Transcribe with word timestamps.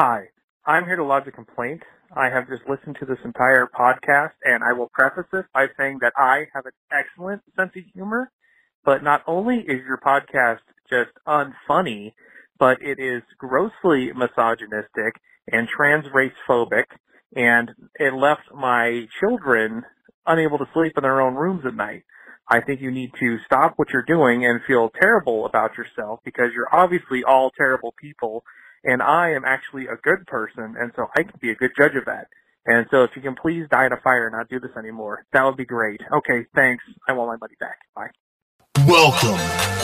Hi, 0.00 0.28
I'm 0.64 0.84
here 0.84 0.94
to 0.94 1.02
lodge 1.02 1.26
a 1.26 1.32
complaint. 1.32 1.82
I 2.16 2.30
have 2.30 2.46
just 2.46 2.62
listened 2.68 2.98
to 3.00 3.04
this 3.04 3.18
entire 3.24 3.66
podcast, 3.66 4.30
and 4.44 4.62
I 4.62 4.72
will 4.72 4.88
preface 4.94 5.26
this 5.32 5.42
by 5.52 5.66
saying 5.76 5.98
that 6.02 6.12
I 6.16 6.44
have 6.54 6.66
an 6.66 6.72
excellent 6.92 7.42
sense 7.56 7.72
of 7.74 7.82
humor, 7.92 8.30
but 8.84 9.02
not 9.02 9.24
only 9.26 9.56
is 9.56 9.80
your 9.88 9.98
podcast 9.98 10.60
just 10.88 11.10
unfunny, 11.26 12.12
but 12.60 12.80
it 12.80 13.00
is 13.00 13.24
grossly 13.38 14.12
misogynistic 14.12 15.20
and 15.50 15.66
trans 15.66 16.04
race 16.14 16.30
phobic, 16.48 16.84
and 17.34 17.72
it 17.98 18.14
left 18.14 18.54
my 18.54 19.08
children 19.18 19.82
unable 20.28 20.58
to 20.58 20.68
sleep 20.74 20.92
in 20.96 21.02
their 21.02 21.20
own 21.20 21.34
rooms 21.34 21.66
at 21.66 21.74
night. 21.74 22.04
I 22.48 22.60
think 22.60 22.80
you 22.80 22.92
need 22.92 23.10
to 23.18 23.38
stop 23.46 23.72
what 23.74 23.88
you're 23.92 24.04
doing 24.04 24.46
and 24.46 24.60
feel 24.64 24.92
terrible 25.00 25.44
about 25.44 25.76
yourself 25.76 26.20
because 26.24 26.52
you're 26.54 26.72
obviously 26.72 27.24
all 27.24 27.50
terrible 27.50 27.92
people 28.00 28.44
and 28.84 29.02
I 29.02 29.32
am 29.32 29.44
actually 29.44 29.86
a 29.86 29.96
good 29.96 30.26
person 30.26 30.76
and 30.78 30.92
so 30.96 31.08
I 31.16 31.22
can 31.22 31.38
be 31.40 31.50
a 31.50 31.54
good 31.54 31.72
judge 31.76 31.94
of 31.94 32.04
that. 32.06 32.28
And 32.66 32.86
so 32.90 33.02
if 33.02 33.10
you 33.16 33.22
can 33.22 33.34
please 33.34 33.66
die 33.70 33.86
in 33.86 33.92
a 33.92 34.00
fire 34.00 34.26
and 34.26 34.36
not 34.36 34.48
do 34.48 34.60
this 34.60 34.76
anymore, 34.76 35.24
that 35.32 35.44
would 35.44 35.56
be 35.56 35.64
great. 35.64 36.00
Okay, 36.12 36.44
thanks. 36.54 36.84
I 37.08 37.12
want 37.12 37.30
my 37.30 37.36
money 37.36 37.54
back. 37.58 37.78
Bye. 37.94 38.10
Welcome 38.86 39.38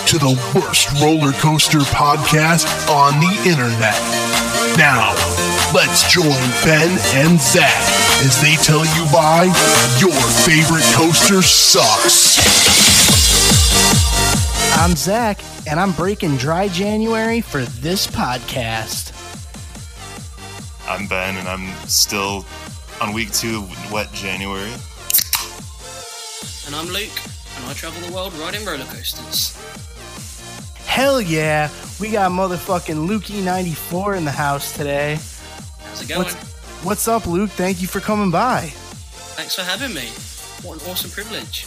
to 0.06 0.18
the 0.18 0.38
worst 0.54 0.88
roller 1.00 1.32
coaster 1.32 1.78
podcast 1.78 2.88
on 2.88 3.18
the 3.20 3.32
internet. 3.48 3.98
Now, 4.76 5.14
let's 5.74 6.12
join 6.12 6.24
Ben 6.64 6.90
and 7.14 7.40
Zach 7.40 7.72
as 8.22 8.40
they 8.40 8.56
tell 8.56 8.84
you 8.84 9.06
why 9.10 9.44
your 9.98 10.12
favorite 10.44 10.84
coaster 10.94 11.42
sucks. 11.42 12.93
I'm 14.76 14.96
Zach, 14.96 15.40
and 15.66 15.80
I'm 15.80 15.92
breaking 15.92 16.36
dry 16.36 16.68
January 16.68 17.40
for 17.40 17.62
this 17.62 18.06
podcast. 18.06 19.12
I'm 20.88 21.06
Ben, 21.06 21.36
and 21.36 21.48
I'm 21.48 21.72
still 21.88 22.44
on 23.00 23.14
week 23.14 23.32
two 23.32 23.58
of 23.58 23.92
wet 23.92 24.12
January. 24.12 24.72
And 26.66 26.74
I'm 26.74 26.86
Luke, 26.92 27.18
and 27.56 27.66
I 27.66 27.72
travel 27.72 28.06
the 28.06 28.14
world 28.14 28.34
riding 28.34 28.64
roller 28.66 28.84
coasters. 28.84 29.56
Hell 30.86 31.20
yeah, 31.20 31.70
we 31.98 32.10
got 32.10 32.30
motherfucking 32.30 33.08
Lukey94 33.08 34.18
in 34.18 34.24
the 34.24 34.30
house 34.32 34.76
today. 34.76 35.14
How's 35.84 36.02
it 36.02 36.08
going? 36.08 36.18
What's, 36.24 36.34
what's 36.84 37.08
up, 37.08 37.26
Luke? 37.26 37.50
Thank 37.50 37.80
you 37.80 37.88
for 37.88 38.00
coming 38.00 38.30
by. 38.30 38.72
Thanks 39.36 39.54
for 39.54 39.62
having 39.62 39.94
me. 39.94 40.08
What 40.68 40.82
an 40.82 40.90
awesome 40.90 41.10
privilege. 41.10 41.66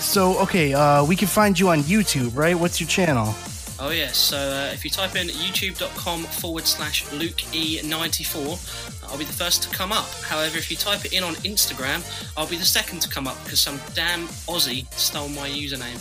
So, 0.00 0.38
okay, 0.40 0.74
uh, 0.74 1.04
we 1.04 1.16
can 1.16 1.28
find 1.28 1.58
you 1.58 1.68
on 1.70 1.80
YouTube, 1.80 2.36
right? 2.36 2.58
What's 2.58 2.80
your 2.80 2.88
channel? 2.88 3.34
Oh 3.82 3.88
yes, 3.90 4.18
so 4.18 4.36
uh, 4.36 4.70
if 4.74 4.84
you 4.84 4.90
type 4.90 5.16
in 5.16 5.28
youtube.com 5.28 6.24
forward 6.24 6.66
slash 6.66 7.02
Lukey94, 7.06 9.10
I'll 9.10 9.16
be 9.16 9.24
the 9.24 9.32
first 9.32 9.62
to 9.62 9.70
come 9.70 9.90
up. 9.90 10.06
However, 10.22 10.58
if 10.58 10.70
you 10.70 10.76
type 10.76 11.06
it 11.06 11.14
in 11.14 11.24
on 11.24 11.32
Instagram, 11.36 12.02
I'll 12.36 12.46
be 12.46 12.56
the 12.56 12.64
second 12.66 13.00
to 13.00 13.08
come 13.08 13.26
up 13.26 13.42
because 13.42 13.58
some 13.58 13.80
damn 13.94 14.26
Aussie 14.48 14.84
stole 14.92 15.30
my 15.30 15.48
username. 15.48 15.98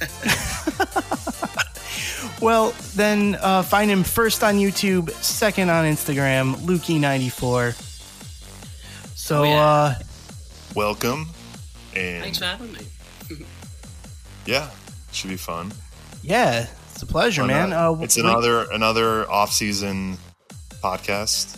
Well, 2.40 2.72
then 2.94 3.36
uh, 3.40 3.62
find 3.62 3.90
him 3.90 4.02
first 4.02 4.42
on 4.42 4.54
YouTube, 4.54 5.10
second 5.22 5.68
on 5.68 5.84
Instagram, 5.84 6.54
Lukey94. 6.56 7.74
So, 9.14 9.40
Oh, 9.40 9.44
yeah. 9.44 9.60
uh, 9.62 9.94
Welcome, 10.74 11.28
and 11.94 12.22
Thanks 12.22 12.38
for 12.38 12.46
having 12.46 12.72
me. 12.72 12.80
Yeah, 14.50 14.68
should 15.12 15.30
be 15.30 15.36
fun. 15.36 15.72
yeah, 16.22 16.66
it's 16.92 17.02
a 17.02 17.06
pleasure, 17.06 17.42
Why 17.42 17.48
man. 17.48 17.72
Uh, 17.72 17.92
it's 18.00 18.16
we- 18.16 18.22
another 18.22 18.66
another 18.72 19.30
off 19.30 19.52
season 19.52 20.18
podcast. 20.82 21.56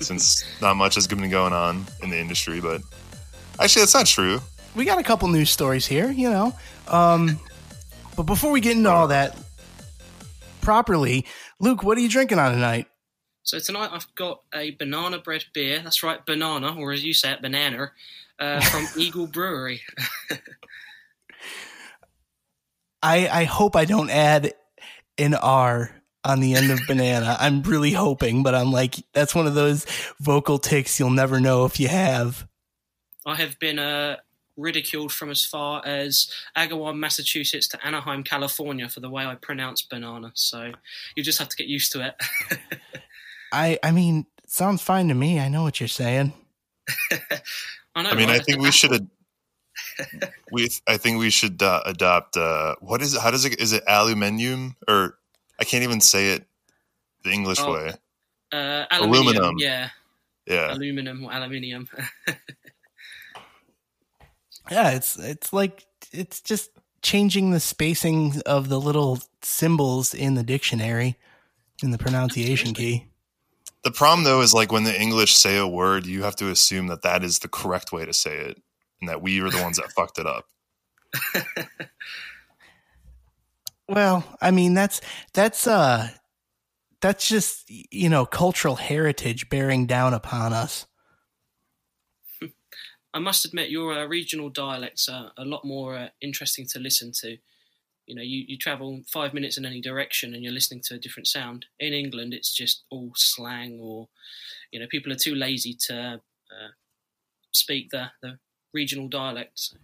Since 0.00 0.44
not 0.62 0.76
much 0.76 0.94
has 0.94 1.06
been 1.06 1.28
going 1.28 1.52
on 1.52 1.84
in 2.02 2.08
the 2.08 2.18
industry, 2.18 2.60
but 2.60 2.80
actually, 3.58 3.82
that's 3.82 3.92
not 3.94 4.06
true. 4.06 4.40
we 4.74 4.86
got 4.86 4.98
a 4.98 5.02
couple 5.02 5.28
news 5.28 5.50
stories 5.50 5.86
here, 5.86 6.10
you 6.10 6.30
know. 6.30 6.54
Um, 6.88 7.38
but 8.16 8.22
before 8.22 8.50
we 8.50 8.60
get 8.62 8.76
into 8.76 8.88
all 8.90 9.08
that 9.08 9.36
properly, 10.62 11.26
Luke, 11.58 11.82
what 11.82 11.98
are 11.98 12.00
you 12.00 12.08
drinking 12.08 12.38
on 12.38 12.52
tonight? 12.52 12.86
So 13.42 13.58
tonight 13.58 13.90
I've 13.92 14.06
got 14.14 14.40
a 14.54 14.70
banana 14.72 15.18
bread 15.18 15.44
beer. 15.52 15.80
That's 15.82 16.02
right, 16.02 16.24
banana, 16.24 16.76
or 16.78 16.92
as 16.92 17.04
you 17.04 17.12
say 17.12 17.32
it, 17.32 17.42
banana, 17.42 17.92
uh, 18.38 18.60
from 18.60 18.86
Eagle 18.96 19.26
Brewery. 19.26 19.82
I 23.02 23.28
I 23.28 23.44
hope 23.44 23.76
I 23.76 23.84
don't 23.84 24.10
add 24.10 24.52
an 25.18 25.34
R 25.34 25.90
on 26.24 26.40
the 26.40 26.54
end 26.54 26.70
of 26.70 26.80
banana. 26.88 27.36
I'm 27.38 27.62
really 27.62 27.92
hoping, 27.92 28.42
but 28.42 28.54
I'm 28.54 28.72
like 28.72 28.96
that's 29.12 29.34
one 29.34 29.46
of 29.46 29.54
those 29.54 29.86
vocal 30.20 30.58
ticks 30.58 30.98
you'll 30.98 31.10
never 31.10 31.40
know 31.40 31.64
if 31.64 31.80
you 31.80 31.88
have. 31.88 32.46
I 33.26 33.36
have 33.36 33.58
been 33.58 33.78
uh, 33.78 34.16
ridiculed 34.56 35.12
from 35.12 35.30
as 35.30 35.44
far 35.44 35.82
as 35.84 36.32
Agawam, 36.56 36.98
Massachusetts 36.98 37.68
to 37.68 37.86
Anaheim, 37.86 38.22
California 38.22 38.88
for 38.88 39.00
the 39.00 39.10
way 39.10 39.24
I 39.24 39.34
pronounce 39.34 39.82
banana. 39.82 40.32
So 40.34 40.72
you 41.16 41.22
just 41.22 41.38
have 41.38 41.48
to 41.48 41.56
get 41.56 41.66
used 41.66 41.92
to 41.92 42.06
it. 42.06 42.14
I 43.52 43.78
I 43.82 43.92
mean, 43.92 44.26
sounds 44.46 44.82
fine 44.82 45.08
to 45.08 45.14
me. 45.14 45.40
I 45.40 45.48
know 45.48 45.62
what 45.62 45.80
you're 45.80 45.88
saying. 45.88 46.32
I 47.94 48.02
know. 48.02 48.10
I 48.10 48.14
mean, 48.14 48.28
right? 48.28 48.40
I 48.40 48.44
think 48.44 48.60
we 48.60 48.70
should. 48.70 49.08
We, 50.52 50.68
I 50.86 50.96
think 50.96 51.18
we 51.18 51.30
should 51.30 51.62
uh, 51.62 51.82
adopt. 51.86 52.36
Uh, 52.36 52.74
what 52.80 53.02
is 53.02 53.14
it? 53.14 53.20
How 53.20 53.30
does 53.30 53.44
it? 53.44 53.60
Is 53.60 53.72
it 53.72 53.82
aluminium 53.86 54.76
or 54.88 55.16
I 55.58 55.64
can't 55.64 55.84
even 55.84 56.00
say 56.00 56.32
it 56.32 56.46
the 57.24 57.30
English 57.30 57.58
Oh. 57.60 57.72
way. 57.72 57.94
uh, 58.52 58.84
aluminium. 58.90 59.26
aluminum. 59.36 59.54
Yeah, 59.58 59.88
Yeah, 60.46 60.72
aluminum 60.74 61.24
or 61.24 61.32
aluminium. 61.32 61.88
Yeah, 64.70 64.90
it's 64.90 65.18
it's 65.18 65.52
like 65.52 65.86
it's 66.12 66.40
just 66.40 66.70
changing 67.02 67.50
the 67.50 67.60
spacing 67.60 68.40
of 68.46 68.68
the 68.68 68.80
little 68.80 69.18
symbols 69.42 70.14
in 70.14 70.34
the 70.34 70.42
dictionary 70.44 71.16
in 71.82 71.90
the 71.90 71.98
pronunciation 71.98 72.74
key. 72.74 73.06
The 73.82 73.90
problem 73.90 74.24
though 74.24 74.42
is 74.42 74.52
like 74.54 74.70
when 74.70 74.84
the 74.84 75.00
English 75.00 75.34
say 75.34 75.56
a 75.56 75.66
word, 75.66 76.06
you 76.06 76.22
have 76.22 76.36
to 76.36 76.50
assume 76.50 76.86
that 76.88 77.02
that 77.02 77.24
is 77.24 77.38
the 77.40 77.48
correct 77.48 77.90
way 77.90 78.04
to 78.04 78.12
say 78.12 78.36
it, 78.36 78.62
and 79.00 79.08
that 79.08 79.22
we 79.22 79.40
are 79.40 79.50
the 79.50 79.62
ones 79.62 79.76
that 79.76 79.92
fucked 79.96 80.18
it 80.18 80.26
up. 80.26 80.46
Well, 83.90 84.24
I 84.40 84.52
mean 84.52 84.74
that's 84.74 85.00
that's 85.34 85.66
uh 85.66 86.10
that's 87.00 87.28
just 87.28 87.68
you 87.68 88.08
know 88.08 88.24
cultural 88.24 88.76
heritage 88.76 89.48
bearing 89.48 89.86
down 89.86 90.14
upon 90.14 90.52
us. 90.52 90.86
I 93.14 93.18
must 93.18 93.44
admit, 93.44 93.70
your 93.70 93.92
uh, 93.92 94.06
regional 94.06 94.48
dialects 94.48 95.08
are 95.08 95.32
a 95.36 95.44
lot 95.44 95.64
more 95.64 95.96
uh, 95.96 96.08
interesting 96.20 96.66
to 96.68 96.78
listen 96.78 97.10
to. 97.16 97.36
You 98.06 98.14
know, 98.14 98.22
you, 98.22 98.44
you 98.46 98.56
travel 98.56 99.02
five 99.12 99.34
minutes 99.34 99.58
in 99.58 99.66
any 99.66 99.80
direction 99.80 100.34
and 100.34 100.42
you're 100.44 100.52
listening 100.52 100.82
to 100.84 100.94
a 100.94 100.98
different 100.98 101.26
sound. 101.26 101.66
In 101.80 101.92
England, 101.92 102.32
it's 102.32 102.52
just 102.54 102.84
all 102.90 103.10
slang, 103.16 103.80
or 103.80 104.08
you 104.70 104.78
know, 104.78 104.86
people 104.88 105.12
are 105.12 105.16
too 105.16 105.34
lazy 105.34 105.74
to 105.86 106.20
uh, 106.50 106.68
speak 107.50 107.90
the 107.90 108.12
the 108.22 108.38
regional 108.72 109.08
dialects. 109.08 109.74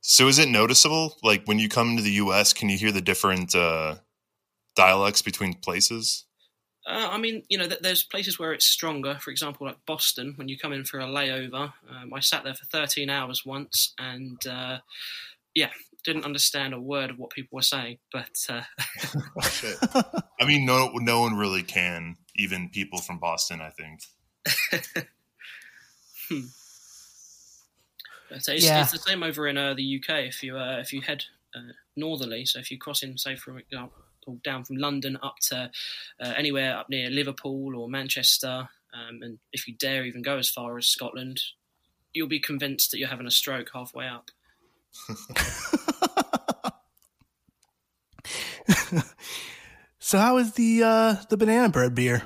So 0.00 0.28
is 0.28 0.38
it 0.38 0.48
noticeable? 0.48 1.16
Like 1.22 1.44
when 1.46 1.58
you 1.58 1.68
come 1.68 1.96
to 1.96 2.02
the 2.02 2.12
U.S., 2.12 2.52
can 2.52 2.68
you 2.68 2.78
hear 2.78 2.92
the 2.92 3.00
different 3.00 3.54
uh, 3.54 3.96
dialects 4.76 5.22
between 5.22 5.54
places? 5.54 6.24
Uh, 6.86 7.08
I 7.10 7.18
mean, 7.18 7.42
you 7.48 7.58
know, 7.58 7.66
th- 7.66 7.80
there's 7.80 8.04
places 8.04 8.38
where 8.38 8.52
it's 8.52 8.66
stronger. 8.66 9.18
For 9.20 9.32
example, 9.32 9.66
like 9.66 9.78
Boston, 9.86 10.34
when 10.36 10.48
you 10.48 10.56
come 10.56 10.72
in 10.72 10.84
for 10.84 11.00
a 11.00 11.06
layover. 11.06 11.72
Um, 11.90 12.14
I 12.14 12.20
sat 12.20 12.44
there 12.44 12.54
for 12.54 12.64
13 12.66 13.10
hours 13.10 13.44
once, 13.44 13.92
and 13.98 14.40
uh, 14.46 14.78
yeah, 15.54 15.70
didn't 16.04 16.24
understand 16.24 16.72
a 16.72 16.80
word 16.80 17.10
of 17.10 17.18
what 17.18 17.30
people 17.30 17.56
were 17.56 17.62
saying. 17.62 17.98
But 18.12 18.30
uh, 18.48 18.62
Oh, 19.36 19.40
shit. 19.40 19.76
I 20.40 20.46
mean, 20.46 20.64
no, 20.64 20.90
no 20.94 21.20
one 21.20 21.34
really 21.34 21.64
can. 21.64 22.16
Even 22.36 22.70
people 22.70 23.00
from 23.00 23.18
Boston, 23.18 23.60
I 23.60 23.70
think. 23.70 24.00
But 28.28 28.38
it's, 28.48 28.64
Yeah. 28.64 28.82
it's 28.82 28.92
the 28.92 28.98
same 28.98 29.22
over 29.22 29.46
in 29.46 29.56
uh, 29.56 29.74
the 29.74 29.96
UK. 30.02 30.24
If 30.26 30.42
you 30.42 30.56
uh, 30.58 30.78
if 30.80 30.92
you 30.92 31.00
head 31.00 31.24
uh, 31.54 31.72
northerly, 31.96 32.44
so 32.44 32.58
if 32.58 32.70
you 32.70 32.78
cross 32.78 33.02
in, 33.02 33.16
say, 33.18 33.36
from 33.36 33.58
example, 33.58 33.96
down 34.42 34.64
from 34.64 34.76
London 34.76 35.16
up 35.22 35.36
to 35.50 35.70
uh, 36.20 36.34
anywhere 36.36 36.76
up 36.76 36.88
near 36.90 37.08
Liverpool 37.10 37.76
or 37.76 37.88
Manchester, 37.88 38.68
um, 38.92 39.22
and 39.22 39.38
if 39.52 39.68
you 39.68 39.74
dare 39.74 40.04
even 40.04 40.22
go 40.22 40.38
as 40.38 40.48
far 40.50 40.76
as 40.78 40.88
Scotland, 40.88 41.40
you'll 42.12 42.26
be 42.28 42.40
convinced 42.40 42.90
that 42.90 42.98
you're 42.98 43.08
having 43.08 43.26
a 43.26 43.30
stroke 43.30 43.70
halfway 43.72 44.08
up. 44.08 44.30
so 49.98 50.18
how 50.18 50.36
is 50.38 50.52
the 50.52 50.82
uh 50.82 51.16
the 51.28 51.36
banana 51.36 51.68
bread 51.68 51.94
beer? 51.94 52.22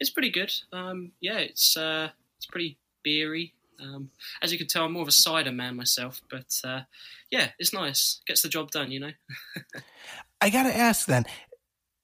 It's 0.00 0.10
pretty 0.10 0.30
good. 0.30 0.52
Um, 0.72 1.12
yeah, 1.20 1.38
it's 1.38 1.76
uh, 1.76 2.10
it's 2.36 2.46
pretty 2.46 2.78
beery. 3.02 3.54
Um, 3.80 4.10
as 4.42 4.52
you 4.52 4.58
can 4.58 4.66
tell, 4.66 4.84
I'm 4.84 4.92
more 4.92 5.02
of 5.02 5.08
a 5.08 5.12
cider 5.12 5.52
man 5.52 5.76
myself, 5.76 6.20
but 6.30 6.60
uh, 6.64 6.82
yeah, 7.30 7.50
it's 7.58 7.72
nice. 7.72 8.20
Gets 8.26 8.42
the 8.42 8.48
job 8.48 8.70
done, 8.70 8.90
you 8.90 9.00
know. 9.00 9.12
I 10.40 10.50
gotta 10.50 10.76
ask 10.76 11.06
then, 11.06 11.24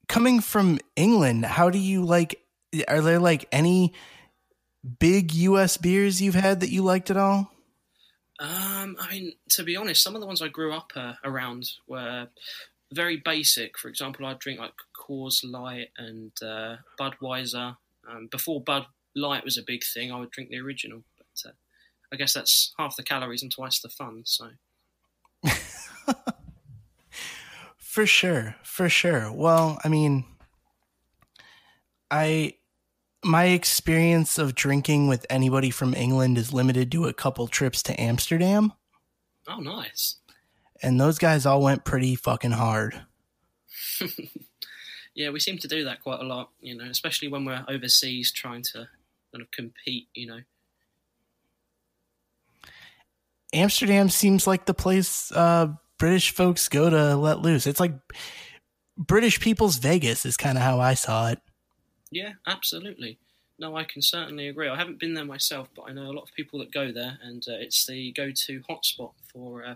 coming 0.09 0.41
from 0.41 0.79
England, 0.97 1.45
how 1.45 1.71
do 1.71 1.79
you 1.79 2.05
like? 2.05 2.41
Are 2.87 3.01
there 3.01 3.19
like 3.19 3.49
any 3.53 3.95
big 4.99 5.33
U.S. 5.35 5.77
beers 5.77 6.21
you've 6.21 6.35
had 6.35 6.61
that 6.61 6.71
you 6.71 6.83
liked 6.83 7.11
at 7.11 7.17
all? 7.17 7.51
Um, 8.41 8.97
I 9.01 9.09
mean, 9.11 9.33
to 9.51 9.65
be 9.65 9.77
honest, 9.77 10.03
some 10.03 10.15
of 10.15 10.21
the 10.21 10.27
ones 10.27 10.41
I 10.41 10.49
grew 10.49 10.73
up 10.73 10.93
uh, 10.95 11.15
around 11.25 11.71
were 11.89 12.29
very 12.93 13.17
basic. 13.17 13.79
For 13.79 13.89
example, 13.89 14.27
I'd 14.27 14.39
drink 14.39 14.61
like 14.61 14.75
Coors 14.97 15.41
Light 15.45 15.89
and 15.99 16.33
uh, 16.43 16.77
Budweiser. 16.99 17.77
Um, 18.09 18.29
before 18.31 18.63
Bud 18.63 18.87
Light 19.15 19.45
was 19.45 19.59
a 19.59 19.63
big 19.67 19.83
thing, 19.85 20.13
I 20.13 20.19
would 20.19 20.31
drink 20.31 20.51
the 20.51 20.61
original. 20.61 21.03
I 22.13 22.17
guess 22.17 22.33
that's 22.33 22.73
half 22.79 22.97
the 22.97 23.03
calories 23.03 23.43
and 23.43 23.53
twice 23.53 23.81
the 23.81 23.89
fun. 23.89 24.23
So. 24.25 24.51
for 27.77 28.07
sure, 28.07 28.57
for 28.63 28.89
sure. 28.89 29.33
Well, 29.33 29.79
I 29.85 29.89
mean, 29.89 30.25
I 32.11 32.55
my 33.25 33.47
experience 33.47 34.39
of 34.39 34.55
drinking 34.55 35.09
with 35.09 35.27
anybody 35.29 35.71
from 35.71 35.95
England 35.95 36.39
is 36.39 36.53
limited 36.53 36.93
to 36.93 37.07
a 37.07 37.13
couple 37.13 37.47
trips 37.49 37.83
to 37.83 38.01
Amsterdam. 38.01 38.73
Oh, 39.49 39.61
nice. 39.61 40.17
And 40.83 41.01
those 41.01 41.19
guys 41.19 41.45
all 41.45 41.63
went 41.63 41.85
pretty 41.85 42.15
fucking 42.15 42.53
hard. 42.53 43.03
yeah, 45.15 45.31
we 45.31 45.41
seem 45.41 45.59
to 45.59 45.69
do 45.69 45.85
that 45.85 46.03
quite 46.03 46.21
a 46.21 46.25
lot, 46.25 46.51
you 46.61 46.77
know, 46.77 46.85
especially 46.85 47.29
when 47.29 47.45
we're 47.45 47.65
overseas 47.69 48.31
trying 48.31 48.63
to 48.63 48.89
kind 49.33 49.43
of 49.43 49.51
compete, 49.51 50.09
you 50.15 50.27
know. 50.27 50.41
Amsterdam 53.53 54.09
seems 54.09 54.47
like 54.47 54.67
the 54.67 54.75
place 54.75 55.33
uh, 55.33 55.69
British 55.99 56.33
folks 56.33 56.69
go 56.69 56.91
to 56.91 57.17
let 57.17 57.41
loose. 57.41 57.67
It's 57.67 57.81
like 57.81 57.95
British 58.97 59.41
people's 59.41 59.77
Vegas 59.77 60.27
is 60.27 60.37
kind 60.37 60.59
of 60.59 60.65
how 60.65 60.81
I 60.81 60.95
saw 60.95 61.29
it. 61.29 61.41
Yeah, 62.11 62.33
absolutely. 62.47 63.19
No, 63.59 63.77
I 63.77 63.85
can 63.85 64.03
certainly 64.03 64.49
agree. 64.49 64.69
I 64.69 64.77
haven't 64.77 65.01
been 65.01 65.15
there 65.15 65.25
myself, 65.25 65.69
but 65.75 65.83
I 65.83 65.93
know 65.93 66.11
a 66.11 66.13
lot 66.13 66.23
of 66.23 66.35
people 66.35 66.61
that 66.61 66.71
go 66.73 66.93
there, 66.93 67.19
and 67.23 67.45
uh, 67.49 67.55
it's 67.55 67.87
the 67.87 68.13
go-to 68.13 68.61
hotspot 68.71 69.13
for 69.33 69.65
uh, 69.65 69.75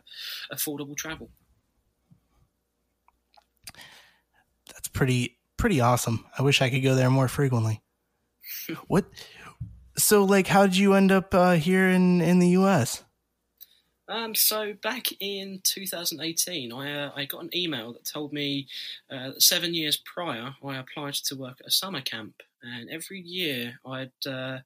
affordable 0.53 0.97
travel. 0.97 1.31
That's 4.73 4.89
pretty 4.89 5.39
pretty 5.57 5.81
awesome. 5.81 6.27
I 6.39 6.43
wish 6.43 6.63
I 6.63 6.71
could 6.71 6.83
go 6.83 6.95
there 6.95 7.11
more 7.11 7.29
frequently. 7.29 7.83
what? 8.87 9.07
So, 9.97 10.25
like, 10.25 10.47
how 10.47 10.67
did 10.67 10.77
you 10.77 10.95
end 10.95 11.11
up 11.11 11.35
uh, 11.35 11.53
here 11.53 11.89
in 11.89 12.21
in 12.21 12.39
the 12.39 12.51
U.S.? 12.51 13.03
Um, 14.09 14.35
so 14.35 14.75
back 14.83 15.09
in 15.21 15.61
2018, 15.63 16.73
I 16.73 17.05
uh, 17.05 17.13
I 17.15 17.25
got 17.25 17.43
an 17.43 17.51
email 17.55 17.93
that 17.93 18.05
told 18.05 18.33
me 18.33 18.67
uh, 19.11 19.29
that 19.31 19.43
seven 19.43 19.75
years 19.75 20.03
prior 20.05 20.55
I 20.65 20.77
applied 20.79 21.15
to 21.15 21.37
work 21.37 21.59
at 21.61 21.67
a 21.67 21.71
summer 21.71 22.01
camp, 22.01 22.35
and 22.63 22.91
every 22.91 23.21
year 23.21 23.75
I'd 23.87 24.27
uh, 24.27 24.59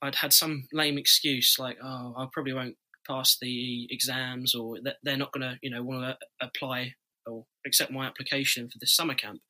I'd 0.00 0.14
had 0.14 0.32
some 0.32 0.68
lame 0.72 0.96
excuse 0.98 1.58
like 1.58 1.78
oh 1.82 2.14
I 2.16 2.26
probably 2.32 2.52
won't 2.52 2.76
pass 3.06 3.36
the 3.40 3.88
exams 3.90 4.54
or 4.54 4.80
that 4.82 4.96
they're 5.02 5.16
not 5.16 5.32
going 5.32 5.48
to 5.48 5.58
you 5.62 5.70
know 5.70 5.82
want 5.82 6.02
to 6.02 6.18
apply 6.40 6.94
or 7.26 7.44
accept 7.66 7.90
my 7.90 8.06
application 8.06 8.68
for 8.68 8.78
the 8.78 8.86
summer 8.86 9.14
camp. 9.14 9.40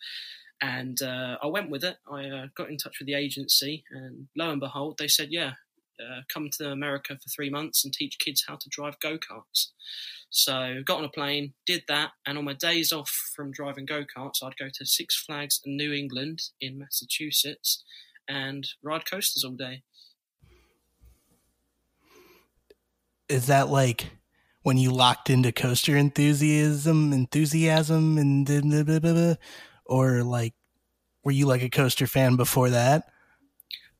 And 0.60 1.00
uh, 1.02 1.36
I 1.40 1.46
went 1.46 1.70
with 1.70 1.84
it. 1.84 1.98
I 2.10 2.28
uh, 2.28 2.46
got 2.56 2.68
in 2.68 2.78
touch 2.78 2.98
with 2.98 3.06
the 3.06 3.14
agency, 3.14 3.84
and 3.92 4.26
lo 4.36 4.50
and 4.50 4.60
behold, 4.60 4.96
they 4.98 5.06
said, 5.06 5.28
"Yeah, 5.30 5.52
uh, 6.00 6.22
come 6.28 6.48
to 6.52 6.70
America 6.70 7.14
for 7.14 7.28
three 7.28 7.50
months 7.50 7.84
and 7.84 7.92
teach 7.92 8.18
kids 8.18 8.44
how 8.46 8.56
to 8.56 8.68
drive 8.68 8.98
go 9.00 9.18
karts. 9.18 9.68
So 10.30 10.82
got 10.84 10.98
on 10.98 11.04
a 11.04 11.10
plane, 11.10 11.54
did 11.66 11.84
that, 11.88 12.12
and 12.26 12.36
on 12.36 12.44
my 12.44 12.52
days 12.52 12.92
off 12.92 13.10
from 13.34 13.50
driving 13.50 13.86
go 13.86 14.04
karts, 14.04 14.42
I'd 14.42 14.56
go 14.56 14.68
to 14.72 14.86
Six 14.86 15.16
Flags 15.16 15.60
New 15.64 15.92
England 15.92 16.42
in 16.60 16.78
Massachusetts 16.78 17.82
and 18.28 18.68
ride 18.82 19.08
coasters 19.10 19.44
all 19.44 19.52
day. 19.52 19.82
Is 23.28 23.46
that 23.46 23.68
like 23.68 24.10
when 24.62 24.76
you 24.76 24.90
locked 24.90 25.30
into 25.30 25.52
coaster 25.52 25.96
enthusiasm, 25.96 27.12
enthusiasm, 27.12 28.18
and 28.18 28.46
blah, 28.46 28.82
blah, 28.82 28.98
blah, 28.98 29.34
or 29.86 30.22
like 30.22 30.54
were 31.24 31.32
you 31.32 31.46
like 31.46 31.62
a 31.62 31.70
coaster 31.70 32.06
fan 32.06 32.36
before 32.36 32.70
that? 32.70 33.10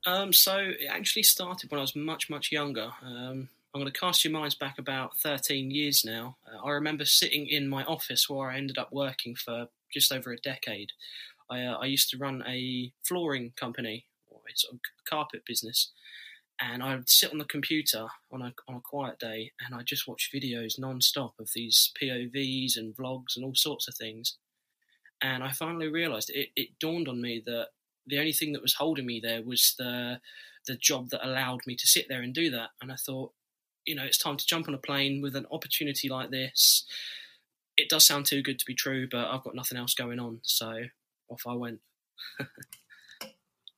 Um, 0.08 0.32
so 0.32 0.56
it 0.56 0.86
actually 0.88 1.24
started 1.24 1.70
when 1.70 1.78
I 1.78 1.82
was 1.82 1.94
much, 1.94 2.30
much 2.30 2.50
younger. 2.50 2.92
Um, 3.02 3.50
I'm 3.74 3.82
going 3.82 3.92
to 3.92 4.00
cast 4.00 4.24
your 4.24 4.32
minds 4.32 4.54
back 4.54 4.78
about 4.78 5.18
13 5.18 5.70
years 5.70 6.02
now. 6.02 6.38
Uh, 6.46 6.64
I 6.64 6.70
remember 6.70 7.04
sitting 7.04 7.46
in 7.46 7.68
my 7.68 7.84
office 7.84 8.26
where 8.26 8.48
I 8.48 8.56
ended 8.56 8.78
up 8.78 8.90
working 8.90 9.34
for 9.34 9.66
just 9.92 10.10
over 10.10 10.32
a 10.32 10.38
decade. 10.38 10.92
I, 11.50 11.62
uh, 11.62 11.76
I 11.76 11.84
used 11.84 12.08
to 12.10 12.16
run 12.16 12.42
a 12.48 12.90
flooring 13.06 13.52
company, 13.56 14.06
or 14.30 14.40
a 14.48 14.78
carpet 15.08 15.42
business, 15.46 15.90
and 16.58 16.82
I 16.82 16.94
would 16.94 17.10
sit 17.10 17.30
on 17.30 17.38
the 17.38 17.44
computer 17.44 18.06
on 18.32 18.40
a 18.40 18.54
on 18.66 18.76
a 18.76 18.80
quiet 18.80 19.18
day, 19.18 19.52
and 19.60 19.74
I 19.74 19.82
just 19.82 20.08
watch 20.08 20.30
videos 20.34 20.78
non-stop 20.78 21.34
of 21.38 21.50
these 21.54 21.92
POVs 22.02 22.78
and 22.78 22.96
vlogs 22.96 23.36
and 23.36 23.44
all 23.44 23.54
sorts 23.54 23.88
of 23.88 23.94
things. 23.94 24.38
And 25.20 25.42
I 25.42 25.52
finally 25.52 25.88
realised 25.88 26.30
it, 26.30 26.48
it 26.56 26.78
dawned 26.80 27.08
on 27.08 27.20
me 27.20 27.42
that 27.44 27.68
the 28.08 28.18
only 28.18 28.32
thing 28.32 28.52
that 28.52 28.62
was 28.62 28.74
holding 28.74 29.06
me 29.06 29.20
there 29.22 29.42
was 29.42 29.74
the 29.78 30.20
the 30.66 30.76
job 30.76 31.10
that 31.10 31.26
allowed 31.26 31.60
me 31.66 31.74
to 31.74 31.86
sit 31.86 32.06
there 32.08 32.22
and 32.22 32.34
do 32.34 32.50
that. 32.50 32.70
And 32.82 32.92
I 32.92 32.96
thought, 32.96 33.32
you 33.86 33.94
know, 33.94 34.04
it's 34.04 34.18
time 34.18 34.36
to 34.36 34.46
jump 34.46 34.68
on 34.68 34.74
a 34.74 34.78
plane 34.78 35.22
with 35.22 35.34
an 35.34 35.46
opportunity 35.50 36.08
like 36.08 36.30
this. 36.30 36.84
It 37.76 37.88
does 37.88 38.06
sound 38.06 38.26
too 38.26 38.42
good 38.42 38.58
to 38.58 38.66
be 38.66 38.74
true, 38.74 39.08
but 39.10 39.28
I've 39.28 39.42
got 39.42 39.54
nothing 39.54 39.78
else 39.78 39.94
going 39.94 40.18
on, 40.18 40.40
so 40.42 40.84
off 41.30 41.42
I 41.46 41.54
went. 41.54 41.80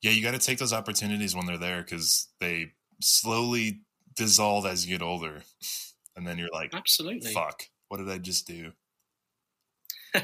yeah, 0.01 0.11
you 0.11 0.21
got 0.21 0.31
to 0.31 0.39
take 0.39 0.57
those 0.57 0.73
opportunities 0.73 1.35
when 1.35 1.45
they're 1.45 1.57
there 1.57 1.81
because 1.81 2.27
they 2.39 2.73
slowly 3.01 3.81
dissolve 4.15 4.65
as 4.65 4.85
you 4.85 4.97
get 4.97 5.05
older, 5.05 5.43
and 6.15 6.27
then 6.27 6.37
you're 6.37 6.49
like, 6.51 6.73
absolutely, 6.73 7.31
fuck, 7.31 7.63
what 7.87 7.97
did 7.97 8.09
I 8.09 8.17
just 8.17 8.47
do? 8.47 8.71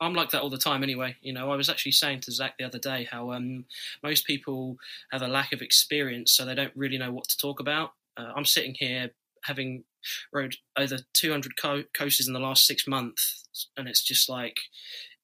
I'm 0.00 0.14
like 0.14 0.30
that 0.30 0.42
all 0.42 0.50
the 0.50 0.58
time 0.58 0.82
anyway. 0.82 1.16
You 1.22 1.32
know, 1.32 1.50
I 1.50 1.56
was 1.56 1.70
actually 1.70 1.92
saying 1.92 2.20
to 2.22 2.32
Zach 2.32 2.54
the 2.58 2.64
other 2.64 2.78
day 2.78 3.08
how 3.10 3.32
um, 3.32 3.64
most 4.02 4.26
people 4.26 4.76
have 5.12 5.22
a 5.22 5.28
lack 5.28 5.52
of 5.52 5.62
experience, 5.62 6.32
so 6.32 6.44
they 6.44 6.54
don't 6.54 6.72
really 6.74 6.98
know 6.98 7.12
what 7.12 7.28
to 7.28 7.38
talk 7.38 7.60
about. 7.60 7.92
Uh, 8.16 8.32
I'm 8.36 8.44
sitting 8.44 8.74
here 8.78 9.10
having 9.44 9.84
rode 10.32 10.56
over 10.76 10.98
200 11.14 11.56
co- 11.56 11.84
coasters 11.96 12.26
in 12.26 12.34
the 12.34 12.40
last 12.40 12.66
six 12.66 12.86
months, 12.86 13.44
and 13.76 13.88
it's 13.88 14.02
just 14.02 14.28
like, 14.28 14.58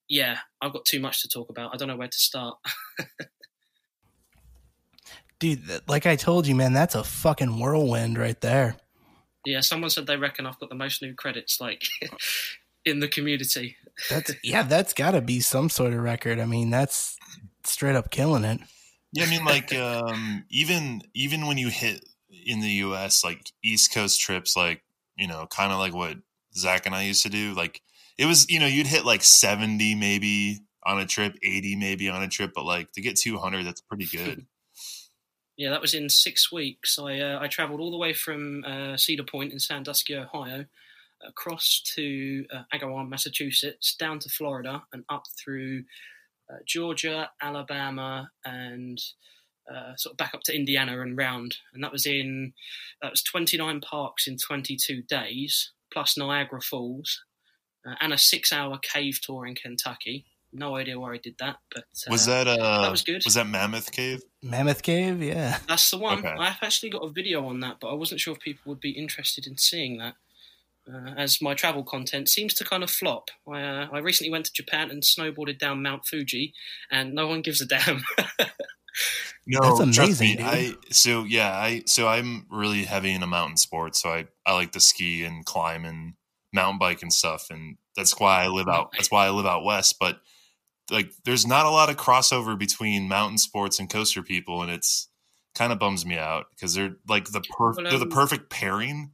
yeah, 0.07 0.39
I've 0.61 0.73
got 0.73 0.85
too 0.85 0.99
much 0.99 1.21
to 1.21 1.29
talk 1.29 1.49
about. 1.49 1.73
I 1.73 1.77
don't 1.77 1.87
know 1.87 1.95
where 1.95 2.07
to 2.07 2.17
start. 2.17 2.57
Dude, 5.39 5.61
like 5.87 6.05
I 6.05 6.15
told 6.15 6.45
you, 6.45 6.53
man, 6.53 6.73
that's 6.73 6.93
a 6.95 7.03
fucking 7.03 7.59
whirlwind 7.59 8.17
right 8.17 8.39
there. 8.41 8.77
Yeah, 9.43 9.61
someone 9.61 9.89
said 9.89 10.05
they 10.05 10.17
reckon 10.17 10.45
I've 10.45 10.59
got 10.59 10.69
the 10.69 10.75
most 10.75 11.01
new 11.01 11.15
credits. 11.15 11.59
Like, 11.59 11.83
in 12.85 12.99
the 12.99 13.07
community. 13.07 13.77
That's 14.09 14.31
yeah, 14.43 14.63
that's 14.63 14.93
got 14.93 15.11
to 15.11 15.21
be 15.21 15.41
some 15.41 15.69
sort 15.69 15.93
of 15.93 15.99
record. 15.99 16.39
I 16.39 16.45
mean, 16.45 16.71
that's 16.71 17.17
straight 17.65 17.95
up 17.95 18.09
killing 18.09 18.43
it. 18.43 18.59
Yeah, 19.13 19.25
I 19.25 19.29
mean, 19.29 19.45
like 19.45 19.75
um, 19.75 20.45
even 20.49 21.01
even 21.13 21.45
when 21.45 21.59
you 21.59 21.67
hit 21.67 22.03
in 22.45 22.61
the 22.61 22.69
U.S., 22.69 23.23
like 23.23 23.51
East 23.63 23.93
Coast 23.93 24.19
trips, 24.19 24.55
like 24.55 24.81
you 25.17 25.27
know, 25.27 25.45
kind 25.45 25.71
of 25.71 25.77
like 25.77 25.93
what 25.93 26.17
Zach 26.55 26.85
and 26.85 26.95
I 26.95 27.03
used 27.03 27.21
to 27.23 27.29
do. 27.29 27.53
Like 27.53 27.81
it 28.17 28.25
was, 28.25 28.49
you 28.49 28.59
know, 28.59 28.65
you'd 28.65 28.87
hit 28.87 29.05
like 29.05 29.23
seventy 29.23 29.93
maybe 29.93 30.61
on 30.83 30.99
a 30.99 31.05
trip, 31.05 31.37
eighty 31.43 31.75
maybe 31.75 32.09
on 32.09 32.23
a 32.23 32.27
trip, 32.27 32.53
but 32.55 32.65
like 32.65 32.91
to 32.93 33.01
get 33.01 33.17
two 33.17 33.37
hundred, 33.37 33.65
that's 33.65 33.81
pretty 33.81 34.05
good. 34.05 34.45
yeah, 35.57 35.69
that 35.69 35.81
was 35.81 35.93
in 35.93 36.09
six 36.09 36.51
weeks. 36.51 36.97
I 36.97 37.19
uh, 37.19 37.39
I 37.39 37.47
travelled 37.47 37.81
all 37.81 37.91
the 37.91 37.97
way 37.97 38.13
from 38.13 38.63
uh, 38.65 38.97
Cedar 38.97 39.23
Point 39.23 39.53
in 39.53 39.59
Sandusky, 39.59 40.15
Ohio, 40.15 40.65
across 41.27 41.81
to 41.95 42.45
uh, 42.53 42.63
Agawam, 42.73 43.09
Massachusetts, 43.09 43.95
down 43.95 44.19
to 44.19 44.29
Florida, 44.29 44.83
and 44.93 45.03
up 45.09 45.23
through 45.41 45.83
uh, 46.51 46.57
Georgia, 46.65 47.29
Alabama, 47.41 48.29
and 48.45 49.01
uh, 49.71 49.95
sort 49.95 50.13
of 50.13 50.17
back 50.17 50.33
up 50.33 50.41
to 50.43 50.55
Indiana 50.55 51.01
and 51.01 51.17
round. 51.17 51.57
And 51.73 51.83
that 51.83 51.91
was 51.91 52.05
in 52.05 52.53
that 53.01 53.11
was 53.11 53.23
29 53.23 53.81
parks 53.81 54.27
in 54.27 54.37
22 54.37 55.03
days, 55.03 55.71
plus 55.93 56.17
Niagara 56.17 56.61
Falls, 56.61 57.23
uh, 57.87 57.95
and 58.01 58.13
a 58.13 58.17
six-hour 58.17 58.79
cave 58.81 59.19
tour 59.21 59.45
in 59.45 59.55
Kentucky. 59.55 60.25
No 60.53 60.75
idea 60.75 60.99
why 60.99 61.13
I 61.13 61.17
did 61.17 61.35
that, 61.39 61.57
but 61.73 61.85
was 62.09 62.27
uh, 62.27 62.43
that 62.43 62.59
uh, 62.59 62.81
that 62.81 62.91
was 62.91 63.03
good? 63.03 63.21
Was 63.23 63.35
that 63.35 63.47
Mammoth 63.47 63.91
Cave? 63.93 64.21
Mammoth 64.43 64.83
Cave, 64.83 65.23
yeah, 65.23 65.59
that's 65.65 65.89
the 65.89 65.97
one. 65.97 66.19
Okay. 66.19 66.35
I've 66.37 66.57
actually 66.61 66.89
got 66.89 67.05
a 67.05 67.09
video 67.09 67.45
on 67.45 67.61
that, 67.61 67.77
but 67.79 67.87
I 67.87 67.93
wasn't 67.93 68.19
sure 68.19 68.33
if 68.33 68.41
people 68.41 68.69
would 68.69 68.81
be 68.81 68.91
interested 68.91 69.47
in 69.47 69.55
seeing 69.57 69.97
that 69.99 70.15
uh, 70.87 71.11
as 71.17 71.41
my 71.41 71.53
travel 71.53 71.83
content 71.83 72.29
seems 72.29 72.53
to 72.55 72.63
kind 72.63 72.83
of 72.83 72.89
flop. 72.89 73.29
I, 73.47 73.61
uh, 73.61 73.87
I 73.91 73.99
recently 73.99 74.31
went 74.31 74.45
to 74.45 74.53
Japan 74.53 74.89
and 74.91 75.03
snowboarded 75.03 75.59
down 75.59 75.83
Mount 75.83 76.05
Fuji, 76.05 76.53
and 76.91 77.13
no 77.13 77.27
one 77.27 77.41
gives 77.41 77.61
a 77.61 77.65
damn. 77.65 78.03
no, 79.47 79.59
that's 79.61 79.79
amazing. 79.79 80.37
Me, 80.37 80.43
I 80.43 80.73
so 80.89 81.23
yeah, 81.23 81.51
I 81.51 81.83
so 81.85 82.07
I'm 82.07 82.45
really 82.49 82.83
heavy 82.83 83.11
into 83.11 83.27
mountain 83.27 83.57
sports, 83.57 84.01
so 84.01 84.09
I 84.09 84.27
I 84.45 84.53
like 84.53 84.71
to 84.73 84.79
ski 84.79 85.23
and 85.23 85.45
climb 85.45 85.85
and 85.85 86.13
mountain 86.53 86.79
bike 86.79 87.01
and 87.01 87.13
stuff, 87.13 87.47
and 87.49 87.77
that's 87.95 88.19
why 88.19 88.43
I 88.43 88.47
live 88.47 88.67
out. 88.67 88.91
That's 88.93 89.11
why 89.11 89.27
I 89.27 89.29
live 89.29 89.45
out 89.45 89.63
west. 89.63 89.97
But 89.99 90.19
like 90.89 91.11
there's 91.25 91.47
not 91.47 91.65
a 91.65 91.71
lot 91.71 91.89
of 91.89 91.97
crossover 91.97 92.57
between 92.57 93.07
mountain 93.07 93.37
sports 93.37 93.79
and 93.79 93.89
coaster 93.89 94.23
people, 94.23 94.61
and 94.61 94.71
it's 94.71 95.09
kind 95.55 95.71
of 95.71 95.79
bums 95.79 96.05
me 96.05 96.17
out 96.17 96.45
because 96.51 96.73
they're 96.73 96.95
like 97.07 97.25
the 97.25 97.41
perf- 97.41 97.77
Well, 97.77 97.85
they're 97.89 97.99
the 97.99 98.05
um, 98.05 98.09
perfect 98.09 98.49
pairing. 98.49 99.11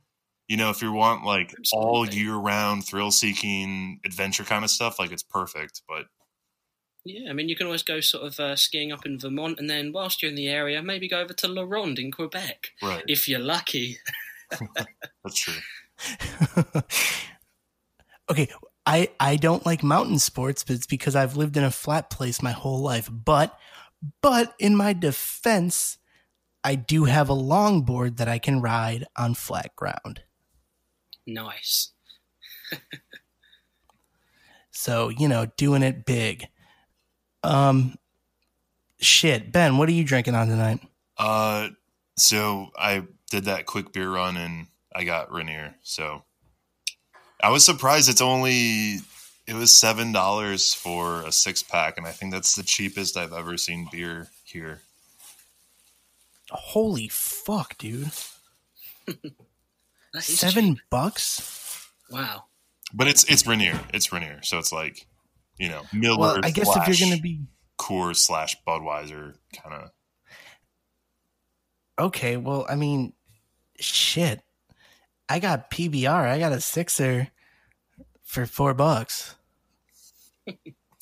You 0.48 0.58
know, 0.58 0.70
if 0.70 0.82
you 0.82 0.92
want 0.92 1.25
like 1.25 1.54
all 1.74 2.08
year 2.08 2.36
round 2.36 2.86
thrill 2.86 3.12
seeking 3.12 4.00
adventure 4.06 4.44
kind 4.44 4.63
of 4.63 4.70
stuff, 4.70 4.98
like 4.98 5.12
it's 5.12 5.24
perfect. 5.24 5.82
But 5.88 6.06
Yeah, 7.04 7.30
I 7.30 7.34
mean, 7.34 7.50
you 7.50 7.56
can 7.56 7.68
always 7.68 7.84
go 7.84 8.00
sort 8.00 8.25
of 8.25 8.39
uh, 8.39 8.56
skiing 8.56 8.92
up 8.92 9.06
in 9.06 9.20
Vermont, 9.20 9.60
and 9.60 9.70
then 9.70 9.92
whilst 9.92 10.22
you're 10.22 10.30
in 10.30 10.36
the 10.36 10.48
area, 10.48 10.82
maybe 10.82 11.10
go 11.10 11.20
over 11.20 11.34
to 11.34 11.48
La 11.48 11.63
Ronde 11.63 12.00
in 12.00 12.12
Quebec 12.12 12.70
right, 12.82 13.04
if 13.08 13.27
you're 13.27 13.39
lucky. 13.39 13.98
that's 15.24 15.39
true. 15.39 15.54
okay, 18.32 18.48
I 18.86 19.10
I 19.20 19.36
don't 19.36 19.66
like 19.66 19.84
mountain 19.84 20.20
sports, 20.20 20.63
but 20.63 20.77
it's 20.77 20.88
because 20.88 21.16
I've 21.16 21.36
lived 21.36 21.58
in 21.58 21.63
a 21.66 21.72
flat 21.72 22.10
place 22.10 22.42
my 22.42 22.51
whole 22.51 22.80
life. 22.80 23.10
But 23.12 23.58
but 24.22 24.56
in 24.60 24.77
my 24.77 24.94
defense, 24.94 25.98
I 26.63 26.75
do 26.75 27.06
have 27.06 27.30
a 27.30 27.36
longboard 27.36 28.18
that 28.18 28.30
I 28.30 28.39
can 28.39 28.62
ride 28.62 29.06
on 29.18 29.34
flat 29.34 29.75
ground. 29.75 30.22
Nice. 31.27 31.91
So, 34.72 35.10
you 35.10 35.27
know, 35.27 35.48
doing 35.57 35.84
it 35.84 36.05
big. 36.05 36.48
Um 37.43 37.96
shit, 39.00 39.51
Ben, 39.51 39.77
what 39.77 39.89
are 39.89 39.93
you 39.93 40.03
drinking 40.03 40.36
on 40.36 40.48
tonight? 40.48 40.79
Uh, 41.17 41.69
so 42.15 42.69
I 42.77 43.03
did 43.29 43.46
that 43.46 43.65
quick 43.65 43.91
beer 43.91 44.10
run 44.10 44.38
and 44.38 44.67
I 44.93 45.03
got 45.03 45.31
Rainier. 45.31 45.75
So 45.84 46.24
I 47.41 47.50
was 47.50 47.65
surprised 47.65 48.10
it's 48.10 48.22
only 48.22 48.98
it 49.48 49.53
was 49.53 49.74
seven 49.74 50.12
dollars 50.12 50.74
for 50.74 51.22
a 51.22 51.31
six 51.31 51.63
pack, 51.63 51.98
and 51.98 52.05
I 52.05 52.12
think 52.12 52.31
that's 52.34 52.55
the 52.55 52.63
cheapest 52.63 53.15
I've 53.15 53.34
ever 53.34 53.57
seen 53.57 53.88
beer 53.91 54.27
here. 54.43 54.81
Holy 56.50 57.07
fuck, 57.07 57.77
dude. 57.77 58.12
That 60.18 60.28
is 60.30 60.40
7 60.40 60.76
cheap. 60.76 60.84
bucks? 60.90 61.92
Wow. 62.10 62.46
But 62.92 63.08
it's 63.08 63.24
it's 63.26 63.46
Rainier. 63.46 63.80
It's 63.94 64.12
Rainier. 64.12 64.42
So 64.42 64.58
it's 64.58 64.72
like 64.72 65.06
you 65.60 65.70
know 65.70 65.84
Miller. 65.94 66.18
Well, 66.18 66.40
I 66.44 66.50
guess 66.50 66.68
if 66.76 66.88
you're 66.88 67.08
going 67.08 67.16
to 67.16 67.22
be 67.22 67.42
Coors 67.78 68.16
slash 68.16 68.56
Budweiser 68.68 69.36
kind 69.62 69.76
of. 69.76 69.92
Okay, 72.00 72.38
well, 72.38 72.66
I 72.68 72.76
mean, 72.76 73.14
shit. 73.80 74.42
I 75.30 75.38
got 75.38 75.70
PBR. 75.70 76.28
I 76.28 76.40
got 76.40 76.52
a 76.52 76.62
sixer 76.62 77.28
for 78.24 78.46
four 78.48 78.74
bucks. 78.74 79.36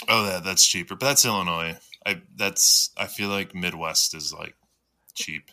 Oh, 0.08 0.26
that 0.26 0.44
that's 0.44 0.68
cheaper, 0.68 0.96
but 0.96 1.06
that's 1.06 1.26
Illinois. 1.26 1.78
I 2.06 2.22
that's 2.36 2.92
I 2.96 3.08
feel 3.08 3.30
like 3.30 3.56
Midwest 3.56 4.14
is 4.14 4.32
like 4.32 4.54
cheap 5.16 5.50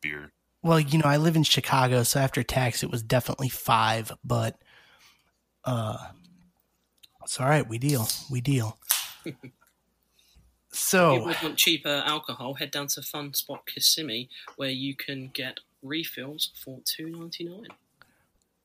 beer. 0.00 0.32
Well, 0.62 0.80
you 0.80 0.98
know, 0.98 1.06
I 1.06 1.16
live 1.16 1.36
in 1.36 1.44
Chicago, 1.44 2.02
so 2.02 2.18
after 2.20 2.42
tax, 2.42 2.82
it 2.82 2.90
was 2.90 3.02
definitely 3.02 3.48
five. 3.48 4.12
But, 4.24 4.60
uh, 5.64 5.96
it's 7.22 7.40
all 7.40 7.48
right. 7.48 7.68
We 7.68 7.78
deal. 7.78 8.08
We 8.30 8.40
deal. 8.40 8.78
If 9.24 9.34
so, 10.72 11.14
you 11.14 11.24
would 11.24 11.36
want 11.42 11.56
cheaper 11.56 12.02
alcohol, 12.06 12.54
head 12.54 12.70
down 12.70 12.86
to 12.88 13.02
Fun 13.02 13.34
Spot 13.34 13.66
Kissimmee, 13.66 14.28
where 14.56 14.70
you 14.70 14.94
can 14.94 15.30
get 15.34 15.58
refills 15.82 16.52
for 16.54 16.80
two 16.84 17.10
ninety 17.10 17.44
nine. 17.44 17.66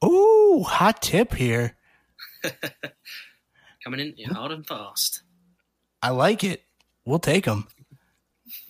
ooh, 0.06 0.64
hot 0.64 1.02
tip 1.02 1.34
here. 1.34 1.76
Coming 3.84 4.14
in 4.16 4.30
hard 4.30 4.52
and 4.52 4.66
fast. 4.66 5.24
I 6.04 6.12
like 6.12 6.44
it. 6.44 6.64
We'll 7.04 7.20
take 7.20 7.46
them. 7.46 7.68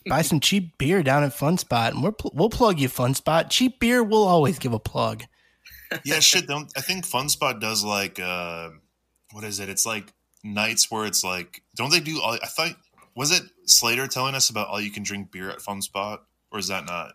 Buy 0.08 0.22
some 0.24 0.40
cheap 0.40 0.78
beer 0.78 1.04
down 1.04 1.24
at 1.24 1.34
Fun 1.34 1.58
Spot, 1.58 1.94
and 1.94 2.04
we're 2.04 2.12
pl- 2.12 2.32
we'll 2.34 2.50
plug 2.50 2.80
you 2.80 2.88
Fun 2.90 3.14
Spot. 3.14 3.50
Cheap 3.50 3.80
beer, 3.80 4.04
we'll 4.04 4.24
always 4.28 4.58
give 4.60 4.74
a 4.74 4.80
plug. 4.80 5.24
yeah, 6.04 6.20
shit. 6.20 6.48
Don't 6.48 6.72
I 6.76 6.82
think 6.82 7.06
Fun 7.06 7.30
Spot 7.30 7.60
does 7.60 7.84
like 7.84 8.20
uh 8.20 8.70
what 9.34 9.44
is 9.44 9.60
it? 9.60 9.70
It's 9.70 9.86
like 9.86 10.14
nights 10.44 10.90
where 10.90 11.06
it's 11.06 11.24
like 11.24 11.62
don't 11.76 11.92
they 11.92 12.00
do 12.00 12.20
all 12.22 12.34
I 12.34 12.48
thought 12.48 12.72
was 13.16 13.32
it 13.32 13.44
Slater 13.66 14.08
telling 14.08 14.34
us 14.36 14.50
about 14.50 14.70
all 14.70 14.82
you 14.82 14.90
can 14.90 15.04
drink 15.04 15.32
beer 15.32 15.50
at 15.50 15.62
Fun 15.62 15.82
Spot? 15.82 16.24
Or 16.52 16.60
is 16.60 16.68
that 16.70 16.86
not? 16.86 17.14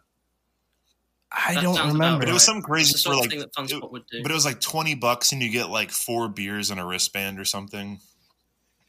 I 1.33 1.55
That 1.55 1.63
don't 1.65 1.89
remember. 1.89 2.21
But 2.21 2.29
it 2.29 2.33
was 2.33 2.45
some 2.45 2.63
crazy 2.63 2.97
for 3.03 3.17
like 3.17 3.31
thing 3.31 3.41
that 3.41 3.53
Fun 3.55 3.67
it- 3.69 3.91
would 3.91 4.07
do. 4.07 4.23
but 4.23 4.31
it 4.31 4.35
was 4.35 4.45
like 4.45 4.61
twenty 4.61 4.95
bucks 4.95 5.33
and 5.33 5.43
you 5.43 5.51
get 5.51 5.69
like 5.71 5.91
four 5.91 6.29
beers 6.29 6.71
and 6.71 6.79
a 6.79 6.85
wristband 6.85 7.41
or 7.41 7.45
something. 7.45 7.99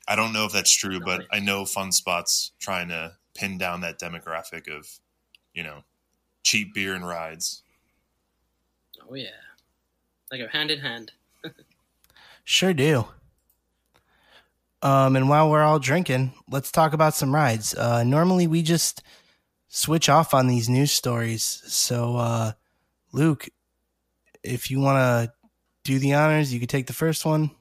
I 0.07 0.15
don't 0.15 0.31
know 0.31 0.45
if 0.45 0.53
that's 0.53 0.73
true, 0.73 0.99
but 1.01 1.25
I 1.31 1.39
know 1.39 1.65
Fun 1.65 1.91
Spot's 1.91 2.53
trying 2.59 2.89
to 2.89 3.16
pin 3.37 3.57
down 3.57 3.81
that 3.81 3.99
demographic 3.99 4.67
of, 4.67 4.89
you 5.53 5.63
know, 5.63 5.83
cheap 6.43 6.73
beer 6.73 6.95
and 6.95 7.07
rides. 7.07 7.61
Oh 9.09 9.13
yeah, 9.13 9.29
they 10.29 10.39
go 10.39 10.47
hand 10.47 10.71
in 10.71 10.79
hand. 10.79 11.11
Sure 12.49 12.73
do. 12.73 13.05
Um, 14.81 15.17
and 15.17 15.27
while 15.27 15.51
we're 15.51 15.63
all 15.63 15.79
drinking, 15.79 16.31
let's 16.49 16.71
talk 16.71 16.93
about 16.93 17.13
some 17.13 17.35
rides. 17.35 17.73
Uh, 17.73 18.05
normally 18.05 18.47
we 18.47 18.61
just 18.61 19.03
switch 19.67 20.07
off 20.07 20.33
on 20.33 20.47
these 20.47 20.69
news 20.69 20.93
stories. 20.93 21.61
So, 21.65 22.15
uh, 22.15 22.53
Luke, 23.11 23.49
if 24.43 24.71
you 24.71 24.79
want 24.79 24.97
to 24.97 25.33
do 25.83 25.99
the 25.99 26.13
honors, 26.13 26.53
you 26.53 26.61
could 26.61 26.69
take 26.69 26.87
the 26.87 26.93
first 26.93 27.25
one. 27.25 27.51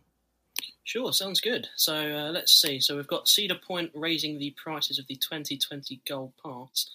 Sure, 0.87 1.13
sounds 1.13 1.41
good. 1.41 1.67
So 1.75 1.97
uh, 1.97 2.31
let's 2.31 2.53
see. 2.53 2.79
So 2.79 2.95
we've 2.95 3.09
got 3.09 3.27
Cedar 3.27 3.57
Point 3.57 3.91
raising 3.93 4.39
the 4.39 4.55
prices 4.57 5.01
of 5.01 5.09
the 5.09 5.17
2020 5.17 6.01
Gold 6.09 6.33
pass. 6.41 6.89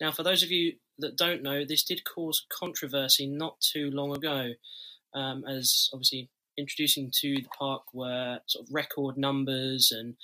Now, 0.00 0.12
for 0.12 0.22
those 0.22 0.44
of 0.44 0.52
you 0.52 0.74
that 1.00 1.16
don't 1.16 1.42
know, 1.42 1.64
this 1.64 1.82
did 1.82 2.04
cause 2.04 2.46
controversy 2.48 3.26
not 3.26 3.60
too 3.60 3.90
long 3.90 4.16
ago, 4.16 4.52
um, 5.12 5.44
as 5.44 5.90
obviously 5.92 6.28
introducing 6.56 7.10
to 7.20 7.34
the 7.34 7.48
park 7.58 7.82
were 7.92 8.38
sort 8.46 8.64
of 8.64 8.72
record 8.72 9.16
numbers 9.16 9.90
and 9.90 10.14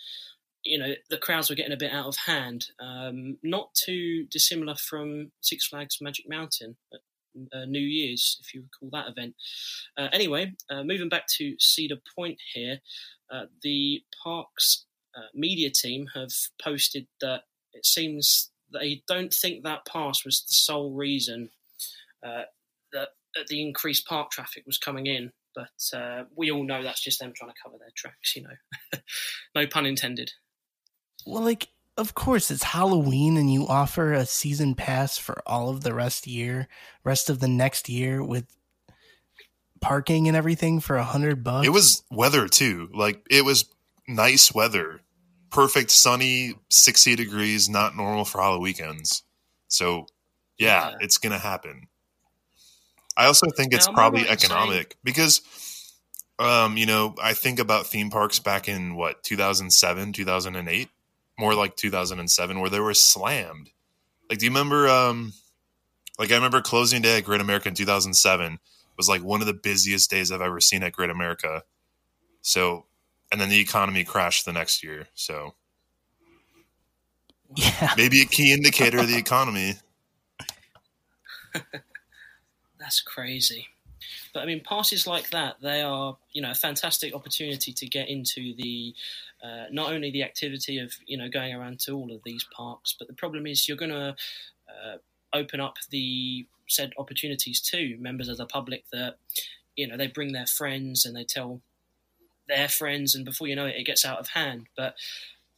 you 0.62 0.78
know 0.78 0.92
the 1.08 1.16
crowds 1.16 1.48
were 1.48 1.56
getting 1.56 1.72
a 1.72 1.76
bit 1.76 1.92
out 1.92 2.06
of 2.06 2.16
hand. 2.26 2.66
Um, 2.78 3.38
not 3.42 3.74
too 3.74 4.26
dissimilar 4.30 4.76
from 4.76 5.32
Six 5.40 5.66
Flags 5.66 5.98
Magic 6.00 6.28
Mountain 6.28 6.76
at 6.94 7.00
uh, 7.52 7.64
New 7.66 7.80
Year's, 7.80 8.38
if 8.40 8.54
you 8.54 8.62
recall 8.62 8.90
that 8.92 9.10
event. 9.10 9.34
Uh, 9.96 10.08
anyway, 10.12 10.52
uh, 10.70 10.82
moving 10.82 11.08
back 11.08 11.26
to 11.38 11.54
Cedar 11.58 11.98
Point 12.16 12.38
here, 12.54 12.78
uh, 13.32 13.44
the 13.62 14.02
park's 14.22 14.86
uh, 15.16 15.28
media 15.34 15.70
team 15.70 16.06
have 16.14 16.30
posted 16.62 17.06
that 17.20 17.42
it 17.72 17.84
seems 17.84 18.50
they 18.72 19.02
don't 19.06 19.32
think 19.32 19.64
that 19.64 19.86
pass 19.86 20.24
was 20.24 20.42
the 20.42 20.54
sole 20.54 20.92
reason 20.92 21.50
uh, 22.24 22.42
that, 22.92 23.08
that 23.34 23.46
the 23.48 23.62
increased 23.62 24.06
park 24.06 24.30
traffic 24.30 24.64
was 24.66 24.78
coming 24.78 25.06
in. 25.06 25.32
But 25.54 26.28
we 26.36 26.52
all 26.52 26.62
know 26.62 26.84
that's 26.84 27.02
just 27.02 27.18
them 27.18 27.32
trying 27.34 27.50
to 27.50 27.56
cover 27.60 27.76
their 27.78 27.90
tracks, 27.96 28.36
you 28.36 28.42
know. 28.42 28.98
no 29.56 29.66
pun 29.66 29.86
intended. 29.86 30.30
Well, 31.26 31.42
like, 31.42 31.68
of 31.98 32.14
course, 32.14 32.50
it's 32.50 32.62
Halloween, 32.62 33.36
and 33.36 33.52
you 33.52 33.66
offer 33.66 34.12
a 34.12 34.24
season 34.24 34.74
pass 34.74 35.18
for 35.18 35.42
all 35.46 35.68
of 35.68 35.82
the 35.82 35.92
rest 35.92 36.26
year, 36.26 36.68
rest 37.04 37.28
of 37.28 37.40
the 37.40 37.48
next 37.48 37.88
year 37.88 38.22
with 38.24 38.46
parking 39.80 40.26
and 40.28 40.36
everything 40.36 40.80
for 40.80 40.96
a 40.96 41.04
hundred 41.04 41.44
bucks. 41.44 41.66
It 41.66 41.70
was 41.70 42.02
weather 42.10 42.48
too. 42.48 42.88
Like 42.94 43.24
it 43.30 43.44
was 43.44 43.66
nice 44.06 44.52
weather. 44.54 45.00
Perfect 45.50 45.90
sunny, 45.90 46.54
60 46.68 47.16
degrees, 47.16 47.68
not 47.68 47.96
normal 47.96 48.24
for 48.24 48.40
Halloween 48.40 48.62
weekends. 48.62 49.22
So, 49.68 50.06
yeah, 50.58 50.90
Yeah. 50.90 50.96
it's 51.00 51.16
going 51.18 51.32
to 51.32 51.38
happen. 51.38 51.88
I 53.16 53.26
also 53.26 53.46
think 53.50 53.72
it's 53.72 53.86
Now, 53.86 53.94
probably 53.94 54.22
right 54.22 54.30
in 54.32 54.38
saying- 54.38 54.52
economic 54.52 54.96
because 55.02 55.40
um, 56.40 56.76
you 56.76 56.86
know, 56.86 57.14
I 57.20 57.34
think 57.34 57.58
about 57.58 57.86
theme 57.88 58.10
parks 58.10 58.38
back 58.38 58.68
in 58.68 58.94
what, 58.94 59.24
2007, 59.24 60.12
2008, 60.12 60.88
more 61.38 61.54
like 61.54 61.76
2007 61.76 62.60
where 62.60 62.70
they 62.70 62.80
were 62.80 62.94
slammed. 62.94 63.70
Like 64.28 64.38
do 64.38 64.46
you 64.46 64.50
remember 64.50 64.88
um 64.88 65.32
like 66.18 66.32
I 66.32 66.34
remember 66.34 66.60
closing 66.60 67.00
day 67.00 67.18
at 67.18 67.24
Great 67.24 67.40
America 67.40 67.68
in 67.68 67.74
2007 67.74 68.58
was 68.98 69.08
like 69.08 69.22
one 69.22 69.40
of 69.40 69.46
the 69.46 69.54
busiest 69.54 70.10
days 70.10 70.30
I've 70.30 70.42
ever 70.42 70.60
seen 70.60 70.82
at 70.82 70.92
Great 70.92 71.08
America. 71.08 71.62
So, 72.42 72.84
and 73.30 73.40
then 73.40 73.48
the 73.48 73.60
economy 73.60 74.04
crashed 74.04 74.44
the 74.44 74.52
next 74.52 74.82
year. 74.82 75.06
So 75.14 75.54
yeah. 77.54 77.94
maybe 77.96 78.20
a 78.20 78.26
key 78.26 78.52
indicator 78.52 78.98
of 78.98 79.08
the 79.08 79.16
economy. 79.16 79.74
That's 82.78 83.00
crazy. 83.00 83.68
But 84.34 84.42
I 84.42 84.46
mean, 84.46 84.62
passes 84.62 85.06
like 85.06 85.30
that, 85.30 85.56
they 85.62 85.82
are, 85.82 86.16
you 86.32 86.42
know, 86.42 86.50
a 86.50 86.54
fantastic 86.54 87.14
opportunity 87.14 87.72
to 87.72 87.86
get 87.86 88.08
into 88.08 88.54
the, 88.56 88.94
uh, 89.42 89.66
not 89.70 89.92
only 89.92 90.10
the 90.10 90.22
activity 90.22 90.78
of, 90.78 90.92
you 91.06 91.16
know, 91.16 91.28
going 91.28 91.54
around 91.54 91.80
to 91.80 91.92
all 91.92 92.12
of 92.12 92.22
these 92.24 92.44
parks, 92.56 92.94
but 92.98 93.08
the 93.08 93.14
problem 93.14 93.46
is 93.46 93.68
you're 93.68 93.76
going 93.76 93.90
to 93.90 94.16
uh, 94.68 94.96
open 95.32 95.60
up 95.60 95.74
the 95.90 96.46
said 96.68 96.92
opportunities 96.98 97.60
to 97.60 97.96
members 97.98 98.28
of 98.28 98.36
the 98.36 98.46
public 98.46 98.84
that, 98.92 99.16
you 99.76 99.86
know, 99.86 99.96
they 99.96 100.06
bring 100.06 100.32
their 100.32 100.46
friends 100.46 101.04
and 101.04 101.14
they 101.14 101.24
tell 101.24 101.60
their 102.48 102.68
friends, 102.68 103.14
and 103.14 103.24
before 103.24 103.46
you 103.46 103.54
know 103.54 103.66
it, 103.66 103.76
it 103.76 103.84
gets 103.84 104.04
out 104.04 104.18
of 104.18 104.28
hand. 104.28 104.66
But 104.76 104.94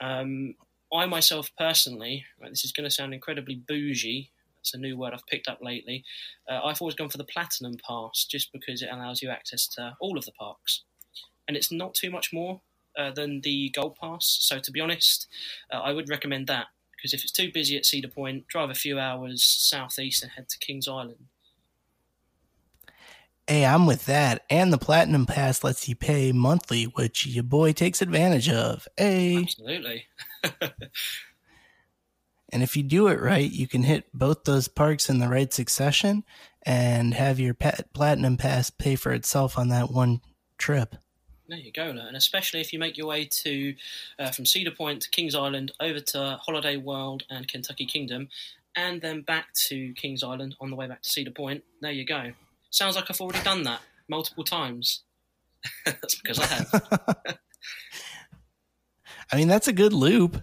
Um, 0.00 0.54
I 0.92 1.06
myself 1.06 1.50
personally, 1.56 2.24
right, 2.40 2.50
this 2.50 2.64
is 2.64 2.72
going 2.72 2.88
to 2.88 2.94
sound 2.94 3.14
incredibly 3.14 3.54
bougie. 3.54 4.30
That's 4.56 4.74
a 4.74 4.78
new 4.78 4.96
word 4.96 5.12
I've 5.14 5.26
picked 5.26 5.46
up 5.46 5.58
lately. 5.60 6.04
Uh, 6.48 6.60
I've 6.64 6.80
always 6.80 6.96
gone 6.96 7.10
for 7.10 7.18
the 7.18 7.24
platinum 7.24 7.76
pass 7.86 8.24
just 8.24 8.50
because 8.50 8.82
it 8.82 8.88
allows 8.90 9.22
you 9.22 9.30
access 9.30 9.68
to 9.74 9.96
all 10.00 10.18
of 10.18 10.24
the 10.24 10.32
parks, 10.32 10.82
and 11.46 11.56
it's 11.56 11.70
not 11.70 11.94
too 11.94 12.10
much 12.10 12.32
more 12.32 12.62
uh, 13.00 13.10
than 13.10 13.40
the 13.40 13.70
gold 13.70 13.96
pass. 13.96 14.38
So 14.40 14.58
to 14.58 14.70
be 14.70 14.80
honest, 14.80 15.26
uh, 15.72 15.78
I 15.78 15.92
would 15.92 16.08
recommend 16.08 16.46
that 16.48 16.66
because 16.96 17.14
if 17.14 17.22
it's 17.22 17.32
too 17.32 17.50
busy 17.52 17.76
at 17.76 17.86
Cedar 17.86 18.08
Point, 18.08 18.46
drive 18.48 18.70
a 18.70 18.74
few 18.74 18.98
hours 18.98 19.42
southeast 19.42 20.22
and 20.22 20.32
head 20.32 20.48
to 20.50 20.58
Kings 20.58 20.86
Island. 20.86 21.26
Hey, 23.46 23.64
I'm 23.64 23.86
with 23.86 24.06
that. 24.06 24.44
And 24.50 24.72
the 24.72 24.78
Platinum 24.78 25.26
Pass 25.26 25.64
lets 25.64 25.88
you 25.88 25.96
pay 25.96 26.30
monthly, 26.30 26.84
which 26.84 27.26
your 27.26 27.42
boy 27.42 27.72
takes 27.72 28.02
advantage 28.02 28.48
of. 28.48 28.86
Hey. 28.96 29.38
Absolutely. 29.38 30.04
and 32.52 32.62
if 32.62 32.76
you 32.76 32.82
do 32.82 33.08
it 33.08 33.20
right, 33.20 33.50
you 33.50 33.66
can 33.66 33.82
hit 33.82 34.06
both 34.14 34.44
those 34.44 34.68
parks 34.68 35.08
in 35.08 35.18
the 35.18 35.28
right 35.28 35.52
succession 35.52 36.22
and 36.62 37.14
have 37.14 37.40
your 37.40 37.54
Platinum 37.54 38.36
Pass 38.36 38.70
pay 38.70 38.94
for 38.94 39.12
itself 39.12 39.58
on 39.58 39.68
that 39.70 39.90
one 39.90 40.20
trip. 40.58 40.94
There 41.50 41.58
you 41.58 41.72
go, 41.72 41.82
and 41.82 42.16
especially 42.16 42.60
if 42.60 42.72
you 42.72 42.78
make 42.78 42.96
your 42.96 43.08
way 43.08 43.24
to 43.24 43.74
uh, 44.20 44.30
from 44.30 44.46
Cedar 44.46 44.70
Point 44.70 45.02
to 45.02 45.10
Kings 45.10 45.34
Island 45.34 45.72
over 45.80 45.98
to 45.98 46.38
Holiday 46.40 46.76
World 46.76 47.24
and 47.28 47.48
Kentucky 47.48 47.86
Kingdom, 47.86 48.28
and 48.76 49.02
then 49.02 49.22
back 49.22 49.52
to 49.66 49.92
Kings 49.94 50.22
Island 50.22 50.54
on 50.60 50.70
the 50.70 50.76
way 50.76 50.86
back 50.86 51.02
to 51.02 51.10
Cedar 51.10 51.32
Point. 51.32 51.64
There 51.80 51.90
you 51.90 52.06
go. 52.06 52.30
Sounds 52.70 52.94
like 52.94 53.10
I've 53.10 53.20
already 53.20 53.42
done 53.42 53.64
that 53.64 53.80
multiple 54.08 54.44
times. 54.44 55.02
that's 55.84 56.14
because 56.14 56.38
I 56.38 56.46
have. 56.46 56.82
I 59.32 59.36
mean, 59.36 59.48
that's 59.48 59.66
a 59.66 59.72
good 59.72 59.92
loop. 59.92 60.40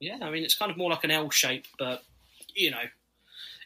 Yeah, 0.00 0.18
I 0.22 0.30
mean, 0.32 0.42
it's 0.42 0.56
kind 0.56 0.72
of 0.72 0.76
more 0.76 0.90
like 0.90 1.04
an 1.04 1.12
L 1.12 1.30
shape, 1.30 1.66
but 1.78 2.02
you 2.56 2.72
know, 2.72 2.82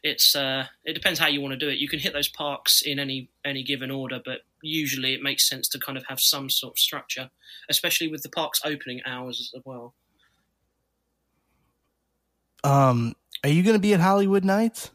it's 0.04 0.36
uh, 0.36 0.66
it 0.84 0.92
depends 0.92 1.18
how 1.18 1.26
you 1.26 1.40
want 1.40 1.52
to 1.52 1.58
do 1.58 1.68
it. 1.68 1.78
You 1.78 1.88
can 1.88 1.98
hit 1.98 2.12
those 2.12 2.28
parks 2.28 2.82
in 2.82 2.98
any 2.98 3.30
any 3.44 3.64
given 3.64 3.90
order, 3.90 4.20
but 4.22 4.40
usually 4.62 5.14
it 5.14 5.22
makes 5.22 5.48
sense 5.48 5.66
to 5.70 5.78
kind 5.80 5.96
of 5.96 6.04
have 6.08 6.20
some 6.20 6.50
sort 6.50 6.74
of 6.74 6.78
structure, 6.78 7.30
especially 7.70 8.08
with 8.08 8.22
the 8.22 8.28
parks 8.28 8.60
opening 8.64 9.00
hours 9.06 9.50
as 9.56 9.62
well. 9.64 9.94
Um, 12.62 13.14
are 13.42 13.48
you 13.48 13.62
going 13.62 13.76
to 13.76 13.80
be 13.80 13.94
at 13.94 14.00
Holiwood 14.00 14.44
Nights? 14.44 14.90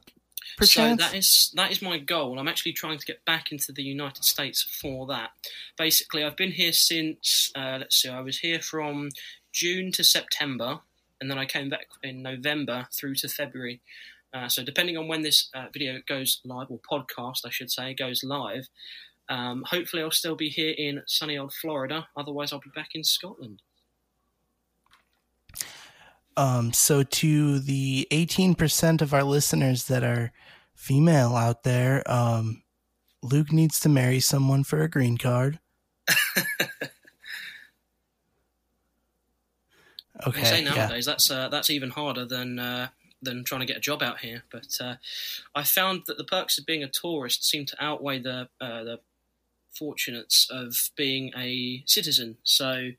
Perchance? 0.57 1.01
So 1.01 1.09
that 1.09 1.17
is 1.17 1.51
that 1.55 1.71
is 1.71 1.81
my 1.81 1.97
goal. 1.97 2.37
I'm 2.37 2.47
actually 2.47 2.73
trying 2.73 2.99
to 2.99 3.05
get 3.05 3.25
back 3.25 3.51
into 3.51 3.71
the 3.71 3.83
United 3.83 4.23
States 4.23 4.61
for 4.61 5.07
that. 5.07 5.31
Basically, 5.75 6.23
I've 6.23 6.37
been 6.37 6.51
here 6.51 6.73
since 6.73 7.51
uh, 7.55 7.77
let's 7.79 7.99
see, 7.99 8.09
I 8.09 8.21
was 8.21 8.39
here 8.39 8.59
from 8.59 9.09
June 9.51 9.91
to 9.93 10.03
September, 10.03 10.81
and 11.19 11.31
then 11.31 11.39
I 11.39 11.45
came 11.45 11.67
back 11.67 11.87
in 12.03 12.21
November 12.21 12.87
through 12.93 13.15
to 13.15 13.27
February. 13.27 13.81
Uh, 14.33 14.47
so 14.47 14.63
depending 14.63 14.97
on 14.97 15.07
when 15.07 15.23
this 15.23 15.49
uh, 15.55 15.65
video 15.73 15.99
goes 16.07 16.39
live, 16.45 16.67
or 16.69 16.79
podcast, 16.79 17.39
I 17.45 17.49
should 17.49 17.71
say, 17.71 17.93
goes 17.93 18.23
live, 18.23 18.67
um, 19.27 19.63
hopefully 19.67 20.03
I'll 20.03 20.11
still 20.11 20.35
be 20.35 20.49
here 20.49 20.73
in 20.77 21.01
sunny 21.07 21.37
old 21.37 21.53
Florida. 21.53 22.07
Otherwise, 22.17 22.51
I'll 22.51 22.59
be 22.59 22.71
back 22.75 22.89
in 22.95 23.03
Scotland. 23.03 23.61
Um, 26.35 26.71
so 26.73 27.03
to 27.03 27.59
the 27.59 28.07
18% 28.11 29.01
of 29.01 29.13
our 29.13 29.23
listeners 29.23 29.85
that 29.85 30.03
are 30.03 30.31
female 30.73 31.35
out 31.35 31.63
there, 31.63 32.09
um, 32.09 32.63
Luke 33.21 33.51
needs 33.51 33.79
to 33.81 33.89
marry 33.89 34.19
someone 34.19 34.63
for 34.63 34.81
a 34.81 34.89
green 34.89 35.17
card. 35.17 35.59
okay. 40.25 40.41
I 40.41 40.43
say 40.43 40.63
nowadays 40.63 41.05
yeah. 41.05 41.11
that's 41.11 41.29
uh, 41.29 41.49
that's 41.49 41.69
even 41.69 41.89
harder 41.89 42.25
than 42.25 42.57
uh, 42.57 42.87
than 43.21 43.43
trying 43.43 43.61
to 43.61 43.65
get 43.65 43.77
a 43.77 43.81
job 43.81 44.01
out 44.01 44.19
here. 44.19 44.43
But 44.51 44.77
uh, 44.79 44.95
I 45.55 45.63
found 45.63 46.03
that 46.07 46.17
the 46.17 46.23
perks 46.23 46.57
of 46.57 46.65
being 46.65 46.83
a 46.83 46.89
tourist 46.89 47.47
seem 47.47 47.65
to 47.65 47.83
outweigh 47.83 48.19
the 48.19 48.49
uh, 48.61 48.83
the 48.83 48.99
fortunates 49.71 50.47
of 50.49 50.75
being 50.95 51.31
a 51.37 51.83
citizen. 51.85 52.37
So 52.43 52.91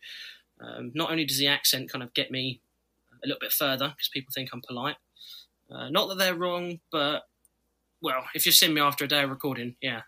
um, 0.61 0.93
not 0.95 1.11
only 1.11 1.25
does 1.25 1.39
the 1.39 1.49
accent 1.49 1.91
kind 1.91 2.03
of 2.03 2.15
get 2.15 2.31
me 2.31 2.61
a 3.23 3.27
little 3.27 3.41
bit 3.41 3.53
further 3.53 3.89
because 3.89 4.09
people 4.09 4.33
think 4.35 4.51
I'm 4.53 4.63
polite. 4.67 4.97
Uh, 5.71 5.89
not 5.89 6.09
that 6.09 6.19
they're 6.19 6.35
wrong, 6.35 6.81
but 6.91 7.23
well, 8.03 8.25
if 8.35 8.47
you've 8.47 8.55
seen 8.55 8.75
me 8.75 8.81
after 8.81 9.05
a 9.05 9.09
day 9.09 9.23
of 9.23 9.31
recording, 9.31 9.77
yeah, 9.81 10.03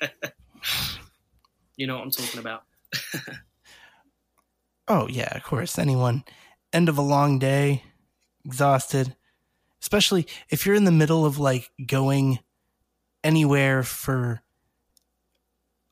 you 1.76 1.86
know 1.86 1.96
what 1.96 2.04
I'm 2.04 2.10
talking 2.10 2.40
about. 2.40 2.62
oh 4.88 5.08
yeah, 5.08 5.34
of 5.36 5.42
course. 5.42 5.78
Anyone 5.78 6.24
end 6.72 6.88
of 6.88 6.98
a 6.98 7.02
long 7.02 7.38
day, 7.38 7.82
exhausted, 8.44 9.15
especially 9.86 10.26
if 10.50 10.66
you're 10.66 10.74
in 10.74 10.82
the 10.82 10.90
middle 10.90 11.24
of 11.24 11.38
like 11.38 11.70
going 11.86 12.40
anywhere 13.22 13.84
for 13.84 14.42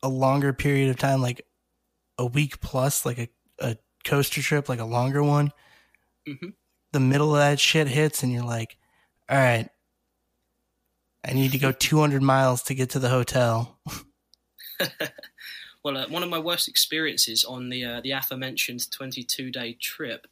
a 0.02 0.08
longer 0.08 0.52
period 0.52 0.90
of 0.90 0.96
time, 0.96 1.22
like 1.22 1.46
a 2.18 2.26
week 2.26 2.60
plus, 2.60 3.06
like 3.06 3.18
a, 3.18 3.28
a 3.60 3.76
coaster 4.04 4.42
trip, 4.42 4.68
like 4.68 4.80
a 4.80 4.84
longer 4.84 5.22
one. 5.22 5.52
Mm-hmm. 6.26 6.48
The 6.90 6.98
middle 6.98 7.36
of 7.36 7.40
that 7.40 7.60
shit 7.60 7.86
hits, 7.86 8.24
and 8.24 8.32
you're 8.32 8.42
like, 8.42 8.76
all 9.28 9.38
right, 9.38 9.68
I 11.24 11.32
need 11.32 11.52
to 11.52 11.58
go 11.58 11.70
200 11.78 12.20
miles 12.20 12.64
to 12.64 12.74
get 12.74 12.90
to 12.90 12.98
the 12.98 13.10
hotel. 13.10 13.78
well, 15.84 15.98
uh, 15.98 16.06
one 16.08 16.22
of 16.22 16.30
my 16.30 16.38
worst 16.38 16.66
experiences 16.66 17.44
on 17.44 17.68
the 17.68 17.84
uh, 17.84 18.00
the 18.02 18.12
aforementioned 18.12 18.90
22 18.90 19.50
day 19.50 19.76
trip 19.78 20.26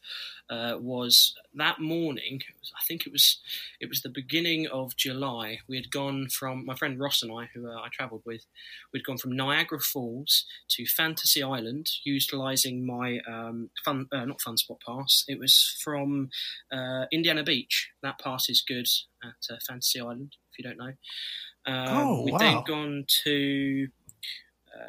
uh, 0.49 0.77
was 0.81 1.35
that 1.55 1.79
morning. 1.79 2.41
I 2.75 2.83
think 2.88 3.07
it 3.07 3.12
was 3.12 3.38
it 3.79 3.91
was 3.91 4.01
the 4.01 4.09
beginning 4.09 4.67
of 4.69 4.97
July. 4.97 5.59
We 5.69 5.77
had 5.77 5.91
gone 5.91 6.29
from 6.31 6.65
my 6.65 6.75
friend 6.75 6.99
Ross 6.99 7.23
and 7.23 7.31
I, 7.31 7.51
who 7.55 7.69
uh, 7.69 7.75
I 7.75 7.88
travelled 7.93 8.23
with. 8.25 8.47
We'd 8.95 9.05
gone 9.05 9.19
from 9.19 9.37
Niagara 9.37 9.81
Falls 9.81 10.47
to 10.71 10.87
Fantasy 10.87 11.43
Island, 11.43 11.91
utilising 12.03 12.87
my 12.87 13.21
um, 13.29 13.69
fun 13.85 14.07
uh, 14.11 14.25
not 14.25 14.41
fun 14.41 14.57
spot 14.57 14.79
pass. 14.87 15.25
It 15.29 15.38
was 15.38 15.77
from 15.85 16.31
uh, 16.73 17.05
Indiana 17.12 17.43
Beach. 17.43 17.91
That 18.03 18.19
pass 18.19 18.49
is 18.49 18.62
good 18.67 18.88
at 19.23 19.62
Fantasy 19.69 20.01
Island. 20.01 20.37
If 20.51 20.59
you 20.59 20.65
don't 20.65 20.79
know. 20.79 20.93
Um, 21.65 21.88
oh, 21.88 22.23
we'd 22.25 22.33
wow. 22.33 22.38
then 22.38 22.62
gone 22.67 23.05
to 23.25 23.88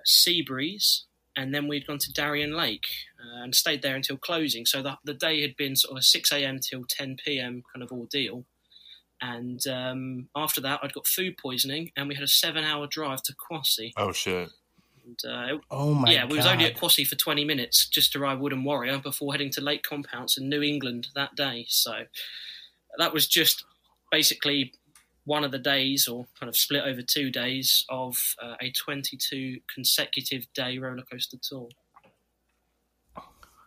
Seabreeze, 0.06 1.01
and 1.36 1.53
then 1.53 1.67
we'd 1.67 1.88
gone 1.88 1.97
to 1.99 2.13
Darien 2.13 2.53
Lake 2.53 2.88
uh, 3.19 3.43
and 3.43 3.56
stayed 3.56 3.82
there 3.82 3.95
until 3.95 4.17
closing. 4.17 4.65
So 4.65 4.82
the, 4.82 4.97
the 5.03 5.13
day 5.13 5.41
had 5.41 5.56
been 5.56 5.75
sort 5.75 5.97
of 5.97 6.03
6 6.03 6.32
a.m. 6.32 6.60
till 6.60 6.84
10 6.88 7.17
p.m. 7.23 7.63
kind 7.73 7.84
of 7.84 7.91
ordeal. 7.91 8.45
And 9.21 9.65
um, 9.67 10.27
after 10.36 10.60
that, 10.62 10.82
I'd 10.84 10.93
got 10.93 11.08
food 11.08 11.38
poisoning, 11.38 11.91
and 11.95 12.10
we 12.10 12.15
had 12.15 12.23
a 12.23 12.27
seven-hour 12.27 12.88
drive 12.88 13.23
to 13.23 13.34
Quassy. 13.34 13.93
Oh 13.95 14.12
shit! 14.12 14.49
And, 15.06 15.19
uh, 15.25 15.58
oh 15.71 15.93
my! 15.93 16.12
Yeah, 16.12 16.25
we 16.25 16.36
was 16.36 16.45
only 16.45 16.65
at 16.65 16.75
Quassy 16.75 17.08
for 17.08 17.15
20 17.15 17.45
minutes 17.45 17.88
just 17.88 18.12
to 18.13 18.19
ride 18.19 18.39
Wooden 18.39 18.65
Warrior 18.65 18.99
before 18.99 19.32
heading 19.32 19.49
to 19.51 19.62
Lake 19.62 19.84
Compounce 19.84 20.38
in 20.38 20.49
New 20.49 20.62
England 20.62 21.08
that 21.15 21.36
day. 21.36 21.65
So 21.69 22.03
that 22.97 23.13
was 23.13 23.25
just 23.25 23.63
basically 24.12 24.73
one 25.25 25.43
of 25.43 25.51
the 25.51 25.59
days, 25.59 26.07
or 26.07 26.27
kind 26.39 26.49
of 26.49 26.57
split 26.57 26.83
over 26.83 27.01
two 27.01 27.31
days, 27.31 27.86
of 27.89 28.36
uh, 28.41 28.55
a 28.62 28.71
22 28.71 29.59
consecutive 29.73 30.45
day 30.53 30.77
roller 30.77 31.03
coaster 31.09 31.38
tour. 31.41 31.69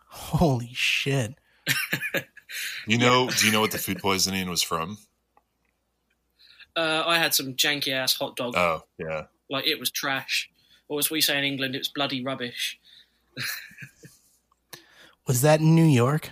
Holy 0.09 0.71
shit! 0.73 1.35
you 2.87 2.97
know? 2.97 3.29
Do 3.29 3.45
you 3.45 3.51
know 3.51 3.61
what 3.61 3.71
the 3.71 3.77
food 3.77 3.99
poisoning 3.99 4.49
was 4.49 4.61
from? 4.63 4.97
Uh, 6.75 7.03
I 7.07 7.17
had 7.17 7.33
some 7.33 7.55
janky 7.55 7.91
ass 7.91 8.13
hot 8.13 8.35
dog. 8.35 8.53
Oh 8.55 8.83
yeah, 8.99 9.23
like 9.49 9.65
it 9.65 9.79
was 9.79 9.89
trash, 9.89 10.47
or 10.87 10.99
as 10.99 11.09
we 11.09 11.21
say 11.21 11.35
in 11.35 11.43
England, 11.43 11.73
it 11.73 11.79
was 11.79 11.87
bloody 11.87 12.23
rubbish. 12.23 12.79
was 15.27 15.41
that 15.41 15.59
in 15.59 15.73
New 15.73 15.87
York? 15.87 16.29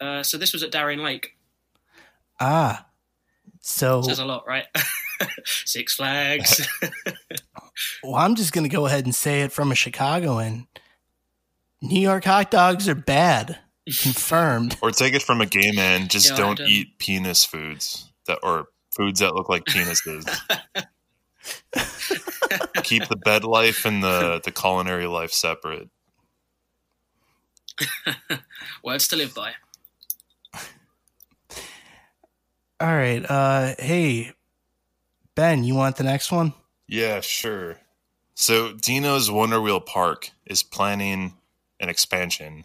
Uh, 0.00 0.22
so 0.22 0.38
this 0.38 0.52
was 0.52 0.62
at 0.62 0.70
Darien 0.70 1.02
Lake. 1.02 1.36
Ah, 2.38 2.86
so 3.62 4.02
says 4.02 4.18
a 4.18 4.24
lot, 4.24 4.46
right? 4.46 4.66
Six 5.44 5.94
Flags. 5.94 6.68
well, 8.02 8.16
I'm 8.16 8.34
just 8.34 8.52
going 8.52 8.64
to 8.64 8.74
go 8.74 8.86
ahead 8.86 9.04
and 9.04 9.14
say 9.14 9.42
it 9.42 9.52
from 9.52 9.72
a 9.72 9.74
Chicagoan. 9.74 10.66
New 11.80 12.00
York 12.00 12.24
hot 12.24 12.50
dogs 12.50 12.88
are 12.88 12.94
bad. 12.94 13.58
Confirmed. 14.00 14.76
or 14.80 14.92
take 14.92 15.14
it 15.14 15.22
from 15.22 15.40
a 15.40 15.46
gay 15.46 15.72
man. 15.72 16.06
Just 16.06 16.30
yeah, 16.30 16.36
don't 16.36 16.60
eat 16.60 16.98
penis 16.98 17.44
foods 17.44 18.12
that 18.26 18.38
or 18.42 18.66
foods 18.90 19.18
that 19.20 19.34
look 19.34 19.48
like 19.48 19.64
penises. 19.64 20.24
Keep 22.84 23.08
the 23.08 23.16
bed 23.16 23.42
life 23.42 23.84
and 23.84 24.04
the 24.04 24.40
the 24.44 24.52
culinary 24.52 25.06
life 25.06 25.32
separate. 25.32 25.88
Words 28.84 29.08
to 29.08 29.16
live 29.16 29.34
by. 29.34 29.54
All 32.82 32.94
right. 32.96 33.24
Uh, 33.28 33.74
hey, 33.78 34.32
Ben, 35.36 35.62
you 35.62 35.74
want 35.76 35.96
the 35.96 36.02
next 36.04 36.32
one? 36.32 36.52
Yeah, 36.88 37.20
sure. 37.20 37.76
So 38.34 38.72
Deno's 38.72 39.30
Wonder 39.30 39.60
Wheel 39.60 39.80
Park 39.80 40.30
is 40.46 40.62
planning 40.64 41.34
an 41.78 41.88
expansion. 41.88 42.64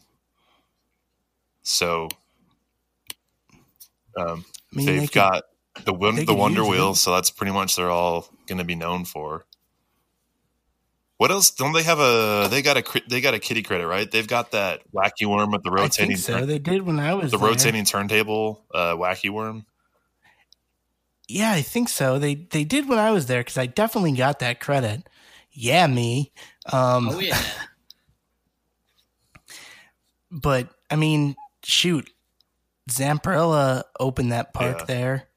So 1.62 2.10
um, 4.17 4.43
I 4.73 4.75
mean, 4.75 4.86
they've 4.88 4.99
they 5.01 5.08
could- 5.08 5.13
got 5.13 5.43
the 5.86 5.93
won- 5.93 6.25
the 6.25 6.34
Wonder 6.34 6.62
use 6.62 6.67
it. 6.67 6.71
Wheel, 6.71 6.95
so 6.95 7.13
that's 7.13 7.30
pretty 7.30 7.53
much 7.53 7.75
they're 7.75 7.91
all 7.91 8.27
going 8.47 8.58
to 8.58 8.63
be 8.63 8.73
known 8.75 9.06
for. 9.06 9.45
What 11.17 11.30
else? 11.32 11.51
Don't 11.51 11.73
they 11.73 11.84
have 11.84 11.99
a? 11.99 12.47
They 12.49 12.63
got 12.63 12.77
a 12.77 13.01
they 13.08 13.21
got 13.21 13.36
a 13.36 13.39
kitty 13.39 13.62
credit, 13.62 13.86
right? 13.88 14.10
They've 14.10 14.27
got 14.27 14.51
that 14.51 14.82
wacky 14.91 15.25
worm 15.27 15.51
with 15.51 15.62
the 15.63 15.69
I 15.71 15.75
rotating 15.75 16.08
think 16.15 16.19
so. 16.19 16.39
turn- 16.39 16.47
They 16.47 16.58
did 16.60 16.82
when 16.84 16.99
I 16.99 17.13
was 17.13 17.30
the 17.32 17.38
there. 17.38 17.47
rotating 17.49 17.86
turntable 17.86 18.63
uh, 18.73 18.95
wacky 18.95 19.30
worm. 19.30 19.65
Yeah, 21.28 21.52
I 21.52 21.62
think 21.62 21.90
so. 21.90 22.20
They 22.20 22.36
they 22.36 22.63
did 22.63 22.88
when 22.88 23.00
I 23.00 23.12
was 23.12 23.26
there 23.26 23.42
because 23.42 23.58
I 23.58 23.66
definitely 23.66 24.13
got 24.13 24.40
that 24.40 24.60
credit. 24.60 25.08
Yeah, 25.52 25.88
me. 25.88 26.32
Um, 26.72 27.10
Oh 27.10 27.20
yeah. 27.20 27.38
but 30.32 30.70
I 30.90 30.96
mean, 30.96 31.36
shoot, 31.63 32.10
Zamperla 32.90 33.84
opened 34.00 34.32
that 34.32 34.54
park 34.54 34.78
Yeah. 34.80 34.86
there, 34.86 35.28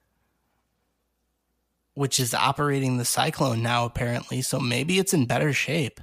which 1.95 2.21
is 2.21 2.35
operating 2.35 2.99
the 2.99 3.05
Cyclone 3.05 3.63
now 3.63 3.85
apparently. 3.85 4.43
So 4.43 4.61
maybe 4.61 4.99
it's 4.99 5.15
in 5.15 5.27
better 5.27 5.53
shape. 5.53 6.01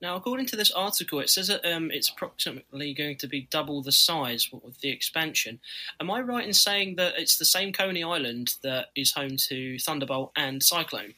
Now, 0.00 0.14
according 0.14 0.46
to 0.46 0.56
this 0.56 0.70
article, 0.70 1.18
it 1.18 1.28
says 1.28 1.48
that 1.48 1.64
um, 1.64 1.90
it's 1.90 2.08
approximately 2.08 2.94
going 2.94 3.16
to 3.16 3.26
be 3.26 3.48
double 3.50 3.82
the 3.82 3.90
size 3.90 4.48
with 4.52 4.80
the 4.80 4.90
expansion. 4.90 5.58
Am 6.00 6.10
I 6.10 6.20
right 6.20 6.46
in 6.46 6.52
saying 6.52 6.96
that 6.96 7.14
it's 7.18 7.36
the 7.36 7.44
same 7.44 7.72
Coney 7.72 8.04
Island 8.04 8.54
that 8.62 8.86
is 8.94 9.12
home 9.12 9.36
to 9.48 9.78
Thunderbolt 9.78 10.32
and 10.36 10.62
Cyclone? 10.62 11.14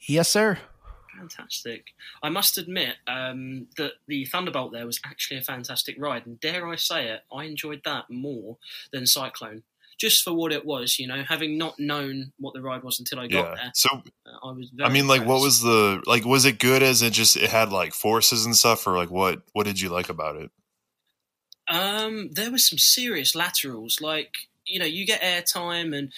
Yes, 0.00 0.30
sir. 0.30 0.58
Fantastic. 1.18 1.88
I 2.22 2.28
must 2.30 2.58
admit 2.58 2.96
um, 3.06 3.68
that 3.76 3.92
the 4.06 4.24
Thunderbolt 4.24 4.72
there 4.72 4.86
was 4.86 5.00
actually 5.04 5.38
a 5.38 5.42
fantastic 5.42 5.96
ride, 5.98 6.26
and 6.26 6.40
dare 6.40 6.66
I 6.66 6.76
say 6.76 7.08
it, 7.08 7.22
I 7.32 7.44
enjoyed 7.44 7.82
that 7.84 8.10
more 8.10 8.56
than 8.90 9.06
Cyclone. 9.06 9.62
Just 9.98 10.22
for 10.22 10.32
what 10.32 10.52
it 10.52 10.64
was, 10.64 10.98
you 10.98 11.06
know, 11.06 11.22
having 11.26 11.56
not 11.56 11.78
known 11.78 12.32
what 12.38 12.54
the 12.54 12.62
ride 12.62 12.82
was 12.82 12.98
until 12.98 13.20
I 13.20 13.28
got 13.28 13.50
Yeah. 13.50 13.54
there, 13.54 13.72
So 13.74 13.88
uh, 14.26 14.46
I 14.48 14.52
was. 14.52 14.70
Very 14.74 14.88
I 14.88 14.92
mean, 14.92 15.06
like, 15.06 15.24
what 15.24 15.40
was 15.40 15.60
the 15.60 16.02
like? 16.06 16.24
Was 16.24 16.44
it 16.44 16.58
good 16.58 16.82
as 16.82 17.02
it 17.02 17.12
just 17.12 17.36
it 17.36 17.50
had 17.50 17.70
like 17.70 17.92
forces 17.94 18.44
and 18.44 18.56
stuff, 18.56 18.86
or 18.86 18.96
like 18.96 19.10
what? 19.10 19.42
What 19.52 19.66
did 19.66 19.80
you 19.80 19.88
like 19.88 20.08
about 20.08 20.36
it? 20.36 20.50
Um, 21.68 22.30
there 22.32 22.50
was 22.50 22.68
some 22.68 22.78
serious 22.78 23.34
laterals. 23.34 24.00
Like 24.00 24.34
you 24.66 24.78
know, 24.78 24.84
you 24.86 25.06
get 25.06 25.22
airtime 25.22 25.96
and 25.96 26.12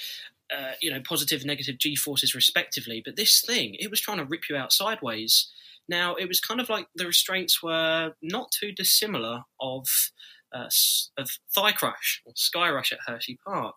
uh, 0.57 0.73
you 0.81 0.91
know 0.91 1.01
positive 1.01 1.41
and 1.41 1.47
negative 1.49 1.79
g 1.79 1.95
forces 1.97 2.35
respectively. 2.35 3.03
But 3.05 3.17
this 3.17 3.41
thing, 3.41 3.77
it 3.79 3.91
was 3.91 4.01
trying 4.01 4.19
to 4.19 4.25
rip 4.25 4.49
you 4.49 4.57
out 4.57 4.73
sideways. 4.73 5.51
Now 5.89 6.15
it 6.17 6.27
was 6.27 6.41
kind 6.41 6.61
of 6.61 6.69
like 6.69 6.89
the 6.97 7.07
restraints 7.07 7.63
were 7.63 8.15
not 8.23 8.51
too 8.51 8.73
dissimilar 8.73 9.45
of 9.61 9.87
uh, 10.57 10.69
of 11.23 11.31
Thigh 11.55 11.73
Crush 11.73 12.23
or 12.25 12.33
Sky 12.37 12.71
Rush 12.71 12.93
at 12.93 12.99
Hershey 13.07 13.39
Park. 13.47 13.77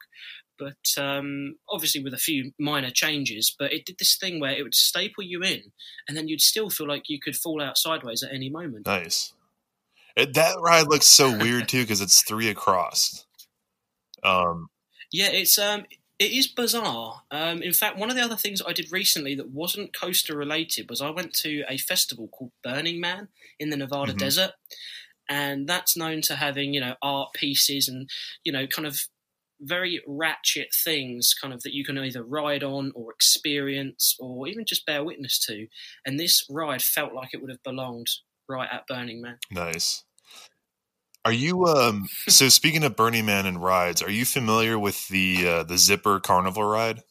But 0.58 1.02
um, 1.02 1.56
obviously 1.70 2.04
with 2.04 2.14
a 2.14 2.18
few 2.18 2.52
minor 2.60 2.90
changes, 2.92 3.56
but 3.58 3.72
it 3.72 3.86
did 3.86 3.98
this 3.98 4.18
thing 4.18 4.40
where 4.40 4.52
it 4.52 4.64
would 4.64 4.76
staple 4.76 5.24
you 5.24 5.42
in, 5.42 5.72
and 6.08 6.18
then 6.18 6.28
you'd 6.28 6.42
still 6.42 6.70
feel 6.70 6.88
like 6.88 7.04
you 7.08 7.20
could 7.20 7.36
fall 7.36 7.62
out 7.62 7.78
sideways 7.78 8.24
at 8.24 8.34
any 8.34 8.50
moment. 8.50 8.86
Nice. 8.86 9.34
It, 10.18 10.34
that 10.34 10.58
ride 10.60 10.88
looks 10.90 11.06
so 11.06 11.38
weird 11.38 11.70
too 11.70 11.84
because 11.84 12.02
it's 12.02 12.22
three 12.24 12.50
across. 12.50 13.26
Um, 14.24 14.70
Yeah, 15.14 15.30
it's 15.32 15.58
um, 15.58 15.86
it 16.20 16.32
is 16.32 16.48
bizarre. 16.48 17.22
Um, 17.32 17.64
in 17.64 17.72
fact, 17.72 17.98
one 17.98 18.10
of 18.10 18.18
the 18.18 18.22
other 18.22 18.36
things 18.36 18.62
I 18.68 18.74
did 18.74 18.92
recently 18.92 19.36
that 19.36 19.52
wasn't 19.52 19.94
coaster 19.94 20.36
related 20.36 20.90
was 20.90 21.00
I 21.02 21.10
went 21.10 21.34
to 21.36 21.64
a 21.70 21.78
festival 21.78 22.28
called 22.28 22.52
Burning 22.62 23.00
Man 23.00 23.30
in 23.60 23.70
the 23.70 23.78
Nevada 23.78 24.12
Mhm. 24.12 24.18
desert, 24.20 24.52
and 25.30 25.68
that's 25.68 25.96
known 25.96 26.22
to 26.22 26.36
having 26.36 26.74
you 26.74 26.82
know 26.82 26.96
art 27.02 27.30
pieces 27.34 27.88
and 27.88 28.10
you 28.44 28.52
know 28.52 28.68
kind 28.68 28.88
of 28.88 29.00
very 29.62 30.02
ratchet 30.08 30.70
things 30.74 31.34
kind 31.40 31.54
of 31.54 31.62
that 31.64 31.74
you 31.74 31.84
can 31.84 31.98
either 31.98 32.24
ride 32.24 32.64
on 32.64 32.92
or 32.96 33.12
experience 33.12 34.16
or 34.20 34.48
even 34.48 34.66
just 34.66 34.86
bear 34.86 35.04
witness 35.04 35.38
to 35.38 35.68
and 36.06 36.20
this 36.20 36.46
ride 36.50 36.82
felt 36.82 37.14
like 37.14 37.30
it 37.34 37.42
would 37.42 37.50
have 37.50 37.64
belonged 37.64 38.08
right 38.48 38.70
at 38.72 38.88
burning 38.88 39.22
man 39.22 39.38
nice. 39.52 40.04
Are 41.26 41.34
you 41.34 41.66
um? 41.66 42.08
So 42.30 42.50
speaking 42.50 42.84
of 42.84 42.96
Burning 42.96 43.26
Man 43.26 43.46
and 43.46 43.62
rides, 43.62 44.02
are 44.02 44.10
you 44.10 44.26
familiar 44.26 44.80
with 44.80 45.08
the 45.10 45.48
uh, 45.48 45.64
the 45.64 45.78
Zipper 45.78 46.20
Carnival 46.20 46.64
ride? 46.64 47.04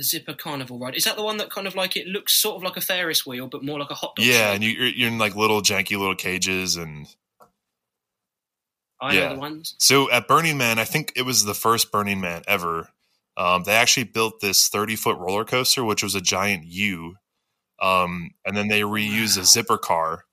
The 0.00 0.04
zipper 0.04 0.32
carnival 0.32 0.78
ride 0.78 0.94
is 0.96 1.04
that 1.04 1.14
the 1.16 1.22
one 1.22 1.36
that 1.36 1.50
kind 1.50 1.66
of 1.66 1.74
like 1.74 1.94
it 1.94 2.06
looks 2.06 2.32
sort 2.32 2.56
of 2.56 2.62
like 2.62 2.78
a 2.78 2.80
ferris 2.80 3.26
wheel 3.26 3.46
but 3.46 3.62
more 3.62 3.78
like 3.78 3.90
a 3.90 3.94
hot 3.94 4.16
dog 4.16 4.24
Yeah, 4.24 4.32
shape? 4.46 4.54
and 4.54 4.64
you, 4.64 4.70
you're, 4.70 4.86
you're 4.88 5.08
in 5.08 5.18
like 5.18 5.36
little 5.36 5.60
janky 5.60 5.98
little 5.98 6.14
cages 6.14 6.76
and 6.76 7.06
I 9.00 9.14
Yeah. 9.14 9.28
know 9.28 9.34
the 9.34 9.40
ones. 9.40 9.74
So 9.78 10.10
at 10.10 10.26
Burning 10.28 10.56
Man, 10.58 10.78
I 10.78 10.84
think 10.84 11.12
it 11.16 11.22
was 11.22 11.44
the 11.44 11.54
first 11.54 11.90
Burning 11.92 12.20
Man 12.20 12.42
ever. 12.48 12.88
Um, 13.36 13.62
they 13.64 13.72
actually 13.72 14.04
built 14.04 14.40
this 14.40 14.68
30 14.68 14.96
foot 14.96 15.18
roller 15.18 15.44
coaster, 15.44 15.84
which 15.84 16.02
was 16.02 16.14
a 16.14 16.20
giant 16.20 16.64
U. 16.66 17.14
Um, 17.80 18.30
and 18.44 18.56
then 18.56 18.68
they 18.68 18.80
reused 18.82 19.38
a 19.38 19.44
zipper 19.44 19.78
car. 19.78 20.24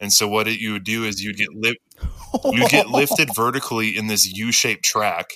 And 0.00 0.12
so 0.12 0.28
what 0.28 0.46
it, 0.46 0.60
you 0.60 0.72
would 0.74 0.84
do 0.84 1.04
is 1.04 1.22
you'd 1.22 1.36
get 1.36 1.48
li- 1.54 1.78
you 2.52 2.68
get 2.68 2.88
lifted 2.88 3.34
vertically 3.34 3.96
in 3.96 4.06
this 4.06 4.26
U 4.32 4.52
shaped 4.52 4.84
track, 4.84 5.30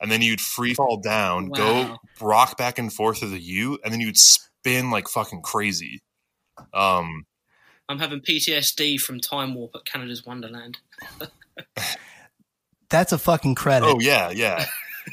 and 0.00 0.10
then 0.10 0.22
you'd 0.22 0.40
free 0.40 0.74
fall 0.74 0.98
down, 0.98 1.48
go 1.48 1.96
rock 2.20 2.56
back 2.56 2.78
and 2.78 2.92
forth 2.92 3.18
through 3.18 3.30
the 3.30 3.40
U, 3.40 3.78
and 3.84 3.92
then 3.92 4.00
you'd 4.00 4.16
spin 4.16 4.90
like 4.90 5.08
fucking 5.08 5.42
crazy. 5.42 6.00
Um, 6.72 7.26
I'm 7.88 7.98
having 7.98 8.20
PTSD 8.20 9.00
from 9.00 9.20
Time 9.20 9.54
Warp 9.54 9.72
at 9.74 9.84
Canada's 9.84 10.24
Wonderland. 10.24 10.78
That's 12.90 13.12
a 13.12 13.18
fucking 13.18 13.54
credit. 13.54 13.86
oh 13.86 13.98
yeah, 14.00 14.30
yeah. 14.30 14.64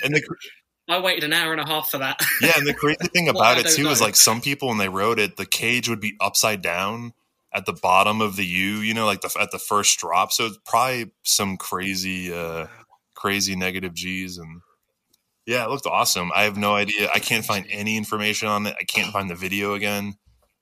And 0.03 0.15
the 0.15 0.21
I 0.89 0.99
waited 0.99 1.23
an 1.23 1.33
hour 1.33 1.53
and 1.53 1.61
a 1.61 1.65
half 1.65 1.89
for 1.89 1.99
that. 1.99 2.19
Yeah, 2.41 2.51
and 2.57 2.67
the 2.67 2.73
crazy 2.79 3.07
thing 3.13 3.29
about 3.29 3.57
I 3.57 3.61
it 3.61 3.63
don't 3.65 3.75
too 3.75 3.87
is 3.87 4.01
like 4.01 4.15
some 4.15 4.41
people 4.41 4.67
when 4.67 4.77
they 4.77 4.89
rode 4.89 5.19
it, 5.19 5.37
the 5.37 5.45
cage 5.45 5.87
would 5.87 6.01
be 6.01 6.15
upside 6.19 6.61
down 6.61 7.13
at 7.53 7.65
the 7.65 7.73
bottom 7.73 8.19
of 8.19 8.35
the 8.35 8.45
U, 8.45 8.77
you 8.77 8.93
know, 8.93 9.05
like 9.05 9.21
the 9.21 9.33
at 9.39 9.51
the 9.51 9.59
first 9.59 9.97
drop. 9.99 10.31
So 10.31 10.47
it's 10.47 10.59
probably 10.65 11.11
some 11.23 11.57
crazy, 11.57 12.33
uh 12.33 12.67
crazy 13.23 13.55
negative 13.55 13.93
G's 13.93 14.37
and 14.37 14.61
yeah, 15.45 15.63
it 15.65 15.69
looked 15.69 15.85
awesome. 15.85 16.31
I 16.35 16.43
have 16.43 16.57
no 16.57 16.75
idea. 16.75 17.09
I 17.13 17.19
can't 17.19 17.43
find 17.43 17.65
any 17.69 17.97
information 17.97 18.47
on 18.47 18.65
it. 18.65 18.75
I 18.79 18.83
can't 18.83 19.11
find 19.11 19.29
the 19.29 19.35
video 19.35 19.73
again. 19.73 20.15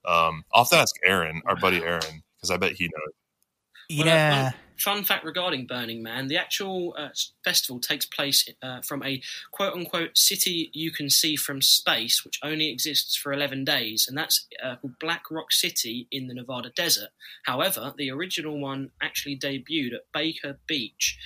Um, 0.04 0.44
I'll 0.52 0.64
have 0.64 0.70
to 0.70 0.76
ask 0.76 0.96
Aaron, 1.04 1.42
our 1.46 1.56
buddy 1.56 1.78
Aaron, 1.78 2.22
because 2.36 2.50
I 2.50 2.56
bet 2.56 2.72
he 2.72 2.84
knows. 2.84 3.98
Well, 3.98 4.08
uh, 4.08 4.10
yeah. 4.10 4.50
Fun 4.78 5.04
fact 5.04 5.24
regarding 5.24 5.66
Burning 5.66 6.02
Man: 6.02 6.26
the 6.26 6.36
actual 6.36 6.96
uh, 6.98 7.10
festival 7.44 7.78
takes 7.78 8.04
place 8.04 8.48
uh, 8.62 8.80
from 8.80 9.04
a 9.04 9.22
quote-unquote 9.52 10.18
city 10.18 10.70
you 10.72 10.90
can 10.90 11.08
see 11.08 11.36
from 11.36 11.62
space, 11.62 12.24
which 12.24 12.40
only 12.42 12.68
exists 12.68 13.14
for 13.14 13.32
11 13.32 13.64
days, 13.64 14.06
and 14.08 14.18
that's 14.18 14.48
uh, 14.64 14.74
called 14.76 14.98
Black 14.98 15.30
Rock 15.30 15.52
City 15.52 16.08
in 16.10 16.26
the 16.26 16.34
Nevada 16.34 16.70
desert. 16.74 17.10
However, 17.44 17.94
the 17.96 18.10
original 18.10 18.58
one 18.58 18.90
actually 19.00 19.38
debuted 19.38 19.94
at 19.94 20.10
Baker 20.12 20.58
Beach 20.66 21.16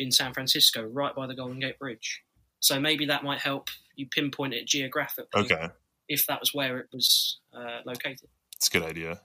in 0.00 0.10
San 0.10 0.32
Francisco, 0.32 0.82
right 0.82 1.14
by 1.14 1.26
the 1.26 1.34
Golden 1.34 1.60
Gate 1.60 1.78
Bridge. 1.78 2.22
So 2.58 2.80
maybe 2.80 3.06
that 3.06 3.22
might 3.22 3.40
help 3.40 3.68
you 3.96 4.06
pinpoint 4.06 4.54
it 4.54 4.66
geographically 4.66 5.42
Okay, 5.42 5.68
if 6.08 6.26
that 6.26 6.40
was 6.40 6.54
where 6.54 6.78
it 6.78 6.88
was 6.92 7.38
uh, 7.54 7.80
located. 7.84 8.28
it's 8.56 8.68
a 8.68 8.70
good 8.70 8.82
idea. 8.82 9.20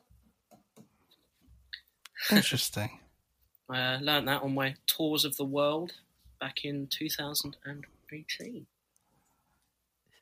Interesting. 2.31 2.99
I 3.69 3.93
uh, 3.95 3.99
learned 3.99 4.27
that 4.27 4.41
on 4.43 4.53
my 4.53 4.75
tours 4.85 5.25
of 5.25 5.38
the 5.38 5.45
world 5.45 5.93
back 6.39 6.65
in 6.65 6.88
2018. 6.88 8.67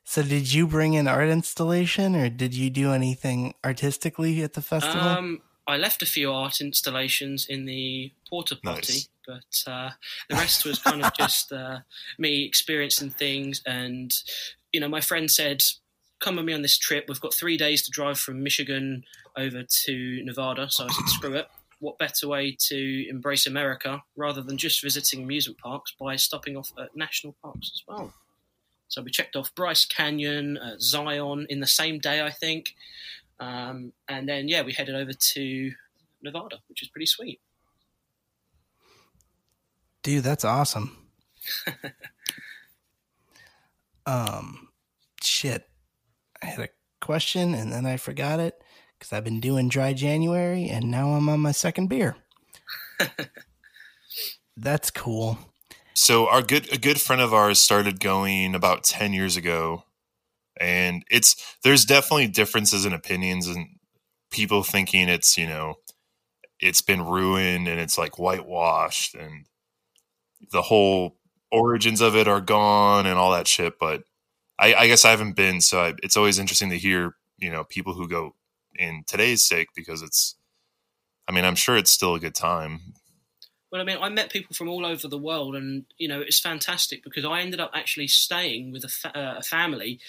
So, 0.06 0.22
did 0.22 0.52
you 0.52 0.66
bring 0.66 0.96
an 0.96 1.08
art 1.08 1.30
installation, 1.30 2.14
or 2.14 2.28
did 2.28 2.54
you 2.54 2.68
do 2.70 2.92
anything 2.92 3.54
artistically 3.64 4.42
at 4.42 4.52
the 4.52 4.62
festival? 4.62 5.00
Um, 5.00 5.42
I 5.66 5.76
left 5.78 6.02
a 6.02 6.06
few 6.06 6.30
art 6.30 6.60
installations 6.60 7.46
in 7.46 7.64
the 7.64 8.12
porta 8.28 8.56
potty, 8.56 8.92
Nice. 8.92 9.08
but 9.26 9.70
uh, 9.72 9.90
the 10.28 10.36
rest 10.36 10.64
was 10.64 10.78
kind 10.78 11.02
of 11.04 11.14
just 11.16 11.52
uh, 11.52 11.78
me 12.18 12.44
experiencing 12.44 13.10
things. 13.10 13.62
And 13.66 14.14
you 14.72 14.80
know, 14.80 14.88
my 14.88 15.00
friend 15.00 15.30
said, 15.30 15.62
"Come 16.20 16.36
with 16.36 16.44
me 16.44 16.52
on 16.52 16.62
this 16.62 16.76
trip. 16.76 17.06
We've 17.08 17.20
got 17.20 17.32
three 17.34 17.56
days 17.56 17.82
to 17.84 17.90
drive 17.90 18.18
from 18.18 18.42
Michigan 18.42 19.04
over 19.36 19.62
to 19.62 20.24
Nevada." 20.24 20.70
So 20.70 20.84
I 20.84 20.88
said, 20.88 21.08
"Screw 21.08 21.34
it." 21.34 21.48
What 21.80 21.98
better 21.98 22.28
way 22.28 22.56
to 22.68 23.08
embrace 23.10 23.46
America 23.46 24.02
rather 24.16 24.42
than 24.42 24.56
just 24.56 24.82
visiting 24.82 25.22
amusement 25.22 25.58
parks 25.58 25.92
by 25.98 26.16
stopping 26.16 26.56
off 26.56 26.72
at 26.78 26.94
national 26.96 27.34
parks 27.42 27.70
as 27.74 27.82
well? 27.86 28.12
So 28.88 29.02
we 29.02 29.10
checked 29.10 29.34
off 29.34 29.54
Bryce 29.54 29.84
Canyon, 29.84 30.56
uh, 30.56 30.76
Zion 30.78 31.46
in 31.50 31.60
the 31.60 31.66
same 31.66 31.98
day, 31.98 32.22
I 32.22 32.30
think. 32.30 32.74
Um, 33.40 33.92
and 34.08 34.28
then, 34.28 34.48
yeah, 34.48 34.62
we 34.62 34.72
headed 34.72 34.94
over 34.94 35.12
to 35.12 35.72
Nevada, 36.22 36.58
which 36.68 36.82
is 36.82 36.88
pretty 36.88 37.06
sweet. 37.06 37.40
Dude, 40.02 40.24
that's 40.24 40.44
awesome. 40.44 40.96
um, 44.06 44.68
shit. 45.22 45.68
I 46.42 46.46
had 46.46 46.60
a 46.60 46.68
question 47.00 47.54
and 47.54 47.72
then 47.72 47.86
I 47.86 47.96
forgot 47.96 48.40
it 48.40 48.62
because 48.98 49.12
I've 49.12 49.24
been 49.24 49.40
doing 49.40 49.68
dry 49.68 49.92
January 49.92 50.68
and 50.68 50.90
now 50.90 51.10
I'm 51.10 51.28
on 51.28 51.40
my 51.40 51.52
second 51.52 51.88
beer. 51.88 52.16
That's 54.56 54.90
cool. 54.90 55.38
So 55.94 56.28
our 56.28 56.42
good 56.42 56.72
a 56.72 56.78
good 56.78 57.00
friend 57.00 57.22
of 57.22 57.32
ours 57.32 57.58
started 57.58 58.00
going 58.00 58.54
about 58.54 58.84
10 58.84 59.12
years 59.12 59.36
ago 59.36 59.84
and 60.60 61.04
it's 61.10 61.56
there's 61.62 61.84
definitely 61.84 62.28
differences 62.28 62.84
in 62.84 62.92
opinions 62.92 63.46
and 63.46 63.66
people 64.30 64.62
thinking 64.62 65.08
it's, 65.08 65.36
you 65.38 65.46
know, 65.46 65.74
it's 66.60 66.80
been 66.80 67.04
ruined 67.04 67.68
and 67.68 67.80
it's 67.80 67.98
like 67.98 68.18
whitewashed 68.18 69.14
and 69.14 69.46
the 70.52 70.62
whole 70.62 71.16
origins 71.50 72.00
of 72.00 72.16
it 72.16 72.28
are 72.28 72.40
gone 72.40 73.06
and 73.06 73.18
all 73.18 73.32
that 73.32 73.46
shit, 73.46 73.78
but 73.78 74.04
I, 74.58 74.74
I 74.74 74.86
guess 74.86 75.04
I 75.04 75.10
haven't 75.10 75.36
been, 75.36 75.60
so 75.60 75.80
I, 75.80 75.94
it's 76.02 76.16
always 76.16 76.38
interesting 76.38 76.70
to 76.70 76.78
hear, 76.78 77.16
you 77.38 77.50
know, 77.50 77.64
people 77.64 77.94
who 77.94 78.08
go 78.08 78.34
in 78.76 79.04
today's 79.06 79.44
sake 79.44 79.68
because 79.74 80.02
it's 80.02 80.36
I 81.28 81.32
mean, 81.32 81.44
I'm 81.44 81.54
sure 81.54 81.76
it's 81.76 81.90
still 81.90 82.14
a 82.14 82.20
good 82.20 82.34
time. 82.34 82.80
Well, 83.72 83.80
I 83.80 83.84
mean, 83.84 83.98
I 84.00 84.08
met 84.08 84.30
people 84.30 84.54
from 84.54 84.68
all 84.68 84.86
over 84.86 85.08
the 85.08 85.18
world, 85.18 85.56
and 85.56 85.84
you 85.98 86.06
know, 86.06 86.20
it's 86.20 86.38
fantastic 86.38 87.02
because 87.02 87.24
I 87.24 87.40
ended 87.40 87.60
up 87.60 87.72
actually 87.74 88.08
staying 88.08 88.72
with 88.72 88.84
a, 88.84 88.88
fa- 88.88 89.18
uh, 89.18 89.34
a 89.38 89.42
family 89.42 90.00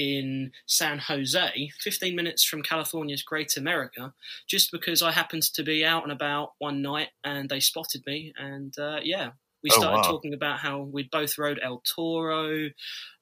in 0.00 0.52
San 0.66 0.98
Jose, 0.98 1.70
15 1.80 2.16
minutes 2.16 2.44
from 2.44 2.62
California's 2.62 3.22
Great 3.22 3.56
America, 3.56 4.12
just 4.48 4.72
because 4.72 5.02
I 5.02 5.12
happened 5.12 5.42
to 5.42 5.62
be 5.62 5.84
out 5.84 6.02
and 6.02 6.12
about 6.12 6.52
one 6.58 6.80
night 6.82 7.08
and 7.24 7.48
they 7.48 7.60
spotted 7.60 8.02
me, 8.06 8.32
and 8.38 8.72
uh, 8.78 9.00
yeah, 9.02 9.30
we 9.62 9.70
Oh, 9.72 9.78
started 9.80 9.96
wow. 9.98 10.02
talking 10.02 10.32
about 10.34 10.60
how 10.60 10.80
we'd 10.80 11.10
both 11.10 11.36
rode 11.38 11.60
El 11.62 11.82
Toro, 11.94 12.70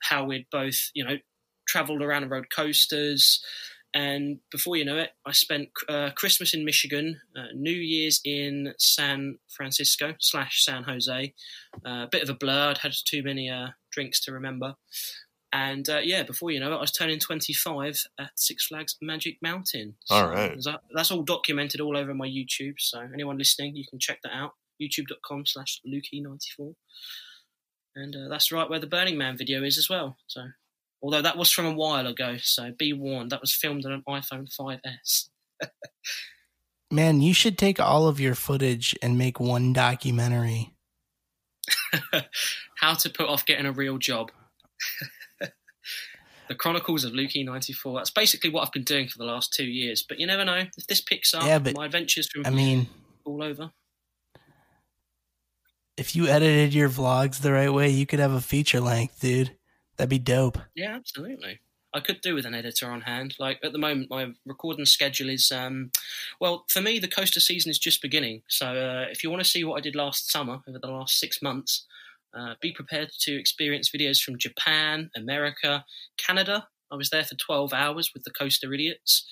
how 0.02 0.24
we'd 0.24 0.46
both, 0.52 0.90
you 0.94 1.04
know, 1.04 1.16
traveled 1.66 2.00
around 2.02 2.22
and 2.22 2.30
rode 2.30 2.50
coasters. 2.54 3.42
And 3.94 4.38
before 4.52 4.76
you 4.76 4.84
know 4.84 4.98
it, 4.98 5.10
I 5.26 5.32
spent 5.32 5.70
uh, 5.88 6.10
Christmas 6.14 6.52
in 6.54 6.64
Michigan, 6.64 7.20
uh, 7.36 7.46
New 7.54 7.72
Year's 7.72 8.20
in 8.24 8.74
San 8.78 9.38
Francisco 9.48 10.14
slash 10.20 10.62
San 10.64 10.84
Jose. 10.84 11.34
Uh, 11.84 12.04
a 12.04 12.08
bit 12.10 12.22
of 12.22 12.28
a 12.28 12.34
blur. 12.34 12.70
I'd 12.70 12.78
had 12.78 12.92
too 13.06 13.22
many 13.22 13.48
uh, 13.50 13.68
drinks 13.90 14.20
to 14.24 14.32
remember. 14.32 14.74
And 15.52 15.88
uh, 15.88 16.00
yeah, 16.02 16.24
before 16.24 16.50
you 16.50 16.60
know 16.60 16.72
it, 16.72 16.76
I 16.76 16.80
was 16.80 16.92
turning 16.92 17.18
25 17.18 18.02
at 18.20 18.30
Six 18.36 18.66
Flags 18.66 18.96
Magic 19.00 19.38
Mountain. 19.42 19.94
All 20.10 20.28
right. 20.28 20.62
that- 20.64 20.80
that's 20.94 21.10
all 21.10 21.22
documented 21.22 21.80
all 21.80 21.96
over 21.96 22.12
my 22.14 22.28
YouTube. 22.28 22.74
So 22.78 23.00
anyone 23.14 23.38
listening, 23.38 23.74
you 23.76 23.84
can 23.88 23.98
check 23.98 24.20
that 24.22 24.34
out. 24.34 24.52
YouTube.com 24.80 25.46
slash 25.46 25.80
Lukey94. 25.88 26.74
And 27.96 28.14
uh, 28.14 28.28
that's 28.28 28.52
right 28.52 28.68
where 28.68 28.78
the 28.78 28.86
Burning 28.86 29.16
Man 29.18 29.36
video 29.36 29.64
is 29.64 29.76
as 29.78 29.88
well. 29.88 30.18
So, 30.28 30.42
although 31.02 31.22
that 31.22 31.36
was 31.36 31.50
from 31.50 31.66
a 31.66 31.72
while 31.72 32.06
ago, 32.06 32.36
so 32.40 32.70
be 32.78 32.92
warned, 32.92 33.30
that 33.30 33.40
was 33.40 33.52
filmed 33.54 33.84
on 33.86 33.92
an 33.92 34.02
iPhone 34.08 34.48
5S. 34.54 35.30
Man, 36.92 37.20
you 37.20 37.34
should 37.34 37.58
take 37.58 37.80
all 37.80 38.06
of 38.06 38.20
your 38.20 38.34
footage 38.34 38.94
and 39.02 39.18
make 39.18 39.40
one 39.40 39.72
documentary. 39.72 40.74
How 42.76 42.94
to 42.94 43.10
put 43.10 43.28
off 43.28 43.44
getting 43.44 43.66
a 43.66 43.72
real 43.72 43.98
job. 43.98 44.30
the 46.48 46.54
Chronicles 46.54 47.04
of 47.04 47.12
Lukey94. 47.12 47.96
That's 47.98 48.10
basically 48.10 48.50
what 48.50 48.66
I've 48.66 48.72
been 48.72 48.82
doing 48.84 49.08
for 49.08 49.18
the 49.18 49.24
last 49.24 49.52
two 49.52 49.64
years. 49.66 50.02
But 50.06 50.18
you 50.18 50.26
never 50.26 50.44
know. 50.44 50.64
If 50.76 50.86
this 50.86 51.00
picks 51.00 51.34
up, 51.34 51.44
Yeah, 51.44 51.58
but- 51.58 51.74
my 51.76 51.86
adventures 51.86 52.28
from 52.30 52.46
I 52.46 52.50
mean, 52.50 52.88
all 53.24 53.42
over. 53.42 53.70
if 55.96 56.14
you 56.14 56.26
edited 56.28 56.72
your 56.74 56.88
vlogs 56.88 57.40
the 57.40 57.52
right 57.52 57.72
way, 57.72 57.88
you 57.90 58.06
could 58.06 58.20
have 58.20 58.32
a 58.32 58.40
feature 58.40 58.80
length, 58.80 59.20
dude. 59.20 59.56
That'd 59.96 60.10
be 60.10 60.18
dope. 60.18 60.58
Yeah, 60.76 60.94
absolutely. 60.94 61.58
I 61.92 62.00
could 62.00 62.20
do 62.20 62.34
with 62.34 62.44
an 62.46 62.54
editor 62.54 62.88
on 62.90 63.00
hand. 63.00 63.34
Like 63.38 63.58
at 63.64 63.72
the 63.72 63.78
moment, 63.78 64.10
my 64.10 64.32
recording 64.46 64.84
schedule 64.84 65.28
is, 65.30 65.50
um, 65.50 65.90
well, 66.38 66.64
for 66.68 66.80
me, 66.80 66.98
the 66.98 67.08
coaster 67.08 67.40
season 67.40 67.70
is 67.70 67.78
just 67.78 68.02
beginning. 68.02 68.42
So 68.46 68.66
uh, 68.68 69.06
if 69.10 69.24
you 69.24 69.30
want 69.30 69.42
to 69.42 69.48
see 69.48 69.64
what 69.64 69.76
I 69.76 69.80
did 69.80 69.96
last 69.96 70.30
summer 70.30 70.60
over 70.68 70.78
the 70.78 70.86
last 70.90 71.18
six 71.18 71.42
months, 71.42 71.86
uh, 72.36 72.54
be 72.60 72.72
prepared 72.72 73.10
to 73.20 73.38
experience 73.38 73.90
videos 73.90 74.20
from 74.22 74.38
Japan, 74.38 75.10
America, 75.16 75.84
Canada. 76.16 76.68
I 76.90 76.96
was 76.96 77.10
there 77.10 77.24
for 77.24 77.34
12 77.34 77.72
hours 77.72 78.10
with 78.14 78.24
the 78.24 78.30
Coaster 78.30 78.72
Idiots. 78.72 79.26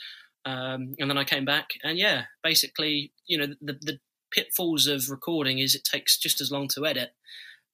Um, 0.44 0.94
and 1.00 1.10
then 1.10 1.18
I 1.18 1.24
came 1.24 1.44
back, 1.44 1.70
and 1.82 1.98
yeah, 1.98 2.24
basically, 2.44 3.12
you 3.26 3.36
know, 3.36 3.46
the, 3.60 3.72
the 3.82 3.98
pitfalls 4.30 4.86
of 4.86 5.10
recording 5.10 5.58
is 5.58 5.74
it 5.74 5.82
takes 5.82 6.16
just 6.16 6.40
as 6.40 6.52
long 6.52 6.68
to 6.68 6.86
edit. 6.86 7.10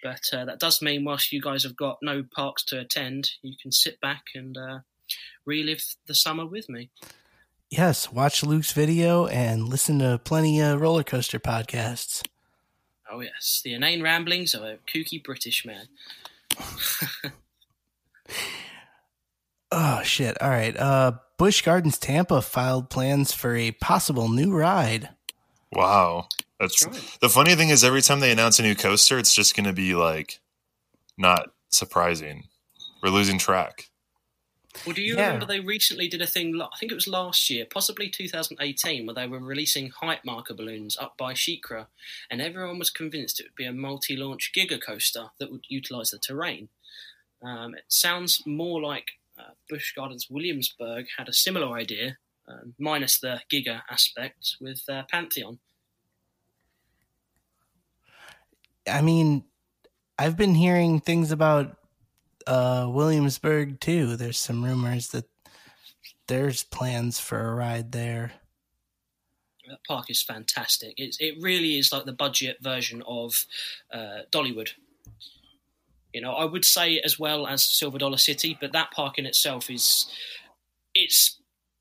But 0.03 0.23
uh, 0.33 0.47
that 0.47 0.59
does 0.59 0.81
mean, 0.81 1.05
whilst 1.05 1.33
you 1.33 1.41
guys 1.41 1.65
have 1.65 1.77
got 1.77 1.99
no 2.03 2.25
parks 2.35 2.65
to 2.67 2.81
attend, 2.81 3.33
you 3.43 3.55
can 3.61 3.73
sit 3.73 4.01
back 4.01 4.23
and 4.35 4.57
uh, 4.57 4.79
relive 5.45 5.85
the 6.07 6.15
summer 6.15 6.47
with 6.47 6.69
me. 6.69 6.91
Yes, 7.71 8.13
watch 8.13 8.43
Luke's 8.43 8.73
video 8.73 9.27
and 9.27 9.69
listen 9.69 9.99
to 10.01 10.21
plenty 10.25 10.61
of 10.61 10.81
roller 10.81 11.05
coaster 11.05 11.39
podcasts. 11.39 12.23
Oh, 13.13 13.21
yes, 13.21 13.61
the 13.63 13.75
inane 13.75 14.03
ramblings 14.03 14.55
of 14.55 14.63
a 14.63 14.79
kooky 14.87 15.23
British 15.23 15.67
man. 15.67 15.89
Oh 19.75 20.03
shit! 20.03 20.41
All 20.43 20.51
right. 20.51 20.77
Uh, 20.77 21.13
Busch 21.39 21.63
Gardens 21.63 21.99
Tampa 21.99 22.43
filed 22.43 22.91
plans 22.91 23.33
for 23.33 23.57
a 23.57 23.71
possible 23.73 24.29
new 24.29 24.53
ride. 24.55 25.09
Wow. 25.73 26.29
That's 26.61 26.85
That's 26.85 26.99
right. 26.99 27.19
the 27.23 27.29
funny 27.31 27.55
thing 27.55 27.71
is 27.71 27.83
every 27.83 28.03
time 28.03 28.21
they 28.21 28.31
announce 28.31 28.59
a 28.59 28.63
new 28.63 28.75
coaster, 28.75 29.19
it's 29.19 29.35
just 29.35 29.57
going 29.57 29.65
to 29.65 29.73
be 29.73 29.95
like 29.95 30.41
not 31.17 31.49
surprising. 31.71 32.45
We're 33.03 33.09
losing 33.09 33.39
track. 33.39 33.89
Well, 34.85 34.95
do 34.95 35.03
you 35.03 35.15
Yeah. 35.15 35.17
remember 35.17 35.47
they 35.47 35.61
recently 35.61 36.09
did 36.09 36.23
a 36.23 36.27
thing? 36.27 36.61
I 36.61 36.77
think 36.79 36.91
it 36.91 36.97
was 36.97 37.07
last 37.07 37.49
year, 37.49 37.67
possibly 37.67 38.11
2018, 38.11 39.07
where 39.07 39.15
they 39.15 39.29
were 39.29 39.39
releasing 39.39 39.91
height 39.91 40.25
marker 40.25 40.55
balloons 40.55 40.97
up 40.97 41.17
by 41.17 41.35
SheiKra, 41.35 41.87
and 42.31 42.41
everyone 42.43 42.79
was 42.81 42.91
convinced 42.91 43.39
it 43.39 43.45
would 43.45 43.55
be 43.55 43.65
a 43.65 43.73
multi-launch 43.73 44.53
giga 44.57 44.81
coaster 44.83 45.31
that 45.39 45.53
would 45.53 45.67
utilise 45.69 46.11
the 46.11 46.19
terrain. 46.19 46.69
Um, 47.43 47.75
it 47.75 47.85
sounds 47.89 48.43
more 48.47 48.83
like 48.83 49.13
uh, 49.39 49.53
Busch 49.69 49.95
Gardens 49.95 50.29
Williamsburg 50.31 51.07
had 51.19 51.29
a 51.29 51.33
similar 51.35 51.77
idea, 51.77 52.19
um, 52.49 52.75
minus 52.79 53.21
the 53.21 53.43
giga 53.53 53.83
aspect, 53.91 54.57
with 54.61 54.89
uh, 54.89 55.05
Pantheon. 55.11 55.61
I 58.89 59.01
mean, 59.03 59.45
I've 60.19 60.37
been 60.37 60.55
hearing 60.57 61.01
things 61.01 61.33
about 61.33 61.79
uh, 62.47 62.89
Williamsburg 62.91 63.81
too. 63.81 64.17
There's 64.17 64.39
some 64.39 64.65
rumors 64.65 65.09
that 65.09 65.27
there's 66.29 66.65
plans 66.65 67.19
for 67.19 67.41
a 67.41 67.55
ride 67.55 67.93
there. 67.93 68.33
That 69.69 69.85
park 69.87 70.11
is 70.11 70.23
fantastic. 70.23 70.95
It 70.99 71.37
really 71.41 71.79
is 71.79 71.93
like 71.93 72.05
the 72.05 72.13
budget 72.13 72.59
version 72.61 73.03
of 73.07 73.47
uh, 73.93 74.23
Dollywood. 74.31 74.71
You 76.13 76.21
know, 76.21 76.33
I 76.33 76.45
would 76.45 76.65
say 76.65 76.99
as 76.99 77.19
well 77.19 77.47
as 77.47 77.65
Silver 77.65 77.99
Dollar 77.99 78.19
City, 78.19 78.57
but 78.61 78.73
that 78.73 78.91
park 78.91 79.19
in 79.19 79.25
itself 79.25 79.71
is 79.71 80.11
it's 80.95 81.39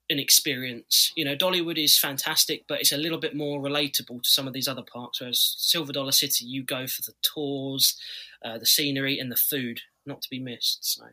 an 0.09 0.19
experience. 0.19 1.11
You 1.15 1.25
know, 1.25 1.35
Dollywood 1.35 1.81
is 1.81 1.97
fantastic, 1.97 2.65
but 2.67 2.79
it's 2.81 2.91
a 2.91 2.97
little 2.97 3.17
bit 3.17 3.35
more 3.35 3.61
relatable 3.61 4.23
to 4.23 4.29
some 4.29 4.47
of 4.47 4.53
these 4.53 4.67
other 4.67 4.83
parks. 4.83 5.19
Whereas 5.19 5.55
Silver 5.57 5.93
Dollar 5.93 6.11
City, 6.11 6.45
you 6.45 6.63
go 6.63 6.87
for 6.87 7.01
the 7.01 7.13
tours, 7.21 7.99
uh, 8.43 8.57
the 8.57 8.65
scenery, 8.65 9.19
and 9.19 9.31
the 9.31 9.37
food, 9.37 9.81
not 10.05 10.21
to 10.21 10.29
be 10.29 10.39
missed. 10.39 10.79
So, 10.93 11.03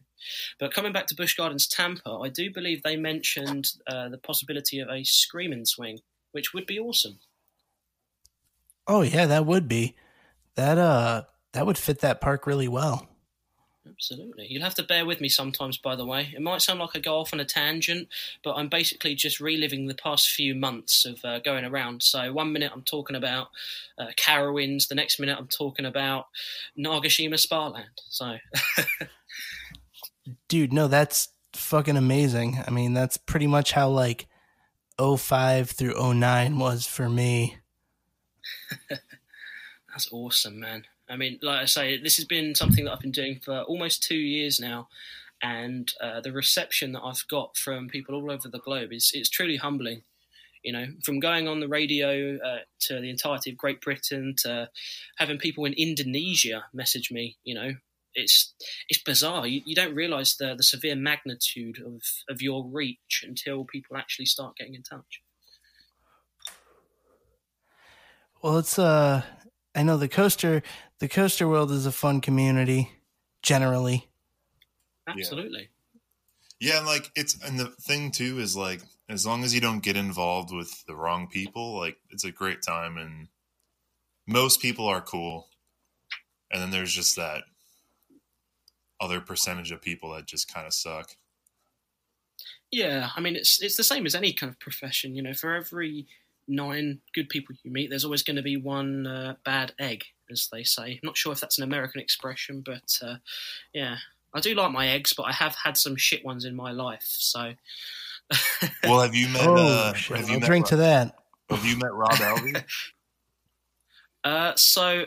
but 0.59 0.73
coming 0.73 0.93
back 0.93 1.07
to 1.09 1.15
Busch 1.15 1.35
Gardens 1.37 1.67
Tampa, 1.67 2.11
I 2.11 2.29
do 2.29 2.53
believe 2.53 2.83
they 2.83 2.97
mentioned 2.97 3.73
uh, 3.87 4.09
the 4.09 4.19
possibility 4.19 4.79
of 4.81 4.89
a 4.89 5.05
screaming 5.05 5.65
swing, 5.65 6.01
which 6.33 6.53
would 6.53 6.67
be 6.67 6.79
awesome. 6.79 7.19
Oh 8.87 9.03
yeah, 9.03 9.27
that 9.27 9.47
would 9.47 9.69
be 9.69 9.97
that. 10.55 10.79
Uh, 10.79 11.23
that 11.53 11.67
would 11.67 11.79
fit 11.79 12.01
that 12.01 12.21
park 12.21 12.47
really 12.47 12.69
well. 12.69 13.08
Absolutely. 13.89 14.47
You'll 14.49 14.63
have 14.63 14.75
to 14.77 14.83
bear 14.83 15.07
with 15.07 15.21
me 15.21 15.29
sometimes, 15.29 15.79
by 15.79 15.97
the 15.97 16.05
way. 16.05 16.33
It 16.35 16.43
might 16.43 16.63
sound 16.63 16.81
like 16.81 16.91
I 16.95 16.99
go 16.99 17.19
off 17.19 17.33
on 17.33 17.41
a 17.41 17.45
tangent, 17.45 18.09
but 18.45 18.55
I'm 18.55 18.69
basically 18.69 19.15
just 19.15 19.41
reliving 19.41 19.87
the 19.87 19.95
past 19.95 20.31
few 20.31 20.55
months 20.55 21.05
of 21.05 21.25
uh, 21.25 21.39
going 21.41 21.65
around. 21.65 22.03
So, 22.03 22.33
one 22.33 22.53
minute 22.53 22.73
I'm 22.75 22.83
talking 22.83 23.17
about 23.17 23.49
uh, 23.99 24.09
Carowinds, 24.17 24.89
the 24.89 24.95
next 24.95 25.19
minute 25.19 25.37
I'm 25.39 25.49
talking 25.49 25.87
about 25.87 26.27
Nagashima 26.79 27.39
Spa 27.39 27.69
Land. 27.69 28.03
So, 28.09 28.37
Dude, 30.49 30.73
no, 30.73 30.89
that's 30.89 31.29
fucking 31.55 31.97
amazing. 31.97 32.63
I 32.67 32.71
mean, 32.71 32.95
that's 32.95 33.17
pretty 33.17 33.47
much 33.47 33.73
how 33.73 33.89
like 33.89 34.27
05 34.99 35.71
through 35.71 36.15
09 36.15 36.59
was 36.59 36.87
for 36.87 37.09
me. 37.09 37.59
that's 39.89 40.09
awesome, 40.13 40.61
man. 40.61 40.85
I 41.09 41.17
mean, 41.17 41.39
like 41.43 41.63
I 41.63 41.65
say, 41.65 42.01
this 42.01 42.17
has 42.17 42.25
been 42.25 42.55
something 42.55 42.85
that 42.85 42.93
I've 42.93 43.01
been 43.01 43.11
doing 43.11 43.41
for 43.43 43.63
almost 43.63 44.03
two 44.03 44.17
years 44.17 44.61
now. 44.61 44.89
And 45.43 45.93
uh, 46.01 46.21
the 46.21 46.33
reception 46.33 46.93
that 46.93 47.03
I've 47.03 47.27
got 47.29 47.57
from 47.57 47.89
people 47.89 48.15
all 48.15 48.31
over 48.31 48.49
the 48.49 48.59
globe 48.59 48.93
is 48.93 49.13
it's 49.15 49.31
truly 49.31 49.57
humbling. 49.57 50.03
You 50.65 50.73
know, 50.73 50.87
from 51.05 51.21
going 51.21 51.47
on 51.47 51.61
the 51.61 51.69
radio 51.69 52.37
uh, 52.39 52.59
to 52.81 53.01
the 53.01 53.11
entirety 53.11 53.51
of 53.51 53.57
Great 53.57 53.81
Britain 53.81 54.35
to 54.39 54.69
having 55.17 55.39
people 55.39 55.65
in 55.65 55.73
Indonesia 55.75 56.65
message 56.75 57.13
me, 57.13 57.37
you 57.45 57.55
know, 57.55 57.75
it's 58.15 58.55
it's 58.89 59.01
bizarre. 59.01 59.47
You, 59.47 59.63
you 59.65 59.77
don't 59.77 59.95
realise 59.95 60.37
the 60.37 60.57
the 60.57 60.65
severe 60.65 60.97
magnitude 60.97 61.81
of 61.81 62.03
of 62.29 62.43
your 62.43 62.67
reach 62.67 63.25
until 63.27 63.65
people 63.65 63.97
actually 63.97 64.27
start 64.27 64.57
getting 64.57 64.75
in 64.75 64.83
touch. 64.83 65.23
Well, 68.43 68.59
it's 68.59 68.79
uh 68.79 69.23
I 69.75 69.83
know 69.85 69.97
the 69.97 70.09
coaster 70.09 70.63
the 70.99 71.09
coaster 71.09 71.49
world 71.49 71.71
is 71.71 71.87
a 71.87 71.93
fun 71.93 72.21
community 72.21 72.91
generally. 73.43 74.09
Absolutely. 75.07 75.69
Yeah, 76.61 76.79
and 76.79 76.87
like 76.87 77.11
it's 77.15 77.41
and 77.43 77.59
the 77.59 77.67
thing 77.67 78.11
too 78.11 78.39
is 78.41 78.57
like 78.57 78.83
as 79.09 79.25
long 79.25 79.45
as 79.45 79.55
you 79.55 79.61
don't 79.61 79.83
get 79.83 79.97
involved 79.97 80.53
with 80.53 80.85
the 80.87 80.95
wrong 80.97 81.29
people, 81.29 81.79
like 81.79 81.97
it's 82.11 82.25
a 82.25 82.33
great 82.33 82.63
time 82.63 82.99
and 82.99 83.29
most 84.27 84.61
people 84.61 84.87
are 84.87 85.01
cool. 85.01 85.49
And 86.51 86.61
then 86.61 86.71
there's 86.71 86.93
just 86.93 87.17
that 87.17 87.45
other 89.01 89.21
percentage 89.21 89.71
of 89.71 89.81
people 89.81 90.13
that 90.13 90.27
just 90.27 90.53
kind 90.53 90.67
of 90.67 90.75
suck. 90.75 91.17
Yeah, 92.71 93.11
I 93.17 93.21
mean 93.21 93.37
it's 93.37 93.63
it's 93.63 93.77
the 93.77 93.85
same 93.85 94.05
as 94.05 94.15
any 94.15 94.33
kind 94.33 94.51
of 94.51 94.59
profession. 94.59 95.15
You 95.15 95.23
know, 95.23 95.33
for 95.35 95.55
every 95.55 96.07
nine 96.47 97.01
good 97.15 97.29
people 97.29 97.55
you 97.63 97.71
meet, 97.71 97.89
there's 97.89 98.05
always 98.05 98.23
going 98.23 98.37
to 98.37 98.43
be 98.43 98.57
one 98.57 99.07
uh, 99.07 99.37
bad 99.45 99.73
egg, 99.79 100.05
as 100.31 100.49
they 100.53 100.65
say. 100.65 100.93
I'm 100.93 101.01
not 101.07 101.17
sure 101.17 101.33
if 101.33 101.41
that's 101.41 101.59
an 101.59 101.65
American 101.65 102.01
expression, 102.01 102.63
but 102.65 102.99
uh, 103.03 103.17
yeah, 103.73 103.97
I 104.35 104.41
do 104.41 104.55
like 104.55 104.73
my 104.73 104.89
eggs, 104.89 105.13
but 105.17 105.25
I 105.25 105.33
have 105.33 105.55
had 105.55 105.77
some 105.77 105.97
shit 105.97 106.25
ones 106.25 106.45
in 106.45 106.55
my 106.55 106.73
life. 106.73 107.07
So, 107.09 107.53
Well, 108.85 109.01
have 109.01 109.15
you 109.15 109.29
met? 109.29 109.47
Oh, 109.47 109.57
uh, 109.57 109.93
have 109.95 110.29
you 110.29 110.35
I'll 110.35 110.41
met? 110.41 110.47
drink 110.47 110.67
to 110.67 110.77
that. 110.77 111.19
Have 111.51 111.65
you 111.65 111.79
met 111.79 111.93
Rob 111.93 112.13
Alvey? 112.13 112.63
uh, 114.25 114.53
so 114.57 115.05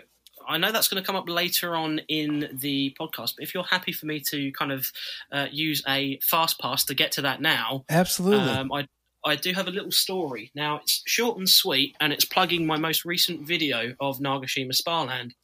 I 0.47 0.57
know 0.57 0.71
that's 0.71 0.88
going 0.88 1.01
to 1.01 1.05
come 1.05 1.15
up 1.15 1.29
later 1.29 1.75
on 1.75 1.99
in 2.07 2.49
the 2.53 2.95
podcast. 2.99 3.36
But 3.36 3.43
if 3.43 3.53
you're 3.53 3.63
happy 3.63 3.91
for 3.91 4.05
me 4.07 4.19
to 4.31 4.51
kind 4.53 4.71
of 4.71 4.91
uh, 5.31 5.47
use 5.51 5.84
a 5.88 6.19
fast 6.23 6.60
pass 6.60 6.84
to 6.86 6.93
get 6.93 7.12
to 7.13 7.21
that 7.21 7.41
now, 7.41 7.86
Absolutely. 7.89 8.49
Um, 8.49 8.71
I 8.71 8.88
I 9.23 9.36
do 9.36 9.53
have 9.53 9.67
a 9.67 9.71
little 9.71 9.91
story. 9.91 10.51
Now 10.55 10.77
it's 10.77 11.03
short 11.05 11.38
and 11.38 11.47
sweet, 11.47 11.95
and 11.99 12.12
it's 12.12 12.25
plugging 12.25 12.65
my 12.65 12.77
most 12.77 13.05
recent 13.05 13.47
video 13.47 13.93
of 13.99 14.19
Nagashima 14.19 14.73
Spa 14.73 15.03
Land. 15.03 15.36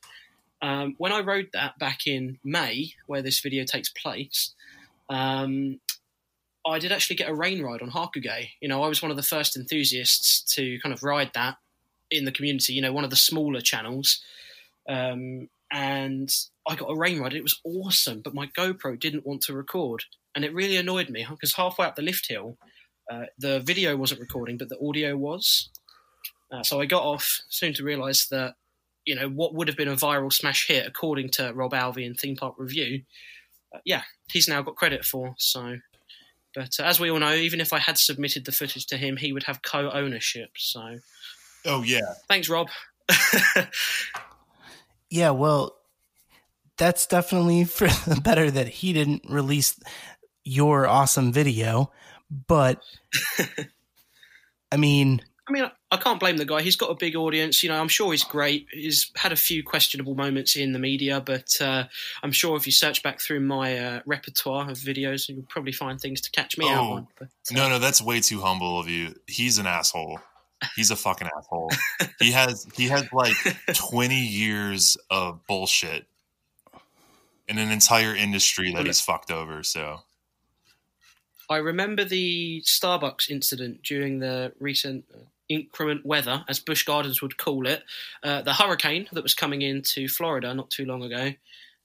Um, 0.62 0.96
when 0.98 1.12
I 1.12 1.20
rode 1.20 1.50
that 1.54 1.78
back 1.78 2.08
in 2.08 2.40
May, 2.44 2.94
where 3.06 3.22
this 3.22 3.40
video 3.40 3.64
takes 3.64 3.90
place, 3.90 4.56
um, 5.10 5.80
I 6.66 6.80
did 6.80 6.92
actually 6.92 7.16
get 7.18 7.30
a 7.30 7.36
rain 7.36 7.62
ride 7.62 7.82
on 7.82 7.92
Hakugei. 7.92 8.50
You 8.60 8.68
know, 8.68 8.84
I 8.84 8.88
was 8.88 9.02
one 9.02 9.12
of 9.12 9.18
the 9.18 9.24
first 9.24 9.56
enthusiasts 9.56 10.42
to 10.56 10.80
kind 10.80 10.94
of 10.94 11.04
ride 11.04 11.32
that 11.36 11.58
in 12.10 12.26
the 12.26 12.32
community. 12.32 12.74
You 12.74 12.82
know, 12.82 12.94
one 12.94 13.04
of 13.04 13.10
the 13.12 13.16
smaller 13.16 13.62
channels, 13.62 14.22
um, 14.90 15.50
and 15.72 16.34
I 16.68 16.76
got 16.76 16.90
a 16.90 16.96
rain 16.96 17.20
ride. 17.20 17.34
It 17.34 17.44
was 17.44 17.62
awesome, 17.64 18.22
but 18.22 18.34
my 18.34 18.48
GoPro 18.48 19.00
didn't 19.00 19.26
want 19.26 19.42
to 19.44 19.54
record, 19.54 20.06
and 20.36 20.44
it 20.44 20.54
really 20.54 20.78
annoyed 20.78 21.10
me 21.10 21.26
because 21.30 21.54
halfway 21.54 21.86
up 21.86 21.96
the 21.96 22.02
lift 22.02 22.28
hill, 22.28 22.58
uh, 23.12 23.26
the 23.38 23.60
video 23.62 23.96
wasn't 23.96 24.22
recording, 24.22 24.58
but 24.58 24.70
the 24.70 24.80
audio 24.80 25.16
was. 25.16 25.70
Uh, 26.52 26.64
so 26.64 26.80
I 26.80 26.86
got 26.86 27.04
off 27.04 27.42
soon 27.50 27.74
to 27.74 27.84
realise 27.84 28.28
that, 28.28 28.56
you 29.06 29.16
know, 29.16 29.30
what 29.30 29.54
would 29.54 29.68
have 29.68 29.78
been 29.78 29.88
a 29.88 29.96
viral 29.96 30.32
smash 30.32 30.68
hit, 30.68 30.86
according 30.86 31.30
to 31.32 31.52
Rob 31.54 31.72
Alvey 31.74 32.06
in 32.06 32.14
Theme 32.16 32.36
Park 32.36 32.56
Review, 32.58 33.04
uh, 33.74 33.80
yeah, 33.86 34.04
he's 34.32 34.48
now 34.48 34.62
got 34.62 34.76
credit 34.76 35.06
for. 35.06 35.36
So, 35.38 35.78
but 36.56 36.80
uh, 36.80 36.84
as 36.84 37.00
we 37.00 37.12
all 37.12 37.20
know, 37.20 37.34
even 37.34 37.62
if 37.62 37.74
I 37.74 37.80
had 37.80 37.98
submitted 37.98 38.46
the 38.46 38.52
footage 38.52 38.86
to 38.88 38.98
him, 38.98 39.18
he 39.18 39.34
would 39.34 39.44
have 39.44 39.62
co-ownership. 39.62 40.52
So, 40.58 41.00
oh 41.66 41.84
yeah, 41.84 42.14
thanks, 42.28 42.50
Rob. 42.50 42.70
yeah, 45.10 45.32
well, 45.32 45.78
that's 46.78 47.06
definitely 47.06 47.66
for 47.66 47.88
the 48.08 48.22
better 48.22 48.50
that 48.52 48.68
he 48.68 48.94
didn't 48.94 49.24
release 49.30 49.80
your 50.44 50.88
awesome 50.88 51.34
video, 51.34 51.92
but 52.30 52.82
I 54.72 54.78
mean, 54.78 55.22
I 55.48 55.54
mean, 55.54 55.70
I 55.92 55.98
can't 55.98 56.20
blame 56.20 56.38
the 56.38 56.46
guy. 56.46 56.62
He's 56.62 56.76
got 56.76 56.92
a 56.92 56.96
big 56.96 57.16
audience. 57.16 57.64
You 57.64 57.70
know, 57.70 57.80
I'm 57.80 57.88
sure 57.88 58.12
he's 58.12 58.24
great. 58.26 58.68
He's 58.72 59.12
had 59.16 59.32
a 59.32 59.38
few 59.38 59.64
questionable 59.64 60.14
moments 60.14 60.58
in 60.58 60.74
the 60.74 60.80
media, 60.80 61.22
but 61.22 61.56
uh, 61.62 61.86
I'm 62.22 62.34
sure 62.34 62.58
if 62.58 62.66
you 62.66 62.74
search 62.74 63.02
back 63.02 63.22
through 63.22 63.40
my 63.40 63.78
uh, 63.78 64.00
repertoire 64.06 64.70
of 64.70 64.78
videos, 64.78 65.30
you'll 65.30 65.46
probably 65.48 65.72
find 65.72 66.02
things 66.02 66.20
to 66.22 66.32
catch 66.32 66.58
me 66.58 66.70
out 66.70 66.84
Oh, 66.84 66.92
on. 66.94 67.08
But, 67.18 67.28
uh, 67.28 67.54
no, 67.54 67.70
no, 67.70 67.80
that's 67.80 68.02
way 68.02 68.20
too 68.20 68.42
humble 68.42 68.78
of 68.78 68.90
you. 68.90 69.16
He's 69.26 69.58
an 69.58 69.68
asshole. 69.68 70.20
He's 70.76 70.92
a 70.92 70.96
fucking 70.96 71.30
asshole. 71.38 71.72
He 72.20 72.32
has 72.32 72.66
he 72.76 72.88
has 72.88 73.08
like 73.14 73.36
twenty 73.76 74.20
years 74.20 74.98
of 75.12 75.46
bullshit 75.46 76.08
in 77.48 77.60
an 77.60 77.70
entire 77.70 78.16
industry 78.16 78.74
that 78.74 78.88
he's 78.88 79.00
fucked 79.00 79.30
over. 79.30 79.62
So 79.62 80.02
I 81.50 81.58
remember 81.58 82.04
the 82.04 82.62
Starbucks 82.66 83.30
incident 83.30 83.84
during 83.84 84.20
the 84.20 84.54
recent 84.60 85.06
uh, 85.14 85.20
increment 85.50 86.06
weather, 86.06 86.44
as 86.48 86.60
Busch 86.60 86.84
Gardens 86.84 87.22
would 87.22 87.38
call 87.38 87.68
it, 87.68 87.84
uh, 88.24 88.42
the 88.42 88.54
hurricane 88.54 89.08
that 89.14 89.24
was 89.24 89.34
coming 89.34 89.62
into 89.62 90.08
Florida 90.08 90.54
not 90.54 90.70
too 90.70 90.86
long 90.86 91.04
ago. 91.04 91.34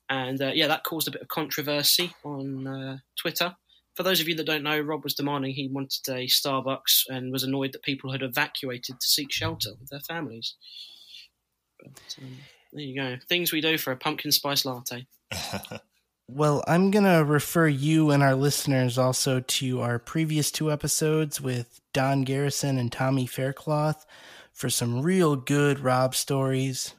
And 0.09 0.43
uh, 0.43 0.51
yeah, 0.55 0.67
that 0.67 0.85
caused 0.85 1.09
a 1.09 1.13
bit 1.13 1.23
of 1.23 1.29
controversy 1.29 2.13
on 2.25 2.67
uh, 2.67 2.99
Twitter. 3.17 3.57
For 3.95 4.03
those 4.03 4.21
of 4.21 4.29
you 4.29 4.35
that 4.37 4.47
don't 4.47 4.63
know, 4.63 4.81
Rob 4.81 5.05
was 5.05 5.15
demanding 5.15 5.53
he 5.53 5.69
wanted 5.69 6.09
a 6.09 6.27
Starbucks 6.27 7.05
and 7.09 7.31
was 7.31 7.45
annoyed 7.45 7.73
that 7.73 7.83
people 7.83 8.11
had 8.11 8.23
evacuated 8.23 8.99
to 9.01 9.07
seek 9.07 9.31
shelter 9.31 9.71
with 9.79 9.91
their 9.91 10.01
families. 10.01 10.55
But, 11.79 12.17
um, 12.21 12.37
there 12.73 12.83
you 12.83 12.97
go. 12.97 13.17
Things 13.29 13.53
we 13.53 13.61
do 13.61 13.77
for 13.77 13.93
a 13.93 13.97
pumpkin 13.97 14.33
spice 14.33 14.65
latte. 14.65 15.07
well, 16.35 16.65
I'm 16.67 16.91
going 16.91 17.05
to 17.05 17.25
refer 17.25 17.69
you 17.69 18.11
and 18.11 18.23
our 18.23 18.35
listeners 18.35 18.99
also 18.99 19.41
to 19.41 19.81
our 19.81 19.99
previous 19.99 20.51
two 20.51 20.73
episodes 20.73 21.41
with 21.41 21.81
Don 21.93 22.23
Garrison 22.23 22.79
and 22.79 22.91
Tommy 22.91 23.27
Faircloth 23.27 24.07
for 24.53 24.71
some 24.71 25.03
real 25.03 25.37
good 25.37 25.81
Rob 25.81 26.15
stories. 26.15 26.95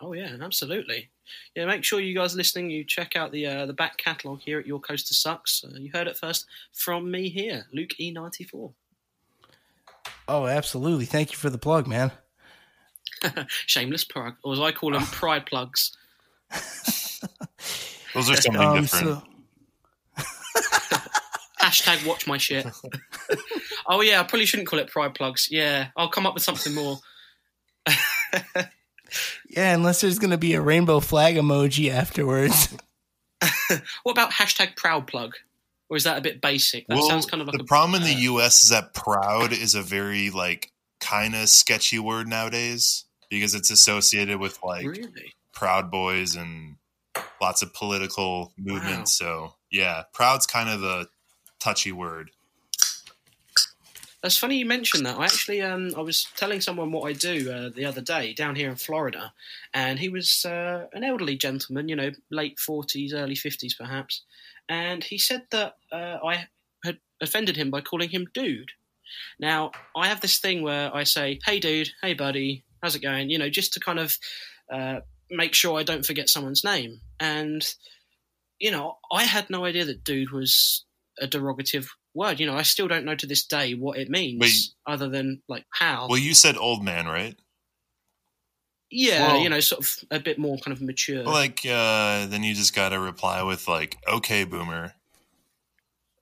Oh 0.00 0.12
yeah, 0.12 0.36
absolutely. 0.40 1.10
Yeah, 1.54 1.66
make 1.66 1.84
sure 1.84 2.00
you 2.00 2.14
guys 2.14 2.34
listening, 2.34 2.70
you 2.70 2.84
check 2.84 3.16
out 3.16 3.32
the 3.32 3.46
uh, 3.46 3.66
the 3.66 3.72
back 3.72 3.96
catalogue 3.98 4.40
here 4.40 4.58
at 4.58 4.66
Your 4.66 4.80
Coaster 4.80 5.14
Sucks. 5.14 5.62
Uh, 5.64 5.76
you 5.78 5.90
heard 5.92 6.08
it 6.08 6.16
first 6.16 6.46
from 6.72 7.10
me 7.10 7.28
here, 7.28 7.66
Luke 7.72 7.90
E94. 8.00 8.72
Oh, 10.28 10.46
absolutely. 10.46 11.04
Thank 11.04 11.32
you 11.32 11.36
for 11.36 11.50
the 11.50 11.58
plug, 11.58 11.86
man. 11.86 12.12
Shameless 13.66 14.04
plug, 14.04 14.34
or 14.42 14.54
as 14.54 14.60
I 14.60 14.72
call 14.72 14.92
them, 14.92 15.02
pride 15.06 15.46
plugs. 15.46 15.92
those 18.14 18.30
are 18.30 18.36
something 18.36 18.62
Um, 18.62 18.80
different. 18.82 19.22
so, 20.18 20.20
Hashtag 21.60 22.06
watch 22.06 22.26
my 22.26 22.38
shit. 22.38 22.66
oh 23.86 24.00
yeah, 24.00 24.20
I 24.20 24.22
probably 24.24 24.46
shouldn't 24.46 24.68
call 24.68 24.78
it 24.78 24.88
pride 24.90 25.14
plugs. 25.14 25.48
Yeah, 25.50 25.88
I'll 25.96 26.08
come 26.08 26.26
up 26.26 26.34
with 26.34 26.42
something 26.42 26.74
more. 26.74 26.98
yeah, 29.48 29.74
unless 29.74 30.00
there's 30.00 30.18
going 30.18 30.30
to 30.30 30.38
be 30.38 30.54
a 30.54 30.60
rainbow 30.60 31.00
flag 31.00 31.36
emoji 31.36 31.90
afterwards. 31.90 32.74
What 34.02 34.12
about 34.12 34.32
hashtag 34.32 34.76
proud 34.76 35.06
plug? 35.06 35.34
Or 35.88 35.96
is 35.96 36.04
that 36.04 36.18
a 36.18 36.20
bit 36.20 36.40
basic? 36.40 36.86
That 36.86 36.96
well, 36.96 37.08
sounds 37.08 37.26
kind 37.26 37.40
of 37.40 37.48
like 37.48 37.56
the 37.56 37.64
a, 37.64 37.66
problem 37.66 38.00
in 38.00 38.06
the 38.06 38.14
uh, 38.14 38.32
U.S. 38.34 38.64
is 38.64 38.70
that 38.70 38.94
"proud" 38.94 39.52
is 39.52 39.74
a 39.74 39.82
very 39.82 40.30
like 40.30 40.72
kind 41.00 41.34
of 41.34 41.48
sketchy 41.48 41.98
word 41.98 42.28
nowadays 42.28 43.04
because 43.28 43.54
it's 43.54 43.70
associated 43.70 44.38
with 44.38 44.58
like 44.62 44.86
really. 44.86 45.34
Proud 45.52 45.90
Boys 45.90 46.36
and 46.36 46.76
lots 47.40 47.62
of 47.62 47.72
political 47.74 48.52
movements. 48.58 49.16
So 49.16 49.54
yeah, 49.70 50.04
proud's 50.12 50.46
kind 50.46 50.68
of 50.68 50.82
a 50.82 51.06
touchy 51.58 51.92
word. 51.92 52.30
That's 54.22 54.36
funny 54.36 54.56
you 54.56 54.66
mentioned 54.66 55.06
that. 55.06 55.18
I 55.18 55.24
actually, 55.24 55.62
um, 55.62 55.94
I 55.96 56.00
was 56.00 56.26
telling 56.36 56.60
someone 56.60 56.92
what 56.92 57.08
I 57.08 57.14
do 57.14 57.50
uh, 57.50 57.70
the 57.74 57.86
other 57.86 58.02
day 58.02 58.34
down 58.34 58.54
here 58.54 58.68
in 58.68 58.76
Florida, 58.76 59.32
and 59.72 59.98
he 59.98 60.10
was 60.10 60.44
uh, 60.44 60.88
an 60.92 61.04
elderly 61.04 61.36
gentleman, 61.36 61.88
you 61.88 61.96
know, 61.96 62.10
late 62.30 62.58
forties, 62.58 63.14
early 63.14 63.34
fifties, 63.34 63.74
perhaps, 63.74 64.22
and 64.68 65.02
he 65.02 65.16
said 65.16 65.44
that 65.52 65.76
uh, 65.90 66.18
I 66.22 66.48
had 66.84 66.98
offended 67.22 67.56
him 67.56 67.70
by 67.70 67.80
calling 67.80 68.10
him 68.10 68.26
dude. 68.34 68.72
Now, 69.38 69.72
I 69.96 70.08
have 70.08 70.20
this 70.20 70.38
thing 70.38 70.62
where 70.62 70.94
I 70.94 71.04
say, 71.04 71.40
"Hey, 71.46 71.58
dude. 71.58 71.90
Hey, 72.02 72.12
buddy. 72.12 72.62
How's 72.82 72.94
it 72.94 73.02
going?" 73.02 73.30
You 73.30 73.38
know, 73.38 73.48
just 73.48 73.72
to 73.74 73.80
kind 73.80 73.98
of 73.98 74.18
uh, 74.70 75.00
make 75.30 75.54
sure 75.54 75.78
I 75.78 75.82
don't 75.82 76.04
forget 76.04 76.28
someone's 76.28 76.62
name. 76.62 77.00
And 77.20 77.62
you 78.58 78.70
know, 78.70 78.98
I 79.12 79.24
had 79.24 79.48
no 79.50 79.64
idea 79.64 79.84
that 79.84 80.04
dude 80.04 80.32
was 80.32 80.84
a 81.20 81.26
derogative 81.26 81.88
word. 82.14 82.40
You 82.40 82.46
know, 82.46 82.56
I 82.56 82.62
still 82.62 82.88
don't 82.88 83.04
know 83.04 83.14
to 83.14 83.26
this 83.26 83.46
day 83.46 83.74
what 83.74 83.98
it 83.98 84.10
means, 84.10 84.40
Wait. 84.40 84.54
other 84.86 85.08
than 85.08 85.42
like 85.48 85.64
how. 85.70 86.08
Well, 86.08 86.18
you 86.18 86.34
said 86.34 86.56
old 86.56 86.82
man, 86.82 87.06
right? 87.06 87.36
yeah, 88.90 89.32
well- 89.32 89.42
you 89.42 89.48
know, 89.48 89.60
sort 89.60 89.82
of 89.82 90.04
a 90.10 90.20
bit 90.20 90.38
more 90.38 90.58
kind 90.58 90.76
of 90.76 90.82
mature. 90.82 91.22
Like 91.22 91.60
uh, 91.64 92.26
then 92.26 92.42
you 92.42 92.54
just 92.54 92.74
got 92.74 92.90
to 92.90 92.98
reply 92.98 93.42
with 93.42 93.68
like, 93.68 93.96
"Okay, 94.06 94.44
boomer," 94.44 94.94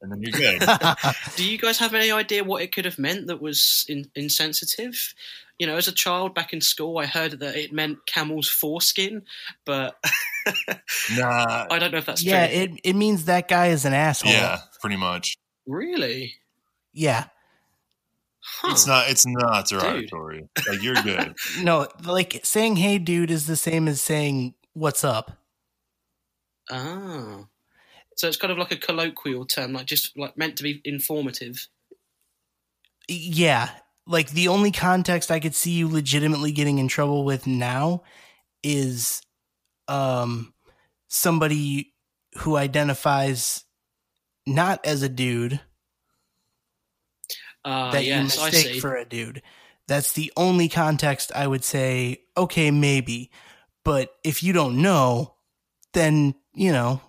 and 0.03 0.13
then 0.13 0.21
you're 0.23 0.33
good. 0.33 0.63
Do 1.37 1.49
you 1.51 1.59
guys 1.59 1.79
have 1.79 1.95
any 1.95 2.11
idea 2.13 2.45
what 2.45 2.63
it 2.63 2.73
could 2.73 2.85
have 2.85 2.99
meant 2.99 3.27
that 3.29 3.41
was 3.41 3.85
in, 3.89 4.11
insensitive? 4.15 5.15
You 5.59 5.67
know, 5.67 5.77
as 5.77 5.89
a 5.89 5.93
child 5.93 6.35
back 6.35 6.53
in 6.53 6.61
school, 6.61 6.99
I 6.99 7.07
heard 7.07 7.41
that 7.41 7.57
it 7.57 7.73
meant 7.73 8.07
camel's 8.07 8.49
foreskin, 8.49 9.23
but 9.65 9.97
nah, 11.17 11.67
I 11.71 11.79
don't 11.79 11.91
know 11.91 11.99
if 11.99 12.07
that's 12.07 12.23
yeah, 12.23 12.47
true. 12.47 12.57
it, 12.57 12.71
it 12.85 12.97
means 12.97 13.25
that 13.25 13.49
guy 13.49 13.69
is 13.69 13.85
an 13.85 13.93
asshole. 13.93 14.33
yeah, 14.33 14.59
pretty 14.81 14.97
much. 14.97 15.37
really? 15.67 16.35
Yeah. 16.93 17.25
Huh. 18.41 18.69
It's 18.73 18.87
not. 18.87 19.11
It's 19.11 19.27
not 19.27 19.69
derogatory. 19.69 20.49
Like 20.69 20.83
you're 20.83 20.95
good. 20.95 21.35
No, 21.63 21.87
like 22.05 22.41
saying 22.45 22.77
"Hey, 22.77 22.99
dude" 22.99 23.31
is 23.31 23.47
the 23.47 23.57
same 23.57 23.89
as 23.89 24.01
saying 24.01 24.55
"What's 24.73 25.05
up." 25.05 25.39
Ah. 26.71 27.45
So 28.17 28.27
it's 28.27 28.37
kind 28.37 28.51
of 28.51 28.59
like 28.59 28.73
a 28.73 28.77
colloquial 28.77 29.45
term, 29.45 29.75
like 29.75 29.87
just 29.87 30.19
like 30.19 30.37
meant 30.37 30.57
to 30.57 30.63
be 30.63 30.81
informative. 30.85 31.69
Yeah, 33.09 33.71
like 34.09 34.31
the 34.31 34.49
only 34.49 34.73
context 34.73 35.31
I 35.31 35.39
could 35.41 35.55
see 35.55 35.73
you 35.73 35.89
legitimately 35.89 36.53
getting 36.53 36.79
in 36.79 36.89
trouble 36.89 37.25
with 37.25 37.47
now 37.47 38.03
is 38.63 39.23
um 39.87 40.53
somebody 41.09 41.95
who 42.39 42.57
identifies 42.57 43.65
not 44.47 44.85
as 44.85 45.03
a 45.03 45.09
dude 45.09 45.61
Ah, 47.65 47.91
that 47.93 48.05
yes, 48.05 48.17
you 48.17 48.23
mistake 48.23 48.81
for 48.81 48.97
a 48.97 49.05
dude. 49.05 49.43
That's 49.87 50.13
the 50.13 50.33
only 50.37 50.69
context 50.69 51.33
I 51.35 51.47
would 51.47 51.65
say, 51.65 52.23
okay, 52.37 52.71
maybe. 52.71 53.31
But 53.85 54.15
if 54.25 54.43
you 54.43 54.53
don't 54.53 54.83
know, 54.83 55.35
then, 55.95 56.35
you 56.55 56.73
know, 56.73 57.01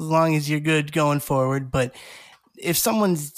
as 0.00 0.06
long 0.06 0.36
as 0.36 0.48
you're 0.48 0.60
good 0.60 0.92
going 0.92 1.20
forward. 1.20 1.70
But 1.70 1.94
if 2.56 2.76
someone's 2.76 3.34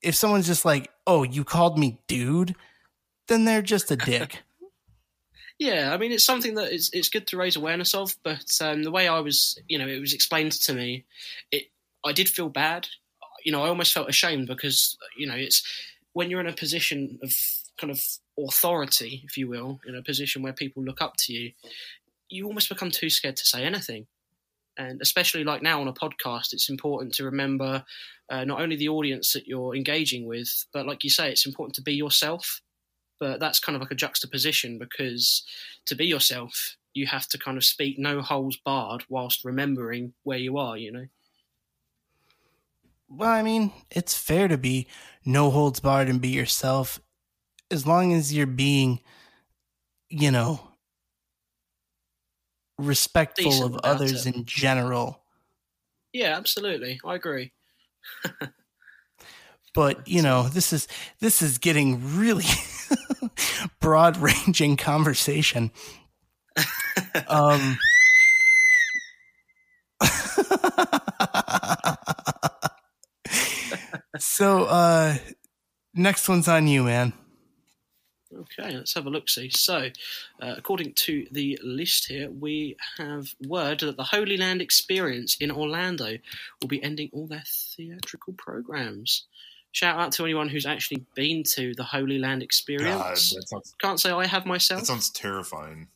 if 0.00 0.14
someone's 0.14 0.46
just 0.46 0.64
like, 0.64 0.90
oh, 1.06 1.22
you 1.22 1.44
called 1.44 1.78
me 1.78 1.98
dude, 2.06 2.54
then 3.28 3.44
they're 3.44 3.62
just 3.62 3.90
a 3.90 3.96
dick. 3.96 4.42
Yeah, 5.58 5.92
I 5.92 5.96
mean 5.96 6.10
it's 6.10 6.24
something 6.24 6.56
that 6.56 6.72
it's 6.72 6.90
it's 6.92 7.08
good 7.08 7.28
to 7.28 7.36
raise 7.36 7.54
awareness 7.54 7.94
of, 7.94 8.16
but 8.24 8.44
um, 8.60 8.82
the 8.82 8.90
way 8.90 9.06
I 9.06 9.20
was, 9.20 9.56
you 9.68 9.78
know, 9.78 9.86
it 9.86 10.00
was 10.00 10.12
explained 10.12 10.52
to 10.52 10.74
me, 10.74 11.04
it 11.52 11.70
I 12.04 12.10
did 12.10 12.28
feel 12.28 12.48
bad. 12.48 12.88
You 13.44 13.52
know, 13.52 13.62
I 13.62 13.68
almost 13.68 13.92
felt 13.92 14.08
ashamed 14.08 14.48
because 14.48 14.96
you 15.16 15.26
know 15.26 15.36
it's 15.36 15.62
when 16.14 16.30
you're 16.30 16.40
in 16.40 16.48
a 16.48 16.52
position 16.52 17.20
of 17.22 17.32
kind 17.78 17.92
of 17.92 18.02
authority, 18.36 19.22
if 19.24 19.36
you 19.36 19.46
will, 19.46 19.78
in 19.86 19.94
a 19.94 20.02
position 20.02 20.42
where 20.42 20.52
people 20.52 20.82
look 20.82 21.00
up 21.00 21.14
to 21.18 21.32
you, 21.32 21.52
you 22.28 22.46
almost 22.46 22.68
become 22.68 22.90
too 22.90 23.10
scared 23.10 23.36
to 23.36 23.46
say 23.46 23.62
anything. 23.62 24.06
And 24.78 25.00
especially 25.02 25.44
like 25.44 25.62
now 25.62 25.80
on 25.80 25.88
a 25.88 25.92
podcast, 25.92 26.52
it's 26.52 26.70
important 26.70 27.14
to 27.14 27.24
remember 27.24 27.84
uh, 28.30 28.44
not 28.44 28.60
only 28.60 28.76
the 28.76 28.88
audience 28.88 29.32
that 29.32 29.46
you're 29.46 29.76
engaging 29.76 30.26
with, 30.26 30.64
but 30.72 30.86
like 30.86 31.04
you 31.04 31.10
say, 31.10 31.30
it's 31.30 31.46
important 31.46 31.74
to 31.76 31.82
be 31.82 31.92
yourself. 31.92 32.60
But 33.20 33.38
that's 33.38 33.60
kind 33.60 33.76
of 33.76 33.82
like 33.82 33.90
a 33.90 33.96
juxtaposition 33.96 34.78
because 34.78 35.44
to 35.86 35.94
be 35.94 36.06
yourself 36.06 36.76
you 36.94 37.06
have 37.06 37.26
to 37.28 37.38
kind 37.38 37.56
of 37.56 37.64
speak 37.64 37.98
no 37.98 38.20
holes 38.20 38.58
barred 38.64 39.04
whilst 39.08 39.44
remembering 39.44 40.12
where 40.24 40.38
you 40.38 40.58
are 40.58 40.76
you 40.76 40.92
know? 40.92 41.06
Well, 43.08 43.30
I 43.30 43.42
mean, 43.42 43.72
it's 43.90 44.16
fair 44.16 44.48
to 44.48 44.56
be 44.56 44.88
no 45.24 45.50
holds 45.50 45.80
barred 45.80 46.08
and 46.08 46.20
be 46.20 46.28
yourself 46.28 47.00
as 47.70 47.86
long 47.86 48.12
as 48.12 48.32
you're 48.32 48.46
being, 48.46 49.00
you 50.08 50.30
know, 50.30 50.71
respectful 52.78 53.50
Decent 53.50 53.74
of 53.74 53.80
others 53.84 54.26
it. 54.26 54.34
in 54.34 54.44
general. 54.44 55.22
yeah 56.12 56.36
absolutely 56.36 57.00
i 57.04 57.14
agree 57.14 57.52
But, 59.74 60.06
you 60.06 60.20
know, 60.20 60.48
this 60.50 60.70
is 60.70 60.86
this 61.20 61.40
is 61.40 61.56
getting 61.56 62.18
really 62.18 62.44
broad 63.80 64.18
ranging 64.18 64.76
conversation. 64.76 65.70
Um 67.26 67.78
So 74.18 74.64
uh 74.64 75.16
next 75.94 76.28
one's 76.28 76.48
on 76.48 76.66
you, 76.66 76.84
man. 76.84 77.12
Okay 78.38 78.76
let's 78.76 78.94
have 78.94 79.06
a 79.06 79.10
look 79.10 79.28
see 79.28 79.50
so 79.50 79.88
uh, 80.40 80.54
according 80.56 80.92
to 80.94 81.26
the 81.32 81.58
list 81.62 82.08
here 82.08 82.30
we 82.30 82.76
have 82.98 83.34
word 83.46 83.80
that 83.80 83.96
the 83.96 84.04
holy 84.04 84.36
land 84.36 84.62
experience 84.62 85.36
in 85.40 85.50
orlando 85.50 86.16
will 86.60 86.68
be 86.68 86.82
ending 86.82 87.10
all 87.12 87.26
their 87.26 87.44
theatrical 87.46 88.32
programs 88.34 89.26
shout 89.72 89.98
out 89.98 90.12
to 90.12 90.24
anyone 90.24 90.48
who's 90.48 90.66
actually 90.66 91.04
been 91.14 91.42
to 91.42 91.74
the 91.74 91.84
holy 91.84 92.18
land 92.18 92.42
experience 92.42 93.30
that 93.30 93.48
sounds, 93.48 93.74
can't 93.80 94.00
say 94.00 94.10
i 94.10 94.26
have 94.26 94.46
myself 94.46 94.80
that 94.80 94.86
sounds 94.86 95.10
terrifying. 95.10 95.88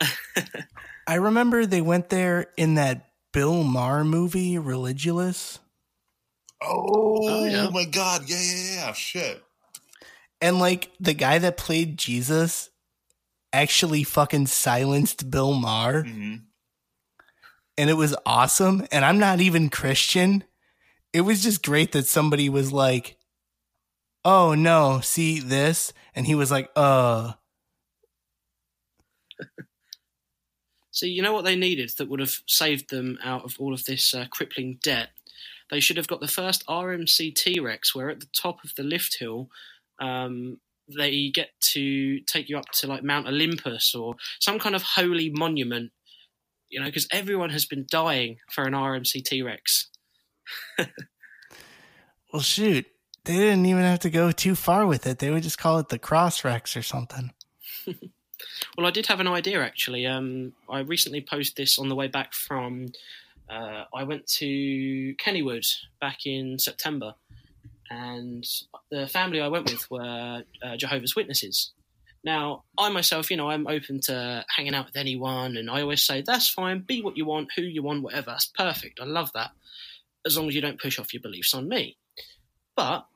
I 1.06 1.14
remember 1.14 1.66
they 1.66 1.80
went 1.80 2.08
there 2.08 2.48
in 2.56 2.74
that 2.74 3.10
Bill 3.32 3.62
Maher 3.62 4.04
movie, 4.04 4.54
Religulous. 4.54 5.58
Oh, 6.62 7.16
Oh, 7.28 7.44
yeah. 7.44 7.68
my 7.70 7.84
God! 7.84 8.22
Yeah, 8.26 8.40
yeah, 8.40 8.74
yeah. 8.74 8.92
Shit. 8.92 9.42
And 10.40 10.58
like 10.58 10.90
the 11.00 11.14
guy 11.14 11.38
that 11.38 11.56
played 11.56 11.98
Jesus 11.98 12.70
actually 13.52 14.04
fucking 14.04 14.46
silenced 14.46 15.30
Bill 15.30 15.54
Maher. 15.54 16.04
hmm 16.04 16.36
And 17.78 17.90
it 17.90 17.94
was 17.94 18.14
awesome. 18.24 18.86
And 18.92 19.04
I'm 19.04 19.18
not 19.18 19.40
even 19.40 19.70
Christian. 19.70 20.44
It 21.12 21.22
was 21.22 21.42
just 21.42 21.64
great 21.64 21.92
that 21.92 22.06
somebody 22.06 22.48
was 22.48 22.72
like, 22.72 23.16
oh 24.24 24.54
no, 24.54 25.00
see 25.02 25.40
this? 25.40 25.92
And 26.14 26.26
he 26.26 26.34
was 26.34 26.50
like, 26.50 26.70
uh, 26.76 27.32
See, 30.90 31.08
you 31.08 31.20
know 31.20 31.34
what 31.34 31.44
they 31.44 31.56
needed 31.56 31.90
that 31.98 32.08
would 32.08 32.20
have 32.20 32.38
saved 32.46 32.88
them 32.88 33.18
out 33.22 33.44
of 33.44 33.56
all 33.58 33.74
of 33.74 33.84
this 33.84 34.14
uh, 34.14 34.24
crippling 34.30 34.78
debt? 34.82 35.10
They 35.70 35.80
should 35.80 35.98
have 35.98 36.08
got 36.08 36.20
the 36.20 36.28
first 36.28 36.66
RMC 36.66 37.34
T 37.34 37.60
Rex, 37.60 37.94
where 37.94 38.08
at 38.08 38.20
the 38.20 38.28
top 38.34 38.64
of 38.64 38.74
the 38.76 38.82
lift 38.82 39.18
hill, 39.18 39.50
um, 40.00 40.58
they 40.94 41.30
get 41.30 41.50
to 41.60 42.20
take 42.20 42.48
you 42.48 42.58
up 42.58 42.70
to 42.80 42.86
like 42.86 43.02
Mount 43.02 43.26
Olympus 43.26 43.94
or 43.94 44.16
some 44.40 44.58
kind 44.58 44.74
of 44.74 44.82
holy 44.82 45.30
monument. 45.30 45.92
You 46.68 46.80
know, 46.80 46.86
because 46.86 47.06
everyone 47.12 47.50
has 47.50 47.64
been 47.64 47.86
dying 47.88 48.38
for 48.50 48.64
an 48.64 48.72
RMC 48.72 49.24
T 49.24 49.42
Rex. 49.42 49.88
well, 52.32 52.42
shoot. 52.42 52.86
They 53.24 53.34
didn't 53.34 53.66
even 53.66 53.82
have 53.82 54.00
to 54.00 54.10
go 54.10 54.30
too 54.30 54.54
far 54.54 54.86
with 54.86 55.06
it. 55.06 55.18
They 55.18 55.30
would 55.30 55.42
just 55.42 55.58
call 55.58 55.78
it 55.78 55.88
the 55.88 55.98
Cross 55.98 56.44
Rex 56.44 56.76
or 56.76 56.82
something. 56.82 57.32
Well, 58.76 58.86
I 58.86 58.90
did 58.90 59.06
have 59.06 59.20
an 59.20 59.28
idea 59.28 59.62
actually. 59.62 60.06
Um, 60.06 60.52
I 60.68 60.80
recently 60.80 61.20
posted 61.20 61.56
this 61.56 61.78
on 61.78 61.88
the 61.88 61.94
way 61.94 62.08
back 62.08 62.34
from. 62.34 62.88
Uh, 63.48 63.84
I 63.94 64.02
went 64.02 64.26
to 64.26 65.14
Kennywood 65.16 65.66
back 66.00 66.26
in 66.26 66.58
September, 66.58 67.14
and 67.90 68.46
the 68.90 69.06
family 69.06 69.40
I 69.40 69.48
went 69.48 69.70
with 69.70 69.90
were 69.90 70.42
uh, 70.62 70.76
Jehovah's 70.76 71.16
Witnesses. 71.16 71.72
Now, 72.24 72.64
I 72.76 72.88
myself, 72.88 73.30
you 73.30 73.36
know, 73.36 73.50
I'm 73.50 73.68
open 73.68 74.00
to 74.02 74.44
hanging 74.54 74.74
out 74.74 74.86
with 74.86 74.96
anyone, 74.96 75.56
and 75.56 75.70
I 75.70 75.82
always 75.82 76.02
say 76.02 76.22
that's 76.26 76.48
fine. 76.48 76.80
Be 76.80 77.00
what 77.02 77.16
you 77.16 77.24
want, 77.24 77.50
who 77.54 77.62
you 77.62 77.82
want, 77.82 78.02
whatever. 78.02 78.32
That's 78.32 78.46
perfect. 78.46 78.98
I 79.00 79.04
love 79.04 79.30
that, 79.34 79.50
as 80.26 80.36
long 80.36 80.48
as 80.48 80.54
you 80.54 80.60
don't 80.60 80.80
push 80.80 80.98
off 80.98 81.14
your 81.14 81.22
beliefs 81.22 81.54
on 81.54 81.68
me. 81.68 81.96
But 82.74 83.06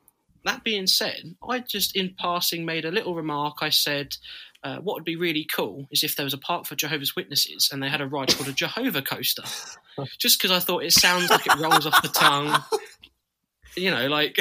that 0.45 0.63
being 0.63 0.87
said, 0.87 1.35
I 1.47 1.59
just 1.59 1.95
in 1.95 2.15
passing 2.17 2.65
made 2.65 2.85
a 2.85 2.91
little 2.91 3.13
remark. 3.13 3.57
I 3.61 3.69
said, 3.69 4.15
uh, 4.63 4.77
what 4.77 4.95
would 4.95 5.03
be 5.03 5.15
really 5.15 5.45
cool 5.53 5.87
is 5.91 6.03
if 6.03 6.15
there 6.15 6.23
was 6.23 6.33
a 6.33 6.37
park 6.37 6.65
for 6.65 6.75
Jehovah's 6.75 7.15
Witnesses 7.15 7.69
and 7.71 7.81
they 7.81 7.89
had 7.89 8.01
a 8.01 8.07
ride 8.07 8.33
called 8.35 8.49
a 8.49 8.53
Jehovah 8.53 9.01
Coaster. 9.01 9.43
Just 10.19 10.39
because 10.39 10.55
I 10.55 10.59
thought 10.59 10.83
it 10.83 10.93
sounds 10.93 11.29
like 11.29 11.45
it 11.47 11.59
rolls 11.59 11.85
off 11.85 12.01
the 12.01 12.07
tongue, 12.07 12.55
you 13.75 13.91
know, 13.91 14.07
like, 14.07 14.37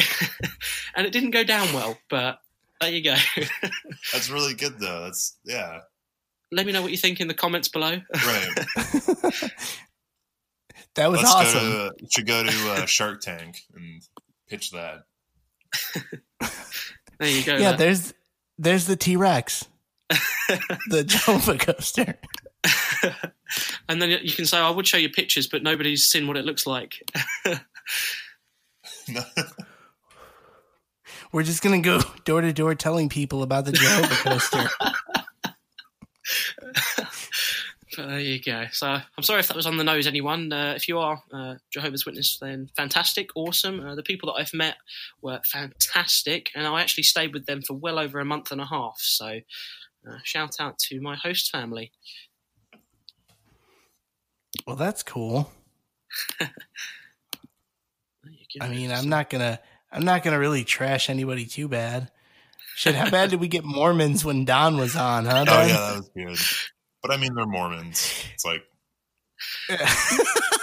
and 0.97 1.07
it 1.07 1.13
didn't 1.13 1.31
go 1.31 1.45
down 1.45 1.73
well. 1.73 1.97
But 2.09 2.39
there 2.81 2.91
you 2.91 3.03
go. 3.03 3.15
That's 4.13 4.31
really 4.31 4.55
good, 4.55 4.79
though. 4.79 5.05
That's 5.05 5.37
yeah. 5.45 5.81
Let 6.53 6.67
me 6.67 6.73
know 6.73 6.83
what 6.83 6.91
you 6.91 6.97
think 6.97 7.21
in 7.21 7.29
the 7.29 7.35
comments 7.35 7.69
below. 7.69 8.01
Right. 8.13 8.49
That 10.97 11.09
was 11.09 11.21
Let's 11.21 11.33
awesome. 11.33 11.61
go 11.71 11.91
to 11.91 12.07
should 12.11 12.27
go 12.27 12.43
to 12.43 12.71
uh, 12.73 12.85
Shark 12.85 13.21
Tank 13.21 13.59
and 13.77 14.03
pitch 14.49 14.73
that. 14.73 15.05
There 17.21 17.29
you 17.29 17.45
go. 17.45 17.55
yeah, 17.55 17.71
there. 17.71 17.77
there's 17.77 18.13
there's 18.59 18.87
the 18.87 18.97
T 18.97 19.15
Rex, 19.15 19.67
the 20.89 21.05
Jehovah 21.05 21.59
coaster. 21.59 22.19
and 23.89 24.03
then 24.03 24.11
you 24.23 24.33
can 24.33 24.47
say, 24.47 24.59
I 24.59 24.69
would 24.71 24.87
show 24.87 24.97
you 24.97 25.09
pictures, 25.11 25.47
but 25.47 25.63
nobody's 25.63 26.07
seen 26.07 26.27
what 26.27 26.37
it 26.37 26.45
looks 26.45 26.67
like. 26.67 27.09
We're 31.33 31.43
just 31.43 31.63
gonna 31.63 31.81
go 31.81 32.01
door 32.25 32.41
to 32.41 32.53
door 32.53 32.75
telling 32.75 33.09
people 33.09 33.43
about 33.43 33.65
the 33.65 33.73
Jehovah 33.73 34.15
coaster. 34.15 34.69
But 37.97 37.97
there 38.09 38.21
you 38.21 38.41
go. 38.41 38.67
So 38.73 38.87
I'm 38.87 39.23
sorry 39.23 39.41
if 39.41 39.49
that 39.49 39.57
was 39.57 39.67
on 39.67 39.77
the 39.77 39.85
nose, 39.85 40.07
anyone. 40.07 40.53
Uh, 40.53 40.75
if 40.77 40.89
you 40.89 40.99
are 40.99 41.23
uh, 41.33 41.57
Jehovah's 41.71 42.07
Witness, 42.07 42.39
then 42.39 42.69
fantastic, 42.77 43.31
awesome. 43.35 43.81
Uh, 43.81 43.95
the 43.95 44.03
people 44.03 44.33
that 44.33 44.41
I've 44.41 44.55
met 44.55 44.77
were 45.23 45.41
fantastic, 45.45 46.51
and 46.55 46.67
I 46.67 46.81
actually 46.81 47.05
stayed 47.05 47.33
with 47.33 47.47
them 47.47 47.63
for 47.63 47.75
well 47.75 47.99
over 47.99 48.21
a 48.21 48.25
month 48.25 48.53
and 48.53 48.61
a 48.61 48.67
half. 48.67 49.01
So 49.01 49.41
uh, 50.09 50.19
shout 50.25 50.57
out 50.61 50.79
to 50.79 51.01
my 51.01 51.17
host 51.17 51.51
family. 51.51 51.93
well, 54.67 54.77
that's 54.77 55.03
cool. 55.03 55.51
There. 58.55 58.69
I 58.69 58.71
mean, 58.71 58.91
I'm 58.93 59.09
not 59.09 59.31
gonna 59.31 59.61
I'm 59.93 60.05
not 60.05 60.23
gonna 60.23 60.39
really 60.39 60.65
trash 60.65 61.11
anybody 61.11 61.47
too 61.47 61.69
bad. 61.69 62.11
Shit, 62.77 62.95
how 62.95 63.11
bad 63.11 63.31
did 63.31 63.41
we 63.41 63.49
get 63.49 63.65
Mormons 63.65 64.25
when 64.25 64.45
Don 64.45 64.77
was 64.77 64.97
on, 64.97 65.27
huh? 65.27 65.45
Oh 65.49 65.67
yeah, 65.67 65.67
that 65.67 65.97
was 65.97 66.11
good. 66.17 66.39
But 67.03 67.11
I 67.13 67.17
mean, 67.17 67.35
they're 67.35 67.47
Mormons. 67.47 68.25
It's 68.35 68.45
like 68.45 68.63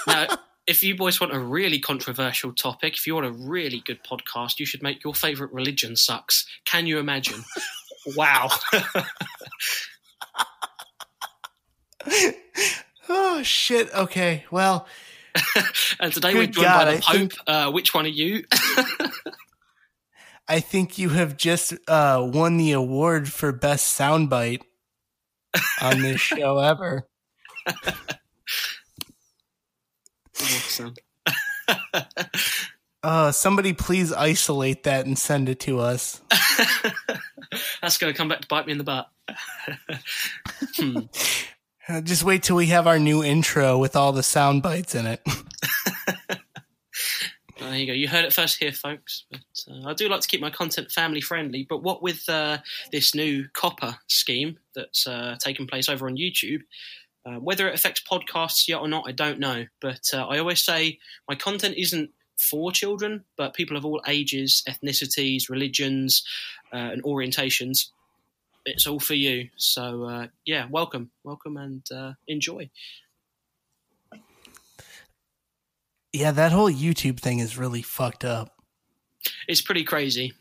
now, 0.08 0.28
if 0.68 0.84
you 0.84 0.96
boys 0.96 1.20
want 1.20 1.34
a 1.34 1.40
really 1.40 1.80
controversial 1.80 2.54
topic, 2.54 2.94
if 2.96 3.08
you 3.08 3.16
want 3.16 3.26
a 3.28 3.32
really 3.32 3.82
good 3.86 4.04
podcast, 4.04 4.60
you 4.60 4.66
should 4.66 4.84
make 4.84 5.04
your 5.04 5.14
favorite 5.14 5.52
religion 5.54 5.96
sucks. 5.96 6.46
Can 6.66 6.86
you 6.88 7.00
imagine? 7.00 7.44
wow. 8.16 8.50
oh 13.10 13.42
shit. 13.44 13.94
Okay. 13.94 14.46
Well, 14.52 14.88
and 16.00 16.14
today 16.14 16.34
Good 16.34 16.38
we're 16.40 16.46
joined 16.48 16.66
God, 16.66 16.86
by 16.86 16.92
I 16.92 16.96
the 16.96 17.02
Pope. 17.02 17.16
think- 17.16 17.36
Uh, 17.48 17.72
which 17.72 17.94
one 17.94 18.06
are 18.06 18.10
you? 18.10 18.44
I 20.50 20.60
think 20.62 20.98
you 20.98 21.10
have 21.10 21.36
just 21.38 21.74
uh, 21.90 22.22
won 22.34 22.56
the 22.58 22.72
award 22.72 23.32
for 23.32 23.52
best 23.52 24.00
soundbite 24.00 24.62
on 25.82 26.02
this 26.02 26.22
show 26.22 26.58
ever. 26.60 27.06
awesome. 30.42 30.94
Uh, 33.04 33.32
somebody 33.32 33.74
please 33.74 34.14
isolate 34.14 34.84
that 34.84 35.06
and 35.06 35.18
send 35.18 35.50
it 35.50 35.60
to 35.62 35.80
us. 35.80 36.22
That's 37.82 37.98
going 37.98 38.14
to 38.14 38.18
come 38.18 38.28
back 38.30 38.42
to 38.42 38.48
bite 38.48 38.66
me 38.66 38.72
in 38.72 38.78
the 38.78 38.84
butt. 38.84 39.10
Hmm. 40.78 41.00
Uh, 41.90 42.02
just 42.02 42.24
wait 42.24 42.44
till 42.44 42.56
we 42.56 42.68
have 42.68 42.86
our 42.88 43.00
new 43.00 43.24
intro 43.24 43.78
with 43.78 43.96
all 43.96 44.12
the 44.12 44.24
sound 44.24 44.62
bites 44.62 44.94
in 44.94 45.06
it. 45.06 45.22
There 47.60 47.76
you 47.76 47.88
go. 47.88 47.94
You 47.94 48.08
heard 48.08 48.26
it 48.26 48.34
first 48.34 48.60
here, 48.60 48.72
folks. 48.72 49.26
But 49.32 49.42
uh, 49.70 49.90
I 49.90 49.94
do 49.94 50.08
like 50.08 50.22
to 50.22 50.28
keep 50.28 50.42
my 50.42 50.50
content 50.50 50.92
family 50.92 51.22
friendly. 51.22 51.66
But 51.68 51.84
what 51.84 52.02
with 52.02 52.28
uh, 52.30 52.60
this 52.92 53.16
new 53.16 53.48
COPPA 53.54 53.98
scheme 54.08 54.58
that's 54.76 55.08
uh, 55.08 55.38
taken 55.40 55.68
place 55.68 55.90
over 55.90 56.08
on 56.08 56.18
YouTube, 56.18 56.62
uh, 57.26 57.40
whether 57.40 57.68
it 57.68 57.76
affects 57.76 58.02
podcasts 58.10 58.68
yet 58.68 58.80
or 58.80 58.88
not, 58.88 59.06
I 59.08 59.12
don't 59.12 59.40
know. 59.40 59.66
But 59.82 60.02
uh, 60.14 60.28
I 60.28 60.38
always 60.38 60.64
say 60.64 61.00
my 61.28 61.36
content 61.36 61.76
isn't 61.78 62.12
for 62.38 62.72
children, 62.72 63.26
but 63.36 63.56
people 63.56 63.76
of 63.76 63.86
all 63.86 64.02
ages, 64.08 64.64
ethnicities, 64.70 65.50
religions, 65.50 66.24
and 66.72 67.04
orientations. 67.04 67.90
It's 68.68 68.86
all 68.86 69.00
for 69.00 69.14
you. 69.14 69.50
So 69.56 70.04
uh, 70.04 70.28
yeah, 70.46 70.68
welcome, 70.70 71.10
welcome, 71.24 71.58
and 71.58 71.84
uh, 71.92 72.14
enjoy. 72.28 72.70
Yeah, 76.12 76.32
that 76.32 76.52
whole 76.52 76.72
YouTube 76.72 77.20
thing 77.20 77.40
is 77.40 77.58
really 77.58 77.82
fucked 77.82 78.26
up. 78.26 78.56
it's 79.48 79.62
pretty 79.62 79.84
crazy. 79.84 80.34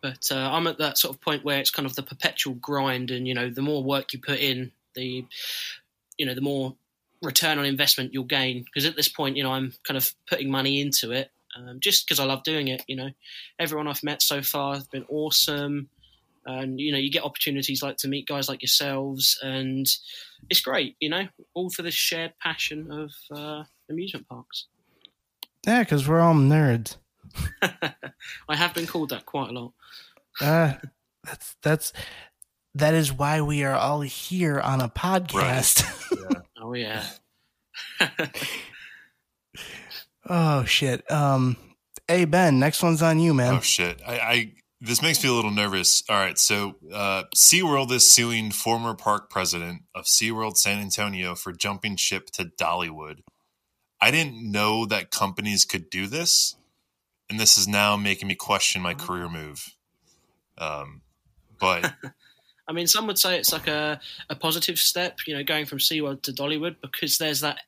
But 0.00 0.32
uh, 0.32 0.50
I'm 0.52 0.66
at 0.66 0.78
that 0.78 0.98
sort 0.98 1.14
of 1.14 1.20
point 1.20 1.44
where 1.44 1.60
it's 1.60 1.70
kind 1.70 1.86
of 1.86 1.94
the 1.94 2.02
perpetual 2.02 2.54
grind, 2.54 3.10
and 3.10 3.28
you 3.28 3.34
know, 3.34 3.50
the 3.50 3.62
more 3.62 3.84
work 3.84 4.12
you 4.12 4.18
put 4.18 4.38
in, 4.38 4.72
the 4.94 5.26
you 6.16 6.26
know, 6.26 6.34
the 6.34 6.40
more 6.40 6.74
return 7.22 7.58
on 7.58 7.64
investment 7.64 8.12
you'll 8.12 8.24
gain. 8.24 8.64
Because 8.64 8.86
at 8.86 8.96
this 8.96 9.08
point, 9.08 9.36
you 9.36 9.42
know, 9.42 9.52
I'm 9.52 9.74
kind 9.84 9.96
of 9.96 10.12
putting 10.26 10.50
money 10.50 10.80
into 10.80 11.12
it 11.12 11.30
um, 11.56 11.78
just 11.80 12.06
because 12.06 12.18
I 12.18 12.24
love 12.24 12.42
doing 12.42 12.68
it. 12.68 12.82
You 12.86 12.96
know, 12.96 13.10
everyone 13.58 13.88
I've 13.88 14.02
met 14.02 14.22
so 14.22 14.42
far 14.42 14.74
has 14.74 14.86
been 14.86 15.04
awesome, 15.08 15.88
and 16.44 16.80
you 16.80 16.92
know, 16.92 16.98
you 16.98 17.10
get 17.10 17.24
opportunities 17.24 17.82
like 17.82 17.96
to 17.98 18.08
meet 18.08 18.26
guys 18.26 18.48
like 18.48 18.62
yourselves, 18.62 19.38
and 19.42 19.86
it's 20.50 20.60
great. 20.60 20.96
You 21.00 21.10
know, 21.10 21.28
all 21.54 21.70
for 21.70 21.82
this 21.82 21.94
shared 21.94 22.32
passion 22.40 22.90
of 22.90 23.12
uh, 23.36 23.64
amusement 23.90 24.28
parks. 24.28 24.66
Yeah, 25.66 25.80
because 25.80 26.08
we're 26.08 26.20
all 26.20 26.34
nerds. 26.34 26.96
I 27.62 28.56
have 28.56 28.74
been 28.74 28.86
called 28.86 29.10
that 29.10 29.26
quite 29.26 29.50
a 29.50 29.52
lot. 29.52 29.72
Uh, 30.40 30.74
that's 31.24 31.56
that's 31.62 31.92
that 32.74 32.94
is 32.94 33.12
why 33.12 33.40
we 33.40 33.64
are 33.64 33.74
all 33.74 34.00
here 34.00 34.58
on 34.60 34.80
a 34.80 34.88
podcast. 34.88 35.84
Oh 36.64 36.74
yeah. 36.74 37.04
oh 40.28 40.64
shit. 40.64 41.10
Um, 41.10 41.56
hey 42.06 42.24
Ben, 42.24 42.60
next 42.60 42.84
one's 42.84 43.02
on 43.02 43.18
you, 43.18 43.34
man. 43.34 43.54
Oh 43.54 43.60
shit! 43.60 44.00
I, 44.06 44.18
I 44.18 44.52
this 44.84 45.00
makes 45.00 45.22
me 45.22 45.30
a 45.30 45.32
little 45.32 45.52
nervous. 45.52 46.02
All 46.08 46.16
right, 46.16 46.36
so 46.36 46.74
uh, 46.92 47.22
SeaWorld 47.36 47.92
is 47.92 48.10
suing 48.10 48.50
former 48.50 48.94
park 48.94 49.30
president 49.30 49.82
of 49.94 50.06
SeaWorld 50.06 50.56
San 50.56 50.80
Antonio 50.80 51.36
for 51.36 51.52
jumping 51.52 51.94
ship 51.94 52.30
to 52.32 52.46
Dollywood. 52.46 53.20
I 54.00 54.10
didn't 54.10 54.50
know 54.50 54.84
that 54.86 55.12
companies 55.12 55.64
could 55.64 55.88
do 55.88 56.08
this, 56.08 56.56
and 57.30 57.38
this 57.38 57.56
is 57.56 57.68
now 57.68 57.96
making 57.96 58.26
me 58.26 58.34
question 58.34 58.82
my 58.82 58.94
career 58.94 59.28
move. 59.28 59.76
Um, 60.58 61.02
but 61.60 61.94
I 62.68 62.72
mean, 62.72 62.88
some 62.88 63.06
would 63.06 63.20
say 63.20 63.38
it's 63.38 63.52
like 63.52 63.68
a, 63.68 64.00
a 64.28 64.34
positive 64.34 64.80
step, 64.80 65.18
you 65.28 65.34
know, 65.34 65.44
going 65.44 65.66
from 65.66 65.78
SeaWorld 65.78 66.22
to 66.22 66.32
Dollywood 66.32 66.76
because 66.82 67.18
there's 67.18 67.40
that 67.42 67.58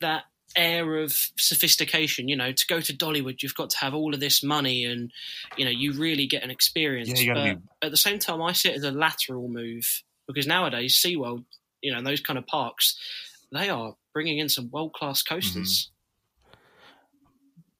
that 0.00 0.24
air 0.56 0.96
of 0.98 1.12
sophistication. 1.36 2.28
You 2.28 2.36
know, 2.36 2.52
to 2.52 2.66
go 2.66 2.80
to 2.80 2.92
Dollywood, 2.92 3.42
you've 3.42 3.54
got 3.54 3.70
to 3.70 3.78
have 3.78 3.94
all 3.94 4.14
of 4.14 4.20
this 4.20 4.42
money, 4.42 4.84
and 4.84 5.12
you 5.56 5.64
know, 5.64 5.70
you 5.70 5.92
really 5.92 6.26
get 6.26 6.42
an 6.42 6.50
experience. 6.50 7.10
Yeah, 7.10 7.20
you 7.20 7.34
gotta 7.34 7.60
but 7.80 7.86
at 7.86 7.90
the 7.90 7.96
same 7.96 8.18
time, 8.18 8.42
I 8.42 8.52
see 8.52 8.70
it 8.70 8.76
as 8.76 8.84
a 8.84 8.90
lateral 8.90 9.48
move 9.48 10.02
because 10.26 10.46
nowadays 10.46 11.00
SeaWorld, 11.04 11.44
you 11.82 11.92
know, 11.92 12.02
those 12.02 12.20
kind 12.20 12.38
of 12.38 12.46
parks, 12.46 12.96
they 13.52 13.68
are 13.68 13.94
bringing 14.12 14.38
in 14.38 14.48
some 14.48 14.70
world 14.70 14.92
class 14.92 15.22
coasters. 15.22 15.90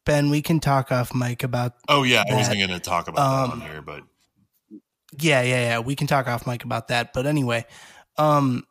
Ben, 0.04 0.30
we 0.30 0.42
can 0.42 0.60
talk 0.60 0.90
off 0.90 1.14
mic 1.14 1.42
about 1.42 1.74
oh 1.88 2.02
yeah, 2.02 2.24
I 2.28 2.34
wasn't 2.34 2.58
going 2.58 2.70
to 2.70 2.80
talk 2.80 3.08
about 3.08 3.48
that 3.48 3.54
um, 3.54 3.62
on 3.62 3.68
here, 3.68 3.82
but 3.82 4.02
yeah, 5.18 5.42
yeah, 5.42 5.62
yeah. 5.62 5.78
We 5.80 5.94
can 5.94 6.06
talk 6.06 6.26
off 6.28 6.46
mic 6.46 6.64
about 6.64 6.88
that. 6.88 7.12
But 7.12 7.26
anyway, 7.26 7.64
um, 8.16 8.64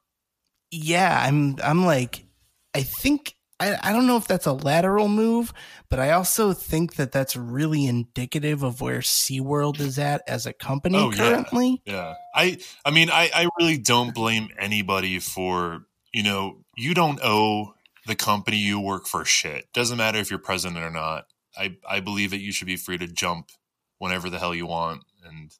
yeah, 0.71 1.23
I'm, 1.25 1.57
I'm 1.63 1.85
like, 1.85 2.25
I 2.73 2.83
think 2.83 3.35
I, 3.59 3.77
I 3.81 3.91
don't 3.91 4.07
know 4.07 4.15
if 4.17 4.25
that's 4.27 4.45
a 4.45 4.53
lateral 4.53 5.09
move, 5.09 5.51
but 5.89 5.99
I 5.99 6.11
also 6.11 6.53
think 6.53 6.95
that 6.95 7.11
that's 7.11 7.35
really 7.35 7.85
indicative 7.85 8.63
of 8.63 8.79
where 8.79 8.99
SeaWorld 8.99 9.79
is 9.79 9.99
at 9.99 10.21
as 10.27 10.45
a 10.45 10.53
company 10.53 10.97
Oh, 10.97 11.11
yeah. 11.11 11.17
currently. 11.17 11.81
Yeah. 11.85 12.13
I 12.33 12.59
I 12.85 12.91
mean 12.91 13.09
I, 13.09 13.29
I 13.33 13.47
really 13.59 13.77
don't 13.77 14.13
blame 14.13 14.49
anybody 14.57 15.19
for 15.19 15.85
you 16.13 16.23
know, 16.23 16.63
you 16.77 16.93
don't 16.93 17.19
owe 17.23 17.73
the 18.07 18.15
company 18.15 18.57
you 18.57 18.79
work 18.79 19.05
for 19.05 19.25
shit. 19.25 19.67
Doesn't 19.73 19.97
matter 19.97 20.17
if 20.19 20.29
you're 20.31 20.39
president 20.39 20.79
or 20.83 20.89
not. 20.89 21.25
I, 21.57 21.75
I 21.87 21.99
believe 21.99 22.31
that 22.31 22.39
you 22.39 22.51
should 22.51 22.67
be 22.67 22.77
free 22.77 22.97
to 22.97 23.07
jump 23.07 23.49
whenever 23.97 24.29
the 24.29 24.39
hell 24.39 24.55
you 24.55 24.65
want 24.65 25.03
and 25.25 25.51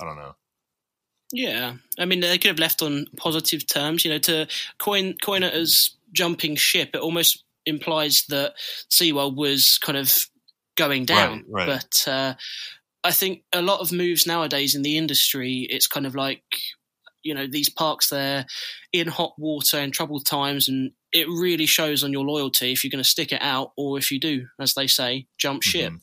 I 0.00 0.04
don't 0.04 0.16
know. 0.16 0.36
Yeah, 1.32 1.74
I 1.98 2.06
mean 2.06 2.20
they 2.20 2.38
could 2.38 2.48
have 2.48 2.58
left 2.58 2.82
on 2.82 3.06
positive 3.16 3.66
terms. 3.66 4.04
You 4.04 4.10
know, 4.12 4.18
to 4.18 4.48
coin 4.78 5.14
coin 5.22 5.42
it 5.44 5.54
as 5.54 5.90
jumping 6.12 6.56
ship, 6.56 6.90
it 6.94 7.00
almost 7.00 7.44
implies 7.66 8.24
that 8.28 8.54
SeaWorld 8.90 9.36
was 9.36 9.78
kind 9.82 9.98
of 9.98 10.14
going 10.76 11.04
down. 11.04 11.44
Right, 11.48 11.68
right. 11.68 11.84
But 12.06 12.10
uh, 12.10 12.34
I 13.04 13.12
think 13.12 13.42
a 13.52 13.62
lot 13.62 13.80
of 13.80 13.92
moves 13.92 14.26
nowadays 14.26 14.74
in 14.74 14.82
the 14.82 14.96
industry, 14.96 15.66
it's 15.70 15.86
kind 15.86 16.06
of 16.06 16.14
like 16.14 16.42
you 17.22 17.34
know 17.34 17.46
these 17.46 17.68
parks 17.68 18.08
they're 18.08 18.46
in 18.92 19.06
hot 19.08 19.34
water 19.38 19.78
and 19.78 19.92
troubled 19.92 20.26
times, 20.26 20.68
and 20.68 20.92
it 21.12 21.28
really 21.28 21.66
shows 21.66 22.02
on 22.02 22.12
your 22.12 22.24
loyalty 22.24 22.72
if 22.72 22.82
you're 22.82 22.90
going 22.90 23.02
to 23.02 23.08
stick 23.08 23.32
it 23.32 23.42
out 23.42 23.72
or 23.76 23.98
if 23.98 24.10
you 24.10 24.20
do, 24.20 24.46
as 24.60 24.74
they 24.74 24.86
say, 24.86 25.26
jump 25.38 25.62
ship. 25.62 25.92
Mhm. 25.92 26.00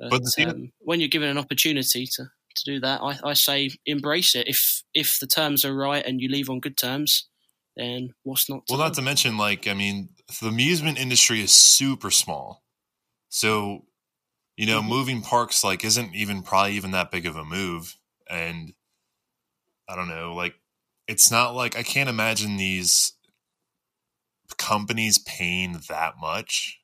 But, 0.00 0.22
But 0.22 0.48
um, 0.48 0.72
when 0.80 1.00
you're 1.00 1.08
given 1.08 1.28
an 1.28 1.38
opportunity 1.38 2.06
to, 2.16 2.24
to 2.24 2.64
do 2.64 2.80
that, 2.80 3.00
I, 3.00 3.18
I 3.24 3.32
say 3.34 3.70
embrace 3.86 4.34
it. 4.34 4.48
If 4.48 4.82
if 4.92 5.18
the 5.20 5.26
terms 5.26 5.64
are 5.64 5.74
right 5.74 6.04
and 6.04 6.20
you 6.20 6.28
leave 6.28 6.50
on 6.50 6.60
good 6.60 6.76
terms, 6.76 7.28
then 7.76 8.10
what's 8.22 8.48
not? 8.50 8.64
Well, 8.68 8.78
not 8.78 8.94
to 8.94 9.02
mention, 9.02 9.36
like, 9.36 9.66
I 9.68 9.74
mean, 9.74 10.08
the 10.40 10.48
amusement 10.48 10.98
industry 10.98 11.40
is 11.40 11.52
super 11.52 12.10
small. 12.10 12.62
So, 13.30 13.86
you 14.56 14.66
know, 14.66 14.82
Mhm. 14.82 14.88
moving 14.88 15.22
parks, 15.22 15.64
like, 15.64 15.84
isn't 15.84 16.14
even 16.14 16.42
probably 16.42 16.74
even 16.76 16.92
that 16.92 17.10
big 17.10 17.26
of 17.26 17.36
a 17.36 17.44
move. 17.44 17.96
And 18.28 18.74
I 19.88 19.96
don't 19.96 20.08
know, 20.08 20.34
like, 20.34 20.54
it's 21.06 21.30
not 21.30 21.54
like 21.54 21.76
I 21.76 21.82
can't 21.82 22.08
imagine 22.08 22.56
these 22.56 23.12
companies 24.58 25.18
paying 25.18 25.80
that 25.88 26.14
much 26.20 26.80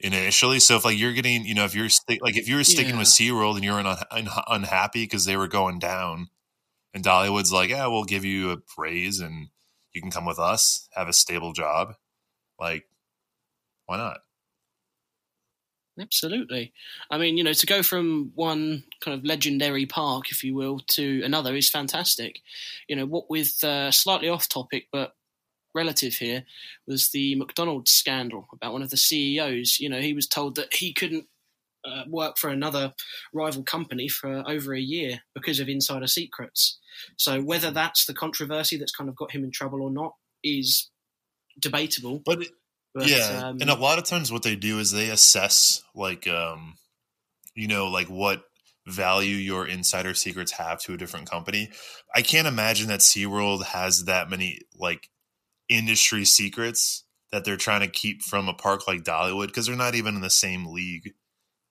initially. 0.00 0.60
So, 0.60 0.76
if 0.76 0.84
like 0.84 0.98
you're 0.98 1.12
getting, 1.12 1.46
you 1.46 1.54
know, 1.54 1.64
if 1.64 1.74
you're 1.74 1.88
sti- 1.88 2.20
like, 2.22 2.36
if 2.36 2.48
you're 2.48 2.64
sticking 2.64 2.98
with 2.98 3.08
SeaWorld 3.08 3.56
and 3.56 3.64
you're 3.64 3.80
un- 3.80 3.86
un- 4.10 4.28
unhappy 4.48 5.04
because 5.04 5.24
they 5.24 5.36
were 5.36 5.48
going 5.48 5.78
down, 5.78 6.28
and 6.94 7.04
Dollywood's 7.04 7.52
like, 7.52 7.70
yeah, 7.70 7.86
we'll 7.88 8.04
give 8.04 8.24
you 8.24 8.52
a 8.52 8.58
raise 8.78 9.20
and 9.20 9.48
you 9.92 10.00
can 10.00 10.10
come 10.10 10.26
with 10.26 10.38
us, 10.38 10.88
have 10.92 11.08
a 11.08 11.12
stable 11.12 11.52
job. 11.52 11.94
Like, 12.60 12.84
why 13.86 13.96
not? 13.96 14.18
Absolutely. 16.00 16.72
I 17.10 17.18
mean, 17.18 17.36
you 17.36 17.44
know, 17.44 17.52
to 17.52 17.66
go 17.66 17.82
from 17.82 18.30
one 18.34 18.84
kind 19.00 19.18
of 19.18 19.24
legendary 19.24 19.86
park, 19.86 20.30
if 20.30 20.44
you 20.44 20.54
will, 20.54 20.78
to 20.88 21.22
another 21.24 21.56
is 21.56 21.70
fantastic. 21.70 22.40
You 22.86 22.96
know, 22.96 23.06
what 23.06 23.28
with 23.28 23.62
uh, 23.64 23.90
slightly 23.90 24.28
off 24.28 24.48
topic, 24.48 24.86
but 24.92 25.14
relative 25.74 26.14
here, 26.14 26.44
was 26.86 27.10
the 27.10 27.34
McDonald's 27.34 27.90
scandal 27.90 28.48
about 28.52 28.72
one 28.72 28.82
of 28.82 28.90
the 28.90 28.96
CEOs. 28.96 29.80
You 29.80 29.88
know, 29.88 30.00
he 30.00 30.14
was 30.14 30.26
told 30.26 30.54
that 30.56 30.74
he 30.74 30.92
couldn't 30.92 31.26
uh, 31.88 32.04
work 32.08 32.38
for 32.38 32.50
another 32.50 32.92
rival 33.32 33.62
company 33.62 34.08
for 34.08 34.44
over 34.48 34.74
a 34.74 34.80
year 34.80 35.20
because 35.34 35.60
of 35.60 35.68
insider 35.68 36.06
secrets. 36.06 36.78
So 37.16 37.40
whether 37.40 37.70
that's 37.70 38.06
the 38.06 38.14
controversy 38.14 38.76
that's 38.76 38.92
kind 38.92 39.08
of 39.08 39.16
got 39.16 39.30
him 39.30 39.44
in 39.44 39.50
trouble 39.50 39.82
or 39.82 39.90
not 39.90 40.14
is 40.42 40.90
debatable. 41.60 42.22
But, 42.24 42.46
But, 42.94 43.08
yeah, 43.08 43.48
um, 43.48 43.58
and 43.60 43.70
a 43.70 43.74
lot 43.74 43.98
of 43.98 44.04
times 44.04 44.32
what 44.32 44.42
they 44.42 44.56
do 44.56 44.78
is 44.78 44.92
they 44.92 45.10
assess 45.10 45.82
like 45.94 46.26
um 46.26 46.76
you 47.54 47.68
know 47.68 47.88
like 47.88 48.08
what 48.08 48.42
value 48.86 49.36
your 49.36 49.66
insider 49.66 50.14
secrets 50.14 50.52
have 50.52 50.80
to 50.80 50.94
a 50.94 50.96
different 50.96 51.30
company. 51.30 51.70
I 52.14 52.22
can't 52.22 52.48
imagine 52.48 52.88
that 52.88 53.00
SeaWorld 53.00 53.64
has 53.66 54.06
that 54.06 54.30
many 54.30 54.60
like 54.76 55.10
industry 55.68 56.24
secrets 56.24 57.04
that 57.30 57.44
they're 57.44 57.56
trying 57.56 57.80
to 57.80 57.88
keep 57.88 58.22
from 58.22 58.48
a 58.48 58.54
park 58.54 58.88
like 58.88 59.04
Dollywood 59.04 59.48
because 59.48 59.66
they're 59.66 59.76
not 59.76 59.94
even 59.94 60.14
in 60.14 60.20
the 60.22 60.30
same 60.30 60.66
league. 60.66 61.12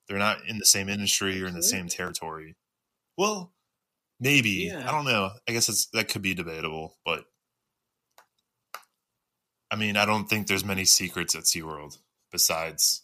They're 0.08 0.18
not 0.18 0.46
in 0.46 0.58
the 0.58 0.64
same 0.64 0.88
industry 0.88 1.42
or 1.42 1.46
in 1.46 1.54
the 1.54 1.62
same 1.62 1.88
territory. 1.88 2.56
Well, 3.16 3.52
maybe. 4.20 4.70
Yeah. 4.72 4.88
I 4.88 4.92
don't 4.92 5.04
know. 5.04 5.30
I 5.48 5.52
guess 5.52 5.68
it's 5.68 5.86
that 5.92 6.08
could 6.08 6.22
be 6.22 6.34
debatable, 6.34 6.96
but 7.04 7.24
I 9.70 9.76
mean, 9.76 9.96
I 9.96 10.06
don't 10.06 10.28
think 10.28 10.46
there's 10.46 10.64
many 10.64 10.84
secrets 10.84 11.34
at 11.34 11.44
SeaWorld 11.44 11.98
besides 12.32 13.02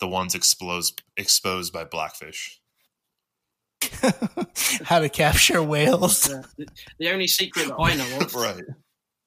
the 0.00 0.08
ones 0.08 0.34
exposed 0.34 1.02
exposed 1.16 1.72
by 1.72 1.84
Blackfish. 1.84 2.60
How 4.84 4.98
to 4.98 5.08
capture 5.08 5.62
whales. 5.62 6.28
uh, 6.28 6.42
the, 6.58 6.66
the 6.98 7.10
only 7.10 7.26
secret 7.26 7.68
that 7.68 7.76
I 7.78 7.94
know 7.94 8.18
of, 8.20 8.34
right. 8.34 8.62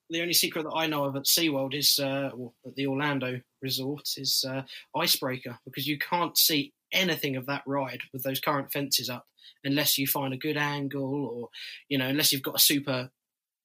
the 0.10 0.22
only 0.22 0.34
secret 0.34 0.64
that 0.64 0.76
I 0.76 0.88
know 0.88 1.06
of 1.06 1.16
at 1.16 1.24
SeaWorld 1.24 1.74
is 1.74 2.00
uh, 2.00 2.32
well, 2.36 2.54
at 2.66 2.76
the 2.76 2.88
Orlando 2.88 3.40
resort 3.62 4.08
is 4.18 4.46
uh, 4.48 4.64
Icebreaker 4.96 5.58
because 5.66 5.88
you 5.88 5.98
can't 5.98 6.38
see 6.38 6.74
anything 6.94 7.36
of 7.36 7.46
that 7.48 7.64
ride 7.66 8.02
with 8.12 8.24
those 8.24 8.40
current 8.40 8.72
fences 8.72 9.10
up 9.10 9.28
unless 9.64 9.98
you 9.98 10.08
find 10.08 10.34
a 10.34 10.38
good 10.38 10.58
angle 10.58 11.26
or 11.26 11.50
you 11.90 11.98
know 11.98 12.08
unless 12.08 12.32
you've 12.32 12.44
got 12.44 12.56
a 12.56 12.60
super 12.60 13.10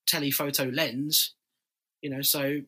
telephoto 0.08 0.64
lens. 0.64 1.34
You 2.00 2.10
know, 2.10 2.22
so 2.22 2.60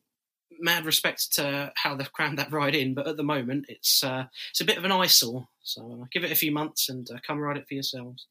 mad 0.60 0.84
respect 0.84 1.32
to 1.34 1.72
how 1.76 1.94
they've 1.96 2.12
crammed 2.12 2.38
that 2.38 2.52
ride 2.52 2.74
in, 2.74 2.94
but 2.94 3.06
at 3.06 3.16
the 3.16 3.22
moment 3.22 3.66
it's 3.68 4.04
uh, 4.04 4.24
it's 4.50 4.60
a 4.60 4.64
bit 4.64 4.78
of 4.78 4.84
an 4.84 4.92
eyesore. 4.92 5.48
So 5.62 6.00
uh, 6.02 6.06
give 6.12 6.24
it 6.24 6.32
a 6.32 6.36
few 6.36 6.52
months 6.52 6.88
and 6.88 7.08
uh, 7.10 7.18
come 7.26 7.38
ride 7.38 7.56
it 7.56 7.66
for 7.66 7.74
yourselves. 7.74 8.26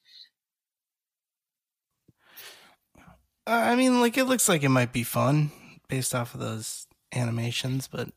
Uh, 2.97 3.03
I 3.47 3.75
mean, 3.75 3.99
like 3.99 4.17
it 4.17 4.25
looks 4.25 4.47
like 4.47 4.63
it 4.63 4.69
might 4.69 4.93
be 4.93 5.03
fun 5.03 5.51
based 5.87 6.13
off 6.13 6.33
of 6.33 6.39
those 6.39 6.85
animations, 7.13 7.87
but 7.87 8.09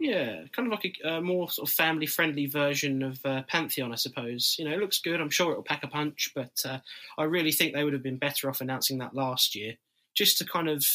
Yeah, 0.00 0.44
kind 0.52 0.72
of 0.72 0.72
like 0.72 0.96
a, 1.04 1.08
a 1.08 1.20
more 1.20 1.50
sort 1.50 1.68
of 1.68 1.74
family-friendly 1.74 2.46
version 2.46 3.02
of 3.02 3.18
uh, 3.24 3.42
Pantheon, 3.48 3.92
I 3.92 3.96
suppose. 3.96 4.54
You 4.58 4.64
know, 4.64 4.72
it 4.72 4.78
looks 4.78 5.00
good. 5.00 5.20
I'm 5.20 5.30
sure 5.30 5.50
it'll 5.50 5.64
pack 5.64 5.82
a 5.82 5.88
punch, 5.88 6.30
but 6.34 6.52
uh, 6.64 6.78
I 7.18 7.24
really 7.24 7.50
think 7.50 7.74
they 7.74 7.82
would 7.82 7.94
have 7.94 8.02
been 8.02 8.18
better 8.18 8.48
off 8.48 8.60
announcing 8.60 8.98
that 8.98 9.14
last 9.14 9.56
year, 9.56 9.74
just 10.14 10.38
to 10.38 10.44
kind 10.44 10.68
of, 10.68 10.86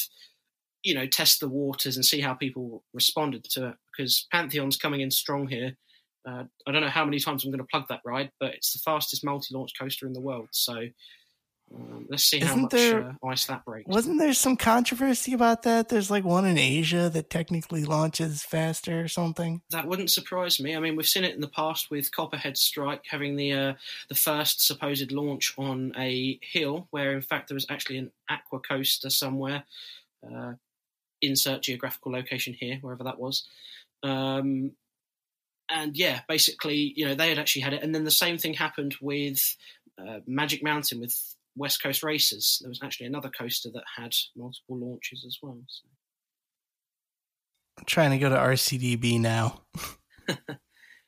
you 0.84 0.94
know, 0.94 1.06
test 1.06 1.42
the 1.42 1.50
waters 1.50 1.98
and 1.98 2.06
see 2.06 2.22
how 2.22 2.34
people 2.34 2.84
responded 2.94 3.44
to 3.52 3.70
it. 3.70 3.76
Because 3.92 4.26
Pantheon's 4.32 4.78
coming 4.78 5.02
in 5.02 5.12
strong 5.12 5.48
here. 5.48 5.76
Uh, 6.26 6.46
I 6.66 6.72
don't 6.72 6.82
know 6.82 6.88
how 6.88 7.04
many 7.04 7.20
times 7.20 7.44
I'm 7.44 7.52
going 7.52 7.60
to 7.60 7.68
plug 7.70 7.90
that 7.90 8.00
ride, 8.06 8.32
but 8.40 8.54
it's 8.54 8.72
the 8.72 8.80
fastest 8.80 9.26
multi-launch 9.26 9.74
coaster 9.78 10.08
in 10.08 10.14
the 10.14 10.22
world. 10.22 10.48
So 10.52 10.86
um, 11.74 12.06
let's 12.10 12.24
see 12.24 12.40
how 12.40 12.46
Isn't 12.48 12.62
much 12.64 12.72
there- 12.72 13.04
uh, 13.22 13.28
ice 13.28 13.46
that 13.48 13.66
breaks. 13.66 13.88
wasn't 13.88 14.20
there 14.20 14.34
some 14.34 14.58
controversy 14.58 15.34
about 15.34 15.64
that? 15.64 15.90
There's 15.90 16.12
like 16.12 16.24
one 16.24 16.46
in 16.46 16.58
Asia 16.58 17.10
that 17.10 17.30
technically 17.30 17.84
launches 17.86 18.44
faster 18.44 19.02
or 19.02 19.08
something. 19.08 19.62
That 19.72 19.88
wouldn't 19.88 20.12
surprise 20.12 20.60
me. 20.60 20.76
I 20.76 20.80
mean, 20.80 20.96
we've 20.96 21.08
seen 21.08 21.24
it 21.24 21.34
in 21.36 21.42
the 21.42 21.48
past 21.48 21.90
with 21.90 22.12
Copperhead 22.12 22.58
Strike 22.58 23.06
having 23.10 23.36
the 23.36 23.54
uh, 23.54 23.74
the 24.10 24.16
first 24.16 24.66
supposed 24.66 25.12
launch 25.12 25.54
on 25.58 25.94
a 25.98 26.40
hill, 26.42 26.88
where 26.92 27.14
in 27.14 27.22
fact 27.22 27.48
there 27.50 27.56
was 27.56 27.66
actually 27.70 27.98
an 27.98 28.12
aqua 28.30 28.60
coaster 28.60 29.10
somewhere. 29.10 29.64
Uh, 30.26 30.54
insert 31.22 31.62
geographical 31.62 32.12
location 32.12 32.54
here, 32.54 32.78
wherever 32.82 33.06
that 33.06 33.18
was. 33.18 33.48
Um, 34.04 34.74
and 35.70 35.96
yeah, 35.96 36.20
basically, 36.28 36.94
you 36.98 37.06
know, 37.06 37.16
they 37.16 37.30
had 37.30 37.40
actually 37.40 37.62
had 37.62 37.72
it, 37.74 37.82
and 37.82 37.96
then 37.96 38.04
the 38.04 38.12
same 38.12 38.38
thing 38.38 38.54
happened 38.54 38.96
with 39.02 39.56
uh, 39.98 40.20
Magic 40.28 40.62
Mountain 40.62 41.00
with 41.00 41.36
West 41.56 41.82
Coast 41.82 42.04
Racers. 42.04 42.60
There 42.62 42.70
was 42.70 42.80
actually 42.84 43.08
another 43.08 43.30
coaster 43.30 43.70
that 43.74 43.84
had 43.98 44.14
multiple 44.36 44.78
launches 44.78 45.24
as 45.26 45.38
well. 45.42 45.60
So. 45.68 45.88
I'm 47.78 47.86
trying 47.86 48.12
to 48.12 48.18
go 48.18 48.30
to 48.30 48.36
RCDB 48.36 49.20
now. 49.20 49.62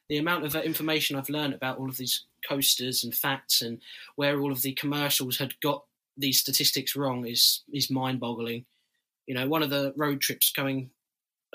the 0.09 0.17
amount 0.17 0.45
of 0.45 0.55
uh, 0.55 0.61
information 0.61 1.15
I've 1.15 1.29
learned 1.29 1.53
about 1.53 1.77
all 1.77 1.89
of 1.89 1.97
these 1.97 2.25
coasters 2.47 3.03
and 3.03 3.13
facts 3.13 3.61
and 3.61 3.79
where 4.15 4.39
all 4.39 4.51
of 4.51 4.61
the 4.61 4.73
commercials 4.73 5.37
had 5.37 5.59
got 5.61 5.83
these 6.17 6.39
statistics 6.39 6.95
wrong 6.95 7.25
is 7.25 7.63
is 7.73 7.91
mind 7.91 8.19
boggling. 8.19 8.65
You 9.27 9.35
know, 9.35 9.47
one 9.47 9.63
of 9.63 9.69
the 9.69 9.93
road 9.97 10.21
trips 10.21 10.51
going 10.51 10.91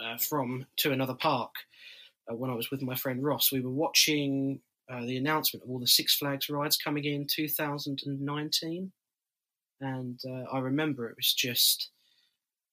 uh, 0.02 0.18
from 0.18 0.66
to 0.78 0.92
another 0.92 1.14
park 1.14 1.52
uh, 2.30 2.34
when 2.34 2.50
I 2.50 2.54
was 2.54 2.70
with 2.70 2.82
my 2.82 2.94
friend 2.94 3.22
Ross, 3.22 3.52
we 3.52 3.60
were 3.60 3.70
watching 3.70 4.60
uh, 4.90 5.04
the 5.04 5.16
announcement 5.16 5.64
of 5.64 5.70
all 5.70 5.78
the 5.78 5.86
Six 5.86 6.16
Flags 6.16 6.48
rides 6.50 6.76
coming 6.76 7.04
in 7.04 7.26
2019, 7.26 8.92
and 9.80 10.20
uh, 10.26 10.44
I 10.52 10.58
remember 10.58 11.08
it 11.08 11.16
was 11.16 11.32
just 11.32 11.90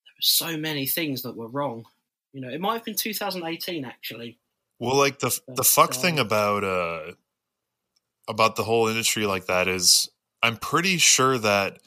there 0.06 0.14
were 0.18 0.54
so 0.54 0.58
many 0.58 0.86
things 0.86 1.22
that 1.22 1.38
were 1.38 1.48
wrong. 1.48 1.86
You 2.34 2.42
know, 2.42 2.50
it 2.50 2.60
might 2.60 2.74
have 2.74 2.86
been 2.86 2.96
2018 2.96 3.86
actually. 3.86 4.40
Well, 4.80 4.96
like 4.98 5.20
the 5.20 5.40
the 5.48 5.54
But, 5.58 5.66
fuck 5.66 5.92
uh, 5.92 5.94
thing 5.94 6.20
about 6.20 6.64
uh 6.64 7.14
about 8.28 8.56
the 8.56 8.64
whole 8.64 8.88
industry 8.88 9.26
like 9.26 9.46
that 9.46 9.68
is 9.68 10.10
I'm 10.44 10.58
pretty 10.58 10.98
sure 10.98 11.38
that 11.38 11.80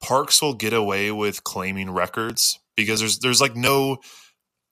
parks 0.00 0.40
will 0.40 0.54
get 0.54 0.72
away 0.72 1.10
with 1.10 1.44
claiming 1.44 1.90
records 1.90 2.58
because 2.76 3.00
there's 3.00 3.18
there's 3.18 3.40
like 3.40 3.56
no 3.56 3.98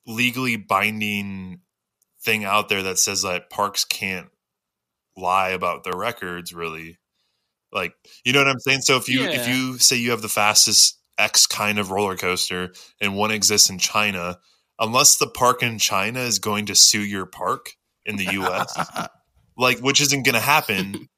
legally 0.07 0.57
binding 0.57 1.61
thing 2.22 2.44
out 2.44 2.68
there 2.68 2.82
that 2.82 2.98
says 2.98 3.22
that 3.22 3.51
parks 3.51 3.84
can't 3.84 4.28
lie 5.20 5.50
about 5.50 5.84
their 5.84 5.96
records 5.96 6.52
really. 6.52 6.98
Like, 7.72 7.94
you 8.24 8.32
know 8.32 8.40
what 8.40 8.48
I'm 8.48 8.60
saying? 8.60 8.80
So 8.80 8.96
if 8.96 9.08
you 9.08 9.22
if 9.24 9.48
you 9.48 9.78
say 9.78 9.96
you 9.96 10.10
have 10.10 10.22
the 10.22 10.28
fastest 10.28 10.98
X 11.18 11.46
kind 11.46 11.78
of 11.78 11.90
roller 11.90 12.16
coaster 12.16 12.72
and 13.00 13.16
one 13.16 13.30
exists 13.30 13.70
in 13.70 13.78
China, 13.78 14.38
unless 14.78 15.18
the 15.18 15.28
park 15.28 15.62
in 15.62 15.78
China 15.78 16.20
is 16.20 16.38
going 16.38 16.66
to 16.66 16.74
sue 16.74 17.02
your 17.02 17.26
park 17.26 17.76
in 18.06 18.16
the 18.16 18.24
US, 18.40 19.08
like 19.56 19.78
which 19.80 20.00
isn't 20.00 20.24
going 20.24 20.34
to 20.34 20.40
happen. 20.40 21.08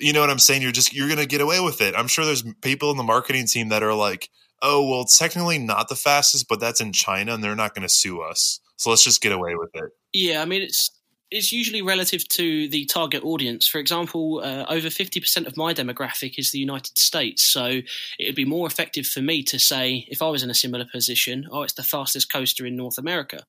You 0.00 0.12
know 0.12 0.20
what 0.20 0.30
I'm 0.30 0.38
saying? 0.38 0.62
You're 0.62 0.72
just 0.72 0.94
you're 0.94 1.08
going 1.08 1.18
to 1.18 1.26
get 1.26 1.40
away 1.40 1.60
with 1.60 1.82
it. 1.82 1.94
I'm 1.96 2.08
sure 2.08 2.24
there's 2.24 2.44
people 2.62 2.90
in 2.90 2.96
the 2.96 3.02
marketing 3.02 3.46
team 3.46 3.68
that 3.70 3.82
are 3.82 3.94
like, 3.94 4.30
"Oh, 4.62 4.88
well, 4.88 5.02
it's 5.02 5.18
technically 5.18 5.58
not 5.58 5.88
the 5.88 5.96
fastest, 5.96 6.46
but 6.48 6.60
that's 6.60 6.80
in 6.80 6.92
China 6.92 7.34
and 7.34 7.42
they're 7.42 7.56
not 7.56 7.74
going 7.74 7.86
to 7.86 7.92
sue 7.92 8.20
us. 8.20 8.60
So 8.76 8.90
let's 8.90 9.04
just 9.04 9.20
get 9.20 9.32
away 9.32 9.56
with 9.56 9.70
it." 9.74 9.90
Yeah, 10.12 10.40
I 10.40 10.44
mean 10.44 10.62
it's 10.62 10.88
it's 11.30 11.52
usually 11.52 11.82
relative 11.82 12.26
to 12.28 12.68
the 12.68 12.86
target 12.86 13.22
audience. 13.22 13.66
For 13.66 13.78
example, 13.78 14.40
uh, 14.42 14.64
over 14.68 14.90
fifty 14.90 15.20
percent 15.20 15.46
of 15.46 15.56
my 15.56 15.74
demographic 15.74 16.38
is 16.38 16.50
the 16.50 16.58
United 16.58 16.96
States, 16.98 17.42
so 17.44 17.80
it 18.18 18.26
would 18.26 18.34
be 18.34 18.44
more 18.44 18.66
effective 18.66 19.06
for 19.06 19.20
me 19.20 19.42
to 19.44 19.58
say 19.58 20.06
if 20.08 20.22
I 20.22 20.28
was 20.28 20.42
in 20.42 20.50
a 20.50 20.54
similar 20.54 20.86
position, 20.90 21.46
"Oh, 21.50 21.62
it's 21.62 21.74
the 21.74 21.82
fastest 21.82 22.32
coaster 22.32 22.64
in 22.66 22.76
North 22.76 22.98
America," 22.98 23.44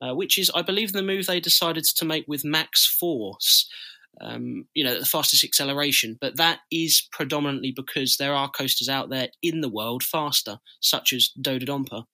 uh, 0.00 0.14
which 0.14 0.38
is, 0.38 0.50
I 0.54 0.62
believe, 0.62 0.92
the 0.92 1.02
move 1.02 1.26
they 1.26 1.40
decided 1.40 1.84
to 1.84 2.04
make 2.04 2.24
with 2.26 2.44
Maxx 2.44 2.86
Force. 2.86 3.68
Um, 4.20 4.68
you 4.74 4.84
know, 4.84 4.96
the 4.96 5.04
fastest 5.04 5.42
acceleration, 5.42 6.16
but 6.20 6.36
that 6.36 6.60
is 6.70 7.08
predominantly 7.10 7.72
because 7.72 8.16
there 8.16 8.32
are 8.32 8.48
coasters 8.48 8.88
out 8.88 9.10
there 9.10 9.28
in 9.42 9.60
the 9.60 9.68
world 9.68 10.04
faster, 10.04 10.60
such 10.78 11.12
as 11.12 11.30
Dododonpa. 11.40 12.04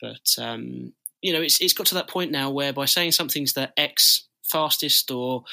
But 0.00 0.34
um, 0.38 0.94
you 1.22 1.32
know, 1.32 1.40
it's 1.40 1.60
it's 1.60 1.72
got 1.72 1.86
to 1.86 1.94
that 1.94 2.08
point 2.08 2.30
now 2.30 2.50
where 2.50 2.72
by 2.72 2.84
saying 2.84 3.12
something's 3.12 3.52
the 3.54 3.72
X 3.78 4.26
fastest 4.44 5.10
or 5.10 5.44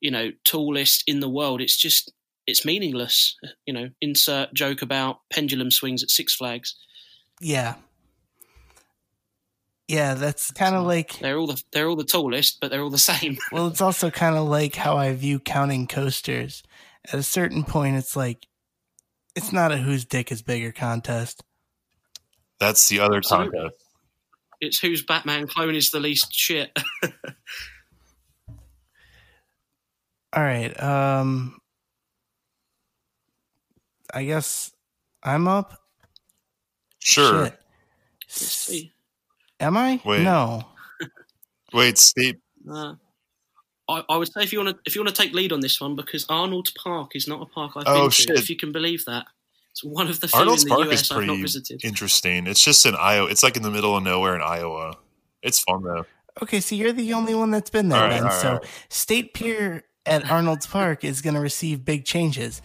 you 0.00 0.10
know 0.10 0.30
tallest 0.44 1.04
in 1.06 1.20
the 1.20 1.28
world, 1.28 1.60
it's 1.60 1.76
just 1.76 2.12
it's 2.46 2.64
meaningless. 2.64 3.36
You 3.66 3.74
know, 3.74 3.90
insert 4.00 4.52
joke 4.54 4.82
about 4.82 5.18
pendulum 5.30 5.70
swings 5.70 6.02
at 6.02 6.10
Six 6.10 6.34
Flags. 6.34 6.74
Yeah. 7.40 7.74
Yeah, 9.86 10.14
that's 10.14 10.50
kind 10.50 10.74
of 10.74 10.84
like 10.84 11.18
They're 11.18 11.38
all 11.38 11.46
the 11.46 11.62
they're 11.72 11.88
all 11.88 11.96
the 11.96 12.04
tallest, 12.04 12.58
but 12.60 12.70
they're 12.70 12.82
all 12.82 12.90
the 12.90 12.98
same. 13.12 13.38
well, 13.52 13.68
it's 13.68 13.80
also 13.80 14.10
kind 14.10 14.36
of 14.36 14.46
like 14.46 14.74
how 14.74 14.96
I 14.96 15.14
view 15.14 15.38
counting 15.38 15.86
coasters. 15.86 16.62
At 17.10 17.18
a 17.18 17.22
certain 17.22 17.64
point, 17.64 17.96
it's 17.96 18.14
like 18.16 18.46
it's 19.34 19.52
not 19.52 19.72
a 19.72 19.78
whose 19.78 20.04
dick 20.04 20.30
is 20.32 20.42
bigger 20.42 20.72
contest. 20.72 21.42
That's 22.60 22.86
the 22.88 23.00
other 23.00 23.18
Absolutely. 23.18 23.58
contest. 23.58 23.84
It's 24.60 24.78
whose 24.78 25.02
Batman 25.02 25.46
clone 25.46 25.74
is 25.74 25.90
the 25.90 26.00
least 26.00 26.32
shit. 26.34 26.76
All 30.32 30.42
right. 30.42 30.78
Um 30.82 31.58
I 34.12 34.24
guess 34.24 34.70
I'm 35.22 35.48
up. 35.48 35.78
Sure. 36.98 37.44
Shit. 37.46 37.60
Let's 38.28 38.52
see. 38.52 38.92
Am 39.60 39.76
I? 39.76 40.00
Wait. 40.04 40.22
No. 40.22 40.62
Wait, 41.72 41.98
Steve. 41.98 42.36
Uh, 42.70 42.94
I, 43.88 44.04
I 44.08 44.16
would 44.16 44.30
say 44.32 44.42
if 44.42 44.52
you 44.52 44.60
want 44.62 44.76
to 44.76 44.82
if 44.86 44.94
you 44.94 45.02
want 45.02 45.14
to 45.14 45.22
take 45.22 45.32
lead 45.34 45.52
on 45.52 45.60
this 45.60 45.80
one 45.80 45.96
because 45.96 46.26
Arnold 46.28 46.68
Park 46.82 47.12
is 47.14 47.26
not 47.26 47.42
a 47.42 47.46
park 47.46 47.72
I've 47.76 47.84
Oh, 47.86 48.02
been 48.02 48.10
to. 48.10 48.14
shit. 48.16 48.30
If 48.38 48.50
you 48.50 48.56
can 48.56 48.72
believe 48.72 49.04
that, 49.06 49.26
it's 49.78 49.84
one 49.84 50.08
of 50.08 50.20
the 50.20 50.28
few 50.28 50.38
Arnold's 50.40 50.64
in 50.64 50.68
the 50.70 50.74
Park 50.74 50.88
is 50.88 51.00
US 51.02 51.10
I've 51.12 51.16
not 51.18 51.24
pretty 51.26 51.42
visited. 51.42 51.84
interesting. 51.84 52.46
It's 52.46 52.64
just 52.64 52.84
in 52.86 52.94
Iowa. 52.96 53.28
It's 53.30 53.42
like 53.42 53.56
in 53.56 53.62
the 53.62 53.70
middle 53.70 53.96
of 53.96 54.02
nowhere 54.02 54.34
in 54.34 54.42
Iowa. 54.42 54.96
It's 55.42 55.60
fun 55.60 55.82
though. 55.84 56.04
Okay, 56.42 56.60
so 56.60 56.74
you're 56.74 56.92
the 56.92 57.12
only 57.14 57.34
one 57.34 57.50
that's 57.50 57.70
been 57.70 57.88
there, 57.88 57.98
All 58.00 58.04
right, 58.06 58.14
then. 58.14 58.22
all 58.24 58.28
right, 58.28 58.40
so 58.40 58.48
all 58.48 58.54
right. 58.58 58.64
State 58.88 59.34
Pier 59.34 59.84
at 60.06 60.28
Arnold's 60.30 60.66
Park 60.66 61.04
is 61.04 61.20
going 61.20 61.34
to 61.34 61.40
receive 61.40 61.84
big 61.84 62.04
changes. 62.04 62.62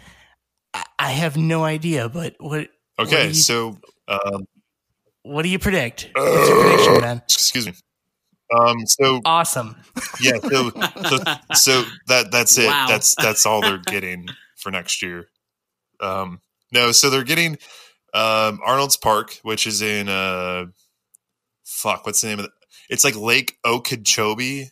I, 0.73 0.83
I 0.99 1.11
have 1.11 1.37
no 1.37 1.63
idea, 1.63 2.07
but 2.09 2.35
what 2.39 2.69
What 2.95 3.07
Okay, 3.07 3.27
you- 3.29 3.33
so 3.33 3.77
um, 4.07 4.47
what 5.23 5.41
do 5.43 5.49
you 5.49 5.59
predict? 5.59 6.09
What's 6.13 6.49
your 6.49 6.61
prediction, 6.61 7.01
man? 7.01 7.21
excuse 7.25 7.65
me. 7.67 7.73
Um, 8.57 8.75
so 8.85 9.21
Awesome. 9.25 9.75
yeah, 10.21 10.33
so 10.39 10.69
so 11.09 11.17
so 11.55 11.83
that 12.07 12.31
that's 12.31 12.57
it. 12.57 12.67
Wow. 12.67 12.85
That's 12.87 13.15
that's 13.15 13.45
all 13.47 13.61
they're 13.61 13.77
getting 13.79 14.27
for 14.57 14.69
next 14.71 15.01
year. 15.01 15.29
Um, 15.99 16.41
no, 16.73 16.91
so 16.91 17.09
they're 17.09 17.23
getting 17.23 17.57
um, 18.13 18.59
Arnold's 18.65 18.97
Park, 18.97 19.39
which 19.43 19.67
is 19.67 19.81
in 19.81 20.09
uh, 20.09 20.65
fuck, 21.63 22.05
what's 22.05 22.21
the 22.21 22.27
name 22.27 22.39
of 22.39 22.45
it? 22.45 22.51
It's 22.89 23.03
like 23.03 23.15
Lake 23.15 23.57
Okoboji, 23.65 24.71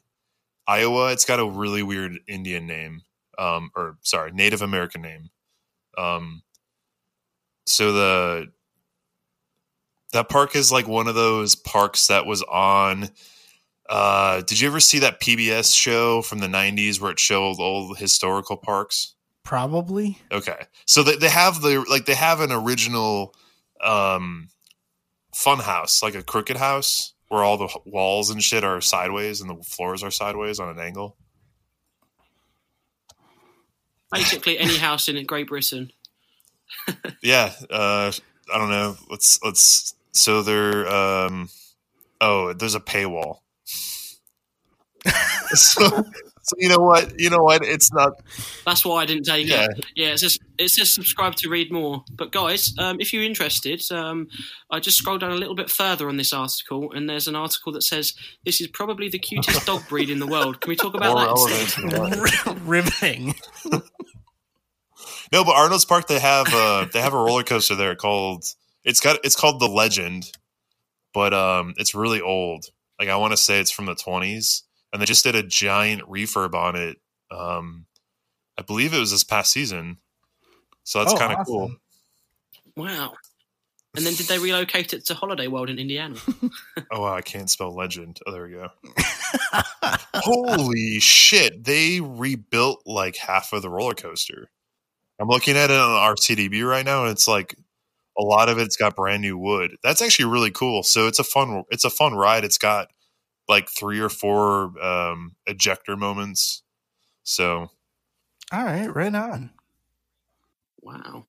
Iowa. 0.68 1.12
It's 1.12 1.26
got 1.26 1.40
a 1.40 1.46
really 1.46 1.84
weird 1.84 2.20
Indian 2.28 2.68
name, 2.68 3.02
um, 3.38 3.72
or 3.76 3.98
sorry, 4.02 4.32
Native 4.32 4.62
American 4.62 5.02
name. 5.02 5.30
Um, 5.98 6.42
so 7.66 7.92
the 7.94 8.48
that 10.14 10.28
park 10.28 10.56
is 10.56 10.72
like 10.72 10.88
one 10.88 11.08
of 11.08 11.16
those 11.16 11.56
parks 11.56 12.08
that 12.08 12.26
was 12.26 12.42
on 12.44 13.10
uh, 13.90 14.42
did 14.42 14.60
you 14.60 14.70
ever 14.70 14.80
see 14.80 15.00
that 15.00 15.20
PBS 15.20 15.76
show 15.76 16.22
from 16.22 16.40
the 16.40 16.48
90s 16.48 17.02
where 17.02 17.12
it 17.12 17.20
showed 17.20 17.60
old 17.60 17.98
historical 17.98 18.56
parks? 18.56 19.16
Probably. 19.44 20.20
Okay. 20.32 20.66
So 20.86 21.04
they, 21.04 21.16
they 21.16 21.30
have 21.30 21.62
the 21.62 21.86
like 21.90 22.06
they 22.06 22.16
have 22.16 22.42
an 22.42 22.52
original 22.52 23.34
um 23.84 24.50
fun 25.34 25.60
house, 25.60 26.04
like 26.04 26.16
a 26.16 26.24
crooked 26.24 26.58
house 26.58 27.14
where 27.30 27.44
all 27.44 27.58
the 27.58 27.70
walls 27.86 28.30
and 28.30 28.44
shit 28.44 28.64
are 28.64 28.82
sideways 28.82 29.42
and 29.42 29.50
the 29.50 29.64
floors 29.64 30.04
are 30.04 30.12
sideways 30.12 30.60
on 30.60 30.70
an 30.70 30.80
angle. 30.80 31.18
Basically, 34.12 34.60
any 34.60 34.78
house 34.78 35.08
in 35.08 35.26
Great 35.26 35.48
Britain. 35.48 35.92
Yeah, 37.22 37.52
uh 37.70 38.12
I 38.52 38.58
don't 38.58 38.70
know. 38.70 38.98
Let's 39.10 39.42
let's 39.44 39.96
so 40.12 40.42
they're 40.42 40.88
um 40.88 41.50
oh, 42.20 42.54
there's 42.54 42.76
a 42.76 42.80
paywall. 42.80 43.40
so, 45.50 46.04
so 46.44 46.56
you 46.58 46.70
know 46.70 46.80
what? 46.80 47.20
You 47.20 47.30
know 47.30 47.44
what? 47.44 47.64
It's 47.64 47.92
not 47.94 48.14
That's 48.66 48.86
why 48.86 49.02
I 49.02 49.06
didn't 49.06 49.24
take 49.24 49.48
yeah. 49.48 49.68
it. 49.70 49.86
Yeah, 49.96 50.08
it 50.10 50.20
says 50.20 50.38
it 50.58 50.70
says 50.70 50.92
subscribe 50.92 51.36
to 51.36 51.50
read 51.50 51.72
more. 51.72 52.04
But 52.12 52.32
guys, 52.32 52.74
um, 52.78 52.98
if 53.00 53.14
you're 53.14 53.24
interested, 53.24 53.82
um, 53.92 54.28
I 54.70 54.80
just 54.80 54.98
scrolled 54.98 55.22
down 55.22 55.32
a 55.32 55.36
little 55.36 55.56
bit 55.56 55.70
further 55.70 56.10
on 56.10 56.18
this 56.18 56.34
article, 56.34 56.92
and 56.92 57.10
there's 57.10 57.28
an 57.28 57.36
article 57.36 57.72
that 57.74 57.84
says 57.84 58.14
this 58.46 58.62
is 58.62 58.68
probably 58.68 59.10
the 59.10 59.20
cutest 59.20 59.66
dog 59.66 59.88
breed 59.88 60.10
in 60.10 60.20
the 60.20 60.28
world. 60.28 60.62
Can 60.62 60.70
we 60.70 60.76
talk 60.76 60.94
about 60.94 61.16
More 61.16 61.26
that? 61.26 61.92
relevant 61.92 62.22
instead? 62.22 62.56
than? 62.56 62.66
Riveting. 62.68 63.36
No, 65.32 65.46
but 65.46 65.56
Arnold's 65.56 65.86
Park 65.86 66.08
they 66.08 66.20
have 66.20 66.48
uh 66.54 66.88
they 66.92 67.02
have 67.02 67.14
a 67.14 67.18
roller 67.18 67.44
coaster 67.44 67.76
there 67.76 67.96
called 67.96 68.44
it's 68.84 69.00
got 69.00 69.20
it's 69.24 69.36
called 69.36 69.60
the 69.60 69.68
Legend, 69.68 70.32
but 71.14 71.34
um 71.34 71.74
it's 71.78 71.96
really 71.96 72.22
old. 72.22 72.66
Like 73.00 73.10
I 73.10 73.16
want 73.16 73.32
to 73.32 73.38
say 73.38 73.60
it's 73.60 73.72
from 73.72 73.86
the 73.86 73.96
twenties, 73.96 74.64
and 74.92 75.02
they 75.02 75.06
just 75.06 75.24
did 75.24 75.36
a 75.36 75.44
giant 75.44 76.02
refurb 76.04 76.54
on 76.54 76.76
it. 76.76 76.98
Um, 77.32 77.86
I 78.58 78.62
believe 78.64 78.94
it 78.94 79.00
was 79.00 79.12
this 79.12 79.24
past 79.24 79.52
season, 79.52 79.98
so 80.84 81.00
that's 81.00 81.14
Oh, 81.14 81.18
kind 81.18 81.32
of 81.34 81.40
awesome. 81.40 81.54
cool. 81.54 81.76
Wow. 82.76 83.14
And 83.96 84.06
then 84.06 84.14
did 84.14 84.28
they 84.28 84.40
relocate 84.40 84.94
it 84.94 85.06
to 85.08 85.14
Holiday 85.14 85.48
World 85.48 85.70
in 85.70 85.78
Indiana? 85.80 86.16
Oh 86.94 87.02
wow, 87.02 87.14
I 87.14 87.22
can't 87.22 87.50
spell 87.50 87.74
legend. 87.74 88.20
Oh, 88.26 88.32
there 88.32 88.44
we 88.44 88.52
go. 88.52 88.68
Holy 90.16 91.00
shit! 91.00 91.64
They 91.64 92.02
rebuilt 92.02 92.82
like 92.86 93.16
half 93.16 93.54
of 93.54 93.62
the 93.62 93.70
roller 93.70 93.94
coaster. 93.94 94.50
I'm 95.20 95.28
looking 95.30 95.56
at 95.56 95.70
it 95.72 95.78
on 95.80 96.16
RCDB 96.16 96.68
right 96.68 96.86
now, 96.86 97.04
and 97.04 97.12
it's 97.12 97.28
like 97.28 97.56
a 98.18 98.24
lot 98.24 98.50
of 98.50 98.58
it's 98.58 98.76
got 98.76 98.96
brand 98.96 99.22
new 99.22 99.38
wood. 99.38 99.78
That's 99.84 100.02
actually 100.02 100.26
really 100.26 100.52
cool. 100.52 100.84
So 100.84 101.08
it's 101.08 101.20
a 101.20 101.24
fun 101.24 101.64
it's 101.72 101.86
a 101.86 101.90
fun 101.90 102.14
ride. 102.14 102.44
It's 102.44 102.58
got 102.58 102.88
like 103.52 103.70
three 103.70 104.00
or 104.00 104.10
four 104.10 104.74
um, 104.82 105.36
ejector 105.46 105.96
moments. 105.96 106.64
So 107.24 107.70
All 108.52 108.66
right, 108.66 108.94
right 108.94 109.14
on. 109.14 109.52
Wow. 110.82 111.28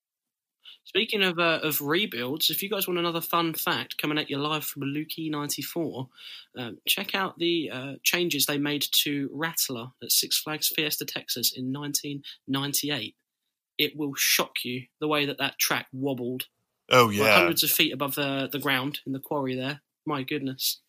Speaking 0.85 1.23
of 1.23 1.39
uh, 1.39 1.61
of 1.63 1.81
rebuilds, 1.81 2.51
if 2.51 2.63
you 2.63 2.69
guys 2.69 2.87
want 2.87 2.99
another 2.99 3.21
fun 3.21 3.55
fact 3.55 3.97
coming 3.97 4.19
at 4.19 4.29
you 4.29 4.39
live 4.39 4.65
from 4.65 4.83
Lukey 4.83 5.31
ninety 5.31 5.63
four, 5.63 6.09
um, 6.59 6.79
check 6.87 7.15
out 7.15 7.39
the 7.39 7.71
uh, 7.73 7.93
changes 8.03 8.47
they 8.47 8.59
made 8.59 8.85
to 9.03 9.31
Rattler 9.33 9.89
at 10.03 10.13
Six 10.13 10.39
Flags 10.39 10.69
Fiesta 10.69 11.05
Texas 11.05 11.53
in 11.57 11.73
nineteen 11.73 12.23
ninety 12.47 12.91
eight. 12.91 13.15
It 13.79 13.97
will 13.97 14.15
shock 14.17 14.65
you 14.65 14.83
the 15.01 15.09
way 15.09 15.25
that 15.25 15.39
that 15.39 15.59
track 15.59 15.87
wobbled, 15.93 16.45
oh 16.91 17.07
like 17.07 17.17
yeah, 17.17 17.37
hundreds 17.37 17.63
of 17.63 17.71
feet 17.71 17.95
above 17.95 18.15
the 18.17 18.49
the 18.51 18.59
ground 18.59 19.01
in 19.07 19.13
the 19.13 19.21
quarry 19.21 19.55
there. 19.55 19.81
My 20.05 20.25
goodness, 20.25 20.81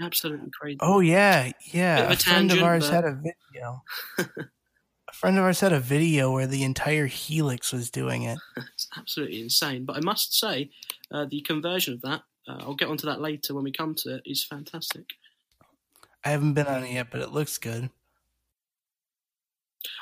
absolutely 0.00 0.50
crazy. 0.50 0.78
Oh 0.80 1.00
yeah, 1.00 1.52
yeah. 1.72 2.08
A 2.08 2.12
a 2.12 2.16
friend 2.16 2.52
of 2.52 2.62
ours 2.62 2.86
but- 2.88 2.94
had 2.94 3.04
a 3.04 3.12
video. 3.14 3.82
a 4.18 5.12
friend 5.12 5.38
of 5.38 5.44
ours 5.44 5.60
had 5.60 5.72
a 5.72 5.80
video 5.80 6.32
where 6.32 6.46
the 6.46 6.62
entire 6.62 7.06
helix 7.06 7.72
was 7.72 7.90
doing 7.90 8.22
it. 8.22 8.38
It's 8.74 8.88
absolutely 8.96 9.40
insane. 9.42 9.84
But 9.84 9.96
I 9.96 10.00
must 10.00 10.38
say, 10.38 10.70
uh, 11.10 11.26
the 11.26 11.40
conversion 11.42 11.94
of 11.94 12.00
that, 12.02 12.22
uh, 12.48 12.58
I'll 12.60 12.74
get 12.74 12.88
onto 12.88 13.06
that 13.06 13.20
later 13.20 13.54
when 13.54 13.64
we 13.64 13.72
come 13.72 13.94
to 13.96 14.16
it, 14.16 14.22
is 14.24 14.44
fantastic. 14.44 15.04
I 16.24 16.30
haven't 16.30 16.54
been 16.54 16.66
on 16.66 16.84
it 16.84 16.92
yet, 16.92 17.08
but 17.10 17.20
it 17.20 17.32
looks 17.32 17.58
good. 17.58 17.90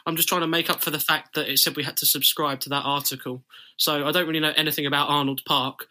I'm 0.07 0.17
just 0.17 0.29
trying 0.29 0.41
to 0.41 0.47
make 0.47 0.71
up 0.71 0.83
for 0.83 0.91
the 0.91 0.99
fact 0.99 1.35
that 1.35 1.49
it 1.49 1.59
said 1.59 1.77
we 1.77 1.85
had 1.85 1.97
to 1.99 2.07
subscribe 2.07 2.61
to 2.61 2.69
that 2.71 2.85
article. 2.85 3.45
So 3.77 4.07
I 4.07 4.13
don't 4.13 4.27
really 4.27 4.41
know 4.41 4.53
anything 4.57 4.87
about 4.87 5.09
Arnold 5.09 5.43
Park. 5.45 5.87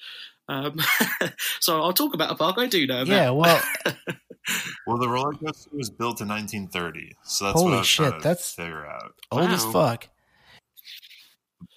Um, 0.50 0.80
so 1.60 1.82
I'll 1.82 1.94
talk 1.94 2.14
about 2.14 2.32
a 2.32 2.36
park 2.36 2.56
I 2.58 2.68
do 2.68 2.88
know 2.88 3.02
about. 3.02 3.08
Yeah, 3.08 3.30
well, 3.32 3.62
well 4.88 4.98
the 4.98 5.10
roller 5.10 5.34
coaster 5.34 5.70
was 5.74 5.90
built 5.90 6.22
in 6.22 6.28
1930, 6.28 7.16
so 7.24 7.46
that's 7.46 7.60
Holy 7.60 7.72
what 7.72 7.76
I 7.76 7.80
was 7.80 7.88
trying 7.90 8.12
shit, 8.12 8.22
to 8.22 8.24
that's- 8.24 8.52
figure 8.52 8.86
out. 8.86 9.14
old 9.32 9.50
as 9.50 9.66
fuck. 9.66 10.10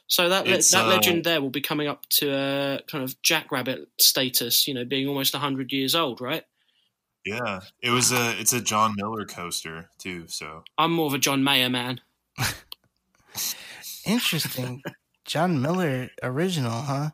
So 0.07 0.29
that 0.29 0.45
le- 0.45 0.57
that 0.57 0.75
uh, 0.75 0.89
legend 0.89 1.23
there 1.23 1.41
will 1.41 1.51
be 1.51 1.61
coming 1.61 1.87
up 1.87 2.05
to 2.11 2.31
a 2.33 2.81
kind 2.89 3.05
of 3.05 3.21
jackrabbit 3.23 3.89
status, 4.01 4.67
you 4.67 4.75
know, 4.75 4.85
being 4.85 5.07
almost 5.07 5.35
100 5.35 5.71
years 5.71 5.95
old, 5.95 6.21
right? 6.21 6.43
Yeah, 7.25 7.61
it 7.81 7.91
was 7.91 8.11
a 8.11 8.39
it's 8.41 8.53
a 8.53 8.61
John 8.61 8.95
Miller 8.97 9.25
coaster 9.25 9.89
too. 9.99 10.25
So 10.27 10.65
I'm 10.79 10.93
more 10.93 11.07
of 11.07 11.15
a 11.15 11.19
John 11.19 11.45
Mayer 11.45 11.69
man. 11.69 12.01
Interesting. 14.07 14.83
John 15.25 15.61
Miller 15.63 16.11
original, 16.23 16.83
huh? 16.83 17.11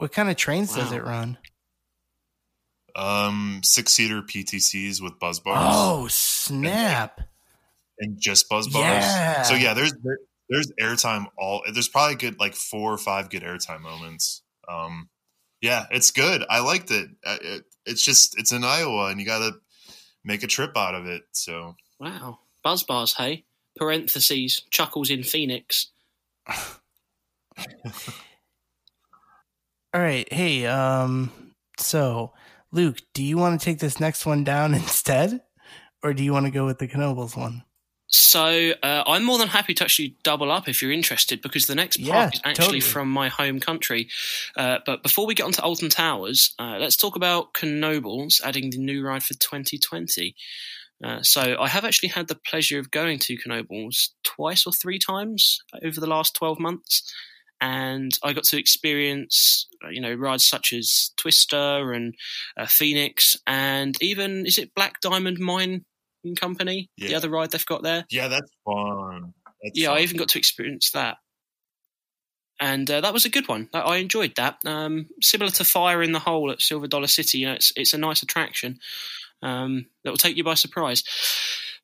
What 0.00 0.12
kind 0.12 0.28
of 0.30 0.36
trains 0.36 0.74
does 0.74 0.92
it 0.92 1.02
run? 1.04 1.38
um 2.96 3.60
six 3.62 3.92
seater 3.92 4.20
PTCs 4.20 5.00
with 5.00 5.18
buzz 5.20 5.38
bars. 5.38 5.58
Oh, 5.62 6.08
snap. 6.08 7.20
and 8.00 8.20
just 8.20 8.48
buzz 8.48 8.66
bars. 8.66 9.04
Yeah. 9.04 9.42
So 9.42 9.54
yeah, 9.54 9.74
there's 9.74 9.92
there, 10.02 10.18
there's 10.48 10.72
airtime 10.80 11.26
all. 11.38 11.62
There's 11.72 11.86
probably 11.88 12.16
good 12.16 12.40
like 12.40 12.54
four 12.54 12.92
or 12.92 12.98
five 12.98 13.30
good 13.30 13.42
airtime 13.42 13.80
moments. 13.82 14.42
Um, 14.68 15.08
yeah, 15.60 15.86
it's 15.92 16.10
good. 16.10 16.42
I 16.50 16.60
liked 16.60 16.90
it. 16.90 17.10
Uh, 17.24 17.38
it. 17.40 17.64
It's 17.86 18.04
just 18.04 18.36
it's 18.38 18.50
in 18.52 18.64
Iowa, 18.64 19.06
and 19.08 19.20
you 19.20 19.26
got 19.26 19.38
to 19.38 19.52
make 20.24 20.42
a 20.42 20.48
trip 20.48 20.76
out 20.76 20.94
of 20.96 21.06
it. 21.06 21.22
So 21.32 21.76
Wow. 22.00 22.40
Buzz 22.64 22.82
bars, 22.82 23.14
hey? 23.14 23.44
Parentheses, 23.76 24.62
chuckles 24.70 25.10
in 25.10 25.22
Phoenix. 25.22 25.88
All 29.92 30.00
right. 30.00 30.30
Hey, 30.32 30.66
um, 30.66 31.32
so 31.78 32.32
Luke, 32.72 32.98
do 33.14 33.22
you 33.24 33.36
want 33.36 33.60
to 33.60 33.64
take 33.64 33.78
this 33.80 33.98
next 33.98 34.24
one 34.24 34.44
down 34.44 34.74
instead? 34.74 35.42
Or 36.02 36.14
do 36.14 36.24
you 36.24 36.32
want 36.32 36.46
to 36.46 36.52
go 36.52 36.64
with 36.64 36.78
the 36.78 36.88
Knoebels 36.88 37.36
one? 37.36 37.64
So 38.06 38.72
uh, 38.82 39.04
I'm 39.06 39.22
more 39.22 39.38
than 39.38 39.48
happy 39.48 39.74
to 39.74 39.84
actually 39.84 40.16
double 40.24 40.50
up 40.50 40.68
if 40.68 40.82
you're 40.82 40.90
interested, 40.90 41.42
because 41.42 41.66
the 41.66 41.74
next 41.74 41.98
park 41.98 42.08
Yeah, 42.08 42.28
is 42.32 42.40
actually 42.42 42.64
totally. 42.64 42.80
from 42.80 43.10
my 43.10 43.28
home 43.28 43.60
country. 43.60 44.08
Uh, 44.56 44.78
but 44.84 45.02
before 45.02 45.26
we 45.26 45.34
get 45.34 45.44
onto 45.44 45.62
Alton 45.62 45.90
Towers, 45.90 46.54
uh, 46.58 46.78
let's 46.80 46.96
talk 46.96 47.16
about 47.16 47.52
Knoebels 47.54 48.40
adding 48.42 48.70
the 48.70 48.78
new 48.78 49.04
ride 49.04 49.22
for 49.22 49.34
2020. 49.34 50.34
Uh, 51.04 51.22
so 51.22 51.56
I 51.60 51.68
have 51.68 51.84
actually 51.84 52.08
had 52.08 52.28
the 52.28 52.34
pleasure 52.34 52.78
of 52.78 52.90
going 52.90 53.18
to 53.20 53.36
Knoebels 53.36 54.08
twice 54.24 54.66
or 54.66 54.72
three 54.72 54.98
times 54.98 55.60
over 55.84 56.00
the 56.00 56.06
last 56.08 56.34
12 56.34 56.58
months. 56.58 57.12
And 57.60 58.18
I 58.22 58.32
got 58.32 58.44
to 58.44 58.58
experience, 58.58 59.68
uh, 59.84 59.90
you 59.90 60.00
know, 60.00 60.14
rides 60.14 60.46
such 60.46 60.72
as 60.72 61.10
Twister 61.16 61.92
and 61.92 62.14
uh, 62.56 62.66
Phoenix, 62.66 63.36
and 63.46 63.96
even 64.02 64.46
is 64.46 64.56
it 64.58 64.74
Black 64.74 65.00
Diamond 65.00 65.38
Mine 65.38 65.84
Company, 66.36 66.88
Yeah. 66.96 67.08
the 67.08 67.14
other 67.16 67.28
ride 67.30 67.50
they've 67.50 67.66
got 67.66 67.82
there. 67.82 68.04
Yeah, 68.10 68.28
that's 68.28 68.50
fun. 68.64 69.34
That's 69.62 69.78
yeah, 69.78 69.88
fun. 69.88 69.98
I 69.98 70.00
even 70.00 70.16
got 70.16 70.28
to 70.28 70.38
experience 70.38 70.90
that, 70.92 71.18
and 72.60 72.90
uh, 72.90 73.00
that 73.00 73.12
was 73.12 73.24
a 73.24 73.30
good 73.30 73.48
one. 73.48 73.68
I 73.74 73.80
I 73.80 73.96
enjoyed 73.98 74.36
that. 74.36 74.58
Um, 74.64 75.08
similar 75.20 75.50
to 75.52 75.64
Fire 75.64 76.02
in 76.02 76.12
the 76.12 76.18
Hole 76.20 76.50
at 76.50 76.60
Silver 76.62 76.86
Dollar 76.86 77.06
City, 77.08 77.38
you 77.38 77.46
know, 77.46 77.54
it's 77.54 77.72
it's 77.76 77.94
a 77.94 77.98
nice 77.98 78.22
attraction 78.22 78.78
um, 79.42 79.86
that 80.04 80.10
will 80.10 80.16
take 80.18 80.36
you 80.36 80.44
by 80.44 80.54
surprise. 80.54 81.02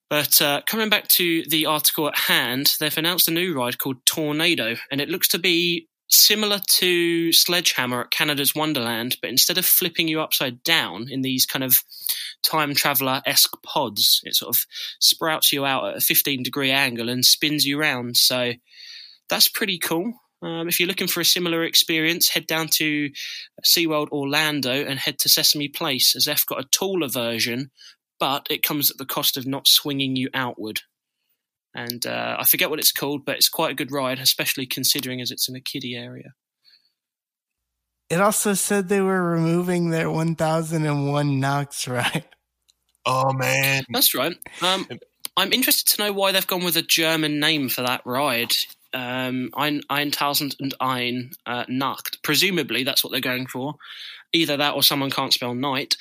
But 0.08 0.40
uh, 0.40 0.62
coming 0.66 0.88
back 0.88 1.08
to 1.08 1.44
the 1.48 1.66
article 1.66 2.08
at 2.08 2.18
hand, 2.18 2.74
they've 2.78 2.96
announced 2.96 3.28
a 3.28 3.32
new 3.32 3.54
ride 3.54 3.78
called 3.78 4.04
Tornado, 4.06 4.76
and 4.90 5.00
it 5.00 5.08
looks 5.08 5.28
to 5.28 5.38
be 5.38 5.88
similar 6.08 6.60
to 6.68 7.32
Sledgehammer 7.32 8.02
at 8.02 8.10
Canada's 8.10 8.54
Wonderland, 8.54 9.16
but 9.20 9.30
instead 9.30 9.58
of 9.58 9.66
flipping 9.66 10.06
you 10.06 10.20
upside 10.20 10.62
down 10.62 11.08
in 11.10 11.22
these 11.22 11.46
kind 11.46 11.64
of 11.64 11.82
time 12.42 12.74
traveler 12.74 13.22
esque 13.26 13.60
pods, 13.64 14.20
it 14.24 14.36
sort 14.36 14.54
of 14.54 14.64
sprouts 15.00 15.52
you 15.52 15.64
out 15.64 15.88
at 15.88 15.96
a 15.96 16.00
15 16.00 16.42
degree 16.42 16.70
angle 16.70 17.08
and 17.08 17.24
spins 17.24 17.64
you 17.64 17.80
around. 17.80 18.16
So 18.16 18.52
that's 19.28 19.48
pretty 19.48 19.78
cool. 19.78 20.12
Um, 20.42 20.68
if 20.68 20.78
you're 20.78 20.88
looking 20.88 21.08
for 21.08 21.20
a 21.20 21.24
similar 21.24 21.64
experience, 21.64 22.28
head 22.28 22.46
down 22.46 22.68
to 22.74 23.10
SeaWorld 23.64 24.10
Orlando 24.10 24.84
and 24.84 24.98
head 24.98 25.18
to 25.20 25.28
Sesame 25.28 25.68
Place, 25.68 26.14
as 26.14 26.26
they've 26.26 26.46
got 26.46 26.60
a 26.60 26.68
taller 26.68 27.08
version, 27.08 27.70
but 28.18 28.46
it 28.50 28.62
comes 28.62 28.90
at 28.90 28.98
the 28.98 29.06
cost 29.06 29.36
of 29.36 29.46
not 29.46 29.66
swinging 29.66 30.16
you 30.16 30.28
outward. 30.34 30.80
And 31.74 32.06
uh, 32.06 32.36
I 32.38 32.44
forget 32.44 32.70
what 32.70 32.78
it's 32.78 32.92
called, 32.92 33.24
but 33.26 33.36
it's 33.36 33.50
quite 33.50 33.72
a 33.72 33.74
good 33.74 33.92
ride, 33.92 34.18
especially 34.18 34.66
considering 34.66 35.20
as 35.20 35.30
it's 35.30 35.48
in 35.48 35.56
a 35.56 35.60
kiddie 35.60 35.94
area. 35.94 36.32
It 38.08 38.20
also 38.20 38.54
said 38.54 38.88
they 38.88 39.00
were 39.00 39.22
removing 39.22 39.90
their 39.90 40.10
1001 40.10 41.40
Nachts 41.40 41.88
ride. 41.88 42.24
Oh 43.04 43.32
man, 43.32 43.84
That's 43.88 44.14
right. 44.14 44.36
Um, 44.62 44.88
I'm 45.36 45.52
interested 45.52 45.94
to 45.94 46.04
know 46.04 46.12
why 46.12 46.32
they've 46.32 46.46
gone 46.46 46.64
with 46.64 46.76
a 46.76 46.82
German 46.82 47.38
name 47.38 47.68
for 47.68 47.82
that 47.82 48.02
ride. 48.04 48.56
Um, 48.92 49.50
ein, 49.56 49.82
1001 49.88 51.30
uh, 51.46 51.64
Nacht. 51.68 52.22
Presumably, 52.22 52.84
that's 52.84 53.04
what 53.04 53.12
they're 53.12 53.20
going 53.20 53.46
for. 53.46 53.74
Either 54.32 54.56
that 54.56 54.74
or 54.74 54.82
someone 54.82 55.10
can't 55.10 55.32
spell 55.32 55.54
night. 55.54 55.96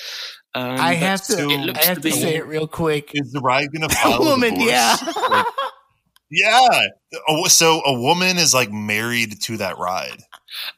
Um, 0.55 0.79
I 0.79 0.93
have 0.93 1.21
to. 1.25 1.33
so- 1.33 1.49
it 1.49 1.57
looks 1.59 1.79
I 1.79 1.89
have 1.89 1.97
to 1.97 2.01
be- 2.03 2.11
say 2.11 2.35
it 2.35 2.45
real 2.47 2.67
quick. 2.67 3.11
is 3.13 3.31
the 3.33 3.41
ride 3.41 3.67
gonna 3.73 3.89
follow 3.93 4.17
file 4.19 4.27
a 4.27 4.29
woman, 4.31 4.53
divorce? 4.53 4.71
yeah. 4.71 4.97
Like, 5.29 5.45
yeah. 6.31 6.87
Oh, 7.27 7.47
so 7.47 7.81
a 7.85 7.93
woman 7.99 8.37
is 8.37 8.53
like 8.53 8.71
married 8.71 9.41
to 9.43 9.57
that 9.57 9.77
ride. 9.77 10.21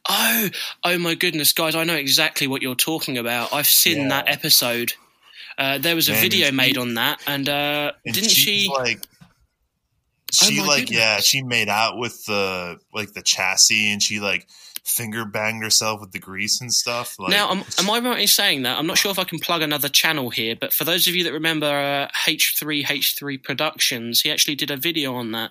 Oh, 0.08 0.48
oh 0.84 0.98
my 0.98 1.14
goodness, 1.14 1.52
guys! 1.52 1.76
I 1.76 1.84
know 1.84 1.94
exactly 1.94 2.46
what 2.48 2.62
you're 2.62 2.74
talking 2.74 3.16
about. 3.16 3.52
I've 3.52 3.66
seen 3.68 3.98
Yeah. 3.98 4.08
that 4.08 4.28
episode. 4.28 4.94
Uh, 5.56 5.78
there 5.78 5.94
was 5.94 6.08
a 6.08 6.12
Man, 6.12 6.20
video 6.22 6.46
and 6.48 6.52
she- 6.54 6.56
made 6.56 6.78
on 6.78 6.94
that, 6.94 7.20
and, 7.26 7.48
uh, 7.48 7.92
And 8.04 8.14
didn't 8.14 8.30
she? 8.30 8.68
like 8.76 9.00
Oh 10.42 10.46
she 10.46 10.60
my 10.60 10.66
like 10.66 10.80
goodness. 10.82 10.98
yeah 10.98 11.20
she 11.20 11.42
made 11.42 11.68
out 11.70 11.96
with 11.96 12.24
the 12.26 12.78
like 12.92 13.12
the 13.14 13.22
chassis 13.22 13.90
and 13.90 14.02
she 14.02 14.20
like 14.20 14.46
finger 14.88 15.24
banged 15.24 15.62
herself 15.62 16.00
with 16.00 16.12
the 16.12 16.18
grease 16.18 16.60
and 16.60 16.72
stuff 16.72 17.18
like 17.18 17.30
now, 17.30 17.50
am, 17.50 17.64
am 17.78 17.90
I 17.90 18.00
right 18.00 18.20
in 18.20 18.26
saying 18.26 18.62
that? 18.62 18.78
I'm 18.78 18.86
not 18.86 18.98
sure 18.98 19.10
if 19.10 19.18
I 19.18 19.24
can 19.24 19.38
plug 19.38 19.62
another 19.62 19.88
channel 19.88 20.30
here, 20.30 20.56
but 20.58 20.72
for 20.72 20.84
those 20.84 21.06
of 21.06 21.14
you 21.14 21.24
that 21.24 21.32
remember 21.32 21.66
uh, 21.66 22.08
H3H3 22.26 23.42
Productions, 23.42 24.20
he 24.20 24.30
actually 24.30 24.54
did 24.54 24.70
a 24.70 24.76
video 24.76 25.14
on 25.14 25.32
that. 25.32 25.50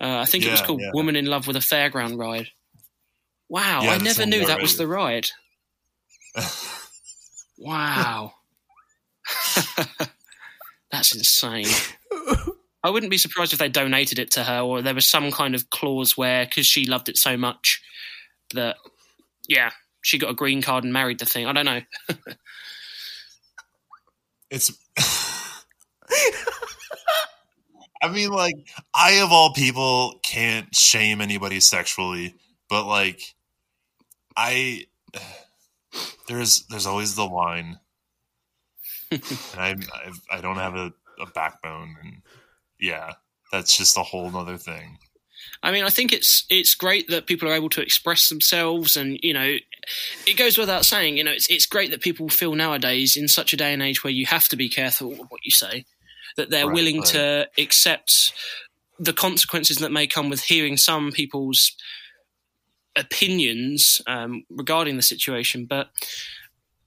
Uh, 0.00 0.18
I 0.18 0.24
think 0.24 0.44
it 0.44 0.50
was 0.50 0.62
called 0.62 0.80
yeah. 0.80 0.90
"Woman 0.92 1.16
in 1.16 1.26
Love 1.26 1.46
with 1.46 1.56
a 1.56 1.60
Fairground 1.60 2.18
Ride." 2.18 2.48
Wow, 3.48 3.82
Yeah, 3.82 3.92
I 3.92 3.98
never 3.98 4.24
knew 4.24 4.46
that 4.46 4.62
was 4.62 4.76
the 4.76 4.86
ride. 4.86 5.28
Wow, 7.64 8.32
that's 10.90 11.14
insane. 11.14 11.66
I 12.82 12.90
wouldn't 12.90 13.10
be 13.10 13.18
surprised 13.18 13.52
if 13.52 13.60
they 13.60 13.68
donated 13.68 14.18
it 14.18 14.32
to 14.32 14.42
her, 14.42 14.60
or 14.60 14.82
there 14.82 14.94
was 14.94 15.08
some 15.08 15.30
kind 15.30 15.54
of 15.54 15.70
clause 15.70 16.16
where, 16.16 16.44
because 16.44 16.66
she 16.66 16.86
loved 16.86 17.08
it 17.08 17.16
so 17.16 17.36
much, 17.36 17.80
that 18.52 18.76
yeah, 19.48 19.70
she 20.02 20.18
got 20.18 20.30
a 20.30 20.34
green 20.34 20.62
card 20.62 20.84
and 20.84 20.92
married 20.92 21.18
the 21.18 21.26
thing. 21.26 21.46
I 21.46 21.52
don't 21.52 21.64
know. 21.64 21.80
it's 24.52 24.70
I 28.02 28.08
mean 28.12 28.30
like 28.30 28.54
I 28.94 29.12
of 29.22 29.32
all 29.32 29.54
people 29.54 30.20
can't 30.22 30.74
shame 30.74 31.20
anybody 31.22 31.58
sexually 31.58 32.34
but 32.68 32.86
like 32.86 33.34
I 34.36 34.86
there's 36.28 36.66
there's 36.66 36.86
always 36.86 37.14
the 37.14 37.24
line 37.24 37.78
and 39.10 39.22
I 39.56 39.70
I've, 40.04 40.20
I 40.30 40.40
don't 40.42 40.56
have 40.56 40.76
a, 40.76 40.92
a 41.18 41.26
backbone 41.34 41.96
and 42.02 42.22
yeah 42.78 43.14
that's 43.52 43.76
just 43.76 43.96
a 43.96 44.02
whole 44.02 44.30
nother 44.30 44.58
thing 44.58 44.98
I 45.62 45.70
mean, 45.72 45.84
I 45.84 45.90
think 45.90 46.12
it's 46.12 46.44
it's 46.48 46.74
great 46.74 47.08
that 47.08 47.26
people 47.26 47.48
are 47.48 47.54
able 47.54 47.68
to 47.70 47.82
express 47.82 48.28
themselves, 48.28 48.96
and 48.96 49.18
you 49.22 49.32
know, 49.32 49.56
it 50.26 50.36
goes 50.36 50.58
without 50.58 50.84
saying. 50.84 51.16
You 51.16 51.24
know, 51.24 51.32
it's 51.32 51.48
it's 51.48 51.66
great 51.66 51.90
that 51.90 52.00
people 52.00 52.28
feel 52.28 52.54
nowadays 52.54 53.16
in 53.16 53.28
such 53.28 53.52
a 53.52 53.56
day 53.56 53.72
and 53.72 53.82
age 53.82 54.02
where 54.02 54.12
you 54.12 54.26
have 54.26 54.48
to 54.48 54.56
be 54.56 54.68
careful 54.68 55.10
with 55.10 55.30
what 55.30 55.44
you 55.44 55.50
say, 55.50 55.84
that 56.36 56.50
they're 56.50 56.66
Right, 56.66 56.74
willing 56.74 56.98
right. 56.98 57.06
to 57.08 57.48
accept 57.58 58.32
the 58.98 59.12
consequences 59.12 59.78
that 59.78 59.92
may 59.92 60.06
come 60.06 60.28
with 60.28 60.42
hearing 60.44 60.76
some 60.76 61.12
people's 61.12 61.72
opinions 62.96 64.02
um, 64.06 64.44
regarding 64.50 64.96
the 64.96 65.02
situation. 65.02 65.64
But 65.66 65.90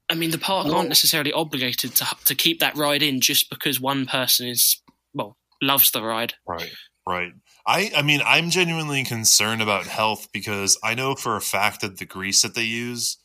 I 0.09 0.15
mean, 0.15 0.31
the 0.31 0.37
park 0.37 0.67
aren't 0.67 0.89
necessarily 0.89 1.31
obligated 1.31 1.95
to 1.95 2.05
to 2.25 2.35
keep 2.35 2.59
that 2.59 2.75
ride 2.75 3.03
in 3.03 3.21
just 3.21 3.49
because 3.49 3.79
one 3.79 4.05
person 4.05 4.47
is 4.47 4.81
well 5.13 5.37
loves 5.61 5.91
the 5.91 6.03
ride. 6.03 6.33
Right. 6.47 6.71
Right. 7.07 7.33
I 7.67 7.91
I 7.95 8.01
mean 8.01 8.21
I'm 8.25 8.49
genuinely 8.49 9.03
concerned 9.03 9.61
about 9.61 9.85
health 9.87 10.27
because 10.31 10.77
I 10.83 10.93
know 10.95 11.15
for 11.15 11.35
a 11.35 11.41
fact 11.41 11.81
that 11.81 11.97
the 11.97 12.05
grease 12.05 12.41
that 12.43 12.55
they 12.55 12.63
use 12.63 13.17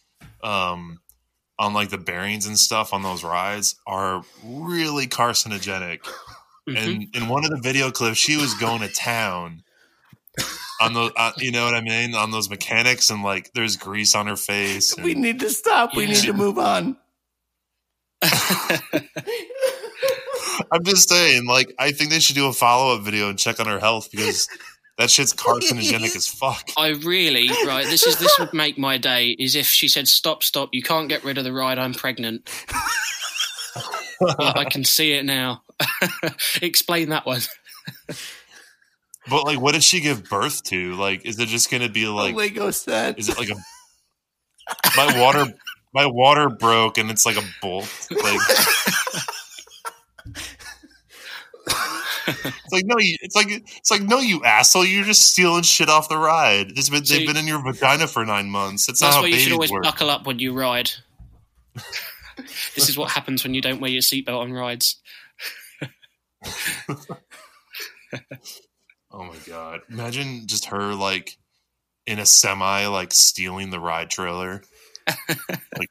um 0.43 1.01
on 1.59 1.74
like 1.74 1.91
the 1.91 1.99
bearings 1.99 2.47
and 2.47 2.59
stuff 2.59 2.95
on 2.95 3.03
those 3.03 3.22
rides 3.22 3.76
are 3.86 4.22
really 4.43 5.07
carcinogenic. 5.07 6.01
Mhm. 6.68 6.76
And 6.76 7.16
in 7.16 7.28
one 7.28 7.45
of 7.45 7.51
the 7.51 7.61
video 7.61 7.91
clips 7.91 8.18
she 8.18 8.36
was 8.38 8.55
going 8.55 8.80
to 8.80 8.88
town 8.88 9.62
on 10.80 10.95
the 10.95 11.12
uh, 11.16 11.32
you 11.36 11.53
know 11.53 11.64
what 11.66 11.74
I 11.74 11.82
mean 11.82 12.14
on 12.14 12.30
those 12.30 12.49
mechanics 12.49 13.11
and 13.11 13.22
like 13.22 13.53
there's 13.53 13.76
grease 13.76 14.14
on 14.14 14.26
her 14.26 14.36
face 14.36 14.95
and- 14.95 15.05
We 15.05 15.12
need 15.14 15.41
to 15.41 15.51
stop. 15.51 15.95
We 15.95 16.05
Yeah. 16.05 16.12
need 16.12 16.22
to 16.24 16.32
move 16.32 16.59
on. 16.59 16.97
I'm 20.73 20.85
just 20.85 21.09
saying 21.09 21.47
like 21.47 21.75
I 21.79 21.93
think 21.93 22.11
they 22.11 22.21
should 22.21 22.37
do 22.37 22.47
a 22.47 22.53
follow-up 22.53 23.03
video 23.03 23.29
and 23.31 23.39
check 23.39 23.61
on 23.61 23.67
her 23.67 23.79
health 23.79 24.11
because 24.11 24.49
that 24.99 25.11
shit's 25.11 25.33
carcinogenic 25.33 26.15
as 26.17 26.27
fuck. 26.27 26.71
I 26.77 26.89
really 26.89 27.49
right. 27.67 27.87
This 27.87 28.07
is 28.07 28.19
this 28.19 28.37
would 28.39 28.53
make 28.53 28.79
my 28.79 28.99
day. 28.99 29.37
Is 29.39 29.55
if 29.55 29.67
she 29.67 29.89
said, 29.89 30.09
"Stop, 30.09 30.43
stop! 30.43 30.71
You 30.73 30.83
can't 30.83 31.09
get 31.09 31.25
rid 31.25 31.39
of 31.39 31.45
the 31.45 31.53
ride. 31.53 31.79
I'm 31.79 31.95
pregnant." 31.95 32.51
I 34.23 34.53
I 34.57 34.65
can 34.65 34.85
see 34.85 35.13
it 35.13 35.25
now. 35.25 35.63
Explain 36.63 37.09
that 37.11 37.25
one. 37.25 37.41
But 39.29 39.45
like, 39.45 39.61
what 39.61 39.73
did 39.73 39.83
she 39.83 40.01
give 40.01 40.29
birth 40.29 40.63
to? 40.65 40.95
Like, 40.95 41.25
is 41.25 41.39
it 41.39 41.49
just 41.49 41.71
going 41.71 41.83
to 41.83 41.89
be 41.89 42.07
like, 42.07 42.35
Lego 42.35 42.71
set. 42.71 43.19
is 43.19 43.29
it 43.29 43.39
like 43.39 43.51
a 43.51 43.55
my 44.97 45.21
water 45.21 45.53
my 45.95 46.07
water 46.07 46.49
broke 46.49 46.99
and 46.99 47.11
it's 47.11 47.27
like 47.27 47.37
a 47.37 47.45
bolt? 47.61 48.09
Like, 48.11 48.41
it's 52.27 52.73
like 52.73 52.85
no, 52.85 52.99
you, 52.99 53.16
it's 53.23 53.37
like 53.37 53.49
it's 53.51 53.91
like 53.91 54.03
no, 54.03 54.18
you 54.18 54.43
asshole! 54.45 54.85
You're 54.85 55.05
just 55.05 55.25
stealing 55.25 55.62
shit 55.62 55.89
off 55.89 56.09
the 56.09 56.18
ride. 56.18 56.73
It's 56.73 56.89
been, 56.89 57.05
See- 57.05 57.18
they've 57.18 57.27
been 57.27 57.37
in 57.37 57.47
your 57.47 57.62
vagina 57.62 58.07
for 58.07 58.25
nine 58.25 58.51
months. 58.51 58.87
That's, 58.87 59.01
That's 59.01 59.16
not 59.16 59.23
why 59.23 59.31
how 59.31 59.35
you 59.37 59.41
should 59.41 59.53
always 59.53 59.71
work. 59.71 59.83
buckle 59.83 60.11
up 60.11 60.27
when 60.27 60.39
you 60.39 60.53
ride. 60.53 60.91
this 62.75 62.89
is 62.89 62.97
what 62.97 63.11
happens 63.11 63.45
when 63.45 63.55
you 63.55 63.61
don't 63.61 63.81
wear 63.81 63.91
your 63.91 64.03
seatbelt 64.03 64.41
on 64.41 64.53
rides. 64.53 64.97
Oh 69.12 69.25
my 69.25 69.37
god! 69.47 69.81
Imagine 69.91 70.47
just 70.47 70.66
her 70.66 70.95
like 70.95 71.37
in 72.07 72.18
a 72.18 72.27
semi, 72.27 72.87
like 72.87 73.12
stealing 73.12 73.71
the 73.71 73.81
ride 73.81 74.09
trailer. 74.09 74.62
like, 75.77 75.91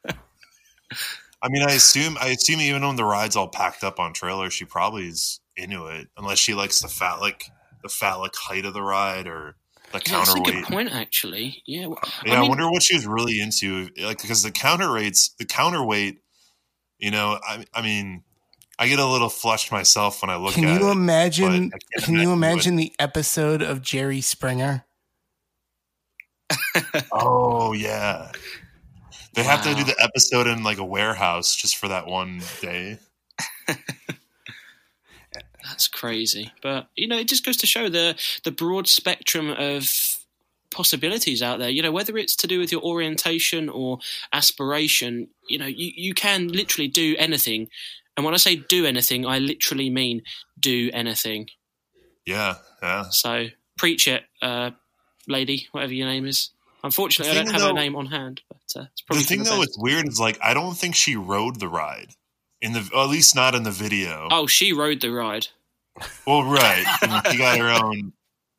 I 1.42 1.48
mean, 1.48 1.62
I 1.62 1.72
assume, 1.72 2.16
I 2.20 2.28
assume 2.28 2.60
even 2.60 2.86
when 2.86 2.96
the 2.96 3.04
ride's 3.04 3.36
all 3.36 3.48
packed 3.48 3.84
up 3.84 4.00
on 4.00 4.12
trailer, 4.14 4.48
she 4.48 4.64
probably 4.64 5.08
is 5.08 5.40
into 5.60 5.86
it, 5.86 6.08
unless 6.16 6.38
she 6.38 6.54
likes 6.54 6.80
the 6.80 6.88
phallic, 6.88 7.44
the 7.82 7.88
phallic 7.88 8.32
height 8.36 8.64
of 8.64 8.74
the 8.74 8.82
ride 8.82 9.26
or 9.26 9.56
the 9.92 10.00
Yeah, 10.06 10.18
that's 10.18 10.34
a 10.34 10.40
good 10.40 10.64
point, 10.64 10.92
actually. 10.92 11.62
Yeah, 11.66 11.86
well, 11.86 11.98
Yeah, 12.24 12.40
I, 12.40 12.44
I 12.44 12.48
wonder 12.48 12.70
what 12.70 12.82
she 12.82 12.94
was 12.94 13.06
really 13.06 13.40
into, 13.40 13.88
like 13.98 14.20
because 14.20 14.42
the 14.42 14.50
counter 14.50 14.90
rates, 14.92 15.34
the 15.38 15.44
counterweight. 15.44 16.22
You 16.98 17.10
know, 17.10 17.38
I, 17.42 17.64
I 17.72 17.80
mean, 17.80 18.24
I 18.78 18.88
get 18.88 18.98
a 18.98 19.06
little 19.06 19.28
flushed 19.30 19.72
myself 19.72 20.22
when 20.22 20.30
I 20.30 20.36
look 20.36 20.54
Can 20.54 20.64
at 20.64 20.80
you 20.80 20.88
it. 20.88 20.92
imagine? 20.92 21.70
but 21.70 21.76
I 21.76 22.00
can't 22.00 22.18
you 22.20 22.32
imagine 22.32 22.32
imagine 22.32 22.76
the 22.76 22.92
episode 22.98 23.62
of 23.62 23.82
Jerry 23.82 24.20
Springer? 24.20 24.84
Oh 27.12 27.72
yeah. 27.72 28.32
They 29.34 29.42
have 29.44 29.62
to 29.62 29.74
do 29.74 29.84
the 29.84 29.96
episode 30.00 30.46
in 30.46 30.62
like 30.64 30.78
a 30.78 30.84
warehouse 30.84 31.54
just 31.54 31.76
for 31.76 31.88
that 31.88 32.06
one 32.06 32.42
day. 32.60 32.98
That's 35.64 35.88
crazy. 35.88 36.52
But 36.62 36.88
you 36.96 37.06
know, 37.06 37.18
it 37.18 37.28
just 37.28 37.44
goes 37.44 37.56
to 37.58 37.66
show 37.66 37.88
the 37.88 38.18
the 38.44 38.50
broad 38.50 38.88
spectrum 38.88 39.50
of 39.50 40.18
possibilities 40.70 41.42
out 41.42 41.58
there. 41.58 41.68
You 41.68 41.82
know, 41.82 41.92
whether 41.92 42.16
it's 42.16 42.36
to 42.36 42.46
do 42.46 42.58
with 42.58 42.72
your 42.72 42.82
orientation 42.82 43.68
or 43.68 43.98
aspiration, 44.32 45.28
you 45.48 45.58
know, 45.58 45.66
you, 45.66 45.92
you 45.94 46.14
can 46.14 46.48
literally 46.48 46.88
do 46.88 47.16
anything. 47.18 47.68
And 48.16 48.24
when 48.24 48.34
I 48.34 48.38
say 48.38 48.56
do 48.56 48.86
anything, 48.86 49.26
I 49.26 49.38
literally 49.38 49.90
mean 49.90 50.22
do 50.58 50.90
anything. 50.92 51.48
Yeah, 52.26 52.56
yeah. 52.82 53.04
So 53.10 53.46
preach 53.76 54.06
it, 54.06 54.24
uh, 54.42 54.70
lady, 55.26 55.68
whatever 55.72 55.94
your 55.94 56.06
name 56.06 56.26
is. 56.26 56.50
Unfortunately, 56.82 57.32
I 57.32 57.42
don't 57.42 57.52
have 57.52 57.62
her 57.62 57.72
name 57.72 57.94
on 57.94 58.06
hand, 58.06 58.40
but 58.48 58.80
uh, 58.80 58.86
it's 58.92 59.02
The 59.10 59.22
thing 59.22 59.42
the 59.42 59.50
though, 59.50 59.62
it's 59.62 59.76
weird. 59.78 60.08
Is 60.08 60.18
like 60.18 60.38
I 60.42 60.54
don't 60.54 60.74
think 60.74 60.94
she 60.94 61.14
rode 61.16 61.60
the 61.60 61.68
ride 61.68 62.14
in 62.62 62.72
the, 62.72 62.88
at 62.96 63.08
least 63.08 63.34
not 63.34 63.54
in 63.54 63.62
the 63.62 63.70
video. 63.70 64.28
Oh, 64.30 64.46
she 64.46 64.72
rode 64.72 65.00
the 65.00 65.10
ride. 65.10 65.48
Well, 66.26 66.44
right. 66.44 66.84
She 67.30 67.38
got 67.38 67.58
her 67.58 67.70
own. 67.70 68.12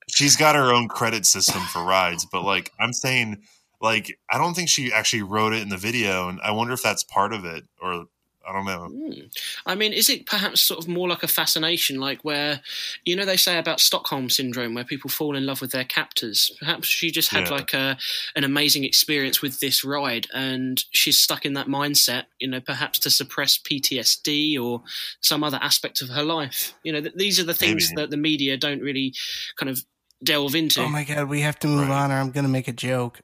She's 0.09 0.35
got 0.35 0.55
her 0.55 0.73
own 0.73 0.87
credit 0.87 1.25
system 1.25 1.61
for 1.61 1.83
rides, 1.83 2.25
but 2.25 2.43
like 2.43 2.71
I'm 2.79 2.93
saying, 2.93 3.41
like 3.79 4.19
I 4.29 4.37
don't 4.37 4.53
think 4.53 4.69
she 4.69 4.91
actually 4.91 5.23
wrote 5.23 5.53
it 5.53 5.61
in 5.61 5.69
the 5.69 5.77
video, 5.77 6.27
and 6.27 6.39
I 6.41 6.51
wonder 6.51 6.73
if 6.73 6.83
that's 6.83 7.03
part 7.03 7.33
of 7.33 7.45
it, 7.45 7.63
or 7.81 8.05
I 8.47 8.53
don't 8.53 8.65
know. 8.65 8.87
Hmm. 8.87 9.19
I 9.65 9.75
mean, 9.75 9.93
is 9.93 10.09
it 10.09 10.25
perhaps 10.25 10.61
sort 10.61 10.79
of 10.79 10.87
more 10.87 11.07
like 11.07 11.21
a 11.23 11.27
fascination, 11.27 11.99
like 11.99 12.21
where, 12.23 12.61
you 13.05 13.15
know, 13.15 13.23
they 13.25 13.37
say 13.37 13.57
about 13.59 13.79
Stockholm 13.79 14.29
syndrome, 14.31 14.73
where 14.73 14.83
people 14.83 15.09
fall 15.11 15.35
in 15.35 15.45
love 15.45 15.61
with 15.61 15.71
their 15.71 15.83
captors? 15.83 16.51
Perhaps 16.59 16.87
she 16.87 17.11
just 17.11 17.29
had 17.29 17.47
Yeah. 17.47 17.53
like 17.53 17.73
a 17.73 17.97
an 18.35 18.43
amazing 18.43 18.83
experience 18.83 19.41
with 19.41 19.59
this 19.59 19.83
ride, 19.83 20.27
and 20.33 20.83
she's 20.91 21.17
stuck 21.17 21.45
in 21.45 21.53
that 21.53 21.67
mindset. 21.67 22.23
You 22.39 22.47
know, 22.47 22.61
perhaps 22.61 22.97
to 22.99 23.09
suppress 23.11 23.57
PTSD 23.59 24.57
or 24.59 24.81
some 25.21 25.43
other 25.43 25.59
aspect 25.61 26.01
of 26.01 26.09
her 26.09 26.23
life. 26.23 26.73
You 26.83 26.93
know, 26.93 27.01
th- 27.01 27.15
these 27.15 27.39
are 27.39 27.43
the 27.43 27.53
things 27.53 27.89
Maybe. 27.91 28.01
that 28.01 28.09
the 28.09 28.17
media 28.17 28.57
don't 28.57 28.81
really 28.81 29.13
kind 29.57 29.69
of 29.69 29.83
delve 30.23 30.55
into. 30.55 30.81
Oh 30.81 30.89
my 30.89 31.03
god, 31.03 31.29
we 31.29 31.41
have 31.41 31.59
to 31.59 31.67
move 31.67 31.89
Right. 31.89 32.03
on 32.03 32.11
or 32.11 32.15
I'm 32.19 32.31
gonna 32.31 32.47
make 32.47 32.67
a 32.67 32.73
joke. 32.73 33.21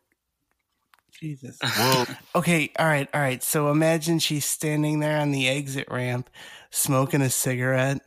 Jesus. 1.19 1.57
Well, 1.77 2.07
Okay, 2.35 2.71
all 2.77 2.85
right, 2.87 3.09
all 3.13 3.21
right. 3.21 3.41
So 3.43 3.69
imagine 3.71 4.19
she's 4.19 4.45
standing 4.45 4.99
there 4.99 5.19
on 5.19 5.31
the 5.31 5.47
exit 5.47 5.87
ramp 5.89 6.29
smoking 6.71 7.21
a 7.21 7.29
cigarette 7.29 8.01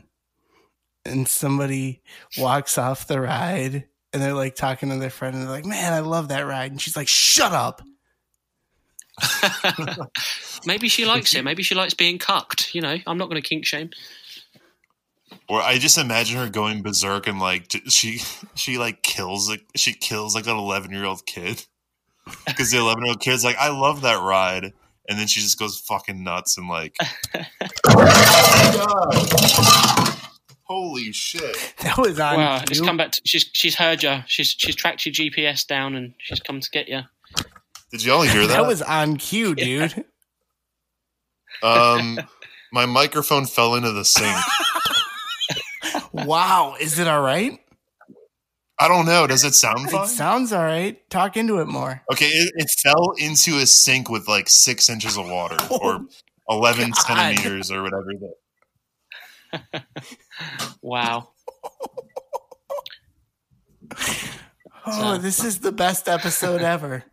and 1.04 1.26
somebody 1.26 2.02
walks 2.38 2.78
off 2.78 3.06
the 3.06 3.20
ride 3.20 3.86
and 4.12 4.22
they're 4.22 4.34
like 4.34 4.54
talking 4.54 4.90
to 4.90 4.96
their 4.96 5.10
friend 5.10 5.34
and 5.34 5.44
they're 5.44 5.50
like, 5.50 5.64
"Man, 5.64 5.92
I 5.92 6.00
love 6.00 6.28
that 6.28 6.40
ride." 6.42 6.70
And 6.72 6.80
she's 6.80 6.96
like, 6.96 7.08
"Shut 7.08 7.52
up." 7.52 7.82
Maybe 10.66 10.88
she 10.88 11.04
likes 11.04 11.34
it. 11.34 11.44
Maybe 11.44 11.62
she 11.62 11.74
likes 11.74 11.94
being 11.94 12.18
cucked. 12.18 12.74
You 12.74 12.80
know, 12.80 12.96
I'm 13.06 13.18
not 13.18 13.28
going 13.28 13.40
to 13.40 13.48
kink 13.48 13.66
shame. 13.66 13.90
or 15.48 15.60
I 15.62 15.78
just 15.78 15.98
imagine 15.98 16.38
her 16.38 16.48
going 16.48 16.82
berserk 16.82 17.26
and 17.26 17.38
like 17.40 17.72
she 17.88 18.20
she 18.54 18.78
like 18.78 19.02
kills 19.02 19.48
like 19.48 19.64
she 19.76 19.92
kills 19.92 20.34
like 20.34 20.46
an 20.46 20.56
11 20.56 20.90
year 20.92 21.04
old 21.04 21.24
kid 21.26 21.66
because 22.46 22.70
the 22.70 22.78
11 22.78 23.04
year 23.04 23.10
old 23.12 23.20
kid's 23.20 23.44
like 23.44 23.56
I 23.58 23.70
love 23.70 24.02
that 24.02 24.22
ride, 24.22 24.72
and 25.08 25.18
then 25.18 25.26
she 25.26 25.40
just 25.40 25.58
goes 25.58 25.78
fucking 25.78 26.22
nuts 26.22 26.58
and 26.58 26.68
like. 26.68 26.96
Holy 30.64 31.10
shit! 31.10 31.74
That 31.82 31.98
was 31.98 32.20
on 32.20 32.36
Wow, 32.36 32.62
it's 32.70 32.80
come 32.80 32.96
back. 32.96 33.10
To, 33.12 33.22
she's 33.24 33.50
she's 33.52 33.74
heard 33.74 34.04
you. 34.04 34.22
She's 34.28 34.54
she's 34.56 34.76
tracked 34.76 35.04
your 35.04 35.12
GPS 35.12 35.66
down 35.66 35.96
and 35.96 36.14
she's 36.18 36.38
come 36.38 36.60
to 36.60 36.70
get 36.70 36.88
you. 36.88 37.00
Did 37.90 38.04
y'all 38.04 38.22
hear 38.22 38.42
that? 38.46 38.48
That 38.48 38.66
was 38.68 38.80
on 38.80 39.16
cue, 39.16 39.54
dude. 39.56 40.04
um, 41.64 42.20
my 42.72 42.86
microphone 42.86 43.46
fell 43.46 43.74
into 43.74 43.90
the 43.90 44.04
sink. 44.04 44.36
wow, 46.12 46.76
is 46.80 47.00
it 47.00 47.08
all 47.08 47.20
right? 47.20 47.58
I 48.80 48.88
don't 48.88 49.04
know. 49.04 49.26
Does 49.26 49.44
it 49.44 49.52
sound 49.54 49.90
fine? 49.90 50.04
It 50.04 50.08
sounds 50.08 50.52
all 50.52 50.64
right. 50.64 50.98
Talk 51.10 51.36
into 51.36 51.58
it 51.60 51.66
more. 51.66 52.02
okay, 52.12 52.26
it, 52.26 52.52
it 52.56 52.68
fell 52.82 53.12
into 53.18 53.58
a 53.58 53.66
sink 53.66 54.08
with 54.08 54.26
like 54.26 54.48
six 54.48 54.88
inches 54.88 55.16
of 55.18 55.28
water 55.28 55.56
or 55.82 56.00
eleven 56.48 56.90
God. 56.90 56.98
centimeters 57.36 57.70
or 57.70 57.82
whatever. 57.82 58.10
That 59.52 59.84
Wow. 60.82 61.28
Oh, 64.86 65.18
this 65.18 65.44
is 65.44 65.58
the 65.60 65.72
best 65.72 66.08
episode 66.08 66.62
ever. 66.62 67.04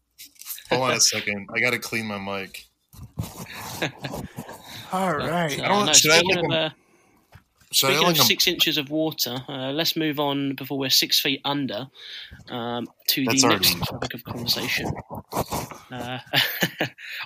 hold 0.70 0.82
on 0.90 0.96
a 0.96 1.00
second. 1.00 1.48
I 1.54 1.60
got 1.60 1.70
to 1.70 1.78
clean 1.78 2.06
my 2.06 2.18
mic. 2.18 2.64
all 4.92 5.14
right. 5.16 5.58
Uh, 5.60 5.64
I 5.64 5.68
don't- 5.68 5.86
no, 5.86 5.92
should 5.92 6.10
I 6.10 6.18
speaking 6.18 6.70
look 7.70 7.82
of, 7.82 7.88
at- 7.90 7.90
Should 7.90 7.90
I 7.90 7.94
speaking 7.94 8.10
of 8.20 8.26
six 8.26 8.46
inches 8.46 8.78
of 8.78 8.90
water, 8.90 9.42
uh, 9.48 9.70
let's 9.72 9.96
move 9.96 10.18
on 10.18 10.54
before 10.54 10.78
we're 10.78 10.90
six 10.90 11.20
feet 11.20 11.40
under 11.44 11.88
um, 12.48 12.86
to 13.08 13.24
That's 13.24 13.42
the 13.42 13.48
next 13.48 13.74
topic 13.86 14.14
of 14.14 14.24
conversation. 14.24 14.90
Uh, 15.32 16.18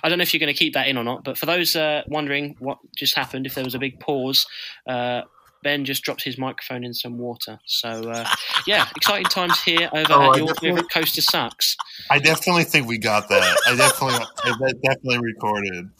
I 0.03 0.09
don't 0.09 0.17
know 0.17 0.21
if 0.23 0.33
you're 0.33 0.39
going 0.39 0.53
to 0.53 0.57
keep 0.57 0.73
that 0.73 0.87
in 0.87 0.97
or 0.97 1.03
not, 1.03 1.23
but 1.23 1.37
for 1.37 1.45
those 1.45 1.75
uh, 1.75 2.03
wondering 2.07 2.55
what 2.59 2.77
just 2.95 3.15
happened, 3.15 3.45
if 3.45 3.55
there 3.55 3.63
was 3.63 3.75
a 3.75 3.79
big 3.79 3.99
pause, 3.99 4.45
uh, 4.87 5.21
Ben 5.63 5.83
just 5.83 6.03
dropped 6.03 6.23
his 6.23 6.37
microphone 6.37 6.83
in 6.83 6.93
some 6.93 7.17
water. 7.17 7.59
So, 7.65 7.89
uh, 7.89 8.27
yeah, 8.67 8.87
exciting 8.95 9.25
times 9.25 9.59
here 9.63 9.89
over 9.91 10.13
Oh, 10.13 10.21
I 10.21 10.29
at 10.29 10.37
your 10.37 10.47
definitely- 10.47 10.69
favorite 10.69 10.91
coaster 10.91 11.21
sucks. 11.21 11.75
I 12.11 12.19
definitely 12.19 12.65
think 12.65 12.87
we 12.87 12.99
got 12.99 13.29
that. 13.29 13.57
I 13.65 13.75
definitely, 13.75 14.25
that 14.45 14.75
definitely 14.83 15.19
recorded. 15.19 15.89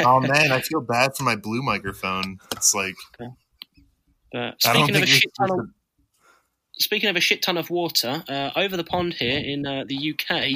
Oh 0.00 0.20
man, 0.20 0.52
I 0.52 0.60
feel 0.60 0.80
bad 0.80 1.16
for 1.16 1.22
my 1.24 1.34
blue 1.34 1.60
microphone. 1.62 2.38
It's 2.52 2.74
like 2.74 2.94
But 4.34 4.60
speaking 4.60 4.96
of 4.96 5.02
a 5.02 5.06
shit 5.06 5.30
ton 5.38 5.50
of 5.52 5.66
speaking 6.72 7.08
of 7.08 7.14
a 7.14 7.20
shit 7.20 7.40
ton 7.40 7.56
of 7.56 7.70
water, 7.70 8.24
uh, 8.28 8.50
over 8.56 8.76
the 8.76 8.82
pond 8.82 9.14
here 9.14 9.38
in 9.38 9.64
uh, 9.64 9.84
the 9.86 10.12
UK, 10.12 10.54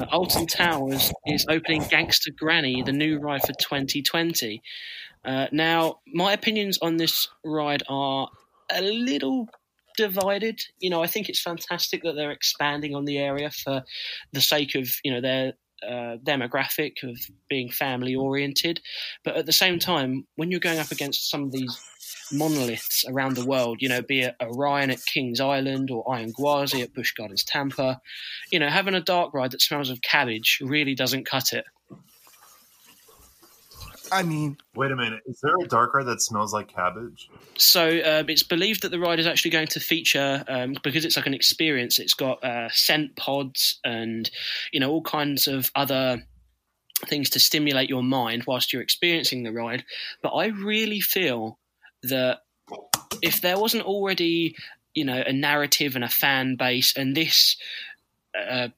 uh, 0.00 0.06
Alton 0.10 0.46
Towers 0.46 1.12
is 1.26 1.44
opening 1.46 1.82
Gangsta 1.82 2.34
Granny, 2.34 2.82
the 2.82 2.92
new 2.92 3.18
ride 3.18 3.42
for 3.42 3.52
2020. 3.52 4.62
Uh, 5.26 5.46
now, 5.52 5.98
my 6.06 6.32
opinions 6.32 6.78
on 6.80 6.96
this 6.96 7.28
ride 7.44 7.82
are 7.90 8.30
a 8.72 8.80
little 8.80 9.46
divided. 9.98 10.62
You 10.78 10.88
know, 10.88 11.02
I 11.02 11.06
think 11.06 11.28
it's 11.28 11.42
fantastic 11.42 12.02
that 12.04 12.14
they're 12.14 12.30
expanding 12.30 12.94
on 12.94 13.04
the 13.04 13.18
area 13.18 13.50
for 13.50 13.84
the 14.32 14.40
sake 14.40 14.74
of 14.74 14.88
you 15.04 15.12
know 15.12 15.20
their 15.20 15.52
uh, 15.86 16.16
demographic 16.24 17.02
of 17.02 17.18
being 17.50 17.70
family 17.70 18.14
oriented, 18.14 18.80
but 19.22 19.36
at 19.36 19.44
the 19.44 19.52
same 19.52 19.78
time, 19.78 20.26
when 20.36 20.50
you're 20.50 20.60
going 20.60 20.78
up 20.78 20.90
against 20.90 21.28
some 21.30 21.44
of 21.44 21.52
these 21.52 21.78
monoliths 22.32 23.04
around 23.08 23.36
the 23.36 23.44
world, 23.44 23.80
you 23.80 23.88
know, 23.88 24.02
be 24.02 24.20
it 24.20 24.36
Orion 24.40 24.90
at 24.90 25.04
Kings 25.04 25.40
Island 25.40 25.90
or 25.90 26.10
Iron 26.12 26.32
Gwazi 26.32 26.82
at 26.82 26.94
Busch 26.94 27.12
Gardens 27.12 27.44
Tampa, 27.44 28.00
you 28.50 28.58
know, 28.58 28.68
having 28.68 28.94
a 28.94 29.00
dark 29.00 29.34
ride 29.34 29.52
that 29.52 29.62
smells 29.62 29.90
of 29.90 30.02
cabbage 30.02 30.60
really 30.62 30.94
doesn't 30.94 31.26
cut 31.26 31.52
it. 31.52 31.64
I 34.10 34.22
mean, 34.22 34.56
wait 34.74 34.90
a 34.90 34.96
minute. 34.96 35.20
Is 35.26 35.40
there 35.42 35.54
a 35.62 35.66
dark 35.66 35.94
ride 35.94 36.06
that 36.06 36.20
smells 36.20 36.52
like 36.52 36.68
cabbage? 36.68 37.28
So 37.56 37.88
um, 37.88 38.28
it's 38.28 38.42
believed 38.42 38.82
that 38.82 38.90
the 38.90 38.98
ride 38.98 39.18
is 39.18 39.26
actually 39.26 39.50
going 39.50 39.66
to 39.68 39.80
feature 39.80 40.44
um, 40.48 40.76
because 40.82 41.04
it's 41.04 41.16
like 41.16 41.26
an 41.26 41.34
experience. 41.34 41.98
It's 41.98 42.14
got 42.14 42.42
uh, 42.42 42.68
scent 42.70 43.16
pods 43.16 43.78
and 43.84 44.30
you 44.72 44.80
know 44.80 44.90
all 44.90 45.02
kinds 45.02 45.46
of 45.46 45.70
other 45.74 46.22
things 47.06 47.30
to 47.30 47.40
stimulate 47.40 47.88
your 47.88 48.02
mind 48.02 48.44
whilst 48.46 48.72
you're 48.72 48.82
experiencing 48.82 49.42
the 49.42 49.52
ride. 49.52 49.84
But 50.22 50.30
I 50.30 50.46
really 50.46 51.00
feel 51.00 51.58
that 52.02 52.40
if 53.22 53.40
there 53.40 53.58
wasn't 53.58 53.84
already 53.84 54.56
you 54.94 55.04
know 55.04 55.22
a 55.26 55.32
narrative 55.32 55.94
and 55.94 56.04
a 56.04 56.08
fan 56.08 56.56
base, 56.56 56.96
and 56.96 57.16
this 57.16 57.56
uh, 58.38 58.68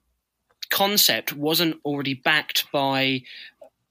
concept 0.71 1.33
wasn't 1.33 1.77
already 1.85 2.15
backed 2.15 2.71
by 2.73 3.23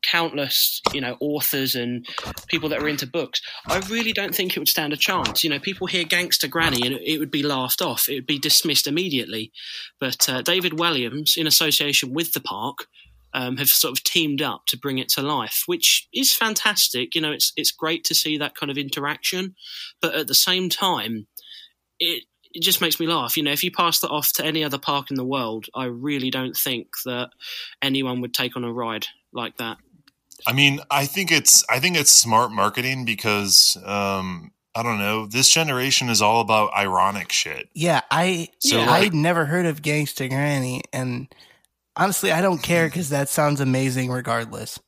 countless 0.02 0.82
you 0.94 1.02
know 1.02 1.18
authors 1.20 1.76
and 1.76 2.08
people 2.48 2.70
that 2.70 2.82
are 2.82 2.88
into 2.88 3.06
books 3.06 3.42
I 3.68 3.80
really 3.90 4.14
don't 4.14 4.34
think 4.34 4.56
it 4.56 4.60
would 4.60 4.70
stand 4.70 4.94
a 4.94 4.98
chance. 4.98 5.44
You 5.44 5.50
know, 5.50 5.60
people 5.60 5.88
hear 5.88 6.06
Gangsta 6.06 6.50
Granny 6.50 6.86
and 6.86 6.96
it 7.04 7.20
would 7.20 7.32
be 7.32 7.44
laughed 7.44 7.82
off. 7.82 8.10
It 8.10 8.16
would 8.16 8.28
be 8.28 8.40
dismissed 8.40 8.88
immediately. 8.88 9.52
But 10.00 10.28
uh, 10.30 10.42
David 10.42 10.74
Walliams, 10.74 11.38
in 11.38 11.48
association 11.48 12.14
with 12.14 12.34
the 12.34 12.40
park, 12.40 12.88
um, 13.34 13.58
have 13.58 13.70
sort 13.70 13.92
of 13.92 14.04
teamed 14.04 14.42
up 14.42 14.66
to 14.68 14.78
bring 14.78 14.98
it 14.98 15.10
to 15.10 15.22
life, 15.22 15.64
which 15.66 16.08
is 16.14 16.34
fantastic. 16.34 17.16
You 17.16 17.22
know, 17.22 17.32
it's 17.32 17.54
it's 17.56 17.72
great 17.72 18.04
to 18.06 18.16
see 18.16 18.38
that 18.38 18.56
kind 18.56 18.70
of 18.72 18.78
interaction. 18.78 19.56
But 20.02 20.16
at 20.16 20.28
the 20.28 20.36
same 20.36 20.70
time, 20.70 21.28
it 22.00 22.24
it 22.52 22.64
just 22.64 22.82
makes 22.82 23.00
me 23.00 23.08
laugh. 23.08 23.38
You 23.38 23.44
know, 23.44 23.52
if 23.52 23.64
you 23.64 23.72
pass 23.72 24.00
that 24.00 24.10
off 24.10 24.34
to 24.34 24.46
any 24.46 24.64
other 24.64 24.80
park 24.80 25.12
in 25.12 25.18
the 25.18 25.26
world, 25.26 25.68
I 25.76 25.86
really 25.86 26.32
don't 26.32 26.56
think 26.58 26.88
that 27.06 27.30
anyone 27.82 28.22
would 28.22 28.34
take 28.34 28.58
on 28.58 28.64
a 28.64 28.74
ride 28.74 29.06
like 29.32 29.58
that. 29.58 29.78
I 30.48 30.54
mean, 30.54 30.80
I 30.90 31.06
think 31.06 31.32
it's 31.32 31.64
I 31.70 31.80
think 31.80 31.98
it's 31.98 32.12
smart 32.12 32.52
marketing 32.52 33.06
because 33.06 33.78
um 33.86 34.52
I 34.76 34.84
don't 34.84 35.00
know. 35.00 35.26
This 35.26 35.50
generation 35.50 36.10
is 36.10 36.22
all 36.22 36.42
about 36.42 36.74
ironic 36.74 37.32
shit. 37.32 37.70
yeah, 37.74 38.02
I 38.12 38.50
So, 38.60 38.78
Yeah. 38.78 38.92
I'd 38.92 39.14
never 39.14 39.46
heard 39.46 39.66
of 39.66 39.82
Gangsta 39.82 40.30
Granny, 40.30 40.84
and 40.94 41.28
honestly, 41.96 42.32
I 42.32 42.42
don't 42.42 42.62
care 42.62 42.88
because 42.88 43.10
that 43.10 43.30
sounds 43.30 43.60
amazing 43.62 44.10
regardless. 44.10 44.80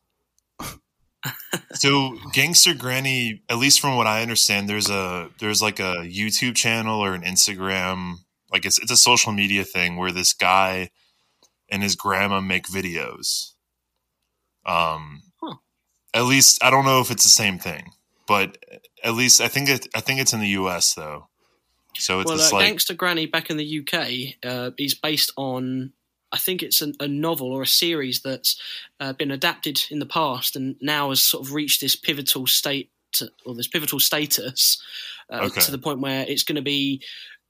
so 1.73 2.17
Gangster 2.33 2.73
Granny, 2.73 3.43
at 3.49 3.57
least 3.57 3.79
from 3.79 3.95
what 3.95 4.07
I 4.07 4.21
understand, 4.21 4.67
there's 4.67 4.89
a 4.89 5.29
there's 5.39 5.61
like 5.61 5.79
a 5.79 5.97
YouTube 6.05 6.55
channel 6.55 6.99
or 6.99 7.13
an 7.13 7.21
Instagram, 7.23 8.15
like 8.51 8.65
it's 8.65 8.79
it's 8.79 8.91
a 8.91 8.97
social 8.97 9.31
media 9.31 9.63
thing 9.63 9.97
where 9.97 10.11
this 10.11 10.33
guy 10.33 10.89
and 11.69 11.83
his 11.83 11.95
grandma 11.95 12.41
make 12.41 12.67
videos. 12.67 13.51
Um, 14.65 15.23
Huh. 15.41 15.55
at 16.13 16.23
least 16.25 16.63
I 16.63 16.69
don't 16.69 16.85
know 16.85 17.01
if 17.01 17.09
it's 17.09 17.23
the 17.23 17.29
same 17.29 17.57
thing, 17.57 17.91
but 18.27 18.57
at 19.03 19.13
least 19.13 19.41
I 19.41 19.47
think 19.47 19.69
it 19.69 19.87
I 19.95 20.01
think 20.01 20.19
it's 20.19 20.33
in 20.33 20.39
the 20.39 20.49
U.S. 20.49 20.93
though. 20.93 21.27
So 21.97 22.19
it's 22.19 22.27
well, 22.27 22.37
this 22.37 22.53
uh, 22.53 22.57
like 22.57 22.73
Gangsta 22.73 22.95
Granny 22.95 23.25
back 23.25 23.49
in 23.49 23.57
the 23.57 23.79
UK 23.79 24.35
uh, 24.49 24.71
is 24.77 24.95
based 24.95 25.31
on, 25.35 25.91
I 26.31 26.37
think 26.37 26.63
it's 26.63 26.81
an, 26.81 26.93
a 26.99 27.07
novel 27.07 27.51
or 27.51 27.61
a 27.61 27.67
series 27.67 28.21
that's 28.21 28.59
uh, 28.99 29.13
been 29.13 29.31
adapted 29.31 29.81
in 29.89 29.99
the 29.99 30.05
past 30.05 30.55
and 30.55 30.75
now 30.81 31.09
has 31.09 31.21
sort 31.21 31.45
of 31.45 31.53
reached 31.53 31.81
this 31.81 31.95
pivotal 31.95 32.47
state 32.47 32.89
or 33.45 33.53
this 33.55 33.67
pivotal 33.67 33.99
status 33.99 34.81
uh, 35.29 35.41
Okay. 35.43 35.61
to 35.61 35.71
the 35.71 35.77
point 35.77 35.99
where 35.99 36.25
it's 36.27 36.43
going 36.43 36.55
to 36.55 36.61
be 36.61 37.03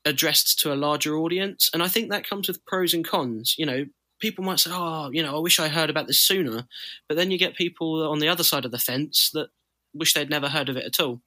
addressed 0.05 0.59
to 0.59 0.73
a 0.73 0.75
larger 0.75 1.15
audience. 1.15 1.69
And 1.73 1.83
I 1.83 1.87
think 1.87 2.09
that 2.09 2.27
comes 2.27 2.47
with 2.47 2.65
pros 2.65 2.93
and 2.93 3.05
cons. 3.07 3.55
You 3.57 3.67
know, 3.67 3.85
people 4.19 4.43
might 4.43 4.59
say, 4.59 4.71
"Oh, 4.73 5.11
you 5.11 5.21
know, 5.21 5.35
I 5.35 5.39
wish 5.39 5.59
I 5.59 5.67
heard 5.67 5.91
about 5.91 6.07
this 6.07 6.19
sooner," 6.19 6.65
but 7.07 7.15
then 7.17 7.29
you 7.29 7.37
get 7.37 7.55
people 7.55 8.09
on 8.09 8.17
the 8.19 8.27
other 8.27 8.43
side 8.43 8.65
of 8.65 8.71
the 8.71 8.79
fence 8.79 9.29
that 9.33 9.49
wish 9.93 10.13
they'd 10.13 10.29
never 10.29 10.49
heard 10.49 10.69
of 10.69 10.77
it 10.77 10.85
at 10.85 10.99
all. 10.99 11.21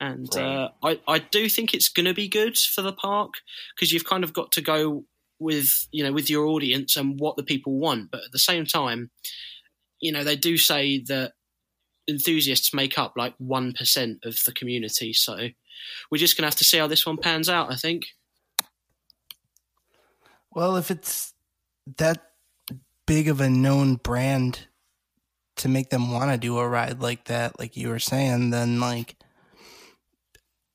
And 0.00 0.28
uh, 0.36 0.68
I, 0.84 1.00
I 1.08 1.18
do 1.18 1.48
think 1.48 1.74
it's 1.74 1.88
going 1.88 2.06
to 2.06 2.14
be 2.14 2.28
good 2.28 2.56
for 2.56 2.82
the 2.82 2.92
park 2.92 3.34
because 3.74 3.92
you've 3.92 4.04
kind 4.04 4.22
of 4.22 4.32
got 4.32 4.52
to 4.52 4.60
go 4.60 5.04
with 5.38 5.86
you 5.92 6.04
know 6.04 6.12
with 6.12 6.28
your 6.30 6.46
audience 6.46 6.96
and 6.96 7.18
what 7.18 7.36
the 7.36 7.42
people 7.42 7.78
want. 7.78 8.10
But 8.10 8.24
at 8.24 8.32
the 8.32 8.38
same 8.38 8.66
time, 8.66 9.10
you 10.00 10.12
know 10.12 10.24
they 10.24 10.36
do 10.36 10.56
say 10.56 11.00
that 11.08 11.32
enthusiasts 12.08 12.72
make 12.72 12.98
up 12.98 13.14
like 13.16 13.34
one 13.38 13.72
percent 13.72 14.18
of 14.24 14.38
the 14.44 14.52
community. 14.52 15.12
So 15.12 15.48
we're 16.10 16.18
just 16.18 16.36
to 16.36 16.44
have 16.44 16.56
to 16.56 16.64
see 16.64 16.78
how 16.78 16.86
this 16.86 17.06
one 17.06 17.18
pans 17.18 17.48
out. 17.48 17.72
I 17.72 17.76
think. 17.76 18.06
Well, 20.50 20.76
if 20.76 20.90
it's 20.90 21.34
that 21.98 22.32
big 23.06 23.28
of 23.28 23.40
a 23.40 23.48
known 23.48 23.96
brand 23.96 24.66
to 25.56 25.68
make 25.68 25.90
them 25.90 26.12
want 26.12 26.30
to 26.30 26.38
do 26.38 26.58
a 26.58 26.68
ride 26.68 27.00
like 27.00 27.26
that, 27.26 27.58
like 27.58 27.76
you 27.76 27.88
were 27.88 27.98
saying, 27.98 28.50
then 28.50 28.80
like 28.80 29.16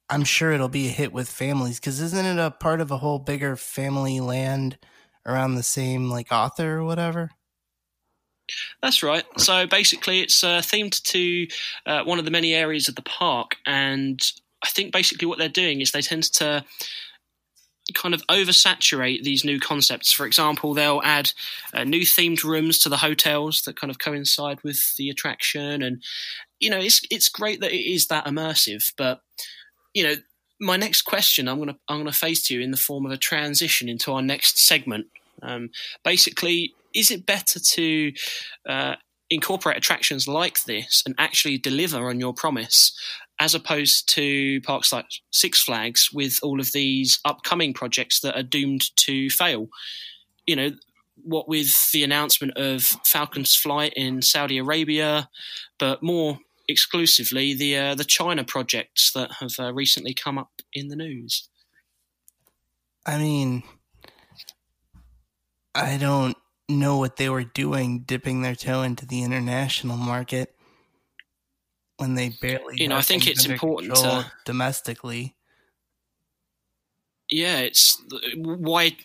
I'm 0.09 0.23
sure 0.23 0.51
it'll 0.51 0.69
be 0.69 0.87
a 0.87 0.91
hit 0.91 1.13
with 1.13 1.29
families 1.29 1.79
because 1.79 1.99
isn't 2.01 2.25
it 2.25 2.39
a 2.39 2.51
part 2.51 2.81
of 2.81 2.91
a 2.91 2.97
whole 2.97 3.19
bigger 3.19 3.55
family 3.55 4.19
land 4.19 4.77
around 5.25 5.55
the 5.55 5.63
same 5.63 6.09
like 6.09 6.31
author 6.31 6.77
or 6.77 6.83
whatever? 6.83 7.31
That's 8.81 9.01
right. 9.01 9.23
So 9.37 9.65
basically, 9.65 10.19
it's 10.19 10.43
uh, 10.43 10.59
themed 10.59 11.01
to 11.03 11.47
uh, 11.85 12.03
one 12.03 12.19
of 12.19 12.25
the 12.25 12.31
many 12.31 12.53
areas 12.53 12.87
of 12.89 12.95
the 12.95 13.01
park, 13.01 13.55
and 13.65 14.21
I 14.63 14.69
think 14.69 14.91
basically 14.91 15.27
what 15.27 15.39
they're 15.39 15.49
doing 15.49 15.81
is 15.81 15.91
they 15.91 16.01
tend 16.01 16.23
to 16.33 16.65
kind 17.93 18.13
of 18.13 18.25
oversaturate 18.27 19.23
these 19.23 19.43
new 19.43 19.59
concepts. 19.59 20.11
For 20.11 20.25
example, 20.25 20.73
they'll 20.73 21.01
add 21.03 21.31
uh, 21.73 21.83
new 21.83 22.01
themed 22.01 22.43
rooms 22.43 22.79
to 22.79 22.89
the 22.89 22.97
hotels 22.97 23.61
that 23.61 23.75
kind 23.77 23.91
of 23.91 23.99
coincide 23.99 24.63
with 24.63 24.95
the 24.97 25.09
attraction, 25.09 25.81
and 25.81 26.03
you 26.59 26.69
know, 26.69 26.79
it's 26.79 27.01
it's 27.09 27.29
great 27.29 27.61
that 27.61 27.71
it 27.71 27.89
is 27.89 28.07
that 28.07 28.25
immersive. 28.25 28.93
But 28.97 29.21
you 29.93 30.03
know, 30.03 30.15
my 30.59 30.77
next 30.77 31.03
question 31.03 31.47
I'm 31.47 31.59
gonna 31.59 31.77
I'm 31.87 31.99
gonna 31.99 32.11
face 32.11 32.47
to 32.47 32.53
you 32.53 32.61
in 32.61 32.71
the 32.71 32.77
form 32.77 33.05
of 33.05 33.11
a 33.11 33.17
transition 33.17 33.89
into 33.89 34.11
our 34.11 34.21
next 34.21 34.57
segment. 34.57 35.07
Um, 35.41 35.69
basically, 36.03 36.73
is 36.93 37.11
it 37.11 37.25
better 37.25 37.59
to 37.59 38.13
uh, 38.67 38.95
incorporate 39.29 39.77
attractions 39.77 40.27
like 40.27 40.63
this 40.63 41.03
and 41.05 41.15
actually 41.17 41.57
deliver 41.57 42.09
on 42.09 42.19
your 42.19 42.33
promise, 42.33 42.97
as 43.39 43.53
opposed 43.53 44.07
to 44.13 44.61
parks 44.61 44.93
like 44.93 45.07
Six 45.31 45.61
Flags 45.61 46.09
with 46.13 46.39
all 46.43 46.59
of 46.59 46.71
these 46.71 47.19
upcoming 47.25 47.73
projects 47.73 48.21
that 48.21 48.37
are 48.37 48.43
doomed 48.43 48.95
to 48.97 49.29
fail? 49.29 49.67
You 50.45 50.55
know, 50.55 50.71
what 51.23 51.47
with 51.47 51.91
the 51.91 52.03
announcement 52.03 52.57
of 52.57 52.83
Falcon's 53.05 53.55
flight 53.55 53.93
in 53.95 54.21
Saudi 54.21 54.57
Arabia, 54.57 55.29
but 55.77 56.01
more 56.01 56.39
exclusively 56.73 57.53
the 57.53 57.77
uh, 57.77 57.95
the 57.95 58.03
China 58.03 58.43
projects 58.43 59.11
that 59.13 59.31
have 59.39 59.53
uh, 59.59 59.73
recently 59.73 60.13
come 60.13 60.37
up 60.37 60.51
in 60.73 60.89
the 60.89 60.95
news. 60.95 61.47
I 63.05 63.17
mean, 63.17 63.63
I 65.75 65.97
don't 65.97 66.35
know 66.67 66.97
what 66.97 67.15
they 67.17 67.29
were 67.29 67.43
doing 67.43 67.99
dipping 67.99 68.41
their 68.41 68.55
toe 68.55 68.81
into 68.81 69.05
the 69.05 69.23
international 69.23 69.97
market 69.97 70.55
when 71.97 72.15
they 72.15 72.29
barely 72.29 72.81
You 72.81 72.87
know, 72.87 72.97
I 72.97 73.01
think 73.01 73.27
it's 73.27 73.45
important 73.45 73.95
to- 73.95 74.31
domestically. 74.45 75.35
yeah, 77.29 77.59
it's 77.59 78.01
why 78.35 78.95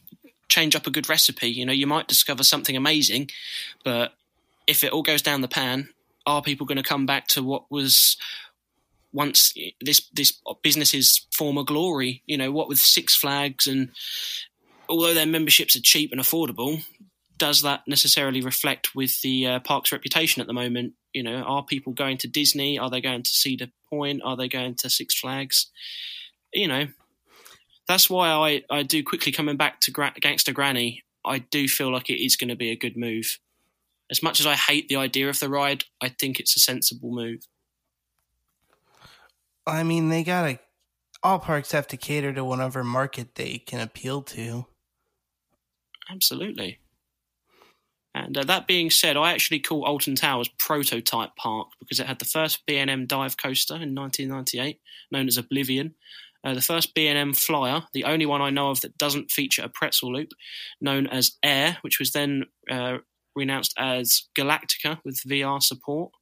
change 0.48 0.74
up 0.76 0.86
a 0.86 0.90
good 0.90 1.08
recipe. 1.08 1.48
You 1.48 1.66
know, 1.66 1.72
you 1.72 1.86
might 1.86 2.08
discover 2.08 2.42
something 2.42 2.76
amazing, 2.76 3.30
but 3.84 4.14
if 4.66 4.84
it 4.84 4.92
all 4.92 5.02
goes 5.02 5.22
down 5.22 5.40
the 5.40 5.48
pan, 5.48 5.90
are 6.29 6.43
people 6.43 6.66
going 6.66 6.76
to 6.76 6.83
come 6.83 7.07
back 7.07 7.26
to 7.29 7.43
what 7.43 7.70
was 7.70 8.16
once 9.12 9.55
this 9.81 10.09
this 10.12 10.39
business's 10.62 11.26
former 11.33 11.64
glory? 11.64 12.22
You 12.26 12.37
know, 12.37 12.53
what 12.53 12.68
with 12.68 12.79
Six 12.79 13.16
Flags 13.16 13.66
and 13.66 13.91
although 14.89 15.14
their 15.14 15.26
memberships 15.26 15.76
are 15.76 15.83
cheap 15.83 16.12
and 16.12 16.20
affordable, 16.20 16.85
does 17.37 17.62
that 17.62 17.83
necessarily 17.87 18.41
reflect 18.41 18.95
with 18.95 19.20
the 19.22 19.47
uh, 19.47 19.61
park's 19.61 19.93
reputation 19.93 20.41
at 20.41 20.47
the 20.47 20.53
moment? 20.53 20.95
You 21.12 21.22
know, 21.22 21.43
are 21.43 21.64
people 21.64 21.93
going 21.93 22.18
to 22.18 22.29
Disney? 22.29 22.79
Are 22.79 22.91
they 22.91 23.01
going 23.01 23.22
to 23.22 23.31
Cedar 23.31 23.68
Point? 23.89 24.22
Are 24.24 24.37
they 24.37 24.49
going 24.49 24.74
to 24.76 24.91
Six 24.91 25.18
Flags? 25.18 25.70
You 26.53 26.68
know, 26.68 26.89
that's 27.87 28.11
why 28.11 28.29
I, 28.29 28.62
I 28.70 28.83
do 28.83 29.03
quickly 29.03 29.33
coming 29.33 29.57
back 29.57 29.81
to 29.83 29.91
Gra- 29.91 30.14
Gangsta 30.20 30.53
Granny. 30.53 31.05
I 31.24 31.39
do 31.39 31.68
feel 31.68 31.93
like 31.93 32.11
it 32.11 32.24
is 32.24 32.37
going 32.37 32.49
to 32.49 32.57
be 32.57 32.70
a 32.70 32.76
good 32.76 32.97
move. 32.97 33.39
As 34.11 34.22
much 34.22 34.40
as 34.40 34.46
I 34.46 34.54
hate 34.54 34.88
the 34.88 34.96
idea 34.96 35.28
of 35.28 35.38
the 35.40 35.48
ride, 35.48 35.84
I 36.00 36.09
think 36.09 36.40
it's 36.40 36.56
a 36.56 36.61
sensible 36.61 37.11
move. 37.11 37.40
I 39.66 39.82
mean, 39.82 40.09
they 40.09 40.24
gotta. 40.24 40.59
All 41.22 41.38
parks 41.38 41.72
have 41.72 41.88
to 41.88 41.96
cater 41.96 42.32
to 42.32 42.44
whatever 42.44 42.84
market 42.84 43.34
they 43.34 43.59
can 43.59 43.80
appeal 43.80 44.22
to. 44.22 44.66
Absolutely. 46.11 46.78
And 48.14 48.36
uh, 48.36 48.44
that 48.44 48.66
being 48.66 48.90
said, 48.90 49.16
I 49.16 49.32
actually 49.32 49.61
call 49.61 49.84
Alton 49.84 50.14
Towers 50.14 50.49
Prototype 50.58 51.37
Park 51.37 51.68
because 51.78 52.00
it 52.00 52.07
had 52.07 52.18
the 52.18 52.24
first 52.24 52.64
B&M 52.66 53.07
dive 53.07 53.37
coaster 53.37 53.74
in 53.74 53.95
1998, 53.95 54.80
known 55.12 55.28
as 55.28 55.37
Oblivion. 55.37 55.95
Uh, 56.45 56.54
the 56.54 56.61
first 56.61 56.95
B&M 56.95 57.34
Flyer, 57.34 57.83
the 57.92 58.04
only 58.04 58.24
one 58.24 58.41
I 58.41 58.50
know 58.50 58.70
of 58.70 58.80
that 58.80 58.96
doesn't 58.96 59.30
feature 59.30 59.62
a 59.62 59.68
pretzel 59.68 60.12
loop, 60.12 60.30
known 60.80 61.07
as 61.08 61.37
Air, 61.42 61.78
which 61.83 61.99
was 61.99 62.12
then 62.12 62.45
uh, 62.70 62.99
renounced 63.34 63.75
as 63.79 64.25
Galactica 64.37 64.99
with 65.05 65.22
VR 65.26 65.63
support. 65.63 66.13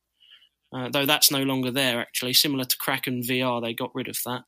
Uh, 0.74 0.88
though 0.90 1.06
that's 1.06 1.30
no 1.30 1.42
longer 1.42 1.70
there, 1.70 2.00
actually. 2.00 2.32
Similar 2.32 2.64
to 2.64 2.76
Kraken 2.76 3.22
VR, 3.22 3.62
they 3.62 3.72
got 3.72 3.94
rid 3.94 4.08
of 4.08 4.18
that. 4.26 4.42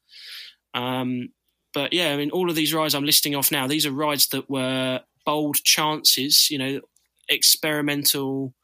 Um, 0.75 1.31
but 1.73 1.93
yeah, 1.93 2.13
I 2.13 2.17
mean, 2.17 2.31
all 2.31 2.51
of 2.51 2.57
these 2.57 2.75
rides 2.75 2.95
I'm 2.95 3.05
listing 3.05 3.35
off 3.35 3.53
now, 3.53 3.67
these 3.67 3.87
are 3.87 3.93
rides 3.93 4.29
that 4.29 4.51
were 4.51 5.01
bold 5.25 5.57
chances, 5.57 6.51
you 6.51 6.59
know, 6.59 6.81
experimental 7.29 8.55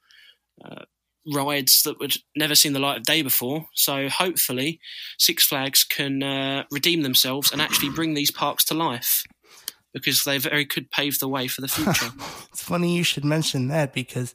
uh, 0.64 0.84
rides 1.32 1.82
that 1.82 1.98
would 2.00 2.16
never 2.36 2.54
seen 2.54 2.72
the 2.72 2.80
light 2.80 2.98
of 2.98 3.04
day 3.04 3.22
before. 3.22 3.66
So 3.74 4.08
hopefully, 4.08 4.80
Six 5.18 5.46
Flags 5.46 5.84
can 5.84 6.22
uh, 6.22 6.64
redeem 6.70 7.02
themselves 7.02 7.52
and 7.52 7.62
actually 7.62 7.90
bring 7.90 8.14
these 8.14 8.30
parks 8.30 8.64
to 8.66 8.74
life 8.74 9.24
because 9.94 10.24
they 10.24 10.36
very 10.36 10.66
could 10.66 10.90
pave 10.90 11.18
the 11.18 11.28
way 11.28 11.46
for 11.46 11.62
the 11.62 11.68
future. 11.68 12.12
It's 12.52 12.62
funny 12.62 12.96
you 12.96 13.04
should 13.04 13.24
mention 13.24 13.68
that 13.68 13.94
because 13.94 14.34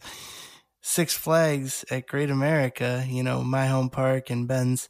Six 0.82 1.14
Flags 1.14 1.86
at 1.92 2.08
Great 2.08 2.32
America, 2.32 3.06
you 3.08 3.22
know, 3.22 3.44
my 3.44 3.68
home 3.68 3.90
park 3.90 4.30
and 4.30 4.48
Ben's 4.48 4.90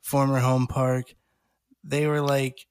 former 0.00 0.38
home 0.38 0.68
park, 0.68 1.14
they 1.82 2.06
were 2.06 2.20
like 2.20 2.66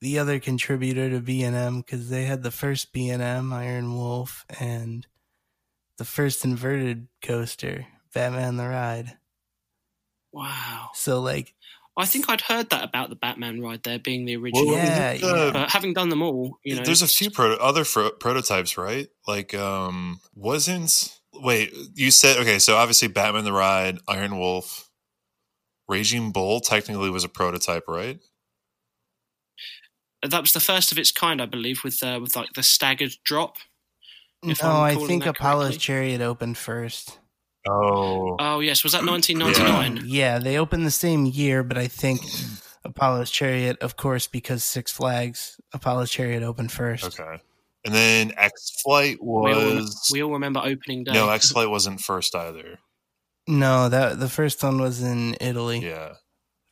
the 0.00 0.18
other 0.18 0.40
contributor 0.40 1.10
to 1.10 1.20
B&M 1.20 1.80
because 1.80 2.08
they 2.08 2.24
had 2.24 2.42
the 2.42 2.50
first 2.50 2.92
B&M 2.92 3.52
Iron 3.52 3.94
Wolf 3.94 4.44
and 4.58 5.06
the 5.98 6.04
first 6.04 6.44
inverted 6.44 7.08
coaster, 7.22 7.86
Batman 8.14 8.56
the 8.56 8.68
Ride. 8.68 9.18
wow. 10.32 10.90
So 10.94 11.20
like, 11.20 11.54
I 11.96 12.04
think 12.04 12.28
I'd 12.28 12.42
heard 12.42 12.70
that 12.70 12.84
about 12.84 13.08
the 13.08 13.16
Batman 13.16 13.62
ride 13.62 13.82
there 13.82 13.98
being 13.98 14.26
the 14.26 14.36
original. 14.36 14.66
Well, 14.66 14.76
Yeah, 14.76 15.12
isn't 15.12 15.52
But 15.52 15.70
having 15.70 15.94
done 15.94 16.10
them 16.10 16.22
all, 16.22 16.58
you 16.62 16.76
know, 16.76 16.82
There's 16.84 17.02
a 17.02 17.08
few 17.08 17.30
proto- 17.30 17.60
other 17.60 17.84
fro- 17.84 18.10
prototypes, 18.10 18.76
right? 18.76 19.08
Like, 19.26 19.54
um, 19.54 20.20
wasn't 20.34 21.18
wait? 21.32 21.72
You 21.94 22.10
said 22.10 22.38
okay. 22.38 22.58
So 22.58 22.76
obviously, 22.76 23.08
Batman 23.08 23.44
the 23.44 23.52
Ride, 23.52 23.98
Iron 24.08 24.38
Wolf, 24.38 24.90
Raging 25.88 26.32
Bull 26.32 26.60
technically 26.60 27.10
was 27.10 27.24
a 27.24 27.28
prototype, 27.28 27.84
right? 27.88 28.18
that 30.22 30.40
was 30.40 30.52
the 30.52 30.60
first 30.60 30.92
of 30.92 30.98
its 30.98 31.10
kind, 31.10 31.40
I 31.40 31.46
believe, 31.46 31.84
with 31.84 32.02
uh, 32.02 32.18
with 32.20 32.36
like 32.36 32.52
the 32.54 32.62
staggered 32.62 33.12
drop. 33.24 33.58
If 34.42 34.62
no, 34.62 34.70
I'm 34.70 34.98
I 34.98 35.06
think 35.06 35.24
that 35.24 35.30
Apollo's 35.30 35.68
correctly. 35.68 35.78
Chariot 35.78 36.20
opened 36.20 36.58
first. 36.58 37.18
Oh, 37.68 38.36
Oh 38.38 38.60
yes, 38.60 38.82
was 38.82 38.92
that 38.92 39.04
1999? 39.04 40.04
Yeah, 40.08 40.38
they 40.38 40.58
opened 40.58 40.86
the 40.86 40.90
same 40.90 41.26
year, 41.26 41.62
but 41.62 41.76
I 41.78 41.86
think 41.88 42.20
Apollo's 42.84 43.30
Chariot, 43.30 43.78
of 43.80 43.96
course, 43.96 44.26
because 44.26 44.62
Six 44.64 44.92
Flags, 44.92 45.60
Apollo's 45.72 46.10
Chariot 46.10 46.42
opened 46.42 46.72
first. 46.72 47.04
okay. 47.18 47.42
And 47.84 47.94
then 47.94 48.32
X 48.36 48.80
Flight 48.82 49.18
We 49.22 49.52
all, 49.52 49.74
was 49.76 50.10
we 50.12 50.22
all 50.22 50.32
remember 50.32 50.60
opening 50.64 51.04
day. 51.04 51.12
no 51.12 51.28
X 51.30 51.50
Flight 51.52 51.70
wasn't 51.70 52.00
first 52.00 52.34
either. 52.34 52.78
No, 53.48 53.88
that 53.88 54.18
the 54.18 54.28
first 54.28 54.60
one 54.62 54.80
was 54.80 55.02
in 55.02 55.36
Italy. 55.40 55.78
Yeah, 55.78 56.14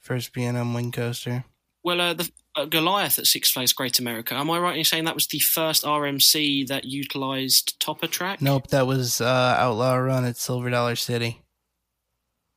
First 0.00 0.32
B&M 0.32 0.74
Wing 0.74 0.90
Coaster. 0.90 1.44
Well, 1.84 2.00
uh, 2.00 2.14
the 2.14 2.30
uh, 2.56 2.64
Goliath 2.64 3.18
at 3.18 3.26
Six 3.26 3.50
Flags 3.50 3.72
Great 3.74 3.98
America. 3.98 4.34
Am 4.34 4.50
I 4.50 4.58
right 4.58 4.78
in 4.78 4.84
saying 4.84 5.04
that 5.04 5.14
was 5.14 5.26
the 5.26 5.38
first 5.38 5.84
RMC 5.84 6.66
that 6.68 6.84
utilized 6.84 7.78
Topper 7.78 8.06
track? 8.06 8.40
Nope, 8.40 8.68
that 8.68 8.86
was 8.86 9.20
uh, 9.20 9.56
Outlaw 9.58 9.96
Run 9.96 10.24
at 10.24 10.36
Silver 10.38 10.70
Dollar 10.70 10.96
City. 10.96 11.42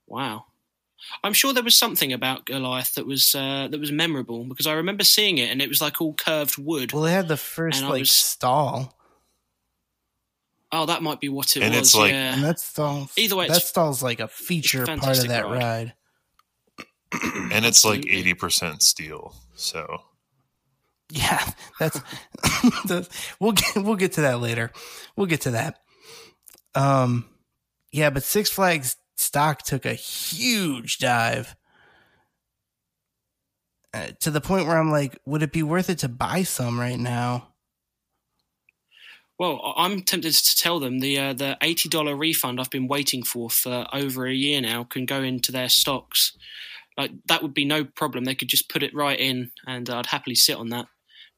Wow. 0.08 0.46
I'm 1.24 1.34
sure 1.34 1.54
there 1.54 1.64
was 1.64 1.78
something 1.78 2.12
about 2.14 2.46
Goliath 2.46 2.96
that 2.96 3.06
was 3.06 3.36
uh, 3.36 3.68
that 3.70 3.80
was 3.80 3.92
memorable 3.92 4.44
because 4.46 4.66
I 4.68 4.74
remember 4.74 5.04
seeing 5.04 5.38
it 5.38 5.50
and 5.52 5.62
it 5.62 5.70
was 5.70 5.82
like 5.82 6.02
all 6.02 6.14
curved 6.14 6.58
wood. 6.58 6.92
Well, 6.94 7.04
they 7.04 7.12
had 7.12 7.28
the 7.28 7.38
first 7.38 7.84
like 7.84 8.00
was- 8.02 8.12
stall, 8.12 8.98
oh, 10.72 10.86
that 10.86 11.02
might 11.04 11.20
be 11.20 11.30
what 11.30 11.56
it 11.56 11.64
And 11.64 11.74
was. 11.74 11.80
it's 11.90 11.96
like- 11.96 12.12
yeah. 12.12 12.34
and 12.34 12.44
that 12.44 12.60
stall's 12.60 13.12
Either 13.18 13.36
way, 13.36 13.48
that 13.48 13.58
it's- 13.58 13.70
stall's 13.70 14.02
like 14.04 14.20
a 14.20 14.28
feature 14.28 14.86
part 14.86 15.18
of 15.18 15.28
that 15.28 15.46
ride. 15.46 15.54
ride. 15.62 15.94
and 17.52 17.66
it's 17.66 17.86
like 17.86 18.06
eighty 18.08 18.34
percent 18.34 18.82
steel. 18.82 19.34
So 19.56 20.02
Yeah, 21.10 21.44
that's, 21.80 22.00
that's 22.86 23.10
we'll 23.40 23.54
get 23.54 23.76
we'll 23.78 23.96
get 23.96 24.14
to 24.14 24.22
that 24.22 24.40
later. 24.42 24.72
We'll 25.16 25.28
get 25.28 25.42
to 25.42 25.52
that. 25.52 25.80
Um, 26.76 27.26
yeah, 27.92 28.10
but 28.10 28.24
Six 28.24 28.50
Flags 28.50 28.98
stock 29.16 29.64
took 29.64 29.86
a 29.86 29.94
huge 29.94 31.00
dive 31.00 31.56
uh, 33.94 34.08
to 34.20 34.30
the 34.30 34.42
point 34.42 34.68
where 34.68 34.78
I'm 34.78 34.92
like, 34.92 35.18
would 35.26 35.42
it 35.42 35.52
be 35.52 35.64
worth 35.64 35.90
it 35.90 36.00
to 36.00 36.10
buy 36.10 36.44
some 36.44 36.80
right 36.80 37.00
now? 37.00 37.48
Well, 39.40 39.62
I- 39.64 39.86
I'm 39.86 40.02
tempted 40.02 40.34
to 40.34 40.56
tell 40.56 40.80
them 40.80 41.00
the 41.00 41.18
uh, 41.20 41.34
the 41.34 41.58
eighty 41.62 41.90
dollar 41.90 42.16
refund 42.16 42.60
I've 42.60 42.70
been 42.70 42.88
waiting 42.88 43.24
for 43.24 43.50
for 43.50 43.88
over 43.94 44.26
a 44.28 44.34
year 44.34 44.62
now 44.62 44.84
can 44.84 45.06
go 45.06 45.22
into 45.24 45.52
their 45.52 45.70
stocks. 45.70 46.36
Like 46.98 47.12
that 47.28 47.42
would 47.44 47.54
be 47.54 47.66
no 47.66 47.86
problem. 47.86 48.24
They 48.26 48.36
could 48.36 48.48
just 48.48 48.70
put 48.70 48.84
it 48.84 48.96
right 48.96 49.20
in, 49.20 49.52
and 49.66 49.90
I'd 49.90 50.08
happily 50.08 50.36
sit 50.36 50.58
on 50.58 50.70
that. 50.70 50.88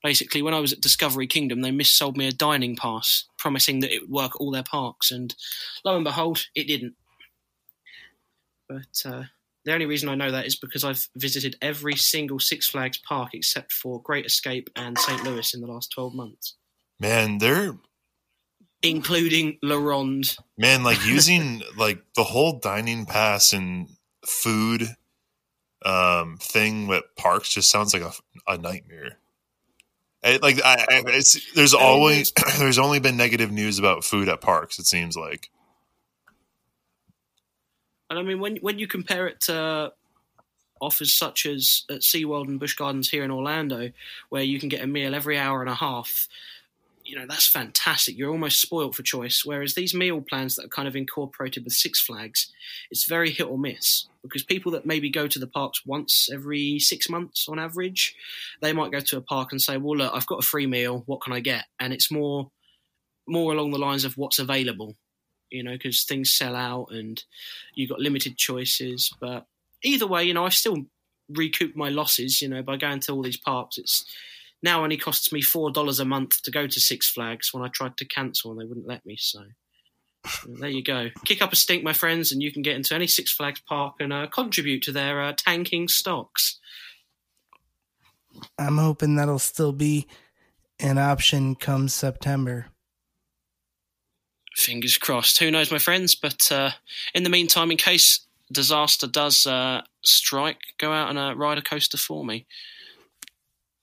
Basically, 0.01 0.41
when 0.41 0.53
I 0.53 0.61
was 0.61 0.71
at 0.71 0.79
Discovery 0.79 1.27
Kingdom, 1.27 1.59
they 1.59 1.71
missold 1.71 2.15
me 2.15 2.25
a 2.27 2.31
dining 2.31 2.77
pass, 2.77 3.25
promising 3.37 3.81
that 3.81 3.93
it 3.93 4.03
would 4.03 4.09
work 4.09 4.31
at 4.31 4.39
all 4.39 4.51
their 4.51 4.63
parks, 4.63 5.11
and 5.11 5.35
lo 5.83 5.95
and 5.95 6.05
behold, 6.05 6.45
it 6.55 6.67
didn't. 6.67 6.95
But 8.69 9.03
uh, 9.03 9.23
the 9.65 9.73
only 9.73 9.85
reason 9.85 10.07
I 10.07 10.15
know 10.15 10.31
that 10.31 10.45
is 10.45 10.55
because 10.55 10.83
I've 10.85 11.07
visited 11.15 11.57
every 11.61 11.95
single 11.95 12.39
Six 12.39 12.69
Flags 12.69 12.97
park 12.97 13.31
except 13.33 13.73
for 13.73 14.01
Great 14.01 14.25
Escape 14.25 14.69
and 14.75 14.97
St. 14.97 15.23
Louis 15.23 15.53
in 15.53 15.59
the 15.59 15.67
last 15.67 15.91
twelve 15.91 16.13
months, 16.13 16.55
man, 16.99 17.39
they're 17.39 17.73
including 18.81 19.57
La 19.61 19.75
Ronde. 19.75 20.37
man 20.57 20.83
like 20.83 21.05
using 21.05 21.61
like 21.77 22.01
the 22.15 22.23
whole 22.23 22.59
dining 22.59 23.05
pass 23.05 23.51
and 23.51 23.89
food 24.25 24.95
um 25.85 26.37
thing 26.41 26.87
with 26.87 27.03
parks 27.15 27.53
just 27.53 27.69
sounds 27.69 27.93
like 27.93 28.03
a, 28.03 28.11
a 28.47 28.57
nightmare. 28.57 29.17
It- 30.23 30.41
like 30.41 30.61
I, 30.63 30.85
I 30.89 31.03
it's, 31.07 31.53
there's 31.53 31.73
always 31.73 32.31
there's 32.59 32.79
only 32.79 32.99
been 32.99 33.17
negative 33.17 33.51
news 33.51 33.79
about 33.79 34.03
food 34.03 34.27
at 34.29 34.41
parks 34.41 34.79
it 34.79 34.85
seems 34.85 35.15
like. 35.15 35.49
And 38.09 38.17
I 38.17 38.23
mean, 38.23 38.39
when 38.39 38.57
when 38.57 38.79
you 38.79 38.87
compare 38.87 39.27
it 39.27 39.39
to 39.41 39.93
offers 40.81 41.13
such 41.13 41.45
as 41.45 41.83
at 41.89 41.99
SeaWorld 41.99 42.47
and 42.47 42.59
Busch 42.59 42.75
Gardens 42.75 43.09
here 43.09 43.23
in 43.23 43.31
Orlando, 43.31 43.91
where 44.29 44.43
you 44.43 44.59
can 44.59 44.69
get 44.69 44.81
a 44.81 44.87
meal 44.87 45.13
every 45.13 45.37
hour 45.37 45.61
and 45.61 45.69
a 45.69 45.75
half, 45.75 46.27
you 47.09 47.15
know, 47.17 47.25
that's 47.27 47.47
fantastic. 47.47 48.17
You're 48.17 48.31
almost 48.31 48.61
spoilt 48.61 48.95
for 48.95 49.03
choice. 49.03 49.43
Whereas 49.43 49.73
these 49.73 49.93
meal 49.93 50.21
plans 50.21 50.55
that 50.55 50.65
are 50.65 50.69
kind 50.69 50.87
of 50.87 50.95
incorporated 50.95 51.63
with 51.63 51.73
Six 51.73 51.99
Flags, 51.99 52.51
it's 52.91 53.05
very 53.05 53.31
hit 53.31 53.47
or 53.47 53.57
miss 53.57 54.07
because 54.21 54.43
people 54.43 54.71
that 54.73 54.85
maybe 54.85 55.09
go 55.09 55.27
to 55.27 55.39
the 55.39 55.47
parks 55.47 55.85
once 55.85 56.29
every 56.31 56.77
six 56.79 57.09
months 57.09 57.47
on 57.49 57.57
average, 57.57 58.15
they 58.61 58.73
might 58.73 58.91
go 58.91 58.99
to 58.99 59.17
a 59.17 59.21
park 59.21 59.51
and 59.51 59.61
say, 59.61 59.77
well, 59.77 59.97
look, 59.97 60.13
I've 60.13 60.27
got 60.27 60.43
a 60.43 60.47
free 60.47 60.67
meal. 60.67 61.03
What 61.05 61.21
can 61.21 61.33
I 61.33 61.39
get? 61.39 61.65
And 61.79 61.93
it's 61.93 62.11
more 62.11 62.51
more 63.27 63.53
along 63.53 63.71
the 63.71 63.77
lines 63.77 64.05
of 64.05 64.17
what's 64.17 64.39
available 64.39 64.95
you 65.49 65.63
know, 65.63 65.71
because 65.71 66.03
things 66.03 66.31
sell 66.31 66.55
out 66.55 66.87
and 66.91 67.23
you've 67.73 67.89
got 67.89 67.99
limited 67.99 68.37
choices. 68.37 69.11
But 69.19 69.45
either 69.83 70.07
way, 70.07 70.23
you 70.23 70.33
know, 70.33 70.45
I've 70.45 70.53
still 70.53 70.85
recoup 71.29 71.75
my 71.75 71.89
losses, 71.89 72.41
you 72.41 72.49
know, 72.49 72.61
by 72.61 72.77
going 72.77 72.99
to 73.01 73.13
all 73.13 73.21
these 73.21 73.37
parks. 73.37 73.77
It's 73.77 74.05
now 74.61 74.83
only 74.83 74.97
costs 74.97 75.31
me 75.31 75.41
four 75.41 75.71
dollars 75.71 75.99
a 75.99 76.05
month 76.05 76.41
to 76.43 76.51
go 76.51 76.67
to 76.67 76.79
Six 76.79 77.09
Flags 77.09 77.53
when 77.53 77.63
I 77.63 77.69
tried 77.69 77.97
to 77.97 78.05
cancel 78.05 78.51
and 78.51 78.59
they 78.59 78.65
wouldn't 78.65 78.87
let 78.87 79.05
me. 79.05 79.15
So 79.17 79.41
there 80.45 80.69
you 80.69 80.83
go. 80.83 81.09
Kick 81.25 81.41
up 81.41 81.53
a 81.53 81.55
stink, 81.55 81.83
my 81.83 81.93
friends, 81.93 82.31
and 82.31 82.41
you 82.41 82.51
can 82.51 82.61
get 82.61 82.75
into 82.75 82.93
any 82.95 83.07
Six 83.07 83.31
Flags 83.31 83.61
park 83.61 83.95
and 83.99 84.11
uh, 84.11 84.27
contribute 84.27 84.83
to 84.83 84.91
their 84.91 85.21
uh, 85.21 85.33
tanking 85.35 85.87
stocks. 85.87 86.59
I'm 88.57 88.77
hoping 88.77 89.15
that'll 89.15 89.39
still 89.39 89.71
be 89.71 90.07
an 90.79 90.97
option 90.97 91.55
come 91.55 91.87
September. 91.87 92.67
Fingers 94.55 94.97
crossed. 94.97 95.39
Who 95.39 95.51
knows, 95.51 95.71
my 95.71 95.77
friends? 95.77 96.15
But 96.15 96.51
uh, 96.51 96.71
in 97.13 97.23
the 97.23 97.29
meantime, 97.29 97.71
in 97.71 97.77
case 97.77 98.21
disaster 98.51 99.07
does 99.07 99.47
uh, 99.47 99.81
strike, 100.01 100.59
go 100.77 100.91
out 100.91 101.09
and 101.09 101.17
uh, 101.17 101.33
ride 101.35 101.57
a 101.57 101.61
coaster 101.61 101.97
for 101.97 102.25
me. 102.25 102.45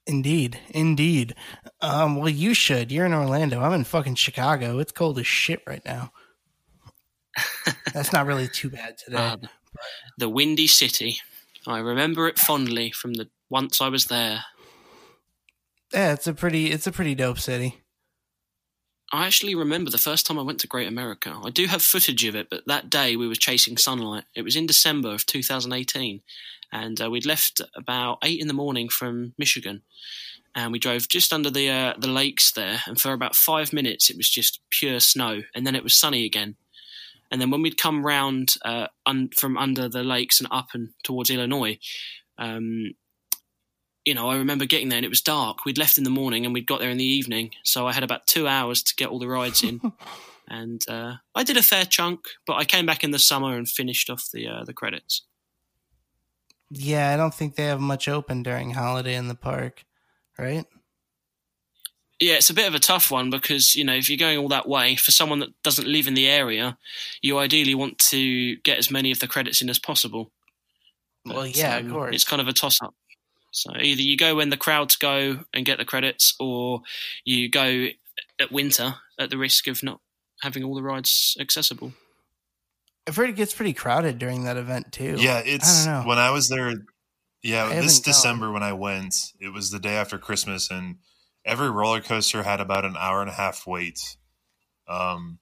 Indeed, 0.06 0.60
indeed. 0.70 1.34
Um, 1.80 2.16
well, 2.16 2.28
you 2.28 2.54
should. 2.54 2.92
You're 2.92 3.06
in 3.06 3.12
Orlando. 3.12 3.60
I'm 3.60 3.72
in 3.72 3.84
fucking 3.84 4.14
Chicago. 4.14 4.78
It's 4.78 4.92
cold 4.92 5.18
as 5.18 5.26
shit 5.26 5.62
right 5.66 5.84
now. 5.84 6.12
That's 7.92 8.12
not 8.12 8.26
really 8.26 8.48
too 8.48 8.70
bad 8.70 8.98
today. 8.98 9.16
The- 9.40 9.48
the 10.16 10.28
Windy 10.30 10.66
City. 10.66 11.18
I 11.66 11.80
remember 11.80 12.26
it 12.28 12.38
fondly 12.38 12.90
from 12.92 13.14
the 13.14 13.28
once 13.50 13.80
I 13.82 13.88
was 13.88 14.06
there. 14.06 14.44
yeah, 15.92 16.14
it's 16.14 16.26
a 16.26 16.32
pretty, 16.32 16.70
it's 16.70 16.86
a 16.86 16.92
pretty 16.92 17.14
dope 17.14 17.38
city. 17.38 17.82
I 19.12 19.26
actually 19.26 19.54
remember 19.54 19.90
the 19.90 19.98
first 19.98 20.24
time 20.26 20.38
I 20.38 20.42
went 20.42 20.60
to 20.60 20.66
Great 20.66 20.88
America. 20.88 21.38
I 21.44 21.50
do 21.50 21.66
have 21.66 21.82
footage 21.82 22.24
of 22.24 22.34
it, 22.34 22.48
but 22.48 22.66
that 22.66 22.88
day 22.88 23.16
we 23.16 23.28
were 23.28 23.34
chasing 23.34 23.76
sunlight. 23.76 24.24
It 24.34 24.42
was 24.42 24.56
in 24.56 24.66
December 24.66 25.10
of 25.12 25.26
2018, 25.26 26.22
and 26.76 27.00
uh, 27.00 27.08
we'd 27.10 27.24
left 27.24 27.62
about 27.74 28.18
eight 28.22 28.38
in 28.38 28.48
the 28.48 28.54
morning 28.54 28.90
from 28.90 29.32
Michigan, 29.38 29.82
and 30.54 30.72
we 30.72 30.78
drove 30.78 31.08
just 31.08 31.32
under 31.32 31.50
the 31.50 31.70
uh, 31.70 31.94
the 31.98 32.08
lakes 32.08 32.52
there. 32.52 32.80
And 32.86 33.00
for 33.00 33.12
about 33.12 33.34
five 33.34 33.72
minutes, 33.72 34.10
it 34.10 34.16
was 34.16 34.28
just 34.28 34.60
pure 34.70 35.00
snow, 35.00 35.42
and 35.54 35.66
then 35.66 35.74
it 35.74 35.82
was 35.82 35.94
sunny 35.94 36.26
again. 36.26 36.56
And 37.30 37.40
then 37.40 37.50
when 37.50 37.62
we'd 37.62 37.78
come 37.78 38.04
round 38.06 38.54
uh, 38.62 38.88
un- 39.06 39.30
from 39.34 39.56
under 39.56 39.88
the 39.88 40.04
lakes 40.04 40.38
and 40.38 40.48
up 40.52 40.68
and 40.74 40.90
towards 41.02 41.30
Illinois, 41.30 41.78
um, 42.38 42.92
you 44.04 44.14
know, 44.14 44.28
I 44.28 44.36
remember 44.36 44.66
getting 44.66 44.90
there 44.90 44.98
and 44.98 45.04
it 45.04 45.08
was 45.10 45.22
dark. 45.22 45.64
We'd 45.64 45.78
left 45.78 45.98
in 45.98 46.04
the 46.04 46.10
morning 46.10 46.44
and 46.44 46.54
we'd 46.54 46.68
got 46.68 46.78
there 46.78 46.90
in 46.90 46.98
the 46.98 47.04
evening. 47.04 47.50
So 47.64 47.88
I 47.88 47.92
had 47.92 48.04
about 48.04 48.28
two 48.28 48.46
hours 48.46 48.80
to 48.84 48.94
get 48.94 49.08
all 49.08 49.18
the 49.18 49.26
rides 49.26 49.64
in. 49.64 49.80
and 50.48 50.84
uh, 50.88 51.14
I 51.34 51.42
did 51.42 51.56
a 51.56 51.64
fair 51.64 51.84
chunk, 51.84 52.20
but 52.46 52.54
I 52.54 52.64
came 52.64 52.86
back 52.86 53.02
in 53.02 53.10
the 53.10 53.18
summer 53.18 53.56
and 53.56 53.68
finished 53.68 54.08
off 54.08 54.30
the 54.32 54.46
uh, 54.46 54.64
the 54.64 54.72
credits. 54.72 55.22
Yeah, 56.70 57.12
I 57.12 57.16
don't 57.16 57.34
think 57.34 57.54
they 57.54 57.64
have 57.64 57.80
much 57.80 58.08
open 58.08 58.42
during 58.42 58.72
holiday 58.72 59.14
in 59.14 59.28
the 59.28 59.34
park, 59.34 59.84
right? 60.38 60.66
Yeah, 62.18 62.34
it's 62.34 62.50
a 62.50 62.54
bit 62.54 62.66
of 62.66 62.74
a 62.74 62.78
tough 62.78 63.10
one 63.10 63.28
because, 63.28 63.74
you 63.74 63.84
know, 63.84 63.94
if 63.94 64.08
you're 64.08 64.16
going 64.16 64.38
all 64.38 64.48
that 64.48 64.68
way, 64.68 64.96
for 64.96 65.10
someone 65.10 65.40
that 65.40 65.62
doesn't 65.62 65.86
live 65.86 66.06
in 66.06 66.14
the 66.14 66.26
area, 66.26 66.78
you 67.20 67.38
ideally 67.38 67.74
want 67.74 67.98
to 67.98 68.56
get 68.56 68.78
as 68.78 68.90
many 68.90 69.12
of 69.12 69.20
the 69.20 69.28
credits 69.28 69.60
in 69.60 69.68
as 69.68 69.78
possible. 69.78 70.32
Well, 71.26 71.42
But, 71.42 71.56
yeah, 71.56 71.76
of 71.76 71.86
um, 71.86 71.92
course. 71.92 72.14
It's 72.14 72.24
kind 72.24 72.40
of 72.40 72.48
a 72.48 72.54
toss 72.54 72.80
up. 72.80 72.94
So 73.50 73.72
either 73.78 74.02
you 74.02 74.16
go 74.16 74.34
when 74.36 74.50
the 74.50 74.56
crowds 74.56 74.96
go 74.96 75.44
and 75.52 75.66
get 75.66 75.78
the 75.78 75.84
credits, 75.84 76.34
or 76.40 76.82
you 77.24 77.50
go 77.50 77.88
at 78.38 78.52
winter 78.52 78.96
at 79.18 79.30
the 79.30 79.38
risk 79.38 79.66
of 79.66 79.82
not 79.82 80.00
having 80.42 80.64
all 80.64 80.74
the 80.74 80.82
rides 80.82 81.36
accessible. 81.40 81.92
I've 83.08 83.16
heard 83.16 83.30
it 83.30 83.36
gets 83.36 83.54
pretty 83.54 83.72
crowded 83.72 84.18
during 84.18 84.44
that 84.44 84.56
event 84.56 84.92
too. 84.92 85.16
Yeah, 85.18 85.42
it's 85.44 85.86
know. 85.86 86.02
when 86.04 86.18
I 86.18 86.30
was 86.30 86.48
there. 86.48 86.72
Yeah, 87.42 87.66
I 87.66 87.80
this 87.80 88.00
gone. 88.00 88.12
December 88.12 88.50
when 88.50 88.62
I 88.64 88.72
went, 88.72 89.14
it 89.40 89.52
was 89.52 89.70
the 89.70 89.78
day 89.78 89.94
after 89.96 90.18
Christmas, 90.18 90.70
and 90.70 90.96
every 91.44 91.70
roller 91.70 92.00
coaster 92.00 92.42
had 92.42 92.60
about 92.60 92.84
an 92.84 92.96
hour 92.98 93.20
and 93.20 93.30
a 93.30 93.34
half 93.34 93.66
wait. 93.66 94.16
Um, 94.88 95.38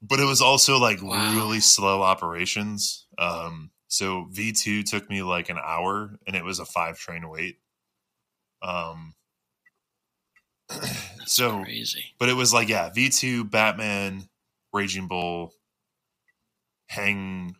but 0.00 0.20
it 0.20 0.24
was 0.24 0.40
also 0.40 0.78
like 0.78 1.02
Wow. 1.02 1.34
really 1.34 1.60
slow 1.60 2.02
operations. 2.02 3.06
Um, 3.18 3.70
so 3.88 4.26
V 4.30 4.52
two 4.52 4.82
took 4.82 5.10
me 5.10 5.22
like 5.22 5.50
an 5.50 5.58
hour, 5.62 6.18
and 6.26 6.34
it 6.36 6.44
was 6.44 6.58
a 6.58 6.64
five 6.64 6.98
train 6.98 7.28
wait. 7.28 7.58
Um, 8.62 9.14
so 11.26 11.62
Crazy. 11.64 12.04
but 12.18 12.28
it 12.28 12.34
was 12.34 12.52
like 12.54 12.68
yeah, 12.68 12.90
V 12.90 13.08
two, 13.10 13.44
Batman, 13.44 14.28
Raging 14.72 15.08
Bull, 15.08 15.52
Hang, 16.88 17.56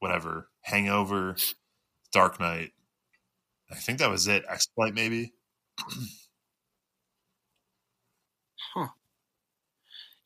whatever, 0.00 0.48
Hangover, 0.62 1.36
Dark 2.12 2.40
Knight. 2.40 2.72
I 3.70 3.76
think 3.76 3.98
that 3.98 4.10
was 4.10 4.26
it. 4.28 4.44
X 4.48 4.68
Flight 4.74 4.94
maybe. 4.94 5.32
Huh. 8.74 8.88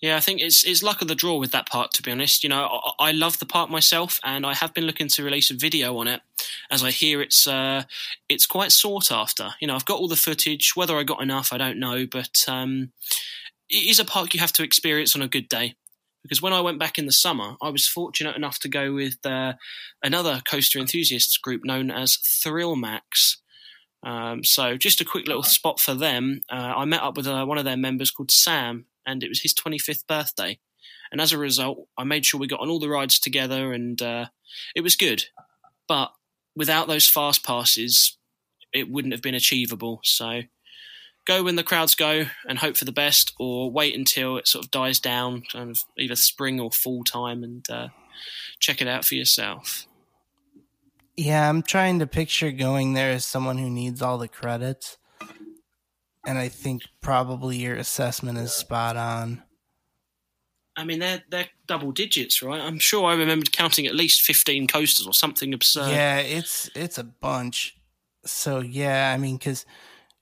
Yeah, 0.01 0.17
I 0.17 0.21
think 0.21 0.41
it's 0.43 0.65
it's 0.65 0.83
luck 0.83 1.01
of 1.01 1.09
the 1.09 1.15
draw 1.15 1.39
with 1.39 1.53
that 1.53 1.69
part. 1.69 1.93
To 1.93 2.03
be 2.03 2.11
honest, 2.11 2.43
you 2.43 2.51
know, 2.51 2.81
I, 2.99 3.09
I 3.09 3.13
love 3.13 3.39
the 3.39 3.47
part 3.47 3.71
myself, 3.71 4.21
and 4.23 4.45
I 4.45 4.53
have 4.55 4.75
been 4.75 4.85
looking 4.85 5.09
to 5.09 5.25
release 5.25 5.51
a 5.51 5.55
video 5.55 5.97
on 5.97 6.09
it, 6.09 6.21
as 6.71 6.85
I 6.85 6.91
hear 6.91 7.23
it's 7.23 7.47
uh, 7.47 7.85
it's 8.29 8.45
quite 8.45 8.73
sought 8.73 9.11
after. 9.11 9.51
You 9.61 9.69
know, 9.69 9.75
I've 9.75 9.87
got 9.87 9.99
all 9.99 10.09
the 10.09 10.17
footage. 10.17 10.73
Whether 10.75 10.99
I 10.99 11.05
got 11.05 11.23
enough, 11.23 11.53
I 11.53 11.59
don't 11.59 11.79
know, 11.79 12.07
but 12.07 12.45
um, 12.49 12.93
it 13.71 13.89
is 13.89 13.99
a 13.99 14.05
park 14.05 14.35
you 14.35 14.41
have 14.41 14.53
to 14.55 14.63
experience 14.65 15.17
on 15.17 15.23
a 15.23 15.29
good 15.29 15.49
day. 15.49 15.75
Because 16.25 16.41
when 16.41 16.55
I 16.55 16.63
went 16.63 16.79
back 16.79 16.99
in 16.99 17.05
the 17.05 17.13
summer, 17.13 17.57
I 17.63 17.69
was 17.69 17.87
fortunate 17.87 18.35
enough 18.35 18.59
to 18.61 18.69
go 18.69 18.95
with 18.95 19.25
uh, 19.27 19.53
another 20.03 20.41
coaster 20.49 20.79
enthusiasts 20.79 21.37
group 21.37 21.65
known 21.65 21.91
as 21.91 22.17
Thrill 22.17 22.77
Max. 22.77 23.43
Um, 24.03 24.43
so 24.43 24.79
just 24.79 25.03
a 25.03 25.05
quick 25.05 25.29
little 25.29 25.43
spot 25.43 25.79
for 25.79 25.95
them. 25.95 26.41
Uh, 26.51 26.73
I 26.77 26.87
met 26.87 27.03
up 27.03 27.19
with 27.19 27.27
uh, 27.27 27.45
one 27.45 27.59
of 27.59 27.67
their 27.67 27.77
members 27.77 28.11
called 28.11 28.31
Sam, 28.31 28.87
and 29.07 29.23
it 29.23 29.29
was 29.29 29.43
his 29.43 29.53
25th 29.53 30.07
birthday. 30.07 30.59
And 31.13 31.21
as 31.21 31.33
a 31.33 31.39
result, 31.39 31.87
I 31.99 32.05
made 32.05 32.25
sure 32.25 32.41
we 32.41 32.47
got 32.47 32.61
on 32.61 32.71
all 32.71 32.81
the 32.81 32.89
rides 32.89 33.21
together, 33.21 33.73
and 33.75 34.01
uh, 34.01 34.27
it 34.75 34.81
was 34.81 34.97
good. 34.97 35.27
But 35.87 36.11
without 36.57 36.89
those 36.89 37.07
fast 37.07 37.45
passes, 37.45 38.17
it 38.73 38.91
wouldn't 38.91 39.13
have 39.13 39.23
been 39.23 39.35
achievable. 39.35 40.01
So 40.05 40.43
go 41.27 41.43
when 41.45 41.57
the 41.57 41.63
crowds 41.63 41.95
go 41.95 42.27
and 42.49 42.59
hope 42.59 42.77
for 42.77 42.85
the 42.85 42.93
best, 42.93 43.35
or 43.39 43.71
wait 43.71 43.97
until 43.97 44.37
it 44.37 44.49
sort 44.49 44.65
of 44.65 44.71
dies 44.71 45.01
down, 45.01 45.43
kind 45.53 45.71
of 45.71 45.79
either 45.99 46.17
spring 46.17 46.61
or 46.61 46.71
fall 46.71 47.05
time, 47.05 47.43
and 47.43 47.69
uh, 47.71 47.89
check 48.59 48.81
it 48.81 48.89
out 48.89 49.05
for 49.05 49.15
yourself. 49.15 49.87
Yeah, 51.17 51.49
I'm 51.49 51.63
trying 51.63 52.01
to 52.01 52.07
picture 52.07 52.51
going 52.51 52.95
there 52.95 53.13
as 53.13 53.25
someone 53.25 53.59
who 53.59 53.71
needs 53.71 54.03
all 54.03 54.19
the 54.19 54.29
credits 54.29 54.99
and 56.27 56.39
I 56.39 56.49
think 56.49 56.83
probably 57.01 57.59
your 57.59 57.77
assessment 57.77 58.39
is 58.39 58.53
spot 58.53 58.97
on. 58.97 59.43
I 60.77 60.85
mean, 60.85 60.99
they're 60.99 61.23
they're 61.31 61.49
double 61.67 61.93
digits, 61.93 62.43
right? 62.43 62.61
I'm 62.61 62.79
sure 62.79 63.05
I 63.05 63.15
remembered 63.15 63.53
counting 63.53 63.87
at 63.87 63.95
least 63.95 64.23
15 64.23 64.67
coasters 64.67 65.07
or 65.07 65.15
something 65.15 65.55
absurd. 65.55 65.91
Yeah, 65.91 66.19
it's 66.19 66.69
it's 66.75 66.99
a 66.99 67.05
bunch. 67.05 67.77
So 68.25 68.61
yeah, 68.61 69.13
I 69.15 69.19
mean, 69.19 69.37
because 69.37 69.67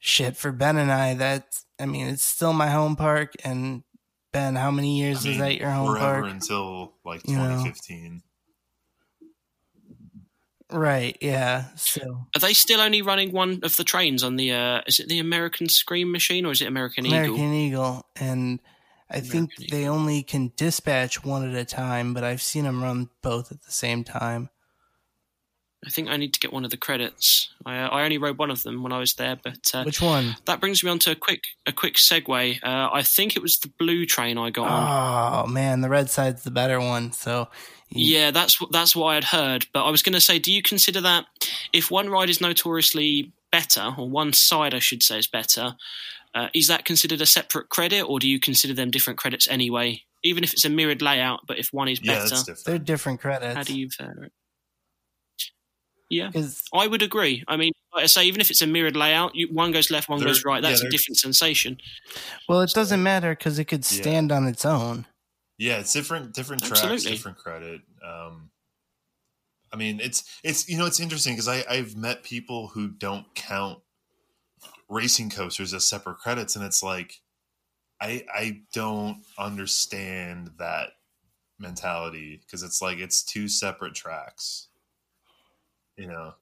shit 0.02 0.36
for 0.36 0.50
Ben 0.50 0.76
and 0.76 0.92
I, 0.92 1.14
that's 1.14 1.64
I 1.80 1.86
mean, 1.86 2.08
it's 2.08 2.24
still 2.24 2.52
my 2.52 2.68
home 2.68 2.96
park. 2.96 3.32
And 3.44 3.84
Ben, 4.32 4.56
how 4.56 4.70
many 4.70 4.98
years 4.98 5.20
I 5.20 5.22
mean, 5.22 5.32
is 5.32 5.38
that 5.38 5.56
your 5.56 5.70
home 5.70 5.96
park? 5.96 6.26
Until 6.26 6.92
like 7.04 7.22
2015. 7.22 8.02
You 8.02 8.10
know? 8.10 8.18
Right. 10.78 11.16
Yeah. 11.20 11.66
So 11.76 12.26
are 12.34 12.40
they 12.40 12.52
still 12.52 12.80
only 12.80 13.02
running 13.02 13.32
one 13.32 13.60
of 13.62 13.76
the 13.76 13.84
trains 13.84 14.22
on 14.22 14.36
the? 14.36 14.52
Uh, 14.52 14.80
is 14.86 15.00
it 15.00 15.08
the 15.08 15.18
American 15.18 15.68
Scream 15.68 16.10
machine 16.10 16.46
or 16.46 16.52
is 16.52 16.62
it 16.62 16.68
American, 16.68 17.06
American 17.06 17.34
Eagle? 17.34 17.44
American 17.44 17.54
Eagle, 17.54 18.06
and 18.16 18.60
I 19.10 19.18
American 19.18 19.30
think 19.30 19.50
Eagle. 19.60 19.78
they 19.78 19.88
only 19.88 20.22
can 20.22 20.52
dispatch 20.56 21.24
one 21.24 21.48
at 21.48 21.54
a 21.54 21.66
time, 21.66 22.14
but 22.14 22.24
I've 22.24 22.42
seen 22.42 22.64
them 22.64 22.82
run 22.82 23.10
both 23.22 23.52
at 23.52 23.62
the 23.62 23.72
same 23.72 24.02
time. 24.02 24.48
I 25.84 25.90
think 25.90 26.08
I 26.08 26.16
need 26.16 26.32
to 26.34 26.40
get 26.40 26.52
one 26.52 26.64
of 26.64 26.70
the 26.70 26.76
credits. 26.76 27.50
I, 27.66 27.78
uh, 27.78 27.88
I 27.88 28.04
only 28.04 28.18
rode 28.18 28.38
one 28.38 28.52
of 28.52 28.62
them 28.62 28.82
when 28.84 28.92
I 28.92 28.98
was 28.98 29.14
there, 29.14 29.36
but 29.42 29.70
uh, 29.74 29.82
which 29.82 30.00
one? 30.00 30.36
That 30.44 30.60
brings 30.60 30.84
me 30.84 30.90
on 30.90 31.00
to 31.00 31.10
a 31.10 31.16
quick 31.16 31.42
a 31.66 31.72
quick 31.72 31.96
segue. 31.96 32.62
Uh, 32.62 32.90
I 32.92 33.02
think 33.02 33.34
it 33.34 33.42
was 33.42 33.58
the 33.58 33.72
blue 33.78 34.06
train 34.06 34.38
I 34.38 34.50
got 34.50 34.68
oh, 34.68 34.74
on. 34.74 35.44
Oh 35.44 35.46
man, 35.48 35.80
the 35.80 35.88
red 35.88 36.08
side's 36.08 36.44
the 36.44 36.52
better 36.52 36.78
one. 36.78 37.10
So 37.12 37.48
yeah, 37.90 38.30
that's 38.30 38.58
that's 38.70 38.94
what 38.94 39.06
I 39.06 39.14
had 39.16 39.24
heard. 39.24 39.66
But 39.72 39.84
I 39.84 39.90
was 39.90 40.02
going 40.02 40.14
to 40.14 40.20
say, 40.20 40.38
do 40.38 40.52
you 40.52 40.62
consider 40.62 41.00
that 41.00 41.26
if 41.72 41.90
one 41.90 42.08
ride 42.08 42.30
is 42.30 42.40
notoriously 42.40 43.32
better, 43.50 43.92
or 43.98 44.08
one 44.08 44.32
side 44.32 44.74
I 44.74 44.78
should 44.78 45.02
say 45.02 45.18
is 45.18 45.26
better, 45.26 45.74
uh, 46.32 46.48
is 46.54 46.68
that 46.68 46.84
considered 46.84 47.20
a 47.20 47.26
separate 47.26 47.70
credit, 47.70 48.02
or 48.02 48.20
do 48.20 48.28
you 48.28 48.38
consider 48.38 48.72
them 48.72 48.92
different 48.92 49.18
credits 49.18 49.48
anyway? 49.48 50.02
Even 50.22 50.44
if 50.44 50.52
it's 50.52 50.64
a 50.64 50.70
mirrored 50.70 51.02
layout, 51.02 51.40
but 51.48 51.58
if 51.58 51.72
one 51.72 51.88
is 51.88 51.98
better, 51.98 52.36
yeah, 52.36 52.54
they're 52.64 52.78
different 52.78 53.20
credits. 53.20 53.56
How 53.56 53.64
do 53.64 53.76
you 53.76 53.90
fare 53.90 54.16
it? 54.22 54.32
Yeah, 56.12 56.30
I 56.74 56.86
would 56.86 57.00
agree. 57.00 57.42
I 57.48 57.56
mean, 57.56 57.72
like 57.94 58.02
I 58.02 58.06
say, 58.06 58.24
even 58.24 58.42
if 58.42 58.50
it's 58.50 58.60
a 58.60 58.66
mirrored 58.66 58.96
layout, 58.96 59.34
you, 59.34 59.48
one 59.48 59.72
goes 59.72 59.90
left, 59.90 60.10
one 60.10 60.20
goes 60.20 60.44
right. 60.44 60.60
That's 60.60 60.82
yeah, 60.82 60.88
a 60.88 60.90
different 60.90 61.16
sensation. 61.16 61.78
Well, 62.46 62.60
it 62.60 62.70
doesn't 62.74 63.02
matter 63.02 63.30
because 63.34 63.58
it 63.58 63.64
could 63.64 63.82
stand 63.82 64.28
yeah. 64.28 64.36
on 64.36 64.46
its 64.46 64.66
own. 64.66 65.06
Yeah, 65.56 65.78
it's 65.78 65.90
different, 65.90 66.34
different 66.34 66.64
tracks, 66.64 66.82
Absolutely. 66.82 67.12
different 67.12 67.38
credit. 67.38 67.80
Um, 68.06 68.50
I 69.72 69.76
mean, 69.76 70.00
it's 70.00 70.24
it's 70.44 70.68
you 70.68 70.76
know 70.76 70.84
it's 70.84 71.00
interesting 71.00 71.32
because 71.32 71.48
I 71.48 71.64
I've 71.66 71.96
met 71.96 72.24
people 72.24 72.68
who 72.68 72.88
don't 72.88 73.34
count 73.34 73.78
racing 74.90 75.30
coasters 75.30 75.72
as 75.72 75.86
separate 75.86 76.18
credits, 76.18 76.56
and 76.56 76.64
it's 76.64 76.82
like 76.82 77.22
I 78.02 78.26
I 78.34 78.60
don't 78.74 79.22
understand 79.38 80.50
that 80.58 80.90
mentality 81.58 82.38
because 82.44 82.62
it's 82.62 82.82
like 82.82 82.98
it's 82.98 83.22
two 83.22 83.48
separate 83.48 83.94
tracks 83.94 84.68
you 86.02 86.08
know. 86.08 86.34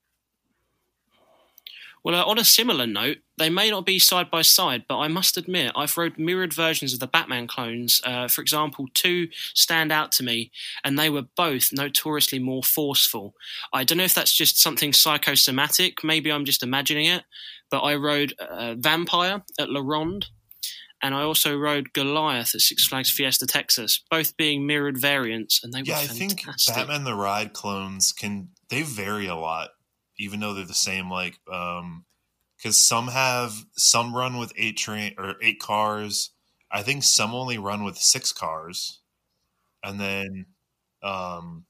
Well, 2.02 2.14
uh, 2.14 2.24
on 2.24 2.38
a 2.38 2.44
similar 2.44 2.86
note, 2.86 3.18
they 3.36 3.50
may 3.50 3.70
not 3.70 3.84
be 3.84 3.98
side 3.98 4.30
by 4.30 4.40
side, 4.40 4.84
but 4.88 4.98
I 4.98 5.08
must 5.08 5.36
admit 5.36 5.72
I've 5.76 5.96
rode 5.98 6.18
mirrored 6.18 6.54
versions 6.54 6.94
of 6.94 7.00
the 7.00 7.06
Batman 7.06 7.46
clones. 7.46 8.00
Uh, 8.04 8.26
for 8.26 8.40
example, 8.40 8.86
two 8.94 9.28
stand 9.54 9.92
out 9.92 10.10
to 10.12 10.22
me, 10.22 10.50
and 10.82 10.98
they 10.98 11.10
were 11.10 11.26
both 11.36 11.70
notoriously 11.72 12.38
more 12.38 12.62
forceful. 12.62 13.34
I 13.72 13.84
don't 13.84 13.98
know 13.98 14.04
if 14.04 14.14
that's 14.14 14.34
just 14.34 14.58
something 14.58 14.92
psychosomatic, 14.94 16.02
maybe 16.02 16.32
I'm 16.32 16.46
just 16.46 16.62
imagining 16.62 17.06
it, 17.06 17.24
but 17.70 17.80
I 17.80 17.96
rode 17.96 18.32
uh, 18.38 18.76
Vampire 18.78 19.42
at 19.58 19.68
La 19.68 19.82
Ronde, 19.84 20.28
and 21.02 21.14
I 21.14 21.22
also 21.22 21.54
rode 21.56 21.92
Goliath 21.92 22.54
at 22.54 22.62
Six 22.62 22.86
Flags 22.86 23.10
Fiesta 23.10 23.46
Texas, 23.46 24.02
both 24.10 24.38
being 24.38 24.66
mirrored 24.66 24.98
variants, 24.98 25.62
and 25.62 25.72
they 25.72 25.82
yeah, 25.82 26.00
were 26.00 26.08
fantastic. 26.08 26.46
I 26.48 26.56
think 26.56 26.88
Batman 26.88 27.04
the 27.04 27.14
Ride 27.14 27.52
clones 27.52 28.12
can 28.12 28.48
they 28.70 28.82
vary 28.82 29.26
a 29.26 29.34
lot, 29.34 29.70
even 30.18 30.40
though 30.40 30.54
they're 30.54 30.64
the 30.64 30.74
same. 30.74 31.10
Like, 31.10 31.38
um, 31.52 32.04
because 32.56 32.76
some 32.76 33.08
have 33.08 33.54
some 33.76 34.14
run 34.14 34.38
with 34.38 34.52
eight 34.56 34.76
train 34.76 35.14
or 35.18 35.34
eight 35.42 35.60
cars. 35.60 36.30
I 36.70 36.82
think 36.82 37.02
some 37.02 37.34
only 37.34 37.58
run 37.58 37.84
with 37.84 37.98
six 37.98 38.32
cars, 38.32 39.00
and 39.82 40.00
then, 40.00 40.46
um, 41.02 41.64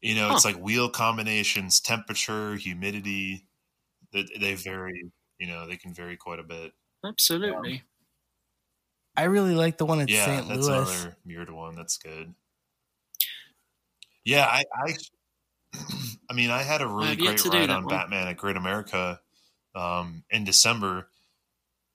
you 0.00 0.14
know, 0.14 0.28
huh. 0.28 0.34
it's 0.36 0.44
like 0.44 0.58
wheel 0.58 0.88
combinations, 0.88 1.80
temperature, 1.80 2.54
humidity. 2.54 3.44
That 4.12 4.28
they 4.40 4.54
vary. 4.54 5.10
You 5.38 5.48
know, 5.48 5.66
they 5.66 5.76
can 5.76 5.92
vary 5.92 6.16
quite 6.16 6.38
a 6.38 6.44
bit. 6.44 6.72
Absolutely. 7.04 7.74
Um, 7.74 7.80
I 9.16 9.24
really 9.24 9.54
like 9.54 9.78
the 9.78 9.84
one 9.84 10.00
at 10.00 10.08
yeah, 10.08 10.24
St. 10.24 10.46
Louis. 10.46 10.66
that's 10.66 10.68
another 10.68 11.16
mirrored 11.24 11.50
one. 11.50 11.74
That's 11.74 11.98
good. 11.98 12.34
Yeah, 14.24 14.44
I, 14.44 14.62
I, 14.72 14.94
I 15.74 16.34
mean, 16.34 16.50
I 16.50 16.62
had 16.62 16.80
a 16.82 16.86
really 16.86 17.16
great 17.16 17.44
ride 17.44 17.70
on 17.70 17.84
one. 17.84 17.94
Batman 17.94 18.28
at 18.28 18.36
Great 18.36 18.56
America 18.56 19.20
um, 19.74 20.24
in 20.30 20.44
December, 20.44 21.08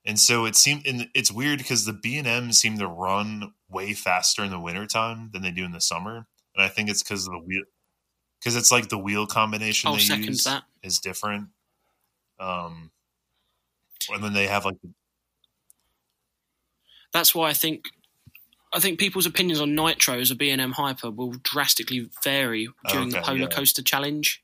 and 0.06 0.20
so 0.20 0.45
it 0.45 0.56
seemed. 0.56 0.86
And 0.88 1.10
it's 1.14 1.32
weird 1.32 1.60
because 1.60 1.86
the 1.86 1.94
B 1.94 2.18
and 2.18 2.28
M 2.28 2.52
seem 2.52 2.78
to 2.80 2.88
run 2.88 3.54
way 3.70 3.94
faster 3.94 4.44
in 4.44 4.52
the 4.52 4.60
wintertime 4.60 5.30
than 5.34 5.41
they 5.41 5.52
do 5.52 5.66
in 5.66 5.72
the 5.72 5.82
summer, 5.82 6.28
and 6.56 6.64
I 6.64 6.68
think 6.68 6.90
it's 6.90 7.04
because 7.04 7.28
of 7.28 7.34
the 7.34 7.40
wheel. 7.40 7.64
Because 8.40 8.56
it's 8.56 8.72
like 8.72 8.90
the 8.90 8.98
wheel 8.98 9.26
combination 9.26 9.88
I'll 9.88 9.95
they 9.95 10.16
use 10.16 10.44
that. 10.44 10.64
is 10.82 11.00
different. 11.00 11.48
Um, 12.40 12.91
and 14.10 14.24
then 14.24 14.34
they 14.34 14.48
have 14.48 14.66
like 14.66 14.76
that's 17.14 17.34
why 17.34 17.50
I 17.50 17.54
think 17.54 17.86
I 18.74 18.80
think 18.80 19.00
people's 19.00 19.26
opinions 19.26 19.62
on 19.62 19.70
Nitros 19.70 20.32
or 20.32 20.36
B&M 20.36 20.72
Hyper 20.72 21.12
will 21.12 21.34
drastically 21.44 22.10
vary 22.24 22.70
during 22.90 23.10
okay, 23.10 23.20
the 23.20 23.26
Polar 23.26 23.40
yeah. 23.40 23.48
Coaster 23.48 23.84
Challenge. 23.84 24.41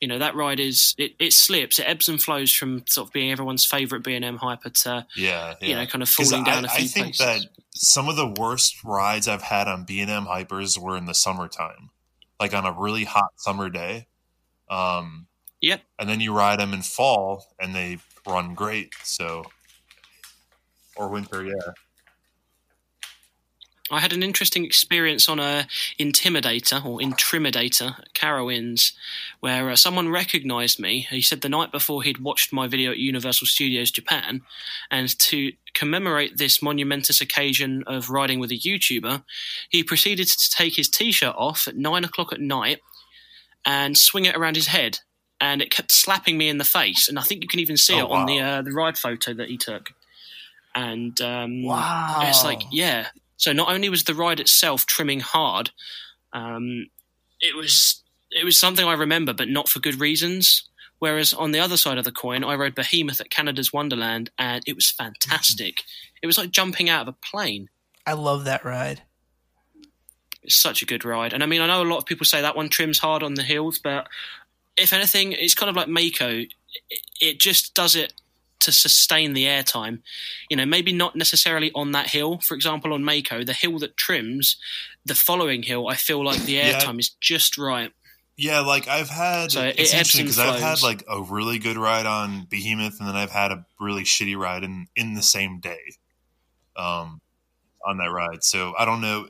You 0.00 0.06
know 0.06 0.18
that 0.18 0.36
ride 0.36 0.60
is 0.60 0.94
it, 0.96 1.14
it 1.18 1.32
slips, 1.32 1.80
it 1.80 1.86
ebbs 1.88 2.08
and 2.08 2.22
flows 2.22 2.52
from 2.52 2.84
sort 2.86 3.08
of 3.08 3.12
being 3.12 3.32
everyone's 3.32 3.66
favorite 3.66 4.04
B&M 4.04 4.36
Hyper 4.36 4.70
to 4.70 5.06
yeah, 5.16 5.54
yeah. 5.60 5.68
you 5.68 5.74
know 5.74 5.86
kind 5.86 6.02
of 6.02 6.08
falling 6.08 6.44
down 6.44 6.64
I, 6.64 6.68
a 6.68 6.70
few 6.70 6.84
I 6.84 6.86
think 6.86 7.16
places. 7.16 7.42
that 7.42 7.50
some 7.74 8.08
of 8.08 8.14
the 8.14 8.26
worst 8.26 8.84
rides 8.84 9.26
I've 9.26 9.42
had 9.42 9.66
on 9.66 9.84
B&M 9.84 10.26
Hypers 10.26 10.78
were 10.78 10.96
in 10.96 11.06
the 11.06 11.14
summertime, 11.14 11.90
like 12.38 12.54
on 12.54 12.64
a 12.64 12.72
really 12.72 13.04
hot 13.04 13.30
summer 13.38 13.68
day. 13.68 14.06
Um, 14.70 15.26
yep. 15.60 15.82
And 15.98 16.08
then 16.08 16.20
you 16.20 16.32
ride 16.32 16.60
them 16.60 16.74
in 16.74 16.82
fall, 16.82 17.46
and 17.58 17.74
they 17.74 17.98
run 18.26 18.54
great. 18.54 18.94
So 19.02 19.44
or 20.94 21.08
winter, 21.08 21.44
yeah. 21.44 21.72
I 23.90 24.00
had 24.00 24.12
an 24.12 24.22
interesting 24.22 24.64
experience 24.64 25.28
on 25.28 25.38
a 25.38 25.66
Intimidator 25.98 26.84
or 26.84 26.98
Intimidator 27.00 27.98
at 27.98 28.12
Carowinds, 28.14 28.92
where 29.40 29.70
uh, 29.70 29.76
someone 29.76 30.08
recognised 30.08 30.78
me. 30.78 31.06
He 31.10 31.22
said 31.22 31.40
the 31.40 31.48
night 31.48 31.72
before 31.72 32.02
he'd 32.02 32.18
watched 32.18 32.52
my 32.52 32.66
video 32.66 32.90
at 32.90 32.98
Universal 32.98 33.46
Studios 33.46 33.90
Japan, 33.90 34.42
and 34.90 35.18
to 35.20 35.52
commemorate 35.74 36.36
this 36.36 36.60
monumentous 36.62 37.20
occasion 37.20 37.82
of 37.86 38.10
riding 38.10 38.40
with 38.40 38.50
a 38.50 38.58
YouTuber, 38.58 39.22
he 39.68 39.82
proceeded 39.82 40.28
to 40.28 40.50
take 40.50 40.76
his 40.76 40.88
t-shirt 40.88 41.34
off 41.36 41.66
at 41.68 41.76
nine 41.76 42.04
o'clock 42.04 42.32
at 42.32 42.40
night 42.40 42.80
and 43.64 43.96
swing 43.96 44.24
it 44.24 44.36
around 44.36 44.56
his 44.56 44.66
head, 44.68 44.98
and 45.40 45.62
it 45.62 45.70
kept 45.70 45.92
slapping 45.92 46.36
me 46.36 46.48
in 46.48 46.58
the 46.58 46.64
face. 46.64 47.08
And 47.08 47.18
I 47.18 47.22
think 47.22 47.42
you 47.42 47.48
can 47.48 47.60
even 47.60 47.76
see 47.76 47.94
Oh, 47.94 48.06
it 48.06 48.10
on 48.10 48.26
the 48.26 48.40
uh, 48.40 48.62
the 48.62 48.72
ride 48.72 48.98
photo 48.98 49.32
that 49.34 49.48
he 49.48 49.56
took. 49.56 49.90
And 50.74 51.20
um, 51.20 51.62
Wow. 51.64 52.20
it's 52.22 52.44
like, 52.44 52.60
yeah. 52.70 53.08
So 53.38 53.52
not 53.52 53.72
only 53.72 53.88
was 53.88 54.04
the 54.04 54.14
ride 54.14 54.40
itself 54.40 54.84
trimming 54.84 55.20
hard, 55.20 55.70
um, 56.32 56.88
it 57.40 57.56
was 57.56 58.02
it 58.30 58.44
was 58.44 58.58
something 58.58 58.84
I 58.84 58.92
remember, 58.92 59.32
but 59.32 59.48
not 59.48 59.68
for 59.68 59.80
good 59.80 60.00
reasons. 60.00 60.68
Whereas 60.98 61.32
on 61.32 61.52
the 61.52 61.60
other 61.60 61.76
side 61.76 61.96
of 61.96 62.04
the 62.04 62.12
coin, 62.12 62.42
I 62.42 62.56
rode 62.56 62.74
Behemoth 62.74 63.20
at 63.20 63.30
Canada's 63.30 63.72
Wonderland, 63.72 64.30
and 64.36 64.62
it 64.66 64.74
was 64.74 64.90
fantastic. 64.90 65.84
It 66.20 66.26
was 66.26 66.36
like 66.36 66.50
jumping 66.50 66.90
out 66.90 67.02
of 67.02 67.14
a 67.14 67.26
plane. 67.30 67.68
I 68.04 68.14
love 68.14 68.44
that 68.44 68.64
ride. 68.64 69.02
It's 70.42 70.60
such 70.60 70.82
a 70.82 70.86
good 70.86 71.04
ride, 71.04 71.32
and 71.32 71.42
I 71.42 71.46
mean, 71.46 71.60
I 71.60 71.68
know 71.68 71.82
a 71.82 71.84
lot 71.84 71.98
of 71.98 72.06
people 72.06 72.26
say 72.26 72.42
that 72.42 72.56
one 72.56 72.68
trims 72.68 72.98
hard 72.98 73.22
on 73.22 73.34
the 73.34 73.42
hills, 73.42 73.78
but 73.78 74.08
if 74.76 74.92
anything, 74.92 75.32
it's 75.32 75.54
kind 75.54 75.70
of 75.70 75.76
like 75.76 75.88
Mako. 75.88 76.44
It 77.20 77.38
just 77.38 77.74
does 77.74 77.94
it 77.94 78.12
to 78.60 78.72
sustain 78.72 79.32
the 79.34 79.44
airtime. 79.44 80.00
You 80.50 80.56
know, 80.56 80.66
maybe 80.66 80.92
not 80.92 81.14
necessarily 81.16 81.70
on 81.74 81.92
that 81.92 82.08
hill. 82.08 82.38
For 82.38 82.54
example, 82.54 82.92
on 82.92 83.04
Mako, 83.04 83.44
the 83.44 83.52
hill 83.52 83.78
that 83.78 83.96
trims, 83.96 84.56
the 85.04 85.14
following 85.14 85.62
hill, 85.62 85.88
I 85.88 85.94
feel 85.94 86.24
like 86.24 86.40
the 86.42 86.52
Yeah. 86.54 86.78
airtime 86.80 86.98
is 86.98 87.10
just 87.20 87.56
right. 87.58 87.92
Yeah, 88.36 88.60
like 88.60 88.86
I've 88.86 89.08
had 89.08 89.50
So 89.50 89.62
it's 89.64 89.92
ebbs 89.92 90.14
interesting 90.16 90.26
because 90.26 90.38
I've 90.38 90.60
had 90.60 90.80
like 90.82 91.02
a 91.08 91.20
really 91.20 91.58
good 91.58 91.76
ride 91.76 92.06
on 92.06 92.46
Behemoth, 92.48 93.00
and 93.00 93.08
then 93.08 93.16
I've 93.16 93.32
had 93.32 93.50
a 93.50 93.66
really 93.80 94.04
shitty 94.04 94.36
ride 94.36 94.62
in 94.62 94.86
in 94.94 95.14
the 95.14 95.22
same 95.22 95.58
day, 95.58 95.80
um, 96.76 97.20
on 97.84 97.98
that 97.98 98.10
ride. 98.12 98.44
So 98.44 98.74
I 98.78 98.84
don't 98.84 99.00
know. 99.00 99.28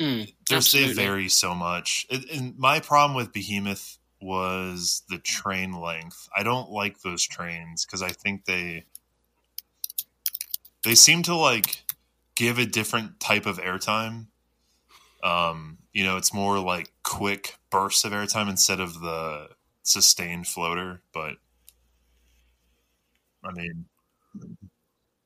Mm, 0.00 0.32
they 0.48 0.92
vary 0.92 1.28
so 1.28 1.54
much. 1.54 2.06
And- 2.10 2.24
And 2.30 2.58
my 2.58 2.78
problem 2.80 3.16
with 3.16 3.32
Behemoth 3.32 3.98
was 4.24 5.02
the 5.08 5.18
train 5.18 5.80
length. 5.80 6.28
I 6.36 6.42
don't 6.42 6.70
like 6.70 7.00
those 7.00 7.22
trains 7.22 7.84
because 7.84 8.02
I 8.02 8.10
think 8.10 8.46
they 8.46 8.84
they 10.82 10.94
seem 10.94 11.22
to 11.24 11.36
like 11.36 11.84
give 12.34 12.58
a 12.58 12.66
different 12.66 13.20
type 13.20 13.46
of 13.46 13.58
airtime. 13.58 14.26
Um, 15.22 15.78
you 15.92 16.04
know, 16.04 16.16
it's 16.16 16.34
more 16.34 16.58
like 16.58 16.90
quick 17.02 17.56
bursts 17.70 18.04
of 18.04 18.12
airtime 18.12 18.48
instead 18.48 18.80
of 18.80 19.00
the 19.00 19.48
sustained 19.82 20.46
floater. 20.46 21.02
But 21.12 21.36
I 23.44 23.52
mean, 23.52 23.84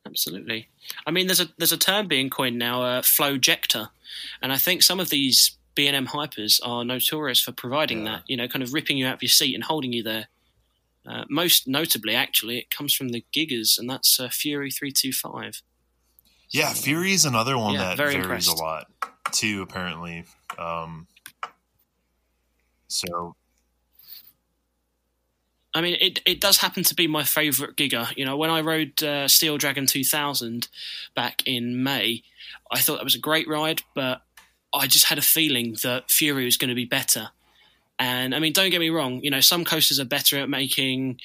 Absolutely. 0.08 0.68
I 1.06 1.10
mean, 1.10 1.26
there's 1.26 1.40
a 1.40 1.48
there's 1.58 1.72
a 1.72 1.76
term 1.76 2.08
being 2.08 2.30
coined 2.30 2.58
now, 2.58 2.82
uh, 2.82 3.02
flowjector, 3.02 3.90
and 4.40 4.52
I 4.52 4.56
think 4.56 4.82
some 4.82 5.00
of 5.00 5.10
these 5.10 5.57
B 5.78 5.86
and 5.86 5.94
M 5.94 6.08
hypers 6.08 6.58
are 6.64 6.84
notorious 6.84 7.40
for 7.40 7.52
providing 7.52 8.04
Yeah. 8.04 8.10
that. 8.16 8.22
You 8.26 8.36
know, 8.36 8.48
kind 8.48 8.64
of 8.64 8.74
ripping 8.74 8.98
you 8.98 9.06
out 9.06 9.14
of 9.14 9.22
your 9.22 9.28
seat 9.28 9.54
and 9.54 9.62
holding 9.62 9.92
you 9.92 10.02
there. 10.02 10.26
Uh, 11.06 11.24
most 11.30 11.68
notably, 11.68 12.16
actually, 12.16 12.58
it 12.58 12.68
comes 12.68 12.92
from 12.92 13.10
the 13.10 13.24
Gigas, 13.32 13.78
and 13.78 13.88
that's 13.88 14.18
uh, 14.18 14.28
Fury 14.28 14.72
three 14.72 14.90
two 14.90 15.12
five. 15.12 15.62
yeah, 16.50 16.72
Fury 16.72 17.12
is 17.12 17.24
another 17.24 17.56
one 17.56 17.74
Yeah, 17.74 17.94
that 17.94 17.96
varies 17.96 18.16
impressed. 18.16 18.48
a 18.48 18.54
lot 18.54 18.86
too. 19.30 19.62
Apparently, 19.62 20.24
um, 20.58 21.06
so 22.88 23.36
I 25.74 25.80
mean, 25.80 25.96
it 26.00 26.20
it 26.26 26.40
does 26.40 26.56
happen 26.58 26.82
to 26.82 26.94
be 26.94 27.06
my 27.06 27.22
favourite 27.22 27.76
Giga. 27.76 28.12
You 28.16 28.24
know, 28.24 28.36
when 28.36 28.50
I 28.50 28.62
rode 28.62 29.00
uh, 29.02 29.28
Steel 29.28 29.58
Dragon 29.58 29.86
2000 29.86 30.68
back 31.14 31.42
in 31.46 31.82
May, 31.84 32.22
I 32.72 32.80
thought 32.80 32.96
that 32.96 33.04
was 33.04 33.14
a 33.14 33.20
great 33.20 33.46
ride, 33.46 33.82
but 33.94 34.22
I 34.74 34.86
just 34.86 35.06
had 35.06 35.18
a 35.18 35.22
feeling 35.22 35.76
that 35.82 36.10
Fury 36.10 36.44
was 36.44 36.56
going 36.56 36.68
to 36.68 36.74
be 36.74 36.84
better. 36.84 37.30
And 37.98 38.34
I 38.34 38.38
mean, 38.38 38.52
don't 38.52 38.70
get 38.70 38.80
me 38.80 38.90
wrong. 38.90 39.20
You 39.22 39.30
know, 39.30 39.40
some 39.40 39.64
coasters 39.64 39.98
are 39.98 40.04
better 40.04 40.38
at 40.38 40.48
making 40.48 41.20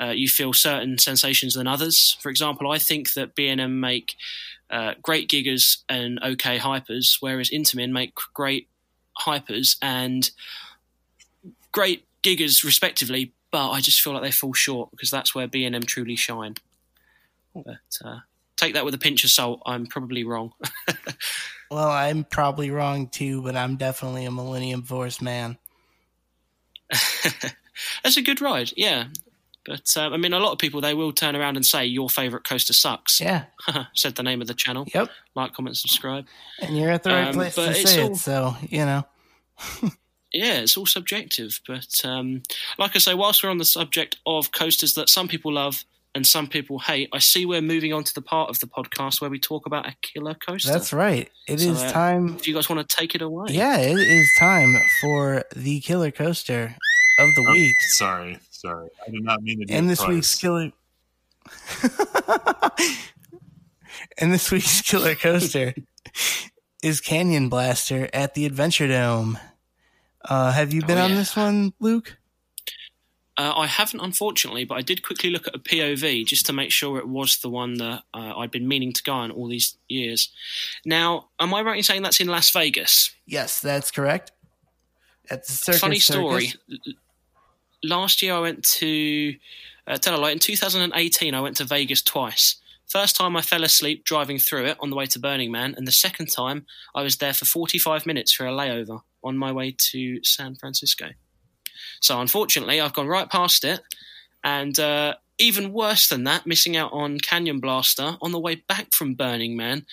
uh, 0.00 0.06
you 0.06 0.28
feel 0.28 0.52
certain 0.52 0.98
sensations 0.98 1.54
than 1.54 1.66
others. 1.66 2.16
For 2.20 2.30
example, 2.30 2.70
I 2.70 2.78
think 2.78 3.14
that 3.14 3.34
B 3.34 3.48
and 3.48 3.60
M 3.60 3.78
make 3.80 4.16
uh, 4.70 4.94
great 5.02 5.28
gigas 5.28 5.78
and 5.88 6.20
okay 6.22 6.58
hypers, 6.58 7.18
whereas 7.20 7.50
Intamin 7.50 7.92
make 7.92 8.14
great 8.34 8.68
hypers 9.20 9.76
and 9.80 10.30
great 11.72 12.04
gigas 12.22 12.64
respectively. 12.64 13.32
But 13.52 13.70
I 13.70 13.80
just 13.80 14.00
feel 14.00 14.12
like 14.12 14.22
they 14.22 14.32
fall 14.32 14.52
short 14.52 14.90
because 14.90 15.10
that's 15.10 15.34
where 15.34 15.46
B 15.46 15.64
and 15.64 15.76
M 15.76 15.84
truly 15.84 16.16
shine. 16.16 16.56
But 17.54 17.78
uh, 18.04 18.18
take 18.56 18.74
that 18.74 18.84
with 18.84 18.94
a 18.94 18.98
pinch 18.98 19.24
of 19.24 19.30
salt. 19.30 19.62
I'm 19.66 19.86
probably 19.86 20.24
wrong. 20.24 20.52
Well, 21.68 21.90
I'm 21.90 22.22
probably 22.22 22.70
wrong 22.70 23.08
too, 23.08 23.42
but 23.42 23.56
I'm 23.56 23.74
definitely 23.76 24.24
a 24.24 24.30
Millennium 24.30 24.84
Force 24.84 25.20
man. 25.20 25.58
That's 28.04 28.16
a 28.16 28.22
good 28.22 28.40
ride, 28.40 28.72
yeah. 28.76 29.06
But 29.64 29.96
um, 29.96 30.12
I 30.12 30.16
mean, 30.16 30.32
a 30.32 30.38
lot 30.38 30.52
of 30.52 30.58
people 30.58 30.80
they 30.80 30.94
will 30.94 31.12
turn 31.12 31.34
around 31.34 31.56
and 31.56 31.66
say 31.66 31.84
your 31.84 32.08
favourite 32.08 32.44
coaster 32.44 32.72
sucks. 32.72 33.20
Yeah. 33.20 33.46
Said 33.94 34.14
the 34.14 34.22
name 34.22 34.40
of 34.40 34.46
the 34.46 34.54
channel. 34.54 34.86
Yep. 34.94 35.08
Like, 35.34 35.54
comment, 35.54 35.76
subscribe. 35.76 36.26
And 36.62 36.78
you're 36.78 36.90
at 36.92 37.02
the 37.02 37.10
right 37.10 37.28
Um, 37.28 37.34
place 37.34 37.56
to 37.56 37.74
say 37.74 38.02
all- 38.02 38.12
it, 38.12 38.16
so 38.16 38.56
you 38.62 38.84
know. 38.84 39.04
Yeah, 40.32 40.58
it's 40.60 40.76
all 40.76 40.86
subjective. 40.86 41.60
But 41.66 42.00
um, 42.04 42.42
like 42.78 42.94
I 42.94 43.00
say, 43.00 43.14
whilst 43.14 43.42
we're 43.42 43.50
on 43.50 43.58
the 43.58 43.64
subject 43.64 44.18
of 44.24 44.52
coasters 44.52 44.94
that 44.94 45.08
some 45.08 45.26
people 45.26 45.52
love 45.54 45.84
and 46.16 46.26
some 46.26 46.46
people 46.48 46.78
hate, 46.78 47.10
I 47.12 47.18
see 47.18 47.44
we're 47.44 47.60
moving 47.60 47.92
on 47.92 48.02
to 48.02 48.14
the 48.14 48.22
part 48.22 48.48
of 48.48 48.58
the 48.58 48.66
podcast 48.66 49.20
where 49.20 49.28
we 49.28 49.38
talk 49.38 49.66
about 49.66 49.86
a 49.86 49.94
killer 50.00 50.34
coaster. 50.34 50.72
That's 50.72 50.90
right. 50.92 51.30
It 51.46 51.60
is 51.60 51.78
So, 51.78 51.84
uh, 51.86 51.92
time. 51.92 52.36
If 52.36 52.48
you 52.48 52.54
guys 52.54 52.68
want 52.70 52.88
to 52.88 52.96
take 52.96 53.14
it 53.14 53.20
away, 53.20 53.48
Yeah, 53.50 53.76
it 53.78 53.98
is 53.98 54.26
time 54.38 54.74
for 55.02 55.44
the 55.54 55.78
killer 55.80 56.10
coaster 56.10 56.74
of 57.20 57.28
the 57.36 57.44
Oh, 57.46 57.52
week. 57.52 57.76
sorry, 57.98 58.38
sorry, 58.50 58.88
I 59.06 59.10
did 59.10 59.22
not 59.22 59.42
mean 59.42 59.58
to. 59.60 59.66
Do 59.66 59.74
And 59.74 59.84
a 59.86 59.88
this 59.90 60.06
week's 60.06 60.34
killer. 60.36 60.72
and 64.18 64.32
this 64.32 64.50
week's 64.50 64.80
killer 64.82 65.14
coaster 65.14 65.74
is 66.82 67.00
Canyon 67.00 67.48
Blaster 67.48 68.08
at 68.12 68.34
the 68.34 68.48
Adventuredome. 68.48 69.38
Uh, 70.24 70.52
have 70.52 70.72
you 70.72 70.80
Oh, 70.82 70.86
been 70.86 70.98
on 70.98 71.14
this 71.14 71.36
one, 71.36 71.72
Luke? 71.78 72.16
Uh, 73.38 73.52
I 73.54 73.66
haven't, 73.66 74.00
unfortunately, 74.00 74.64
but 74.64 74.76
I 74.76 74.82
did 74.82 75.02
quickly 75.02 75.28
look 75.28 75.46
at 75.46 75.54
a 75.54 75.58
POV 75.58 76.24
just 76.26 76.46
to 76.46 76.54
make 76.54 76.70
sure 76.70 76.98
it 76.98 77.08
was 77.08 77.38
the 77.38 77.50
one 77.50 77.74
that 77.74 78.02
uh, 78.14 78.34
I'd 78.38 78.50
been 78.50 78.66
meaning 78.66 78.92
to 78.94 79.02
go 79.02 79.12
on 79.12 79.30
all 79.30 79.48
these 79.48 79.76
years. 79.88 80.30
Now, 80.86 81.28
am 81.38 81.52
I 81.52 81.60
right 81.60 81.76
in 81.76 81.82
saying 81.82 82.02
that's 82.02 82.20
in 82.20 82.28
Las 82.28 82.50
Vegas? 82.50 83.14
Yes, 83.26 83.60
that's 83.60 83.90
correct. 83.90 84.32
At 85.30 85.46
the 85.46 85.52
circus 85.52 85.80
Funny 85.80 85.98
story. 85.98 86.46
Circus. 86.46 86.94
Last 87.82 88.22
year, 88.22 88.34
I 88.34 88.40
went 88.40 88.64
to 88.64 89.34
uh, 89.86 89.98
tell 89.98 90.16
a 90.16 90.18
lie. 90.18 90.30
In 90.30 90.38
2018, 90.38 91.34
I 91.34 91.40
went 91.40 91.58
to 91.58 91.64
Vegas 91.64 92.00
twice. 92.00 92.56
First 92.86 93.16
time, 93.16 93.36
I 93.36 93.42
fell 93.42 93.64
asleep 93.64 94.04
driving 94.04 94.38
through 94.38 94.66
it 94.66 94.76
on 94.80 94.90
the 94.90 94.96
way 94.96 95.06
to 95.06 95.18
Burning 95.18 95.50
Man, 95.50 95.74
and 95.76 95.86
the 95.86 95.92
second 95.92 96.26
time, 96.26 96.66
I 96.94 97.02
was 97.02 97.16
there 97.16 97.34
for 97.34 97.44
45 97.44 98.06
minutes 98.06 98.32
for 98.32 98.46
a 98.46 98.52
layover 98.52 99.02
on 99.24 99.36
my 99.36 99.50
way 99.52 99.74
to 99.90 100.22
San 100.22 100.54
Francisco. 100.54 101.08
So, 102.00 102.20
unfortunately, 102.20 102.80
I've 102.80 102.92
gone 102.94 103.06
right 103.08 103.28
past 103.28 103.64
it, 103.64 103.80
and 104.44 104.78
uh, 104.78 105.14
even 105.38 105.72
worse 105.72 106.08
than 106.08 106.24
that, 106.24 106.46
missing 106.46 106.76
out 106.76 106.92
on 106.92 107.18
Canyon 107.18 107.60
Blaster 107.60 108.16
on 108.22 108.32
the 108.32 108.38
way 108.38 108.56
back 108.56 108.92
from 108.92 109.14
Burning 109.14 109.56
Man. 109.56 109.86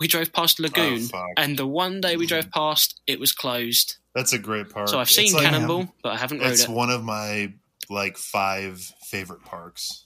We 0.00 0.06
drove 0.06 0.32
past 0.32 0.60
Lagoon, 0.60 1.08
Oh, 1.12 1.26
and 1.36 1.58
the 1.58 1.66
one 1.66 2.00
day 2.00 2.16
we 2.16 2.26
drove 2.26 2.50
past, 2.50 3.00
it 3.06 3.18
was 3.18 3.32
closed. 3.32 3.96
That's 4.14 4.32
a 4.32 4.38
great 4.38 4.70
park. 4.70 4.88
So 4.88 4.98
I've 5.00 5.10
seen 5.10 5.32
like- 5.32 5.42
Cannibal, 5.44 5.92
but 6.02 6.12
I 6.12 6.16
haven't 6.16 6.38
rode 6.40 6.52
It's 6.52 6.64
it. 6.64 6.70
one 6.70 6.90
of 6.90 7.02
my 7.02 7.52
like 7.90 8.16
five 8.16 8.80
favorite 9.06 9.44
parks. 9.44 10.04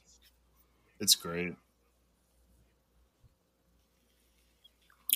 It's 1.00 1.14
great. 1.14 1.54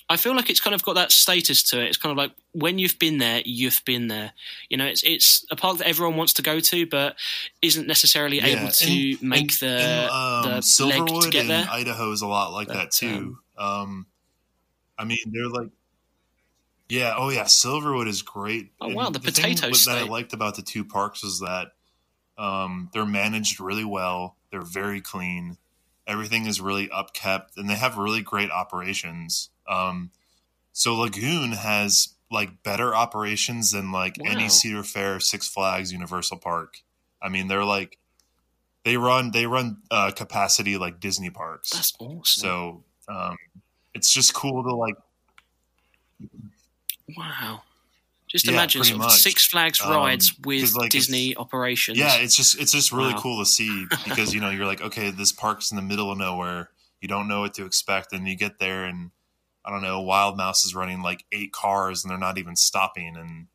I 0.09 0.17
feel 0.17 0.37
like 0.37 0.49
it's 0.51 0.61
kind 0.61 0.75
of 0.75 0.85
got 0.85 0.95
that 0.95 1.11
status 1.11 1.63
to 1.65 1.81
it. 1.83 1.89
It's 1.89 1.97
kind 1.97 2.13
of 2.13 2.17
like 2.17 2.31
when 2.53 2.79
you've 2.79 2.99
been 2.99 3.19
there, 3.19 3.43
you've 3.45 3.83
been 3.85 4.07
there. 4.07 4.33
You 4.69 4.77
know, 4.77 4.85
it's 4.87 5.03
it's 5.03 5.45
a 5.51 5.57
park 5.57 5.79
that 5.79 5.89
everyone 5.89 6.17
wants 6.17 6.33
to 6.35 6.43
go 6.43 6.61
to, 6.61 6.87
but 6.87 7.17
isn't 7.61 7.89
necessarily 7.89 8.37
Yeah, 8.37 8.47
able 8.47 8.69
to 8.71 9.11
and- 9.13 9.23
make 9.23 9.41
and- 9.41 9.51
the 9.51 9.67
and, 9.67 10.47
um, 10.47 10.61
the 10.61 10.87
leg 10.87 11.07
to 11.23 11.31
get 11.31 11.49
there. 11.49 11.67
Idaho 11.69 12.13
is 12.13 12.23
a 12.23 12.27
lot 12.29 12.53
like 12.53 12.69
But, 12.69 12.75
that 12.75 12.91
too. 12.93 13.39
Um, 13.59 14.07
I 14.97 15.05
mean, 15.05 15.19
they're 15.27 15.49
like, 15.49 15.71
yeah, 16.89 17.15
oh 17.17 17.31
yeah, 17.31 17.45
Silverwood 17.45 18.07
is 18.07 18.23
great. 18.23 18.71
Oh, 18.81 18.89
wow, 18.95 19.11
the 19.11 19.19
thing 19.19 19.33
potato 19.57 19.71
that 19.71 19.99
I 19.99 20.03
liked 20.05 20.33
about 20.33 20.55
the 20.55 20.63
two 20.63 20.85
parks 20.85 21.25
is 21.25 21.41
that 21.41 21.73
um, 22.39 22.91
they're 22.93 23.05
managed 23.05 23.59
really 23.59 23.85
well. 23.85 24.37
They're 24.53 24.61
very 24.61 25.01
clean. 25.01 25.57
Everything 26.07 26.47
is 26.47 26.61
really 26.61 26.87
upkept, 26.89 27.57
and 27.57 27.69
they 27.69 27.75
have 27.75 27.97
really 27.97 28.21
great 28.23 28.53
operations. 28.53 29.51
Um, 29.69 30.11
So 30.73 30.95
Lagoon 30.95 31.53
has 31.53 32.09
like 32.31 32.63
better 32.63 32.95
operations 32.95 33.71
than 33.71 33.93
like 33.93 34.17
Wow. 34.19 34.31
any 34.31 34.49
Cedar 34.49 34.83
Fair, 34.83 35.21
Six 35.21 35.49
Flags, 35.49 35.93
Universal 35.93 36.39
Park. 36.39 36.83
I 37.23 37.29
mean, 37.29 37.49
they're 37.49 37.65
like 37.65 37.99
they 38.85 38.97
run 38.97 39.31
they 39.33 39.47
run 39.47 39.79
uh, 39.91 40.11
capacity 40.13 40.77
like 40.77 41.01
Disney 41.01 41.31
parks. 41.31 41.71
That's 41.71 41.93
awesome. 41.99 42.25
so 42.41 42.85
um, 43.09 43.37
it's 43.95 44.13
just 44.13 44.35
cool 44.35 44.63
to 44.65 44.75
like 44.75 44.95
wow. 47.17 47.63
Just 48.29 48.47
Yeah, 48.47 48.53
imagine 48.55 48.83
sort 48.85 49.03
of. 49.05 49.13
Six 49.13 49.47
Flags 49.47 49.81
Um, 49.81 50.19
with 50.45 50.75
like, 50.75 50.91
Disney 50.91 51.37
operations. 51.37 51.97
yeah, 51.97 52.17
it's 52.17 52.37
just 52.37 52.59
it's 52.61 52.73
just 52.73 52.91
really 52.93 53.15
Wow. 53.15 53.21
cool 53.21 53.39
to 53.39 53.47
see 53.47 53.87
because 54.05 54.35
you 54.35 54.41
know 54.41 54.51
you're 54.51 54.67
like 54.67 54.81
okay, 54.83 55.11
this 55.11 55.33
park's 55.33 55.71
in 55.71 55.77
the 55.77 55.83
middle 55.83 56.11
of 56.11 56.19
nowhere. 56.19 56.71
You 57.01 57.09
don't 57.09 57.29
know 57.29 57.41
what 57.41 57.55
to 57.55 57.65
expect, 57.65 58.13
and 58.13 58.27
you 58.27 58.37
get 58.37 58.59
there 58.59 58.85
and 58.85 59.11
I 59.67 59.71
don't 59.71 59.83
know, 59.83 60.01
Wild 60.01 60.37
Mouse 60.37 60.65
is 60.65 60.75
running 60.75 61.03
like 61.03 61.25
eight 61.33 61.53
cars 61.53 62.05
and 62.05 62.11
they're 62.11 62.19
not 62.19 62.39
even 62.39 62.57
stopping, 62.57 63.17
and 63.17 63.49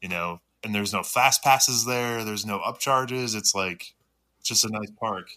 you 0.00 0.08
know, 0.08 0.40
and 0.62 0.74
there's 0.74 0.92
no 0.92 1.02
fast 1.02 1.42
passes 1.42 1.84
there. 1.84 2.24
There's 2.24 2.46
no 2.46 2.60
upcharges. 2.60 3.34
It's 3.34 3.54
like 3.54 3.94
it's 4.38 4.48
just 4.48 4.64
a 4.64 4.70
nice 4.70 4.90
park. 5.00 5.30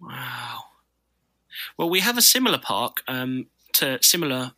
Wow. 0.00 0.60
Well, 1.76 1.90
we 1.90 2.00
have 2.00 2.18
a 2.18 2.22
similar 2.22 2.58
park 2.58 3.02
um, 3.08 3.46
to 3.74 3.98
similar 4.02 4.52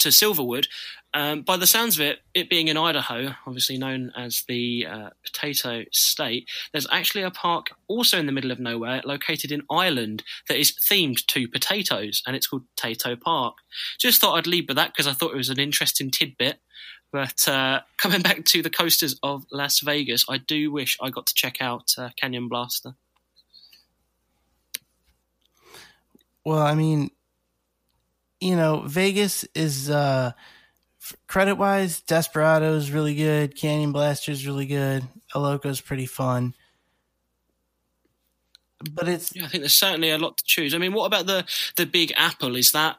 to 0.00 0.08
Silverwood. 0.08 0.66
Um, 1.12 1.42
by 1.42 1.56
the 1.56 1.66
sounds 1.66 1.96
of 1.98 2.02
it, 2.02 2.20
it 2.34 2.48
being 2.48 2.68
in 2.68 2.76
Idaho, 2.76 3.34
obviously 3.44 3.76
known 3.78 4.12
as 4.16 4.44
the 4.46 4.86
uh, 4.86 5.10
Potato 5.24 5.84
State, 5.90 6.48
there's 6.70 6.86
actually 6.92 7.22
a 7.22 7.32
park 7.32 7.68
also 7.88 8.18
in 8.18 8.26
the 8.26 8.32
middle 8.32 8.52
of 8.52 8.60
nowhere, 8.60 9.02
located 9.04 9.50
in 9.50 9.62
Ireland, 9.68 10.22
that 10.48 10.58
is 10.58 10.72
themed 10.72 11.26
to 11.26 11.48
potatoes, 11.48 12.22
and 12.26 12.36
it's 12.36 12.46
called 12.46 12.62
Potato 12.76 13.16
Park. 13.16 13.56
Just 13.98 14.20
thought 14.20 14.36
I'd 14.36 14.46
leave 14.46 14.68
with 14.68 14.76
that 14.76 14.92
because 14.92 15.08
I 15.08 15.12
thought 15.12 15.32
it 15.32 15.36
was 15.36 15.50
an 15.50 15.58
interesting 15.58 16.10
tidbit. 16.10 16.60
But 17.12 17.48
uh, 17.48 17.80
coming 17.98 18.22
back 18.22 18.44
to 18.44 18.62
the 18.62 18.70
coasters 18.70 19.18
of 19.22 19.44
Las 19.50 19.80
Vegas, 19.80 20.24
I 20.28 20.38
do 20.38 20.70
wish 20.70 20.96
I 21.02 21.10
got 21.10 21.26
to 21.26 21.34
check 21.34 21.60
out 21.60 21.92
uh, 21.98 22.10
Canyon 22.16 22.46
Blaster. 22.46 22.94
Well, 26.44 26.60
I 26.60 26.74
mean, 26.74 27.10
you 28.40 28.56
know, 28.56 28.82
Vegas 28.86 29.44
is 29.54 29.90
uh 29.90 30.32
credit 31.26 31.56
wise, 31.56 32.00
Desperado's 32.00 32.90
really 32.90 33.14
good, 33.14 33.56
Canyon 33.56 33.92
Blaster's 33.92 34.46
really 34.46 34.66
good, 34.66 35.02
El 35.34 35.42
Loco's 35.42 35.80
pretty 35.80 36.06
fun. 36.06 36.54
But 38.92 39.08
it's 39.08 39.34
Yeah, 39.36 39.44
I 39.44 39.48
think 39.48 39.62
there's 39.62 39.74
certainly 39.74 40.10
a 40.10 40.18
lot 40.18 40.38
to 40.38 40.44
choose. 40.44 40.74
I 40.74 40.78
mean, 40.78 40.92
what 40.92 41.04
about 41.06 41.26
the 41.26 41.44
the 41.76 41.86
Big 41.86 42.12
Apple? 42.16 42.56
Is 42.56 42.72
that? 42.72 42.98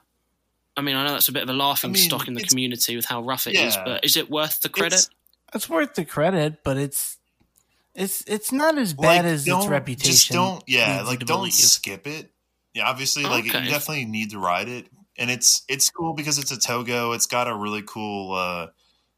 I 0.78 0.82
mean, 0.82 0.96
I 0.96 1.06
know 1.06 1.14
that's 1.14 1.28
a 1.28 1.32
bit 1.34 1.44
of 1.44 1.50
a 1.50 1.54
laughing 1.54 1.90
I 1.90 1.94
mean, 1.94 2.04
stock 2.04 2.28
in 2.28 2.34
the 2.34 2.44
community 2.44 2.96
with 2.96 3.06
how 3.06 3.22
rough 3.22 3.46
it 3.48 3.56
is, 3.56 3.76
Yeah. 3.76 3.84
but 3.84 4.06
is 4.06 4.16
it 4.16 4.30
worth 4.30 4.62
the 4.62 4.70
credit? 4.70 4.94
It's- 4.94 5.10
it's 5.54 5.68
worth 5.68 5.96
the 5.96 6.06
credit, 6.06 6.64
but 6.64 6.78
it's 6.78 7.18
it's 7.94 8.24
it's 8.26 8.54
not 8.54 8.78
as 8.78 8.98
like, 8.98 9.24
bad 9.24 9.26
as 9.26 9.42
its 9.42 9.48
don't- 9.50 9.68
reputation. 9.68 10.12
Just 10.14 10.30
don't, 10.32 10.64
yeah, 10.66 11.02
like 11.02 11.20
don't 11.26 11.52
skip 11.52 12.08
it. 12.08 12.32
Yeah, 12.74 12.88
obviously, 12.90 13.24
like 13.24 13.46
Okay. 13.48 13.66
you 13.66 13.70
definitely 13.70 14.06
need 14.06 14.30
to 14.30 14.40
ride 14.40 14.70
it, 14.70 14.88
and 15.22 15.30
it's 15.32 15.64
it's 15.70 15.90
cool 15.92 16.14
because 16.14 16.38
it's 16.40 16.52
a 16.52 16.58
Togo. 16.60 17.12
It's 17.14 17.28
got 17.28 17.48
a 17.48 17.56
really 17.56 17.84
cool 17.86 18.34
uh, 18.34 18.68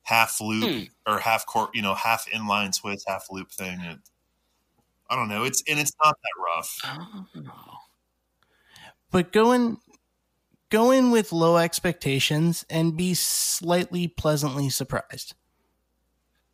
half 0.04 0.40
loop 0.42 0.90
Hmm. 1.06 1.12
or 1.12 1.20
half 1.20 1.46
court, 1.46 1.72
you 1.74 1.82
know, 1.82 1.96
half 1.96 2.30
inline 2.30 2.78
twist, 2.80 3.06
half 3.08 3.28
loop 3.32 3.52
thing. 3.52 3.80
It, 3.80 4.00
I 5.10 5.16
don't 5.16 5.30
know. 5.30 5.44
It's 5.46 5.64
and 5.68 5.80
it's 5.80 5.94
not 6.04 6.16
that 6.22 6.44
rough. 6.56 6.80
Oh. 6.86 7.80
but 9.12 9.32
go 9.32 9.54
in 9.54 9.78
go 10.70 10.92
in 10.92 11.10
with 11.12 11.32
low 11.32 11.58
expectations 11.58 12.66
and 12.70 12.98
be 12.98 13.14
slightly 13.14 14.08
pleasantly 14.08 14.70
surprised. 14.70 15.36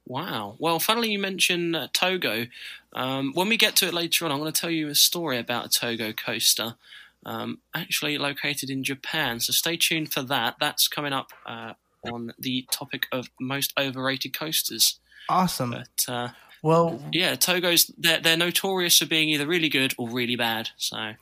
Wow. 0.05 0.55
Well, 0.59 0.79
funnily 0.79 1.11
you 1.11 1.19
mentioned 1.19 1.75
uh, 1.75 1.87
Togo. 1.93 2.47
Um, 2.93 3.31
when 3.33 3.47
we 3.47 3.57
get 3.57 3.75
to 3.77 3.87
it 3.87 3.93
later 3.93 4.25
on, 4.25 4.31
I'm 4.31 4.39
going 4.39 4.51
to 4.51 4.59
tell 4.61 4.71
you 4.71 4.87
a 4.89 4.95
story 4.95 5.37
about 5.37 5.67
a 5.67 5.69
Togo 5.69 6.13
coaster, 6.13 6.75
um, 7.25 7.59
actually 7.75 8.17
located 8.17 8.69
in 8.69 8.83
Japan. 8.83 9.39
So 9.39 9.51
stay 9.51 9.77
tuned 9.77 10.11
for 10.11 10.21
that. 10.23 10.55
That's 10.59 10.87
coming 10.87 11.13
up 11.13 11.31
uh, 11.45 11.73
on 12.11 12.33
the 12.39 12.65
topic 12.71 13.07
of 13.11 13.29
most 13.39 13.73
overrated 13.77 14.33
coasters. 14.33 14.99
Awesome. 15.27 15.71
But 15.71 16.11
uh, 16.11 16.29
Well, 16.61 17.01
yeah, 17.11 17.35
Togo's 17.35 17.91
they're, 17.97 18.19
they're 18.19 18.37
notorious 18.37 18.97
for 18.97 19.05
being 19.05 19.29
either 19.29 19.45
really 19.47 19.69
good 19.69 19.93
or 19.97 20.09
really 20.09 20.35
bad. 20.35 20.69
So 20.77 21.13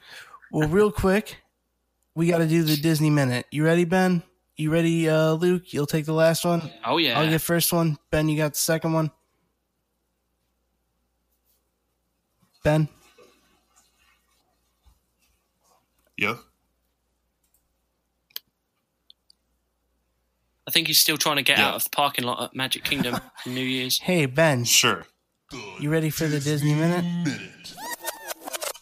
well, 0.52 0.70
real 0.70 0.92
quick, 0.92 1.38
we 2.16 2.28
got 2.28 2.38
to 2.40 2.48
do 2.48 2.64
the 2.64 2.78
Disney 2.78 3.10
minute. 3.10 3.46
You 3.52 3.66
ready, 3.66 3.86
Ben? 3.86 4.24
You 4.56 4.72
ready, 4.72 5.08
uh, 5.08 5.34
Luke? 5.34 5.72
You'll 5.74 5.86
take 5.86 6.06
the 6.06 6.14
last 6.14 6.44
one. 6.46 6.72
oh 6.86 6.98
yeah, 6.98 7.20
I'll 7.20 7.30
get 7.30 7.42
first 7.42 7.72
one. 7.74 7.98
Ben, 8.12 8.30
you 8.30 8.38
got 8.38 8.54
the 8.54 8.60
second 8.60 8.94
one. 8.94 9.12
Ben, 12.64 12.90
Yeah. 16.18 16.36
I 20.68 20.72
think 20.72 20.88
he's 20.88 21.00
still 21.00 21.18
trying 21.18 21.38
to 21.38 21.44
get 21.44 21.58
Yeah. 21.60 21.70
out 21.70 21.76
of 21.76 21.84
the 21.86 21.90
parking 21.92 22.26
lot 22.26 22.44
at 22.44 22.56
Magic 22.56 22.84
Kingdom 22.84 23.20
for 23.44 23.50
New 23.50 23.62
Year's. 23.64 24.00
hey 24.00 24.26
Ben, 24.26 24.66
Sure. 24.66 25.06
you 25.80 25.90
ready 25.90 26.10
for 26.10 26.28
the 26.28 26.40
Disney 26.40 26.74
minute? 26.74 27.06
Minute. 27.24 27.74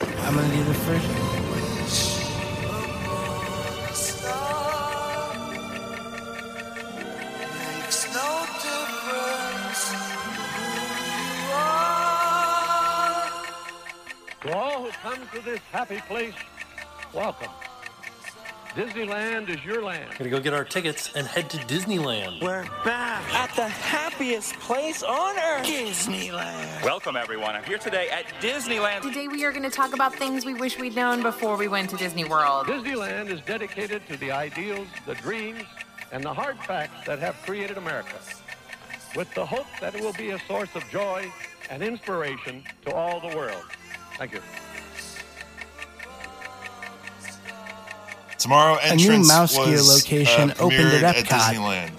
I'm 0.01 0.33
gonna 0.33 0.55
do 0.55 0.63
the 0.63 0.73
first. 0.73 2.15
Makes 6.75 8.13
no 8.13 8.45
difference 8.61 9.83
who 9.91 10.73
you 11.05 11.51
are. 11.53 13.31
To 14.41 14.47
all 14.57 14.83
who 14.85 14.89
come 15.03 15.21
to 15.33 15.39
this 15.45 15.59
happy 15.71 15.99
place, 16.07 16.33
welcome. 17.15 17.49
Disneyland 18.75 19.47
is 19.47 19.63
your 19.63 19.81
land. 19.81 20.11
Gonna 20.17 20.29
go 20.29 20.41
get 20.41 20.53
our 20.53 20.65
tickets 20.65 21.09
and 21.15 21.25
head 21.25 21.49
to 21.51 21.57
Disneyland. 21.59 22.41
We're 22.41 22.65
back 22.83 23.23
at 23.33 23.55
the 23.55 23.69
happiest 23.69 24.53
place 24.59 25.01
on 25.01 25.37
earth, 25.37 25.65
Disneyland. 25.65 26.83
Welcome, 26.83 27.15
everyone. 27.15 27.55
I'm 27.55 27.63
here 27.63 27.77
today 27.77 28.09
at 28.09 28.25
Disneyland. 28.41 29.01
Today 29.01 29.29
we 29.29 29.45
are 29.45 29.51
going 29.51 29.63
to 29.63 29.69
talk 29.69 29.93
about 29.93 30.13
things 30.13 30.43
we 30.43 30.55
wish 30.55 30.77
we'd 30.77 30.93
known 30.93 31.23
before 31.23 31.55
we 31.55 31.69
went 31.69 31.89
to 31.91 31.95
Disney 31.95 32.25
World. 32.25 32.65
Disneyland 32.65 33.29
is 33.29 33.39
dedicated 33.41 34.05
to 34.09 34.17
the 34.17 34.31
ideals, 34.31 34.87
the 35.05 35.15
dreams, 35.15 35.63
and 36.11 36.21
the 36.21 36.33
hard 36.33 36.57
facts 36.59 37.05
that 37.07 37.19
have 37.19 37.35
created 37.43 37.77
America, 37.77 38.19
with 39.15 39.33
the 39.35 39.45
hope 39.45 39.67
that 39.79 39.95
it 39.95 40.01
will 40.01 40.13
be 40.13 40.31
a 40.31 40.39
source 40.47 40.75
of 40.75 40.83
joy 40.89 41.31
and 41.69 41.81
inspiration 41.81 42.61
to 42.83 42.93
all 42.93 43.21
the 43.21 43.33
world. 43.37 43.63
Thank 44.17 44.33
you. 44.33 44.41
Tomorrow 48.45 48.77
A 48.83 48.95
new 48.95 49.05
entrance 49.05 49.27
mouse 49.27 49.55
gear 49.57 49.65
was, 49.69 49.87
location 50.05 50.51
uh, 50.51 50.55
opened 50.59 50.93
at 51.03 51.15
premiered 51.15 51.23
Epcot. 51.23 51.55
Disneyland. 51.55 51.91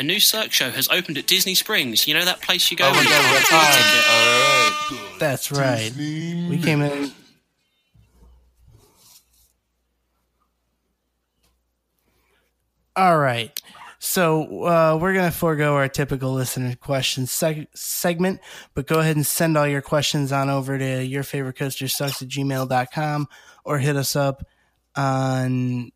A 0.00 0.02
new 0.02 0.18
Cirque 0.18 0.50
show 0.50 0.70
has 0.72 0.88
opened 0.88 1.18
at 1.18 1.28
Disney 1.28 1.54
Springs. 1.54 2.08
You 2.08 2.14
know 2.14 2.24
that 2.24 2.40
place 2.42 2.68
you 2.72 2.76
go 2.76 2.86
Oh 2.88 2.90
my 2.90 2.96
when 2.96 3.04
you 3.04 3.10
god, 3.10 3.22
we 3.22 3.30
got 3.30 3.42
afford 3.44 3.62
a 3.62 3.76
ticket? 3.76 4.04
time. 4.04 4.10
All 4.10 5.06
right. 5.12 5.18
That's 5.20 5.52
right. 5.52 5.92
We 5.96 6.58
came 6.60 6.82
in. 6.82 7.12
All 12.96 13.18
right. 13.18 13.58
So 14.02 14.64
uh, 14.64 14.98
we're 15.00 15.12
going 15.12 15.30
to 15.30 15.36
forego 15.36 15.74
our 15.74 15.86
typical 15.86 16.32
listener 16.32 16.74
questions 16.74 17.30
seg- 17.30 17.66
segment, 17.74 18.40
but 18.72 18.86
go 18.86 18.98
ahead 18.98 19.16
and 19.16 19.26
send 19.26 19.58
all 19.58 19.68
your 19.68 19.82
questions 19.82 20.32
on 20.32 20.48
over 20.48 20.78
to 20.78 21.04
your 21.04 21.22
favorite 21.22 21.56
coaster 21.56 21.86
sucks 21.86 22.22
at 22.22 22.28
gmail.com 22.28 23.28
or 23.62 23.78
hit 23.78 23.96
us 23.96 24.16
up 24.16 24.42
on 24.96 25.92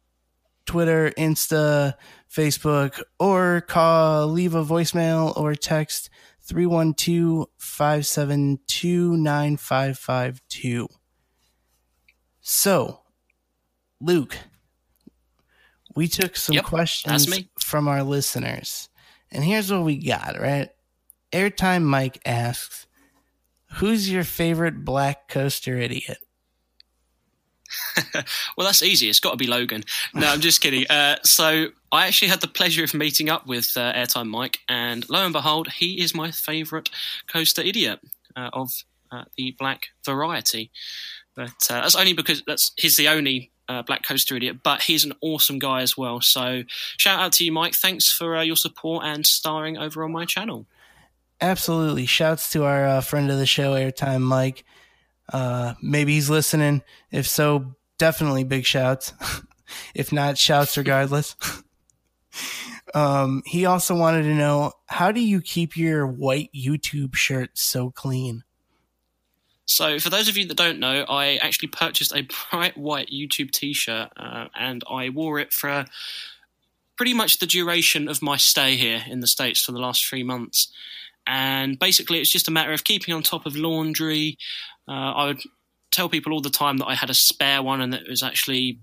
Twitter, 0.67 1.13
Insta, 1.17 1.95
Facebook, 2.31 3.01
or 3.19 3.63
call, 3.63 4.29
leave 4.29 4.55
a 4.55 4.63
voicemail 4.63 5.35
or 5.39 5.55
text 5.55 6.11
312 6.43 7.49
572 7.57 9.17
9552. 9.17 10.89
So, 12.43 13.01
Luke, 13.99 14.37
we 15.95 16.09
took 16.09 16.37
some 16.37 16.55
Yep, 16.55 16.65
questions 16.65 17.39
from 17.59 17.89
our 17.89 18.03
listeners. 18.03 18.89
And 19.31 19.43
here's 19.45 19.71
what 19.73 19.83
we 19.85 19.97
got, 19.97 20.39
right? 20.41 20.71
Airtime 21.33 21.83
Mike 21.83 22.21
asks, 22.25 22.87
Who's 23.75 24.11
your 24.11 24.23
favorite 24.25 24.85
black 24.85 25.29
coaster 25.29 25.77
idiot? 25.79 26.19
Well, 28.57 28.67
that's 28.67 28.83
easy. 28.83 29.09
It's 29.09 29.19
got 29.21 29.33
to 29.33 29.37
be 29.37 29.49
Logan. 29.49 29.83
No, 30.15 30.29
I'm 30.29 30.41
just 30.41 30.61
kidding. 30.61 30.87
Uh, 30.89 31.17
so 31.25 31.67
I 31.91 32.07
actually 32.07 32.29
had 32.29 32.41
the 32.41 32.47
pleasure 32.47 32.85
of 32.85 32.95
meeting 32.95 33.29
up 33.29 33.47
with 33.49 33.73
uh, 33.77 33.93
Airtime 33.93 34.29
Mike, 34.29 34.61
and 34.69 35.09
lo 35.11 35.25
and 35.25 35.33
behold, 35.33 35.69
he 35.69 36.01
is 36.01 36.15
my 36.15 36.31
favourite 36.31 36.89
coaster 37.27 37.63
idiot 37.63 37.99
uh, 38.37 38.51
of 38.53 38.71
uh, 39.11 39.25
the 39.37 39.57
black 39.59 39.89
variety. 40.05 40.71
But 41.35 41.51
uh, 41.69 41.81
that's 41.81 41.97
only 41.97 42.13
because 42.13 42.43
that's 42.47 42.73
he's 42.77 42.97
the 42.97 43.09
only 43.09 43.51
uh, 43.69 43.83
black 43.83 44.07
coaster 44.07 44.37
idiot, 44.37 44.59
but 44.63 44.83
he's 44.83 45.05
an 45.05 45.15
awesome 45.21 45.59
guy 45.59 45.83
as 45.83 45.97
well. 45.97 46.21
So 46.21 46.63
shout 46.99 47.21
out 47.21 47.33
to 47.35 47.45
you, 47.45 47.53
Mike. 47.53 47.75
Thanks 47.75 48.11
for 48.11 48.37
uh, 48.37 48.43
your 48.43 48.57
support 48.57 49.05
and 49.05 49.27
starring 49.27 49.77
over 49.77 50.05
on 50.05 50.13
my 50.13 50.25
channel. 50.25 50.67
Absolutely. 51.41 52.07
Shouts 52.07 52.51
to 52.51 52.65
our 52.65 52.87
uh, 52.87 53.01
friend 53.01 53.31
of 53.31 53.39
the 53.39 53.47
show, 53.47 53.75
Airtime 53.75 54.23
Mike. 54.23 54.65
Uh, 55.33 55.75
maybe 55.83 56.15
he's 56.15 56.31
listening. 56.31 56.83
If 57.11 57.27
so, 57.27 57.75
definitely 57.99 58.45
big 58.45 58.65
shouts. 58.65 59.13
if 59.95 60.13
not, 60.13 60.39
shouts 60.39 60.77
regardless. 60.77 61.37
um, 62.95 63.43
he 63.47 63.67
also 63.67 63.97
wanted 63.97 64.23
to 64.23 64.35
know 64.35 64.73
how 64.87 65.13
do 65.13 65.21
you 65.21 65.41
keep 65.41 65.77
your 65.77 66.07
white 66.07 66.51
YouTube 66.55 67.15
shirt 67.15 67.51
so 67.55 67.91
clean? 67.91 68.45
So, 69.67 69.99
for 69.99 70.11
those 70.11 70.29
of 70.29 70.37
you 70.37 70.47
that 70.47 70.57
don't 70.57 70.79
know, 70.79 71.05
I 71.09 71.37
actually 71.37 71.69
purchased 71.69 72.15
a 72.15 72.27
bright 72.51 72.77
white 72.77 73.09
YouTube 73.09 73.51
T-shirt, 73.51 74.11
uh, 74.17 74.49
and 74.55 74.83
I 74.91 75.09
wore 75.09 75.39
it 75.39 75.53
for 75.53 75.87
pretty 76.97 77.15
much 77.15 77.39
the 77.39 77.47
duration 77.47 78.09
of 78.09 78.23
my 78.23 78.37
stay 78.37 78.77
here 78.77 79.03
in 79.09 79.21
the 79.21 79.27
states 79.27 79.65
for 79.65 79.73
the 79.73 79.79
last 79.79 80.07
three 80.07 80.23
months. 80.23 80.73
And 81.27 81.79
basically, 81.79 82.21
it's 82.21 82.31
just 82.31 82.49
a 82.49 82.51
matter 82.51 82.73
of 82.73 82.85
keeping 82.85 83.15
on 83.15 83.23
top 83.23 83.47
of 83.47 83.57
laundry. 83.57 84.39
Uh, 84.87 84.93
I 85.13 85.27
would 85.27 85.41
tell 85.91 86.09
people 86.09 86.33
all 86.33 86.41
the 86.41 86.51
time 86.51 86.79
that 86.79 86.87
I 86.87 86.95
had 86.95 87.09
a 87.09 87.15
spare 87.15 87.63
one 87.63 87.81
and 87.81 87.93
that 87.93 88.03
it 88.03 88.11
was 88.11 88.23
actually 88.23 88.79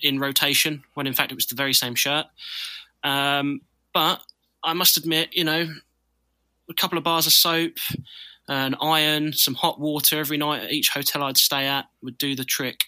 in 0.00 0.18
rotation, 0.18 0.84
when 0.94 1.06
in 1.06 1.12
fact 1.12 1.30
it 1.30 1.34
was 1.34 1.46
the 1.46 1.54
very 1.54 1.74
same 1.74 1.94
shirt. 1.94 2.26
Um, 3.04 3.60
but 3.92 4.22
I 4.64 4.72
must 4.72 4.96
admit, 4.96 5.30
you 5.32 5.44
know, 5.44 5.68
a 6.70 6.74
couple 6.74 6.98
of 6.98 7.04
bars 7.04 7.26
of 7.26 7.32
soap, 7.32 7.74
an 8.48 8.74
iron, 8.80 9.32
some 9.32 9.54
hot 9.54 9.80
water 9.80 10.18
every 10.18 10.36
night 10.36 10.64
at 10.64 10.72
each 10.72 10.90
hotel 10.90 11.22
I'd 11.22 11.36
stay 11.36 11.66
at 11.66 11.86
would 12.02 12.18
do 12.18 12.34
the 12.34 12.44
trick. 12.44 12.80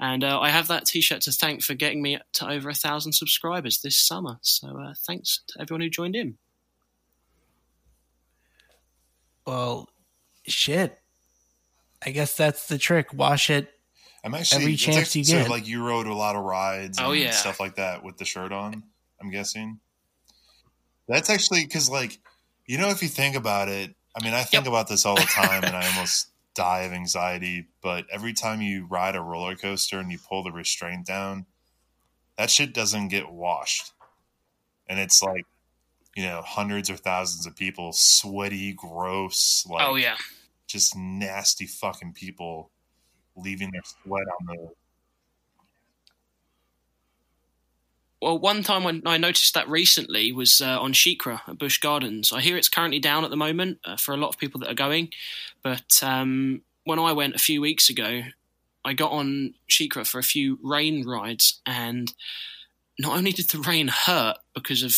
And 0.00 0.24
uh, 0.24 0.40
I 0.40 0.50
have 0.50 0.66
that 0.68 0.86
T-shirt 0.86 1.20
to 1.22 1.32
thank 1.32 1.62
for 1.62 1.74
getting 1.74 2.02
me 2.02 2.18
to 2.34 2.48
over 2.50 2.68
a 2.70 2.74
thousand 2.74 3.12
subscribers 3.12 3.80
this 3.82 3.98
summer. 3.98 4.38
So 4.42 4.68
uh, 4.80 4.94
thanks 5.06 5.42
to 5.48 5.60
everyone 5.60 5.80
who 5.82 5.90
joined 5.90 6.16
in. 6.16 6.38
Well, 9.46 9.88
shit. 10.46 10.98
I 12.04 12.10
guess 12.10 12.36
that's 12.36 12.66
the 12.66 12.78
trick. 12.78 13.12
Wash 13.12 13.48
it 13.50 13.68
I'm 14.24 14.34
actually 14.34 14.62
every 14.62 14.76
chance 14.76 14.96
actually, 14.98 15.20
you 15.20 15.24
so 15.26 15.38
get. 15.42 15.50
like 15.50 15.66
you 15.66 15.84
rode 15.84 16.06
a 16.06 16.14
lot 16.14 16.36
of 16.36 16.42
rides 16.44 16.98
Oh, 17.00 17.12
and 17.12 17.20
yeah. 17.20 17.30
stuff 17.32 17.58
like 17.60 17.76
that 17.76 18.04
with 18.04 18.16
the 18.18 18.24
shirt 18.24 18.52
on. 18.52 18.82
I'm 19.20 19.30
guessing. 19.30 19.80
That's 21.08 21.28
actually 21.30 21.64
because 21.64 21.88
like 21.90 22.18
you 22.66 22.78
know 22.78 22.88
if 22.90 23.02
you 23.02 23.08
think 23.08 23.34
about 23.36 23.68
it, 23.68 23.94
I 24.14 24.24
mean 24.24 24.34
I 24.34 24.42
think 24.42 24.66
about 24.66 24.88
this 24.88 25.06
all 25.06 25.16
the 25.16 25.22
time 25.22 25.64
and 25.64 25.76
I 25.76 25.86
almost 25.94 26.28
die 26.54 26.80
of 26.80 26.92
anxiety. 26.92 27.68
But 27.82 28.06
every 28.10 28.32
time 28.32 28.60
you 28.60 28.86
ride 28.86 29.16
a 29.16 29.20
roller 29.20 29.56
coaster 29.56 29.98
and 29.98 30.10
you 30.10 30.18
pull 30.18 30.42
the 30.42 30.52
restraint 30.52 31.06
down, 31.06 31.46
that 32.36 32.50
shit 32.50 32.74
doesn't 32.74 33.08
get 33.08 33.30
washed, 33.30 33.92
and 34.88 34.98
it's 34.98 35.22
like 35.22 35.46
you 36.16 36.24
know 36.24 36.42
hundreds 36.44 36.90
or 36.90 36.96
thousands 36.96 37.46
of 37.46 37.56
people, 37.56 37.92
sweaty, 37.92 38.72
gross, 38.72 39.66
oh, 39.68 39.74
like 39.74 39.88
oh 39.88 39.94
yeah, 39.96 40.16
just 40.66 40.96
nasty 40.96 41.66
fucking 41.66 42.12
people 42.12 42.70
leaving 43.36 43.70
their 43.70 43.82
sweat 43.84 44.26
on 44.40 44.46
the 44.46 44.68
Well, 48.22 48.38
one 48.38 48.62
time 48.62 48.84
when 48.84 49.02
I 49.04 49.18
noticed 49.18 49.52
that 49.54 49.68
recently 49.68 50.30
was 50.30 50.60
uh, 50.60 50.80
on 50.80 50.92
SheiKra 50.92 51.40
at 51.48 51.58
Busch 51.58 51.78
Gardens. 51.78 52.32
I 52.32 52.40
hear 52.40 52.56
it's 52.56 52.68
currently 52.68 53.00
down 53.00 53.24
at 53.24 53.30
the 53.30 53.36
moment 53.36 53.80
uh, 53.84 53.96
for 53.96 54.14
a 54.14 54.16
lot 54.16 54.28
of 54.28 54.38
people 54.38 54.60
that 54.60 54.70
are 54.70 54.74
going. 54.74 55.08
But 55.64 56.00
um, 56.04 56.62
when 56.84 57.00
I 57.00 57.12
went 57.14 57.34
a 57.34 57.40
few 57.40 57.60
weeks 57.60 57.90
ago, 57.90 58.22
I 58.84 58.92
got 58.92 59.10
on 59.10 59.54
SheiKra 59.68 60.06
for 60.06 60.20
a 60.20 60.22
few 60.22 60.60
rain 60.62 61.04
rides, 61.04 61.60
and 61.66 62.14
not 62.96 63.16
only 63.16 63.32
did 63.32 63.50
the 63.50 63.58
rain 63.58 63.88
hurt 63.88 64.36
because 64.54 64.84
of 64.84 64.96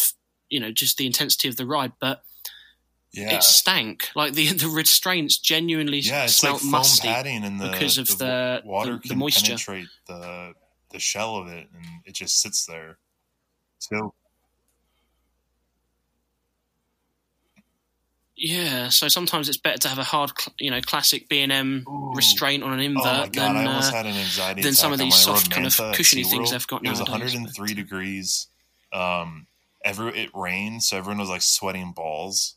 you 0.50 0.60
know 0.60 0.70
just 0.70 0.98
the 0.98 1.06
intensity 1.06 1.48
of 1.48 1.56
the 1.56 1.64
ride, 1.64 1.92
but 1.98 2.22
yeah 3.14 3.36
it 3.36 3.42
stank. 3.42 4.10
Like 4.14 4.34
the 4.34 4.48
the 4.52 4.68
restraints 4.68 5.38
genuinely 5.38 6.00
yeah 6.00 6.24
it's 6.24 6.36
smelt 6.36 6.56
like 6.56 6.60
foam 6.60 6.70
musty 6.72 7.08
padding 7.08 7.42
and 7.42 7.58
the 7.58 7.70
because 7.70 7.96
of 7.96 8.08
the, 8.08 8.14
the, 8.16 8.62
wa- 8.66 8.80
water 8.80 9.00
the, 9.02 9.08
the 9.08 9.16
moisture. 9.16 9.46
penetrate 9.46 9.88
the 10.08 10.52
the 10.90 11.00
shell 11.00 11.36
of 11.36 11.48
it 11.48 11.68
and 11.74 11.86
it 12.04 12.12
just 12.12 12.40
sits 12.42 12.66
there 12.66 12.98
Yeah, 18.36 18.88
so 18.88 19.06
sometimes 19.06 19.48
it's 19.48 19.58
better 19.58 19.78
to 19.78 19.88
have 19.88 19.98
a 19.98 20.04
hard, 20.04 20.32
you 20.58 20.70
know, 20.70 20.80
classic 20.80 21.28
B 21.28 21.40
and 21.40 21.52
M 21.52 21.84
restraint 22.14 22.64
on 22.64 22.72
an 22.72 22.80
invert 22.80 23.06
oh 23.06 23.30
god 23.30 23.32
than 23.32 23.66
uh, 23.68 24.52
than 24.54 24.74
some 24.74 24.92
of 24.92 24.98
these 24.98 25.14
soft 25.14 25.50
kind 25.50 25.66
of 25.66 25.76
cushiony 25.94 26.24
things 26.24 26.50
they've 26.50 26.66
got 26.66 26.84
it 26.84 26.90
was 26.90 26.98
nowadays. 26.98 27.34
103 27.34 27.74
degrees 27.74 28.48
um 28.92 29.46
every 29.84 30.18
it 30.18 30.30
rained 30.34 30.82
so 30.82 30.96
everyone 30.96 31.18
was 31.18 31.28
like 31.28 31.42
sweating 31.42 31.92
balls. 31.92 32.56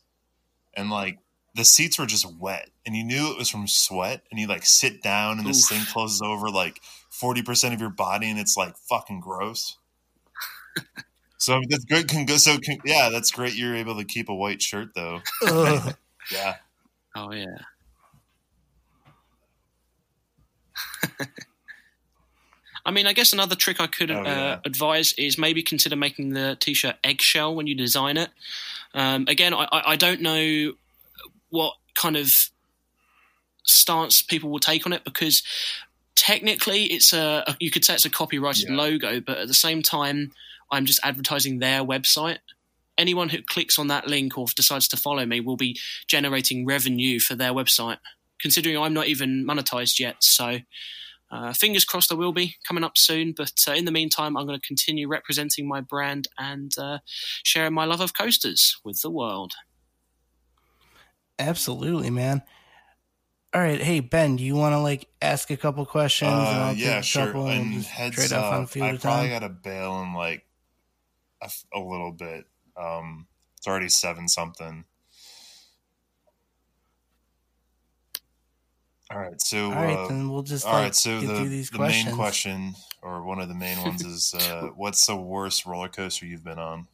And 0.76 0.90
like 0.90 1.18
the 1.54 1.64
seats 1.64 1.98
were 1.98 2.06
just 2.06 2.26
wet 2.38 2.70
and 2.84 2.96
you 2.96 3.04
knew 3.04 3.30
it 3.32 3.38
was 3.38 3.48
from 3.48 3.66
sweat 3.68 4.22
and 4.30 4.38
you 4.38 4.46
like 4.46 4.64
sit 4.66 5.02
down 5.02 5.38
and 5.38 5.46
this 5.46 5.68
thing 5.68 5.84
closes 5.92 6.22
over 6.22 6.50
like 6.50 6.80
40% 7.12 7.72
of 7.72 7.80
your 7.80 7.90
body 7.90 8.30
and 8.30 8.38
it's 8.38 8.56
like 8.56 8.76
fucking 8.88 9.20
gross 9.20 9.76
so 11.38 11.60
that's 11.70 11.84
good 11.84 12.08
can 12.08 12.26
go 12.26 12.36
so 12.36 12.58
can, 12.58 12.78
yeah 12.84 13.08
that's 13.10 13.30
great 13.30 13.54
you're 13.54 13.76
able 13.76 13.96
to 13.96 14.04
keep 14.04 14.28
a 14.28 14.34
white 14.34 14.62
shirt 14.62 14.88
though 14.94 15.20
yeah 16.32 16.56
Oh 17.16 17.32
yeah. 17.32 17.56
I 22.86 22.90
mean, 22.90 23.06
I 23.06 23.12
guess 23.12 23.32
another 23.32 23.54
trick 23.56 23.80
I 23.80 23.86
could 23.86 24.10
Oh, 24.10 24.22
yeah. 24.22 24.30
uh, 24.54 24.60
advise 24.64 25.12
is 25.14 25.36
maybe 25.38 25.62
consider 25.62 25.96
making 25.96 26.30
the 26.30 26.56
t-shirt 26.60 26.96
eggshell 27.04 27.54
when 27.54 27.66
you 27.66 27.74
design 27.74 28.16
it. 28.16 28.30
Um, 28.94 29.26
again, 29.28 29.52
I, 29.52 29.64
I 29.70 29.82
I 29.92 29.96
don't 29.96 30.20
know 30.22 30.74
what 31.50 31.74
kind 31.94 32.16
of 32.16 32.32
stance 33.64 34.22
people 34.22 34.48
will 34.50 34.58
take 34.60 34.86
on 34.86 34.92
it 34.92 35.04
because 35.04 35.42
technically 36.14 36.84
it's 36.84 37.12
a, 37.12 37.44
a- 37.46 37.56
you 37.60 37.70
could 37.70 37.84
say 37.84 37.94
it's 37.94 38.04
a 38.06 38.10
copyrighted 38.10 38.68
Yeah. 38.70 38.76
logo, 38.76 39.20
but 39.20 39.38
at 39.38 39.48
the 39.48 39.54
same 39.54 39.82
time, 39.82 40.32
I'm 40.70 40.86
just 40.86 41.00
advertising 41.02 41.58
their 41.58 41.82
website. 41.82 42.38
Anyone 42.96 43.28
who 43.28 43.42
clicks 43.42 43.78
on 43.78 43.86
that 43.88 44.08
link 44.08 44.36
or 44.36 44.46
decides 44.54 44.88
to 44.88 44.96
follow 44.96 45.24
me 45.24 45.40
will 45.40 45.56
be 45.56 45.78
generating 46.08 46.66
revenue 46.66 47.20
for 47.20 47.34
their 47.34 47.52
website. 47.52 47.98
Considering 48.40 48.76
I'm 48.78 48.94
not 48.94 49.06
even 49.06 49.44
monetized 49.46 49.98
yet, 49.98 50.16
so 50.22 50.58
uh, 51.30 51.52
fingers 51.52 51.84
crossed 51.84 52.12
I 52.12 52.14
will 52.14 52.32
be 52.32 52.56
coming 52.66 52.84
up 52.84 52.96
soon. 52.96 53.32
But 53.36 53.52
uh, 53.68 53.72
in 53.72 53.84
the 53.84 53.92
meantime, 53.92 54.36
I'm 54.36 54.46
going 54.46 54.58
to 54.58 54.66
continue 54.66 55.08
representing 55.08 55.68
my 55.68 55.80
brand 55.80 56.28
and 56.38 56.72
uh, 56.78 56.98
sharing 57.42 57.74
my 57.74 57.84
love 57.84 58.00
of 58.00 58.16
coasters 58.16 58.78
with 58.84 59.00
the 59.02 59.10
world. 59.10 59.54
Absolutely, 61.38 62.10
man. 62.10 62.42
All 63.54 63.60
right, 63.62 63.80
hey 63.80 64.00
Ben, 64.00 64.36
do 64.36 64.44
you 64.44 64.56
want 64.56 64.74
to 64.74 64.78
like 64.78 65.08
ask 65.22 65.50
a 65.50 65.56
couple 65.56 65.84
questions? 65.86 66.30
and 66.30 66.38
Uh, 66.40 66.50
I'll 66.66 66.74
yeah, 66.74 67.00
sure. 67.00 67.22
and 67.46 67.74
And 67.74 67.84
heads 67.84 68.16
trade 68.16 68.32
off 68.32 68.52
on 68.52 68.60
a 68.60 68.62
up, 68.64 68.68
few 68.70 68.84
I 68.84 68.90
at 68.90 69.00
probably 69.00 69.30
got 69.30 69.38
to 69.40 69.48
bail 69.48 70.02
in 70.02 70.12
like 70.14 70.44
a, 71.42 71.50
a 71.74 71.80
little 71.80 72.12
bit. 72.12 72.46
Um, 72.76 73.26
it's 73.56 73.66
already 73.66 73.88
seven 73.88 74.28
something. 74.28 74.84
All 79.10 79.18
right, 79.18 79.40
so 79.40 79.72
All 79.72 79.82
right, 79.82 79.96
uh, 79.96 80.08
then 80.08 80.28
we'll 80.28 80.42
just 80.42 80.66
all 80.66 80.74
like, 80.74 80.82
right. 80.82 80.94
So 80.94 81.20
the, 81.20 81.44
these 81.44 81.70
the 81.70 81.78
main 81.78 82.14
question, 82.14 82.74
or 83.00 83.22
one 83.22 83.40
of 83.40 83.48
the 83.48 83.54
main 83.54 83.82
ones, 83.82 84.04
is 84.04 84.34
uh, 84.38 84.68
what's 84.76 85.06
the 85.06 85.16
worst 85.16 85.64
roller 85.64 85.88
coaster 85.88 86.26
you've 86.26 86.44
been 86.44 86.58
on? 86.58 86.86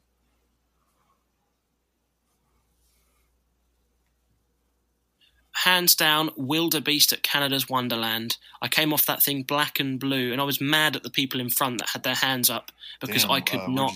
Hands 5.64 5.94
down 5.94 6.30
Wilde 6.36 6.84
Beast 6.84 7.12
at 7.12 7.22
canada's 7.22 7.68
wonderland 7.70 8.36
i 8.60 8.68
came 8.68 8.92
off 8.92 9.06
that 9.06 9.22
thing 9.22 9.42
black 9.42 9.80
and 9.80 9.98
blue 9.98 10.30
and 10.30 10.40
i 10.40 10.44
was 10.44 10.60
mad 10.60 10.94
at 10.94 11.02
the 11.02 11.10
people 11.10 11.40
in 11.40 11.48
front 11.48 11.78
that 11.78 11.88
had 11.88 12.02
their 12.02 12.14
hands 12.14 12.50
up 12.50 12.70
because 13.00 13.22
Damn, 13.22 13.32
i 13.32 13.40
could 13.40 13.60
uh, 13.60 13.68
not 13.68 13.94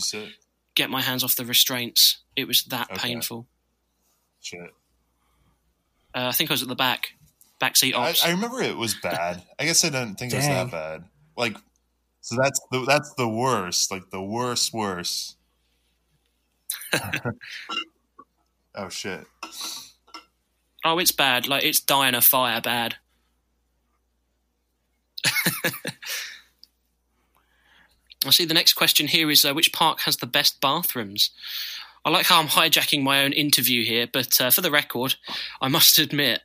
get 0.75 0.89
my 0.89 1.03
hands 1.03 1.23
off 1.23 1.37
the 1.37 1.45
restraints 1.45 2.19
it 2.37 2.47
was 2.47 2.65
that 2.65 2.91
Okay. 2.91 3.09
painful 3.09 3.47
Shit. 4.41 4.73
uh, 6.15 6.29
i 6.29 6.33
think 6.33 6.51
i 6.51 6.55
was 6.55 6.63
at 6.63 6.69
the 6.69 6.75
back 6.75 7.13
backseat 7.61 7.95
I, 7.95 8.11
ops 8.11 8.25
I 8.25 8.31
remember 8.31 8.63
it 8.63 8.77
was 8.77 8.95
bad. 8.95 9.43
I 9.59 9.65
guess 9.65 9.85
I 9.85 9.89
didn't 9.89 10.17
think 10.17 10.33
it 10.33 10.37
was 10.37 10.47
that 10.47 10.71
bad. 10.71 11.05
Like, 11.37 11.57
so 12.21 12.37
that's 12.41 12.61
the 12.71 12.85
that's 12.87 13.13
the 13.15 13.29
worst. 13.29 13.91
Like 13.91 14.11
the 14.11 14.23
worst, 14.23 14.73
worst. 14.73 15.37
oh 18.75 18.89
shit! 18.89 19.27
Oh 20.85 20.99
it's 20.99 21.13
bad 21.13 21.49
like 21.49 21.65
it's 21.65 21.81
dying 21.81 22.15
of 22.15 22.25
fire 22.25 22.61
bad 22.61 22.97
I 28.27 28.31
see 28.31 28.45
the 28.45 28.55
next 28.55 28.73
question 28.75 29.07
here 29.07 29.31
is 29.31 29.45
uh, 29.45 29.55
which 29.55 29.73
park 29.73 30.01
has 30.01 30.17
the 30.17 30.27
best 30.27 30.61
bathrooms? 30.61 31.31
I 32.05 32.11
like 32.11 32.27
how 32.27 32.41
I'm 32.41 32.49
hijacking 32.49 33.03
my 33.03 33.23
own 33.23 33.33
interview 33.33 33.85
here, 33.85 34.09
but 34.11 34.41
uh, 34.41 34.51
for 34.51 34.61
the 34.61 34.71
record, 34.71 35.15
I 35.61 35.69
must 35.69 35.99
admit, 35.99 36.43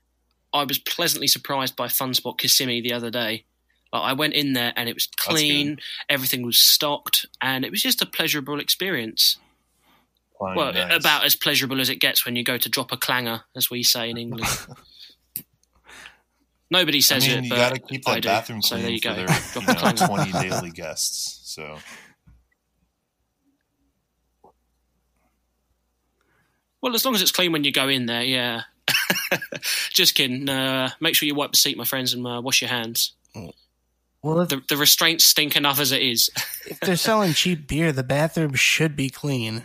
I 0.54 0.66
was 0.66 0.78
pleasantly 0.78 1.28
surprised 1.28 1.76
by 1.76 1.88
Funspot 1.88 2.38
Kissimmee 2.38 2.82
the 2.82 2.94
other 2.94 3.10
day. 3.10 3.46
Like, 3.92 4.02
I 4.04 4.14
went 4.14 4.34
in 4.34 4.54
there 4.54 4.74
and 4.76 4.88
it 4.88 4.96
was 4.96 5.08
clean, 5.08 5.80
everything 6.10 6.44
was 6.44 6.60
stocked, 6.60 7.26
and 7.42 7.66
it 7.66 7.72
was 7.72 7.82
just 7.82 8.02
a 8.02 8.06
pleasurable 8.06 8.60
experience. 8.60 9.38
Fine, 10.44 10.56
well, 10.58 10.74
nice. 10.74 10.94
about 11.00 11.26
as 11.26 11.36
pleasurable 11.36 11.80
as 11.80 11.90
it 11.90 11.98
gets 11.98 12.26
when 12.26 12.36
you 12.36 12.44
go 12.44 12.58
to 12.58 12.70
drop 12.70 12.92
a 12.92 12.98
clanger, 12.98 13.42
as 13.56 13.70
we 13.70 13.82
say 13.84 14.10
in 14.10 14.18
England. 14.18 14.46
Nobody 16.72 16.98
I 16.98 17.02
says 17.02 17.28
mean, 17.28 17.38
it, 17.38 17.44
you 17.46 17.50
but 17.52 17.56
got 17.58 17.74
to 17.76 17.80
keep 17.80 18.08
I 18.08 18.16
that 18.16 18.22
do. 18.24 18.28
bathroom 18.30 18.62
so 18.62 18.78
there 18.78 18.90
you 18.90 19.00
for 19.00 19.10
go. 19.10 19.16
their 19.16 19.28
you 19.28 19.96
know, 20.00 20.08
20 20.08 20.32
daily 20.50 20.72
guests. 20.72 21.40
So 21.54 21.78
Well, 26.82 26.96
as 26.96 27.06
long 27.06 27.16
as 27.16 27.22
it's 27.22 27.32
clean 27.32 27.52
when 27.54 27.64
you 27.64 27.72
go 27.72 27.88
in 27.88 28.08
there, 28.08 28.24
yeah. 28.24 28.64
Just 29.94 30.16
kidding. 30.16 30.50
Uh, 30.50 30.90
make 31.00 31.16
sure 31.16 31.28
you 31.28 31.36
wipe 31.36 31.52
the 31.52 31.58
seat, 31.58 31.78
my 31.78 31.86
friends, 31.86 32.14
and 32.14 32.26
uh, 32.28 32.42
wash 32.44 32.62
your 32.62 32.70
hands. 32.70 33.14
Well, 34.22 34.42
if, 34.42 34.50
The, 34.50 34.62
the 34.68 34.78
restraints 34.78 35.24
stink 35.26 35.56
enough 35.56 35.80
as 35.80 35.92
it 35.94 36.02
is. 36.02 36.30
if 36.66 36.80
they're 36.82 36.98
selling 36.98 37.34
cheap 37.34 37.68
beer, 37.68 37.92
the 37.94 38.04
bathroom 38.04 38.54
should 38.56 38.96
be 38.96 39.10
clean. 39.10 39.64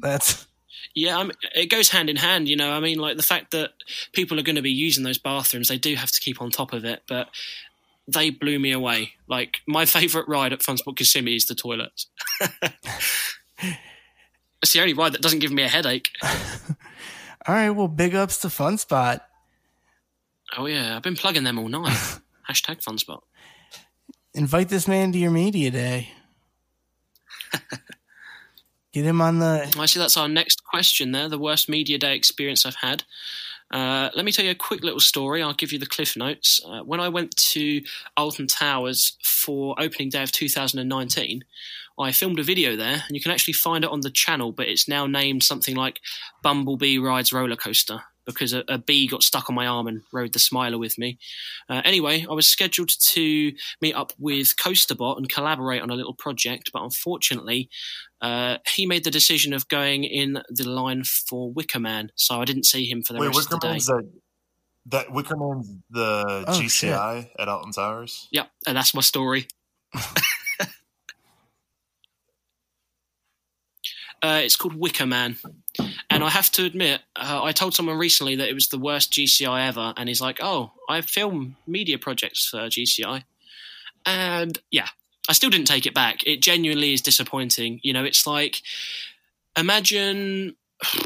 That's 0.00 0.46
yeah, 0.94 1.18
I 1.18 1.22
mean, 1.22 1.32
it 1.54 1.66
goes 1.66 1.88
hand 1.88 2.10
in 2.10 2.16
hand. 2.16 2.48
You 2.48 2.56
know, 2.56 2.72
I 2.72 2.80
mean, 2.80 2.98
like 2.98 3.16
the 3.16 3.22
fact 3.22 3.52
that 3.52 3.70
people 4.12 4.38
are 4.38 4.42
going 4.42 4.56
to 4.56 4.62
be 4.62 4.72
using 4.72 5.04
those 5.04 5.18
bathrooms, 5.18 5.68
they 5.68 5.78
do 5.78 5.94
have 5.94 6.10
to 6.10 6.20
keep 6.20 6.42
on 6.42 6.50
top 6.50 6.72
of 6.72 6.84
it. 6.84 7.02
But 7.08 7.28
they 8.08 8.30
blew 8.30 8.58
me 8.58 8.72
away. 8.72 9.12
Like 9.28 9.60
my 9.66 9.84
favourite 9.86 10.28
ride 10.28 10.52
at 10.52 10.60
Funspot 10.60 10.96
Kissimmee 10.96 11.36
is 11.36 11.46
the 11.46 11.54
toilets. 11.54 12.06
it's 14.62 14.72
the 14.72 14.80
only 14.80 14.94
ride 14.94 15.12
that 15.12 15.22
doesn't 15.22 15.38
give 15.38 15.52
me 15.52 15.62
a 15.62 15.68
headache. 15.68 16.10
all 16.22 17.54
right. 17.54 17.70
Well, 17.70 17.88
big 17.88 18.14
ups 18.14 18.38
to 18.38 18.48
Funspot. 18.48 19.20
Oh 20.56 20.66
yeah, 20.66 20.96
I've 20.96 21.02
been 21.02 21.16
plugging 21.16 21.44
them 21.44 21.58
all 21.58 21.68
night. 21.68 21.96
Hashtag 22.48 22.82
Funspot. 22.82 23.20
Invite 24.34 24.68
this 24.68 24.88
man 24.88 25.12
to 25.12 25.18
your 25.18 25.30
media 25.30 25.70
day. 25.70 26.08
Get 28.92 29.04
him 29.04 29.20
on 29.20 29.38
the. 29.38 29.72
I 29.78 29.86
see 29.86 30.00
that's 30.00 30.16
our 30.16 30.28
next 30.28 30.64
question 30.64 31.12
there. 31.12 31.28
The 31.28 31.38
worst 31.38 31.68
media 31.68 31.98
day 31.98 32.16
experience 32.16 32.66
I've 32.66 32.76
had. 32.76 33.04
Uh, 33.70 34.10
let 34.16 34.24
me 34.24 34.32
tell 34.32 34.44
you 34.44 34.50
a 34.50 34.56
quick 34.56 34.82
little 34.82 35.00
story. 35.00 35.42
I'll 35.42 35.54
give 35.54 35.72
you 35.72 35.78
the 35.78 35.86
cliff 35.86 36.16
notes. 36.16 36.60
Uh, 36.66 36.80
when 36.80 36.98
I 36.98 37.08
went 37.08 37.36
to 37.52 37.82
Alton 38.16 38.48
Towers 38.48 39.16
for 39.22 39.80
opening 39.80 40.08
day 40.08 40.24
of 40.24 40.32
2019, 40.32 41.44
I 41.96 42.10
filmed 42.10 42.40
a 42.40 42.42
video 42.42 42.74
there, 42.74 43.04
and 43.06 43.16
you 43.16 43.20
can 43.20 43.30
actually 43.30 43.54
find 43.54 43.84
it 43.84 43.90
on 43.90 44.00
the 44.00 44.10
channel, 44.10 44.50
but 44.50 44.66
it's 44.66 44.88
now 44.88 45.06
named 45.06 45.44
something 45.44 45.76
like 45.76 46.00
Bumblebee 46.42 46.98
Rides 46.98 47.32
Roller 47.32 47.56
Coaster 47.56 48.02
because 48.26 48.52
a, 48.52 48.64
a 48.68 48.78
bee 48.78 49.06
got 49.06 49.22
stuck 49.22 49.48
on 49.48 49.56
my 49.56 49.66
arm 49.66 49.86
and 49.86 50.02
rode 50.12 50.32
the 50.32 50.38
Smiler 50.38 50.78
with 50.78 50.98
me. 50.98 51.18
Uh, 51.68 51.82
anyway, 51.84 52.24
I 52.28 52.32
was 52.32 52.48
scheduled 52.48 52.90
to 53.12 53.52
meet 53.80 53.94
up 53.94 54.12
with 54.18 54.56
Coasterbot 54.56 55.16
and 55.16 55.28
collaborate 55.28 55.82
on 55.82 55.90
a 55.90 55.94
little 55.94 56.14
project, 56.14 56.70
but 56.72 56.82
unfortunately, 56.82 57.68
uh, 58.20 58.58
he 58.66 58.86
made 58.86 59.04
the 59.04 59.10
decision 59.10 59.52
of 59.52 59.68
going 59.68 60.04
in 60.04 60.42
the 60.48 60.68
line 60.68 61.04
for 61.04 61.50
Wicker 61.52 61.80
Man, 61.80 62.12
so 62.14 62.40
I 62.40 62.44
didn't 62.44 62.66
see 62.66 62.84
him 62.90 63.02
for 63.02 63.12
the 63.12 63.20
wait, 63.20 63.28
rest 63.28 63.52
of 63.52 63.60
the 63.60 63.66
day. 63.66 63.74
Wickerman's 63.74 63.86
that 63.86 64.10
that 64.86 65.08
Wickerman's 65.08 65.70
the 65.90 66.44
Oh, 66.46 66.52
GCI 66.52 67.30
at 67.38 67.48
Alton 67.48 67.72
Towers. 67.72 68.28
Yep, 68.32 68.50
and 68.66 68.76
that's 68.76 68.94
my 68.94 69.00
story. 69.00 69.46
uh, 74.22 74.40
it's 74.42 74.56
called 74.56 74.74
Wicker 74.74 75.06
Man. 75.06 75.36
And 76.10 76.24
I 76.24 76.30
have 76.30 76.50
to 76.52 76.64
admit, 76.64 77.00
uh, 77.16 77.40
I 77.42 77.52
told 77.52 77.74
someone 77.74 77.96
recently 77.96 78.36
that 78.36 78.48
it 78.48 78.54
was 78.54 78.68
the 78.68 78.78
worst 78.78 79.12
GCI 79.12 79.68
ever, 79.68 79.94
and 79.96 80.08
he's 80.08 80.20
like, 80.20 80.38
"Oh, 80.42 80.72
I 80.88 81.00
film 81.00 81.56
media 81.66 81.98
projects 81.98 82.48
for 82.48 82.68
GCI," 82.68 83.24
and 84.04 84.58
yeah, 84.70 84.88
I 85.28 85.32
still 85.32 85.50
didn't 85.50 85.68
take 85.68 85.86
it 85.86 85.94
back. 85.94 86.26
It 86.26 86.42
genuinely 86.42 86.92
is 86.92 87.00
disappointing. 87.00 87.80
You 87.82 87.92
know, 87.92 88.04
it's 88.04 88.26
like 88.26 88.62
imagine. 89.56 90.56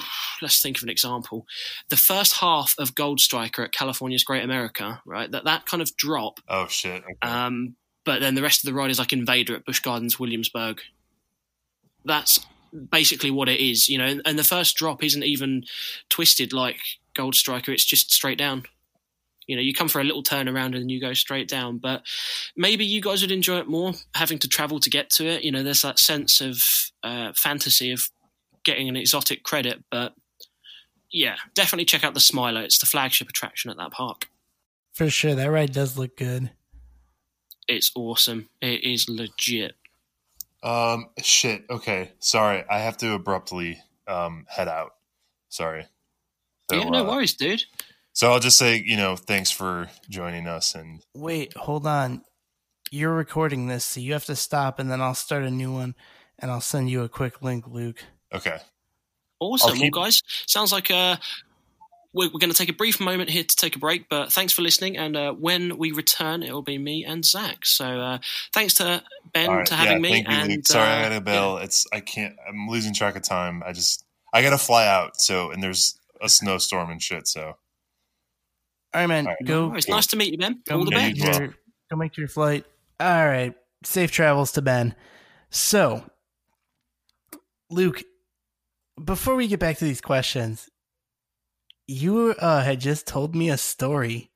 Let's 0.43 0.61
think 0.61 0.77
of 0.77 0.83
an 0.83 0.89
example. 0.89 1.47
The 1.91 1.97
first 1.97 2.39
half 2.39 2.75
of 2.79 2.95
Gold 2.95 3.21
Striker 3.21 3.63
at 3.63 3.73
California's 3.73 4.25
Great 4.25 4.45
America, 4.45 5.01
right? 5.07 5.31
That 5.31 5.45
that 5.45 5.67
kind 5.67 5.83
of 5.83 5.97
drop 5.97 6.41
Oh 6.49 6.67
shit! 6.67 7.03
Okay. 7.03 7.17
um, 7.23 7.77
but 8.05 8.21
then 8.21 8.35
the 8.35 8.43
rest 8.43 8.63
of 8.63 8.67
the 8.67 8.75
ride 8.75 8.91
is 8.91 8.99
like 8.99 9.13
Invader 9.13 9.55
at 9.55 9.65
Busch 9.65 9.81
Gardens, 9.81 10.19
Williamsburg. 10.19 10.81
That's 12.05 12.41
basically 12.91 13.31
what 13.31 13.49
it 13.49 13.61
is, 13.61 13.89
you 13.89 13.99
know. 13.99 14.21
And 14.25 14.39
the 14.39 14.45
first 14.45 14.77
drop 14.77 15.03
isn't 15.03 15.23
even 15.23 15.65
twisted 16.11 16.53
like 16.53 16.81
Gold 17.15 17.35
Striker; 17.35 17.73
it's 17.73 17.85
just 17.85 18.13
straight 18.13 18.39
down. 18.39 18.65
You 19.47 19.57
know, 19.57 19.63
you 19.63 19.75
come 19.75 19.89
for 19.89 20.01
a 20.01 20.05
little 20.05 20.23
turn 20.23 20.49
around 20.49 20.75
and 20.75 20.83
then 20.83 20.89
you 20.89 21.01
go 21.01 21.13
straight 21.13 21.49
down. 21.49 21.79
But 21.79 22.03
maybe 22.57 22.85
you 22.85 23.03
guys 23.03 23.21
would 23.21 23.31
enjoy 23.31 23.59
it 23.59 23.69
more 23.69 23.93
having 24.15 24.39
to 24.39 24.49
travel 24.49 24.81
to 24.81 24.91
get 24.91 25.11
to 25.11 25.27
it. 25.27 25.45
You 25.45 25.53
know, 25.53 25.63
there's 25.63 25.83
that 25.83 25.99
sense 25.99 26.41
of 26.41 26.63
uh, 27.03 27.33
fantasy 27.37 27.91
of 27.93 28.09
getting 28.65 28.89
an 28.89 28.97
exotic 28.97 29.43
credit. 29.43 29.85
But 29.91 30.15
yeah, 31.13 31.37
definitely 31.55 31.85
check 31.85 32.05
out 32.05 32.15
the 32.15 32.21
Smiler. 32.21 32.63
It's 32.63 32.79
the 32.79 32.87
flagship 32.87 33.29
attraction 33.29 33.71
at 33.71 33.77
that 33.77 33.93
park. 33.93 34.29
For 34.95 35.11
sure, 35.11 35.35
that 35.35 35.51
ride 35.51 35.73
does 35.73 35.99
look 35.99 36.17
good. 36.17 36.51
It's 37.69 37.91
awesome. 37.95 38.49
It 38.61 38.85
is 38.85 39.09
legit. 39.09 39.75
Um, 40.65 41.11
shit. 41.23 41.65
Okay, 41.69 42.13
sorry. 42.19 42.65
I 42.69 42.79
have 42.81 42.97
to 42.99 43.13
abruptly 43.13 43.79
um 44.07 44.47
head 44.49 44.69
out. 44.69 44.93
Sorry. 45.51 45.87
So, 46.71 46.79
yeah, 46.79 46.89
no 46.89 47.07
uh, 47.07 47.11
worries, 47.11 47.35
dude. 47.35 47.63
So 48.15 48.33
I'll 48.33 48.41
just 48.41 48.57
say, 48.59 48.83
you 48.85 48.97
know, 48.97 49.17
thanks 49.17 49.51
for 49.51 49.91
joining 50.09 50.47
us, 50.47 50.75
and 50.75 51.03
Wait, 51.15 51.55
hold 51.57 51.87
on. 51.87 52.23
You're 52.91 53.13
recording 53.15 53.67
this, 53.67 53.85
so 53.85 54.01
you 54.01 54.13
have 54.13 54.25
to 54.27 54.37
stop, 54.37 54.79
and 54.79 54.91
then 54.91 55.01
I'll 55.01 55.15
start 55.15 55.43
a 55.43 55.51
new 55.51 55.73
one, 55.73 55.95
and 56.39 56.51
I'll 56.51 56.61
send 56.61 56.91
you 56.91 57.03
a 57.03 57.09
quick 57.09 57.43
link, 57.43 57.67
Luke. 57.67 58.05
okay. 58.33 58.59
Awesome. 59.41 59.77
Keep- 59.77 59.95
Well, 59.95 60.05
guys, 60.05 60.23
sounds 60.47 60.73
like 60.73 60.91
uh, 60.91 61.17
we're, 62.15 62.29
we're 62.29 62.39
going 62.39 62.51
to 62.51 62.57
take 62.57 62.69
a 62.69 62.75
brief 62.75 63.01
moment 63.01 63.29
here 63.29 63.43
to 63.43 63.57
take 63.57 63.77
a 63.77 63.79
break, 63.79 64.09
but 64.09 64.33
thanks 64.33 64.53
for 64.53 64.63
listening. 64.63 64.97
And 64.97 65.17
uh, 65.17 65.33
when 65.33 65.77
we 65.77 65.91
return, 65.93 66.43
it 66.43 66.53
will 66.53 66.63
be 66.63 66.79
me 66.79 67.05
and 67.05 67.25
Zach. 67.25 67.67
So 67.67 67.85
uh, 67.85 68.19
thanks 68.53 68.75
to 68.75 69.03
Ben 69.33 69.51
All 69.51 69.57
right, 69.57 69.67
to 69.67 69.75
having 69.75 69.93
yeah, 69.93 69.99
me. 69.99 70.11
Thank 70.11 70.29
you, 70.29 70.35
and 70.35 70.49
Luke. 70.49 70.67
Sorry, 70.67 70.89
I 70.89 71.01
uh, 71.01 71.09
got 71.09 71.17
a 71.17 71.21
bill. 71.21 71.59
It's 71.59 71.87
I 71.93 72.01
can't. 72.01 72.37
I'm 72.49 72.69
losing 72.69 72.95
track 72.95 73.17
of 73.17 73.23
time. 73.23 73.63
I 73.67 73.73
just 73.73 74.05
I 74.33 74.43
got 74.43 74.51
to 74.51 74.59
fly 74.59 74.87
out. 74.87 75.21
So 75.21 75.51
and 75.51 75.63
there's 75.63 75.99
a 76.23 76.29
snowstorm 76.29 76.91
and 76.91 77.03
shit. 77.03 77.27
So 77.27 77.43
All 77.43 77.57
right, 78.95 79.07
man. 79.07 79.27
All 79.27 79.33
right. 79.33 79.47
Go. 79.47 79.73
Oh, 79.73 79.75
it's 79.75 79.89
nice 79.89 80.07
to 80.09 80.17
meet 80.17 80.33
you, 80.33 80.39
Ben. 80.39 80.63
Go 80.67 80.79
All 80.79 80.85
the 80.85 80.93
make 80.93 81.19
best. 81.19 81.41
you 81.41 81.47
your, 81.47 81.55
go 81.91 81.97
make 81.97 82.17
your 82.17 82.29
flight. 82.29 82.65
All 83.01 83.27
right. 83.27 83.55
Safe 83.83 84.11
travels 84.11 84.53
to 84.53 84.63
Ben. 84.63 84.95
So, 85.51 86.05
Luke, 87.71 88.03
before 89.03 89.35
we 89.35 89.47
get 89.49 89.61
back 89.61 89.79
to 89.79 89.85
these 89.85 90.01
questions, 90.01 90.71
you 91.87 92.35
uh, 92.39 92.63
had 92.63 92.81
just 92.81 93.07
told 93.07 93.35
me 93.35 93.51
a 93.51 93.57
story 93.57 94.31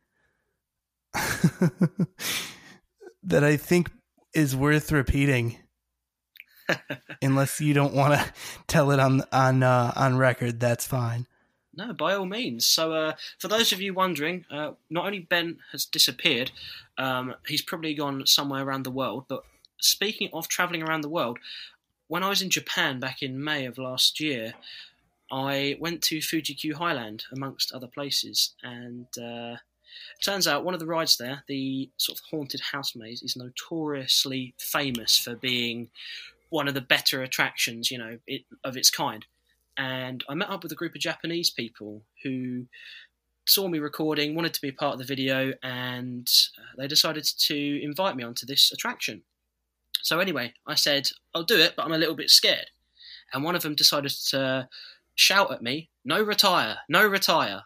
that 3.23 3.45
I 3.45 3.57
think 3.57 3.91
is 4.35 4.55
worth 4.55 4.93
repeating. 4.93 5.59
Unless 7.23 7.61
you 7.61 7.73
don't 7.73 7.95
want 7.95 8.15
to 8.15 8.33
tell 8.67 8.91
it 8.91 9.01
on 9.01 9.23
on 9.33 9.63
uh, 9.63 9.93
on 9.97 10.19
record, 10.19 10.61
that's 10.61 10.87
fine. 10.87 11.27
No, 11.75 11.93
by 11.93 12.15
all 12.15 12.27
means. 12.27 12.67
So, 12.67 12.93
uh, 12.93 13.13
for 13.39 13.47
those 13.47 13.73
of 13.73 13.81
you 13.81 13.95
wondering, 13.95 14.45
uh, 14.51 14.73
not 14.91 15.07
only 15.07 15.21
Ben 15.21 15.59
has 15.71 15.85
disappeared, 15.85 16.51
um, 16.99 17.37
he's 17.47 17.63
probably 17.63 17.95
gone 17.95 18.27
somewhere 18.27 18.65
around 18.65 18.83
the 18.83 18.91
world. 18.91 19.27
But 19.29 19.45
speaking 19.81 20.29
of 20.33 20.49
traveling 20.49 20.83
around 20.83 21.03
the 21.03 21.09
world, 21.09 21.39
when 22.09 22.25
I 22.25 22.31
was 22.31 22.43
in 22.43 22.51
Japan 22.51 22.99
back 22.99 23.23
in 23.23 23.43
May 23.43 23.65
of 23.65 23.79
last 23.79 24.19
year, 24.19 24.55
I 25.31 25.77
went 25.79 26.03
to 26.05 26.21
Fuji 26.21 26.55
Q 26.55 26.75
Highland 26.77 27.25
amongst 27.33 27.73
other 27.73 27.87
places, 27.87 28.55
and 28.63 29.07
uh, 29.19 29.57
turns 30.23 30.47
out 30.47 30.65
one 30.65 30.75
of 30.75 30.81
the 30.81 30.87
rides 30.87 31.17
there, 31.17 31.43
the 31.47 31.91
sort 31.97 32.19
of 32.19 32.25
haunted 32.31 32.61
house 32.73 32.97
maze, 32.97 33.23
is 33.23 33.37
notoriously 33.37 34.55
famous 34.59 35.19
for 35.19 35.35
being 35.35 35.91
one 36.51 36.69
of 36.69 36.75
the 36.75 36.81
better 36.81 37.23
attractions, 37.23 37.91
you 37.91 37.99
know, 37.99 38.19
it, 38.27 38.43
of 38.65 38.77
its 38.77 38.91
kind 38.91 39.27
and 39.79 40.25
I 40.29 40.35
met 40.35 40.51
up 40.51 40.65
with 40.65 40.73
a 40.73 40.75
group 40.75 40.95
of 40.95 41.01
Japanese 41.01 41.51
people 41.51 42.03
who 42.25 42.67
saw 43.47 43.69
me 43.69 43.79
recording, 43.79 44.35
wanted 44.35 44.53
to 44.55 44.61
be 44.61 44.73
part 44.73 44.95
of 44.95 44.99
the 44.99 45.05
video, 45.05 45.53
and 45.63 46.29
uh, 46.59 46.77
they 46.77 46.89
decided 46.89 47.25
to 47.25 47.83
invite 47.83 48.17
me 48.17 48.25
onto 48.25 48.45
this 48.45 48.73
attraction. 48.73 49.23
So 50.03 50.19
anyway, 50.19 50.53
I 50.67 50.75
said, 50.75 51.09
I'll 51.35 51.45
do 51.45 51.59
it, 51.59 51.75
but 51.77 51.87
I'm 51.87 51.93
a 51.93 51.99
little 51.99 52.17
bit 52.17 52.29
scared. 52.29 52.71
And 53.33 53.45
one 53.45 53.55
of 53.55 53.63
them 53.63 53.75
decided 53.75 54.11
to 54.31 54.69
shout 55.19 55.51
at 55.53 55.63
me, 55.63 55.91
"No 56.05 56.23
retire, 56.23 56.79
no 56.89 57.07
retire." 57.07 57.65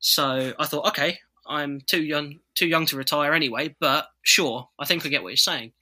So 0.00 0.54
I 0.58 0.66
thought, 0.66 0.88
okay, 0.88 1.20
I'm 1.46 1.80
too 1.82 2.02
young, 2.02 2.40
too 2.54 2.66
young 2.66 2.86
to 2.86 2.96
retire 2.96 3.32
anyway. 3.32 3.76
But 3.78 4.08
sure, 4.22 4.68
I 4.78 4.86
think 4.86 5.04
I 5.04 5.08
get 5.08 5.22
what 5.22 5.30
you're 5.30 5.36
saying. 5.36 5.72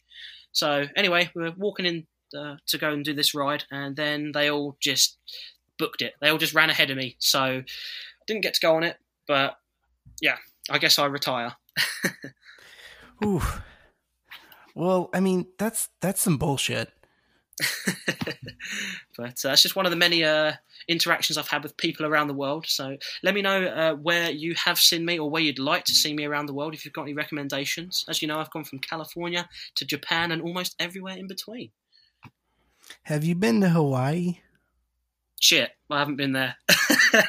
So 0.53 0.87
anyway, 0.97 1.31
we 1.35 1.43
we're 1.43 1.55
walking 1.57 1.87
in 1.87 2.07
uh, 2.39 2.57
to 2.67 2.79
go 2.79 2.93
and 2.93 3.05
do 3.05 3.15
this 3.15 3.35
ride, 3.35 3.65
and 3.71 3.97
then 3.97 4.33
they 4.33 4.51
all 4.51 4.77
just 4.81 5.19
booked 5.79 6.03
it. 6.03 6.15
They 6.21 6.29
all 6.29 6.39
just 6.39 6.55
ran 6.55 6.71
ahead 6.71 6.91
of 6.91 6.97
me, 6.97 7.17
so 7.19 7.41
I 7.41 7.65
didn't 8.27 8.43
get 8.43 8.55
to 8.55 8.61
go 8.61 8.75
on 8.75 8.83
it. 8.83 8.99
But 9.27 9.57
yeah, 10.21 10.37
I 10.69 10.79
guess 10.79 10.99
I 10.99 11.07
retire. 11.07 11.55
Ooh. 13.25 13.43
Well, 14.75 15.11
I 15.15 15.21
mean, 15.21 15.47
that's 15.59 15.89
that's 16.01 16.21
some 16.21 16.39
bullshit. 16.39 16.93
but 19.17 19.45
uh, 19.45 19.51
it's 19.51 19.63
just 19.63 19.77
one 19.77 19.87
of 19.87 19.91
the 19.91 19.97
many 19.97 20.25
uh, 20.25 20.53
interactions 20.89 21.37
I've 21.39 21.49
had 21.49 21.63
with 21.63 21.77
people 21.77 22.07
around 22.07 22.29
the 22.29 22.35
world. 22.35 22.67
So 22.69 22.97
let 23.23 23.35
me 23.35 23.43
know 23.43 23.65
uh, 23.65 23.95
where 23.95 24.31
you 24.31 24.55
have 24.55 24.79
seen 24.79 25.05
me 25.05 25.19
or 25.19 25.29
where 25.31 25.43
you'd 25.43 25.59
like 25.59 25.85
to 25.85 25.93
see 25.95 26.15
me 26.15 26.25
around 26.25 26.47
the 26.47 26.55
world 26.55 26.75
if 26.75 26.85
you've 26.85 26.95
got 26.95 27.03
any 27.03 27.15
recommendations. 27.15 28.05
As 28.09 28.23
you 28.23 28.29
know, 28.29 28.39
I've 28.39 28.51
gone 28.51 28.65
from 28.65 28.79
California 28.81 29.49
to 29.77 29.85
Japan 29.85 30.33
and 30.33 30.43
almost 30.43 30.75
everywhere 30.79 31.17
in 31.17 31.27
between. 31.27 31.71
Have 33.05 33.25
you 33.25 33.35
been 33.35 33.61
to 33.63 33.69
Hawaii? 33.71 34.39
Shit, 35.41 35.71
I 35.91 35.99
haven't 35.99 36.17
been 36.17 36.33
there. 36.33 36.57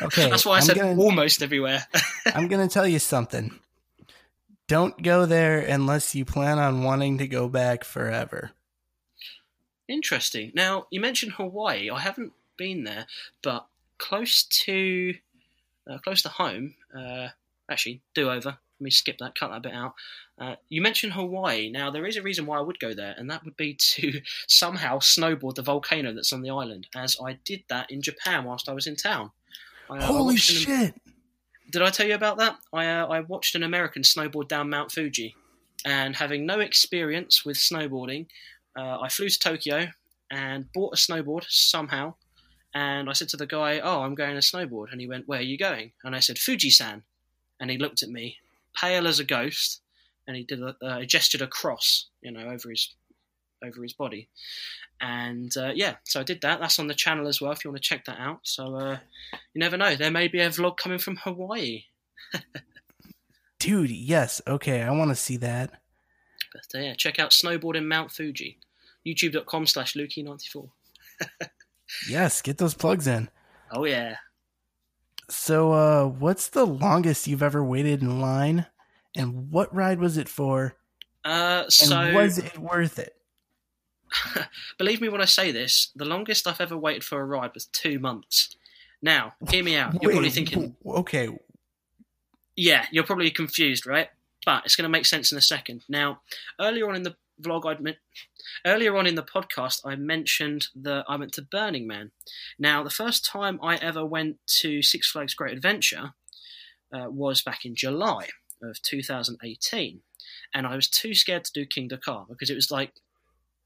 Okay, 0.01 0.30
That's 0.30 0.45
why 0.45 0.53
I 0.53 0.57
I'm 0.59 0.63
said 0.63 0.77
gonna- 0.77 0.97
almost 1.01 1.41
everywhere. 1.43 1.85
I'm 2.34 2.47
going 2.47 2.65
to 2.65 2.73
tell 2.73 2.88
you 2.88 2.99
something. 2.99 3.59
Don't 4.69 5.01
go 5.03 5.25
there 5.25 5.59
unless 5.59 6.15
you 6.15 6.23
plan 6.23 6.57
on 6.57 6.84
wanting 6.84 7.17
to 7.17 7.27
go 7.27 7.49
back 7.49 7.84
forever. 7.84 8.51
Interesting. 9.89 10.51
Now, 10.55 10.85
you 10.89 11.01
mentioned 11.01 11.34
Hawaii. 11.34 11.89
I 11.89 11.99
haven't 11.99 12.31
been 12.57 12.84
there, 12.84 13.07
but 13.41 13.67
close 13.97 14.43
to 14.43 15.15
uh, 15.89 15.97
close 15.99 16.21
to 16.23 16.30
home. 16.30 16.75
Uh, 16.95 17.30
actually, 17.69 18.01
do 18.13 18.30
over. 18.30 18.57
Let 18.80 18.85
me 18.85 18.91
skip 18.91 19.17
that. 19.19 19.35
Cut 19.35 19.51
that 19.51 19.63
bit 19.63 19.73
out. 19.73 19.93
Uh, 20.39 20.55
you 20.69 20.81
mentioned 20.81 21.13
Hawaii. 21.13 21.69
Now, 21.69 21.91
there 21.91 22.05
is 22.05 22.17
a 22.17 22.21
reason 22.21 22.45
why 22.45 22.57
I 22.57 22.61
would 22.61 22.80
go 22.80 22.93
there, 22.93 23.13
and 23.17 23.30
that 23.30 23.45
would 23.45 23.55
be 23.55 23.75
to 23.75 24.21
somehow 24.47 24.99
snowboard 24.99 25.55
the 25.55 25.61
volcano 25.61 26.13
that's 26.13 26.34
on 26.34 26.41
the 26.41 26.49
island, 26.49 26.88
as 26.95 27.17
I 27.23 27.39
did 27.45 27.63
that 27.69 27.91
in 27.91 28.01
Japan 28.01 28.43
whilst 28.43 28.67
I 28.67 28.73
was 28.73 28.88
in 28.88 28.95
town. 28.95 29.31
I, 29.89 29.97
uh, 29.97 30.01
I 30.01 30.05
Holy 30.05 30.35
an- 30.35 30.38
shit! 30.38 30.95
did 31.71 31.81
I 31.81 31.89
tell 31.89 32.07
you 32.07 32.15
about 32.15 32.38
that? 32.39 32.57
I 32.71 32.88
uh, 32.88 33.07
I 33.07 33.19
watched 33.21 33.55
an 33.55 33.63
American 33.63 34.01
snowboard 34.01 34.47
down 34.47 34.69
Mount 34.69 34.91
Fuji, 34.91 35.35
and 35.85 36.15
having 36.15 36.45
no 36.45 36.59
experience 36.59 37.45
with 37.45 37.57
snowboarding, 37.57 38.27
uh, 38.77 38.99
I 38.99 39.09
flew 39.09 39.30
to 39.30 39.39
Tokyo 39.39 39.88
and 40.31 40.71
bought 40.73 40.93
a 40.93 40.97
snowboard 40.97 41.45
somehow. 41.47 42.15
And 42.73 43.09
I 43.09 43.13
said 43.13 43.29
to 43.29 43.37
the 43.37 43.45
guy, 43.45 43.79
"Oh, 43.79 44.01
I'm 44.01 44.15
going 44.15 44.35
to 44.35 44.41
snowboard," 44.41 44.91
and 44.91 44.99
he 44.99 45.07
went, 45.07 45.27
"Where 45.27 45.39
are 45.39 45.43
you 45.43 45.57
going?" 45.57 45.91
And 46.03 46.15
I 46.15 46.19
said, 46.19 46.39
"Fuji-san," 46.39 47.03
and 47.59 47.69
he 47.69 47.77
looked 47.77 48.01
at 48.01 48.09
me, 48.09 48.37
pale 48.75 49.07
as 49.07 49.19
a 49.19 49.23
ghost, 49.23 49.81
and 50.27 50.35
he 50.35 50.43
did 50.43 50.61
a 50.61 50.75
uh, 50.81 51.03
gestured 51.03 51.41
a 51.41 51.47
cross, 51.47 52.07
you 52.21 52.31
know, 52.31 52.47
over 52.47 52.69
his 52.69 52.93
over 53.63 53.83
his 53.83 53.93
body. 53.93 54.27
And 54.99 55.55
uh, 55.57 55.71
yeah, 55.73 55.95
so 56.03 56.19
I 56.19 56.23
did 56.23 56.41
that. 56.41 56.59
That's 56.59 56.79
on 56.79 56.87
the 56.87 56.93
channel 56.93 57.27
as 57.27 57.41
well 57.41 57.51
if 57.51 57.63
you 57.63 57.71
want 57.71 57.81
to 57.81 57.87
check 57.87 58.05
that 58.05 58.19
out. 58.19 58.39
So 58.43 58.75
uh, 58.75 58.97
you 59.53 59.59
never 59.59 59.77
know, 59.77 59.95
there 59.95 60.11
may 60.11 60.27
be 60.27 60.39
a 60.39 60.49
vlog 60.49 60.77
coming 60.77 60.99
from 60.99 61.17
Hawaii. 61.17 61.85
Dude, 63.59 63.91
yes. 63.91 64.41
Okay, 64.47 64.81
I 64.81 64.91
want 64.91 65.11
to 65.11 65.15
see 65.15 65.37
that. 65.37 65.81
But 66.53 66.79
uh, 66.79 66.81
yeah, 66.81 66.93
check 66.95 67.19
out 67.19 67.31
snowboarding 67.31 67.85
Mount 67.85 68.11
Fuji. 68.11 68.59
YouTube.com 69.05 69.67
slash 69.67 69.95
Lukey94. 69.95 70.69
Yes, 72.10 72.41
get 72.41 72.57
those 72.57 72.74
plugs 72.74 73.07
in. 73.07 73.30
Oh 73.72 73.86
yeah. 73.86 74.18
So, 75.30 75.72
uh, 75.72 76.06
what's 76.06 76.49
the 76.49 76.65
longest 76.65 77.28
you've 77.28 77.44
ever 77.44 77.64
waited 77.64 78.02
in 78.02 78.20
line? 78.20 78.65
And 79.15 79.49
what 79.52 79.74
ride 79.74 79.99
was 79.99 80.18
it 80.18 80.28
for? 80.28 80.76
Uh, 81.24 81.64
And 81.64 81.74
so 81.74 82.14
was 82.14 82.38
it 82.38 82.57
worth 82.57 82.99
it? 82.99 83.15
believe 84.78 85.02
me 85.02 85.10
when 85.10 85.22
I 85.22 85.26
say 85.26 85.52
this, 85.52 85.91
the 85.95 86.06
longest 86.06 86.48
I've 86.48 86.61
ever 86.61 86.78
waited 86.78 87.03
for 87.03 87.22
a 87.22 87.26
ride 87.26 87.52
was 87.53 87.65
two 87.65 87.99
months. 87.99 88.56
Now, 89.02 89.34
hear 89.49 89.64
me 89.64 89.76
out. 89.76 90.02
You're 90.02 90.11
probably 90.11 90.30
thinking, 90.30 90.76
okay, 90.86 91.30
yeah, 92.56 92.86
you're 92.91 93.03
probably 93.03 93.32
confused, 93.32 93.86
right? 93.86 94.10
But 94.45 94.65
it's 94.65 94.76
going 94.76 94.84
to 94.84 94.90
make 94.90 95.06
sense 95.06 95.32
in 95.32 95.38
a 95.38 95.41
second. 95.41 95.84
Now, 95.90 96.22
earlier 96.60 96.88
on 96.90 96.95
in 96.95 97.03
the 97.03 97.15
vlog, 97.41 97.65
I'd 97.65 97.81
men- 97.81 97.97
earlier 98.65 98.95
on 98.95 99.07
in 99.07 99.15
the 99.15 99.23
podcast, 99.23 99.81
I 99.85 99.95
mentioned 99.95 100.68
that 100.76 101.05
I 101.07 101.15
went 101.15 101.34
to 101.34 101.41
Burning 101.41 101.88
Man. 101.88 102.11
Now, 102.57 102.84
the 102.84 102.89
first 102.89 103.26
time 103.26 103.60
I 103.61 103.76
ever 103.76 104.05
went 104.05 104.38
to 104.60 104.81
Six 104.81 105.11
Flags 105.11 105.34
Great 105.34 105.53
Adventure 105.53 106.14
uh, 106.93 107.10
was 107.10 107.41
back 107.41 107.65
in 107.65 107.76
July 107.76 108.27
of 108.61 108.81
2018, 108.81 110.01
and 110.53 110.68
I 110.68 110.76
was 110.76 110.88
too 110.88 111.14
scared 111.14 111.43
to 111.45 111.53
do 111.53 111.65
Kingda 111.65 112.01
Ka 112.01 112.26
because 112.30 112.49
it 112.49 112.55
was 112.55 112.72
like 112.72 112.93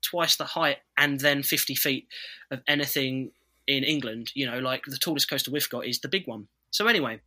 twice 0.02 0.35
the 0.35 0.45
height 0.45 0.77
and 0.98 1.19
then 1.19 1.44
50 1.44 1.76
feet 1.76 2.07
of 2.52 2.61
anything 2.68 3.31
in 3.68 3.84
England. 3.84 4.31
You 4.34 4.49
know, 4.49 4.60
like 4.60 4.84
the 4.85 4.98
tallest 4.98 5.30
coaster 5.30 5.52
we've 5.52 5.69
got 5.69 5.85
is 5.85 5.99
the 5.99 6.07
big 6.07 6.27
one. 6.27 6.48
So 6.72 6.88
anyway, 6.88 7.22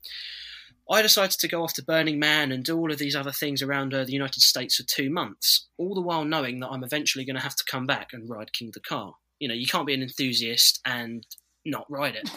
I 0.90 1.02
decided 1.02 1.38
to 1.38 1.48
go 1.48 1.62
off 1.62 1.74
to 1.74 1.84
Burning 1.84 2.18
Man 2.18 2.50
and 2.50 2.64
do 2.64 2.76
all 2.76 2.90
of 2.90 2.98
these 2.98 3.14
other 3.14 3.30
things 3.30 3.62
around 3.62 3.94
uh, 3.94 4.04
the 4.04 4.12
United 4.12 4.40
States 4.40 4.76
for 4.76 4.82
two 4.82 5.08
months, 5.08 5.68
all 5.78 5.94
the 5.94 6.00
while 6.00 6.24
knowing 6.24 6.58
that 6.60 6.68
I'm 6.68 6.82
eventually 6.82 7.24
going 7.24 7.36
to 7.36 7.42
have 7.42 7.54
to 7.56 7.64
come 7.64 7.86
back 7.86 8.08
and 8.12 8.28
ride 8.28 8.50
Kingda 8.52 8.82
Ka. 8.82 9.12
You 9.38 9.48
know, 9.48 9.54
you 9.54 9.66
can't 9.66 9.86
be 9.86 9.94
an 9.94 10.02
enthusiast 10.02 10.80
and 10.84 11.24
not 11.64 11.86
ride 11.88 12.16
it. 12.16 12.28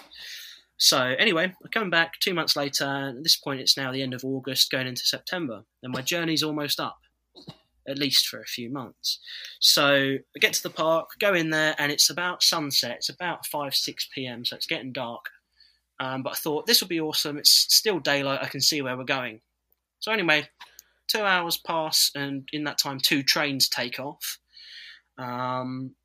So 0.78 1.00
anyway, 1.00 1.46
I 1.46 1.68
come 1.74 1.90
back 1.90 2.20
two 2.20 2.34
months 2.34 2.56
later. 2.56 2.86
At 3.18 3.24
this 3.24 3.38
point, 3.38 3.60
it's 3.60 3.76
now 3.76 3.92
the 3.92 4.04
end 4.04 4.14
of 4.14 4.24
August, 4.24 4.70
going 4.70 4.88
into 4.88 5.04
September, 5.04 5.64
and 5.82 5.92
my 5.92 6.02
journey's 6.02 6.44
almost 6.44 6.80
up, 6.80 7.00
at 7.88 7.98
least 7.98 8.28
for 8.28 8.40
a 8.40 8.46
few 8.46 8.72
months. 8.72 9.20
So 9.60 10.18
I 10.36 10.40
get 10.40 10.54
to 10.54 10.64
the 10.64 10.70
park, 10.70 11.10
go 11.20 11.34
in 11.34 11.50
there, 11.50 11.74
and 11.80 11.92
it's 11.92 12.10
about 12.10 12.44
sunset. 12.44 12.98
It's 12.98 13.10
about 13.10 13.48
five, 13.48 13.74
six 13.74 14.08
p.m., 14.14 14.46
so 14.46 14.56
it's 14.56 14.68
getting 14.68 14.94
dark. 14.94 15.26
Um, 16.00 16.24
but 16.24 16.34
I 16.34 16.36
thought 16.36 16.66
this 16.66 16.82
would 16.82 16.90
be 16.90 17.00
awesome. 17.00 17.38
It's 17.38 17.52
still 17.52 18.00
daylight. 18.00 18.40
I 18.42 18.48
can 18.48 18.62
see 18.62 18.82
where 18.82 18.98
we're 18.98 19.04
going. 19.04 19.42
So 20.00 20.12
anyway, 20.12 20.50
two 21.08 21.22
hours 21.22 21.58
pass, 21.58 22.12
and 22.16 22.48
in 22.52 22.64
that 22.66 22.78
time, 22.78 23.00
two 23.00 23.24
trains 23.24 23.70
take 23.70 24.00
off. 24.00 24.40
Um, 25.18 25.96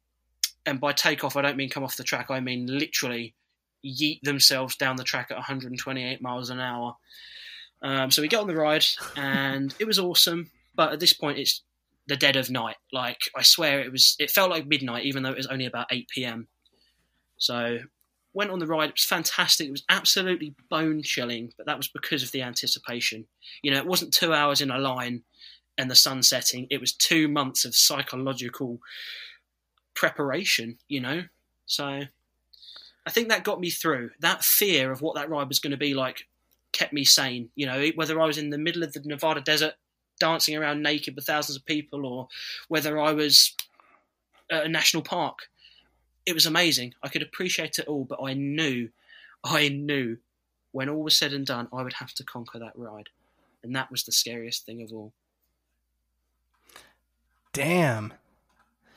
and 0.67 0.81
by 0.81 0.93
take 0.93 1.25
off, 1.25 1.37
I 1.37 1.43
don't 1.43 1.57
mean 1.57 1.71
come 1.71 1.85
off 1.85 1.97
the 1.97 2.05
track. 2.05 2.31
I 2.31 2.41
mean 2.41 2.67
literally 2.67 3.35
yeet 3.85 4.21
themselves 4.23 4.77
down 4.77 4.97
the 4.97 5.05
track 5.05 5.29
at 5.31 5.37
128 5.37 6.21
miles 6.21 6.51
an 6.51 6.61
hour. 6.61 6.97
Um, 7.81 8.11
so 8.11 8.23
we 8.23 8.29
get 8.29 8.41
on 8.41 8.49
the 8.49 8.57
ride, 8.57 8.85
and 9.17 9.75
it 9.79 9.87
was 9.87 9.99
awesome. 9.99 10.51
But 10.75 10.93
at 10.93 11.01
this 11.01 11.13
point, 11.13 11.39
it's 11.39 11.63
the 12.07 12.17
dead 12.17 12.37
of 12.37 12.51
night. 12.51 12.77
Like 12.93 13.31
I 13.37 13.43
swear, 13.43 13.81
it 13.81 13.93
was. 13.93 14.17
It 14.19 14.31
felt 14.31 14.51
like 14.51 14.67
midnight, 14.67 15.05
even 15.05 15.23
though 15.23 15.31
it 15.31 15.37
was 15.37 15.47
only 15.47 15.67
about 15.67 15.87
8 15.91 16.09
p.m. 16.09 16.49
So 17.39 17.79
went 18.39 18.53
on 18.53 18.61
the 18.61 18.67
ride. 18.69 18.91
It 18.91 18.95
was 18.95 19.05
fantastic. 19.05 19.67
It 19.67 19.73
was 19.73 19.83
absolutely 19.89 20.55
bone 20.71 21.03
chilling, 21.03 21.53
but 21.57 21.67
that 21.67 21.77
was 21.77 21.89
because 21.89 22.23
of 22.23 22.31
the 22.31 22.43
anticipation. 22.43 23.27
You 23.63 23.73
know, 23.73 23.79
it 23.79 23.87
wasn't 23.87 24.15
two 24.15 24.33
hours 24.33 24.61
in 24.61 24.71
a 24.71 24.79
line 24.79 25.25
and 25.77 25.91
the 25.91 25.97
sun 25.97 26.23
setting. 26.23 26.69
It 26.71 26.81
was 26.81 26.93
two 26.93 27.27
months 27.27 27.65
of 27.65 27.75
psychological 27.75 28.79
preparation. 29.93 30.79
You 30.87 31.01
know, 31.01 31.25
so 31.67 31.85
I 31.85 33.11
think 33.11 33.29
that 33.29 33.43
got 33.43 33.59
me 33.59 33.71
through. 33.71 34.11
That 34.21 34.45
fear 34.45 34.93
of 34.93 35.03
what 35.03 35.17
that 35.17 35.29
ride 35.29 35.49
was 35.49 35.59
going 35.59 35.73
to 35.73 35.77
be 35.77 35.95
like 35.95 36.29
kept 36.71 36.93
me 36.93 37.05
sane. 37.05 37.51
You 37.57 37.67
know, 37.67 37.89
whether 37.97 38.21
I 38.21 38.27
was 38.27 38.39
in 38.39 38.51
the 38.51 38.57
middle 38.57 38.85
of 38.85 38.93
the 38.93 39.01
Nevada 39.01 39.41
desert 39.41 39.75
dancing 40.21 40.57
around 40.57 40.85
naked 40.85 41.17
with 41.17 41.27
thousands 41.27 41.57
of 41.57 41.67
people, 41.67 42.07
or 42.07 42.29
whether 42.69 43.01
I 43.01 43.13
was 43.15 43.57
at 44.49 44.65
a 44.65 44.69
national 44.69 45.03
park 45.03 45.49
it 46.29 46.35
was 46.35 46.45
amazing. 46.45 46.93
I 47.03 47.09
could 47.09 47.23
appreciate 47.23 47.79
it 47.79 47.89
all, 47.89 48.05
but 48.05 48.23
I 48.23 48.35
knew, 48.35 48.91
I 49.43 49.71
knew, 49.71 50.19
when 50.73 50.91
all 50.91 51.03
was 51.03 51.17
said 51.17 51.33
and 51.33 51.47
done, 51.47 51.69
I 51.73 51.83
would 51.83 51.95
have 51.95 52.13
to 52.15 52.23
conquer 52.23 52.59
that 52.59 52.75
ride, 52.77 53.09
and 53.63 53.75
that 53.75 53.91
was 53.91 54.03
the 54.03 54.13
scariest 54.13 54.67
thing 54.67 54.83
of 54.83 54.93
all. 54.93 55.13
damn. 57.55 58.13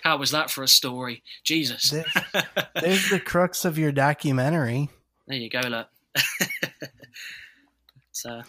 How 0.03 0.17
was 0.17 0.31
that 0.31 0.51
for 0.51 0.61
a 0.61 0.67
story? 0.67 1.23
Jesus. 1.43 1.89
There's, 1.89 2.43
there's 2.75 3.09
the 3.09 3.19
crux 3.19 3.63
of 3.63 3.77
your 3.77 3.93
documentary. 3.93 4.89
There 5.25 5.37
you 5.37 5.49
go, 5.49 5.61
look. 5.61 5.87
but, 6.61 8.25
uh, 8.25 8.43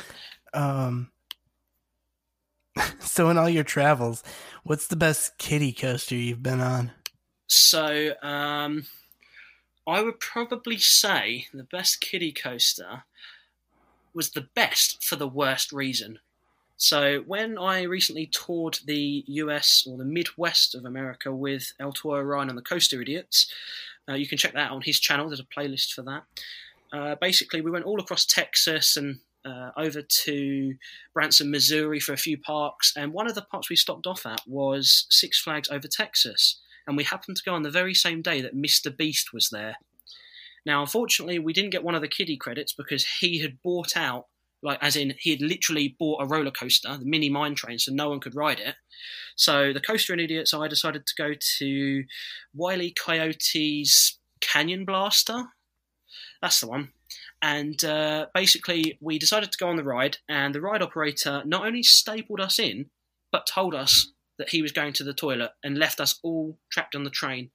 Um, 0.53 1.13
so 2.99 3.31
in 3.31 3.39
all 3.39 3.49
your 3.49 3.65
travels, 3.65 4.25
what's 4.65 4.89
the 4.89 4.97
best 4.97 5.39
kiddie 5.39 5.73
coaster 5.73 6.17
you've 6.17 6.43
been 6.43 6.61
on? 6.61 6.91
So, 7.55 8.15
um, 8.23 8.87
I 9.87 10.03
would 10.03 10.21
probably 10.21 10.79
say 10.79 11.49
the 11.53 11.65
best 11.65 12.01
kiddie 12.01 12.33
coaster 12.33 13.05
was 14.15 14.31
the 14.31 14.49
best 14.55 15.05
for 15.05 15.17
the 15.17 15.29
worst 15.29 15.71
reason. 15.71 16.21
So, 16.79 17.19
when 17.27 17.59
I 17.59 17.83
recently 17.83 18.25
toured 18.25 18.79
the 18.87 19.25
US 19.27 19.87
or 19.87 19.99
the 19.99 20.05
Midwest 20.07 20.75
of 20.75 20.87
America 20.87 21.31
with 21.31 21.75
El 21.79 21.93
Toro 21.93 22.23
Ryan 22.23 22.49
and 22.49 22.57
the 22.57 22.63
Coaster 22.63 23.03
Idiots, 23.03 23.53
uh, 24.09 24.15
you 24.15 24.27
can 24.27 24.39
check 24.39 24.55
that 24.55 24.71
out 24.71 24.73
on 24.73 24.81
his 24.81 24.99
channel. 24.99 25.29
There's 25.29 25.39
a 25.39 25.45
playlist 25.45 25.93
for 25.93 26.01
that. 26.05 26.23
Uh, 26.91 27.17
basically, 27.17 27.61
we 27.61 27.71
went 27.71 27.85
all 27.85 28.01
across 28.01 28.25
Texas 28.25 28.97
and 28.97 29.19
uh, 29.45 29.73
over 29.77 30.01
to 30.01 30.75
Branson, 31.13 31.51
Missouri 31.51 32.01
for 32.01 32.15
a 32.15 32.17
few 32.17 32.39
parks. 32.39 32.95
And 32.97 33.13
one 33.13 33.27
of 33.27 33.35
the 33.35 33.43
parks 33.43 33.69
we 33.69 33.77
stopped 33.77 34.07
off 34.07 34.25
at 34.25 34.41
was 34.47 35.07
Six 35.11 35.39
Flags 35.39 35.69
over 35.69 35.87
Texas 35.87 36.57
and 36.87 36.97
we 36.97 37.05
happened 37.05 37.37
to 37.37 37.43
go 37.45 37.55
on 37.55 37.63
the 37.63 37.71
very 37.71 37.95
same 37.95 38.23
day 38.23 38.41
that 38.41 38.57
Mr. 38.57 38.95
Beast 38.95 39.33
was 39.33 39.51
there. 39.51 39.77
Now, 40.65 40.81
unfortunately, 40.81 41.39
we 41.39 41.53
didn't 41.53 41.71
get 41.71 41.85
one 41.85 41.95
of 41.95 42.03
the 42.03 42.09
kiddie 42.09 42.37
credits 42.37 42.73
because 42.73 43.05
he 43.21 43.41
had 43.41 43.63
bought 43.63 43.97
out 43.97 44.27
like 44.63 44.79
as 44.81 44.97
in 44.97 45.15
he 45.19 45.31
had 45.31 45.43
literally 45.43 45.97
bought 45.99 46.23
a 46.23 46.27
roller 46.27 46.51
coaster, 46.51 46.97
the 46.97 47.05
mini 47.05 47.29
mine 47.29 47.55
train, 47.55 47.79
so 47.79 47.93
no 47.93 48.09
one 48.09 48.21
could 48.21 48.35
ride 48.35 48.61
it. 48.61 48.77
So 49.37 49.73
the 49.73 49.81
coaster 49.81 50.13
and 50.13 50.23
idiot, 50.23 50.49
so 50.49 50.63
I 50.63 50.69
decided 50.69 51.07
to 51.07 51.15
go 51.19 51.33
to 51.59 52.05
Wiley 52.55 52.93
Coyote's 52.93 54.19
Canyon 54.41 54.85
Blaster. 54.85 55.47
That's 56.41 56.61
the 56.61 56.69
one. 56.69 56.91
And 57.41 57.85
uh, 57.85 58.27
basically, 58.35 58.99
we 59.01 59.19
decided 59.19 59.51
to 59.51 59.59
go 59.59 59.69
on 59.69 59.77
the 59.77 59.85
ride, 59.85 60.19
and 60.29 60.55
the 60.55 60.61
ride 60.61 60.83
operator 60.83 61.43
not 61.45 61.67
only 61.67 61.83
stapled 61.83 62.41
us 62.41 62.59
in, 62.59 62.87
but 63.33 63.47
told 63.47 63.75
us 63.75 64.12
that 64.39 64.51
he 64.51 64.63
was 64.63 64.73
going 64.73 64.93
to 64.95 65.05
the 65.05 65.15
toilet 65.15 65.53
and 65.63 65.79
left 65.79 66.01
us 66.01 66.19
all 66.23 66.59
trapped 66.71 66.95
on 66.95 67.05
the 67.05 67.11
train. 67.11 67.51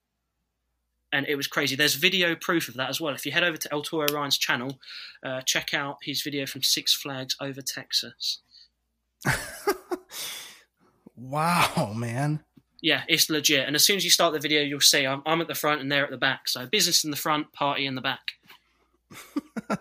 And 1.12 1.26
it 1.28 1.36
was 1.36 1.48
crazy. 1.48 1.76
There's 1.76 1.96
video 1.96 2.36
proof 2.36 2.68
of 2.68 2.76
that 2.76 2.90
as 2.90 3.00
well. 3.00 3.14
If 3.14 3.26
you 3.26 3.32
head 3.32 3.44
over 3.44 3.58
to 3.58 3.74
El 3.74 3.82
Toro 3.82 4.08
Ryan's 4.12 4.38
channel, 4.38 4.80
uh, 5.26 5.42
check 5.42 5.74
out 5.74 5.98
his 6.04 6.22
video 6.22 6.46
from 6.46 6.64
Six 6.64 6.94
Flags 6.94 7.36
over 7.40 7.62
Texas. 7.62 8.40
wow, 11.16 11.94
man. 11.96 12.44
Yeah, 12.82 13.04
it's 13.08 13.30
legit. 13.30 13.66
And 13.66 13.76
as 13.76 13.86
soon 13.86 13.98
as 13.98 14.04
you 14.04 14.10
start 14.10 14.34
the 14.34 14.40
video, 14.40 14.62
you'll 14.62 14.82
see 14.82 15.06
I'm, 15.06 15.24
I'm 15.26 15.42
at 15.42 15.48
the 15.48 15.56
front 15.56 15.82
and 15.82 15.92
they're 15.92 16.04
at 16.04 16.12
the 16.12 16.18
back. 16.18 16.48
So 16.48 16.66
business 16.66 17.04
in 17.04 17.12
the 17.12 17.18
front, 17.18 17.54
party 17.54 17.86
in 17.86 17.96
the 17.96 18.02
back. 18.02 18.34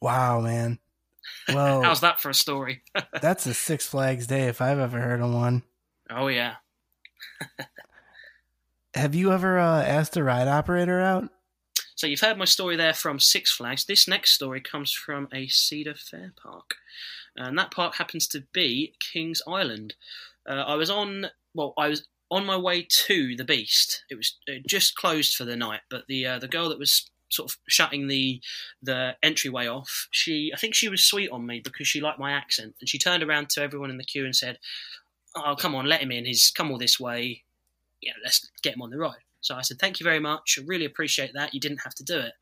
wow, 0.00 0.40
man. 0.40 0.78
Well, 1.54 1.82
how's 1.82 2.00
that 2.00 2.20
for 2.20 2.30
a 2.30 2.34
story? 2.34 2.82
that's 3.20 3.46
a 3.46 3.54
Six 3.54 3.86
Flags 3.86 4.26
day 4.26 4.48
if 4.48 4.60
I've 4.60 4.78
ever 4.78 5.00
heard 5.00 5.20
of 5.20 5.32
one. 5.32 5.62
Oh 6.08 6.28
yeah. 6.28 6.56
Have 8.94 9.14
you 9.14 9.32
ever 9.32 9.58
uh, 9.58 9.82
asked 9.82 10.16
a 10.16 10.24
ride 10.24 10.48
operator 10.48 11.00
out? 11.00 11.30
So 11.94 12.06
you've 12.06 12.20
heard 12.20 12.38
my 12.38 12.44
story 12.44 12.76
there 12.76 12.94
from 12.94 13.20
Six 13.20 13.52
Flags. 13.52 13.84
This 13.84 14.08
next 14.08 14.32
story 14.32 14.60
comes 14.60 14.92
from 14.92 15.28
a 15.32 15.46
Cedar 15.48 15.94
Fair 15.94 16.32
park, 16.42 16.76
and 17.36 17.58
that 17.58 17.70
park 17.70 17.96
happens 17.96 18.26
to 18.28 18.44
be 18.52 18.94
Kings 19.12 19.42
Island. 19.46 19.94
Uh, 20.48 20.64
I 20.66 20.74
was 20.74 20.90
on, 20.90 21.26
well, 21.54 21.74
I 21.78 21.88
was 21.88 22.08
on 22.30 22.46
my 22.46 22.56
way 22.56 22.86
to 22.88 23.36
the 23.36 23.44
Beast. 23.44 24.04
It 24.10 24.14
was 24.14 24.38
it 24.46 24.66
just 24.66 24.94
closed 24.96 25.36
for 25.36 25.44
the 25.44 25.56
night, 25.56 25.82
but 25.90 26.06
the 26.08 26.26
uh, 26.26 26.38
the 26.38 26.48
girl 26.48 26.68
that 26.70 26.78
was 26.78 27.10
sort 27.30 27.50
of 27.50 27.58
shutting 27.68 28.08
the 28.08 28.40
the 28.82 29.16
entryway 29.22 29.66
off, 29.66 30.08
she 30.10 30.52
I 30.54 30.58
think 30.58 30.74
she 30.74 30.88
was 30.88 31.04
sweet 31.04 31.30
on 31.30 31.46
me 31.46 31.60
because 31.60 31.88
she 31.88 32.00
liked 32.00 32.18
my 32.18 32.32
accent, 32.32 32.74
and 32.80 32.88
she 32.88 32.98
turned 32.98 33.22
around 33.22 33.48
to 33.50 33.62
everyone 33.62 33.90
in 33.90 33.98
the 33.98 34.04
queue 34.04 34.24
and 34.24 34.36
said, 34.36 34.58
"Oh, 35.34 35.56
come 35.56 35.74
on, 35.74 35.86
let 35.86 36.02
him 36.02 36.12
in. 36.12 36.26
He's 36.26 36.50
come 36.50 36.70
all 36.70 36.78
this 36.78 37.00
way. 37.00 37.44
Yeah, 38.00 38.12
let's 38.24 38.48
get 38.62 38.74
him 38.74 38.82
on 38.82 38.90
the 38.90 38.98
ride." 38.98 39.24
So 39.40 39.56
I 39.56 39.62
said, 39.62 39.78
"Thank 39.78 40.00
you 40.00 40.04
very 40.04 40.20
much. 40.20 40.58
I 40.58 40.64
really 40.66 40.84
appreciate 40.84 41.32
that. 41.34 41.54
You 41.54 41.60
didn't 41.60 41.82
have 41.84 41.94
to 41.96 42.04
do 42.04 42.18
it." 42.18 42.34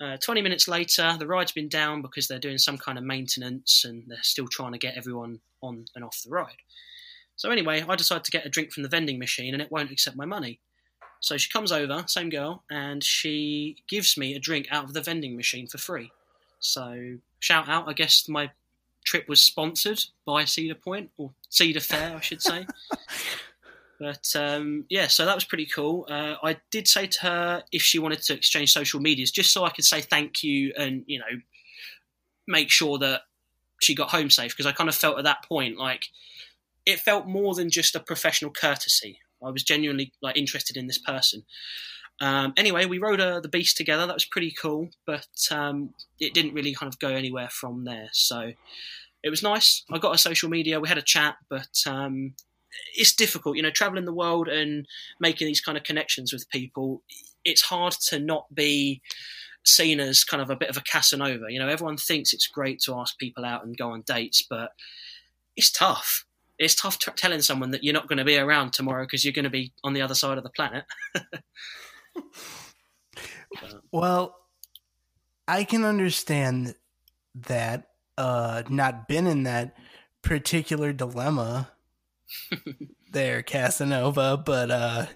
Uh, 0.00 0.16
20 0.16 0.42
minutes 0.42 0.68
later, 0.68 1.16
the 1.18 1.26
ride's 1.26 1.50
been 1.50 1.68
down 1.68 2.02
because 2.02 2.28
they're 2.28 2.38
doing 2.38 2.58
some 2.58 2.78
kind 2.78 2.98
of 2.98 3.04
maintenance 3.04 3.84
and 3.84 4.04
they're 4.06 4.22
still 4.22 4.46
trying 4.46 4.72
to 4.72 4.78
get 4.78 4.96
everyone 4.96 5.40
on 5.60 5.86
and 5.96 6.04
off 6.04 6.22
the 6.22 6.30
ride. 6.30 6.58
So 7.34 7.50
anyway, 7.50 7.84
I 7.86 7.96
decided 7.96 8.24
to 8.24 8.30
get 8.30 8.46
a 8.46 8.48
drink 8.48 8.72
from 8.72 8.84
the 8.84 8.88
vending 8.88 9.18
machine 9.18 9.54
and 9.54 9.62
it 9.62 9.72
won't 9.72 9.90
accept 9.90 10.16
my 10.16 10.24
money. 10.24 10.60
So 11.20 11.36
she 11.36 11.50
comes 11.50 11.72
over, 11.72 12.04
same 12.06 12.30
girl, 12.30 12.62
and 12.70 13.02
she 13.02 13.76
gives 13.88 14.16
me 14.16 14.34
a 14.34 14.38
drink 14.38 14.68
out 14.70 14.84
of 14.84 14.92
the 14.92 15.02
vending 15.02 15.36
machine 15.36 15.66
for 15.66 15.78
free. 15.78 16.12
So 16.60 17.18
shout 17.40 17.68
out, 17.68 17.88
I 17.88 17.92
guess 17.92 18.28
my 18.28 18.50
trip 19.04 19.28
was 19.28 19.40
sponsored 19.40 20.04
by 20.24 20.44
Cedar 20.44 20.74
Point 20.74 21.10
or 21.16 21.32
Cedar 21.48 21.80
Fair, 21.80 22.16
I 22.16 22.20
should 22.20 22.42
say. 22.42 22.66
but 24.00 24.32
um, 24.36 24.84
yeah, 24.88 25.06
so 25.06 25.24
that 25.24 25.34
was 25.34 25.44
pretty 25.44 25.66
cool. 25.66 26.06
Uh, 26.08 26.34
I 26.42 26.58
did 26.70 26.86
say 26.86 27.06
to 27.06 27.20
her 27.22 27.62
if 27.72 27.82
she 27.82 27.98
wanted 27.98 28.22
to 28.22 28.34
exchange 28.34 28.72
social 28.72 29.00
medias, 29.00 29.30
just 29.30 29.52
so 29.52 29.64
I 29.64 29.70
could 29.70 29.84
say 29.84 30.00
thank 30.00 30.42
you 30.42 30.72
and 30.76 31.04
you 31.06 31.18
know 31.18 31.40
make 32.46 32.70
sure 32.70 32.98
that 32.98 33.22
she 33.80 33.94
got 33.94 34.10
home 34.10 34.30
safe 34.30 34.52
because 34.52 34.66
I 34.66 34.72
kind 34.72 34.88
of 34.88 34.94
felt 34.94 35.18
at 35.18 35.24
that 35.24 35.44
point 35.44 35.78
like 35.78 36.08
it 36.86 36.98
felt 36.98 37.26
more 37.26 37.54
than 37.54 37.70
just 37.70 37.94
a 37.94 38.00
professional 38.00 38.50
courtesy. 38.50 39.20
I 39.44 39.50
was 39.50 39.62
genuinely 39.62 40.12
like 40.22 40.36
interested 40.36 40.76
in 40.76 40.86
this 40.86 40.98
person. 40.98 41.44
Um, 42.20 42.52
anyway, 42.56 42.86
we 42.86 42.98
rode 42.98 43.20
uh, 43.20 43.40
the 43.40 43.48
beast 43.48 43.76
together. 43.76 44.06
That 44.06 44.14
was 44.14 44.24
pretty 44.24 44.50
cool, 44.50 44.88
but 45.06 45.28
um, 45.50 45.94
it 46.18 46.34
didn't 46.34 46.54
really 46.54 46.74
kind 46.74 46.92
of 46.92 46.98
go 46.98 47.08
anywhere 47.08 47.48
from 47.48 47.84
there. 47.84 48.08
So 48.12 48.52
it 49.22 49.30
was 49.30 49.42
nice. 49.42 49.84
I 49.90 49.98
got 49.98 50.14
a 50.14 50.18
social 50.18 50.48
media. 50.48 50.80
We 50.80 50.88
had 50.88 50.98
a 50.98 51.02
chat, 51.02 51.36
but 51.48 51.68
um, 51.86 52.34
it's 52.96 53.14
difficult, 53.14 53.56
you 53.56 53.62
know, 53.62 53.70
traveling 53.70 54.04
the 54.04 54.14
world 54.14 54.48
and 54.48 54.86
making 55.20 55.46
these 55.46 55.60
kind 55.60 55.78
of 55.78 55.84
connections 55.84 56.32
with 56.32 56.50
people. 56.50 57.02
It's 57.44 57.62
hard 57.62 57.94
to 58.08 58.18
not 58.18 58.52
be 58.52 59.00
seen 59.64 60.00
as 60.00 60.24
kind 60.24 60.42
of 60.42 60.50
a 60.50 60.56
bit 60.56 60.70
of 60.70 60.76
a 60.76 60.82
Casanova. 60.82 61.46
You 61.50 61.60
know, 61.60 61.68
everyone 61.68 61.96
thinks 61.96 62.32
it's 62.32 62.46
great 62.46 62.80
to 62.80 62.98
ask 62.98 63.18
people 63.18 63.44
out 63.44 63.64
and 63.64 63.76
go 63.76 63.92
on 63.92 64.02
dates, 64.06 64.42
but 64.48 64.70
it's 65.56 65.70
tough 65.70 66.24
it's 66.58 66.74
tough 66.74 66.98
t- 66.98 67.12
telling 67.16 67.40
someone 67.40 67.70
that 67.70 67.84
you're 67.84 67.94
not 67.94 68.08
going 68.08 68.18
to 68.18 68.24
be 68.24 68.36
around 68.36 68.72
tomorrow 68.72 69.04
because 69.04 69.24
you're 69.24 69.32
going 69.32 69.44
to 69.44 69.50
be 69.50 69.72
on 69.84 69.92
the 69.92 70.02
other 70.02 70.14
side 70.14 70.38
of 70.38 70.44
the 70.44 70.50
planet. 70.50 70.84
well, 73.92 74.36
I 75.46 75.64
can 75.64 75.84
understand 75.84 76.74
that. 77.34 77.84
Uh, 78.16 78.64
not 78.68 79.06
been 79.06 79.28
in 79.28 79.44
that 79.44 79.76
particular 80.22 80.92
dilemma 80.92 81.70
there, 83.12 83.44
Casanova, 83.44 84.36
but 84.36 84.72
uh, 84.72 85.06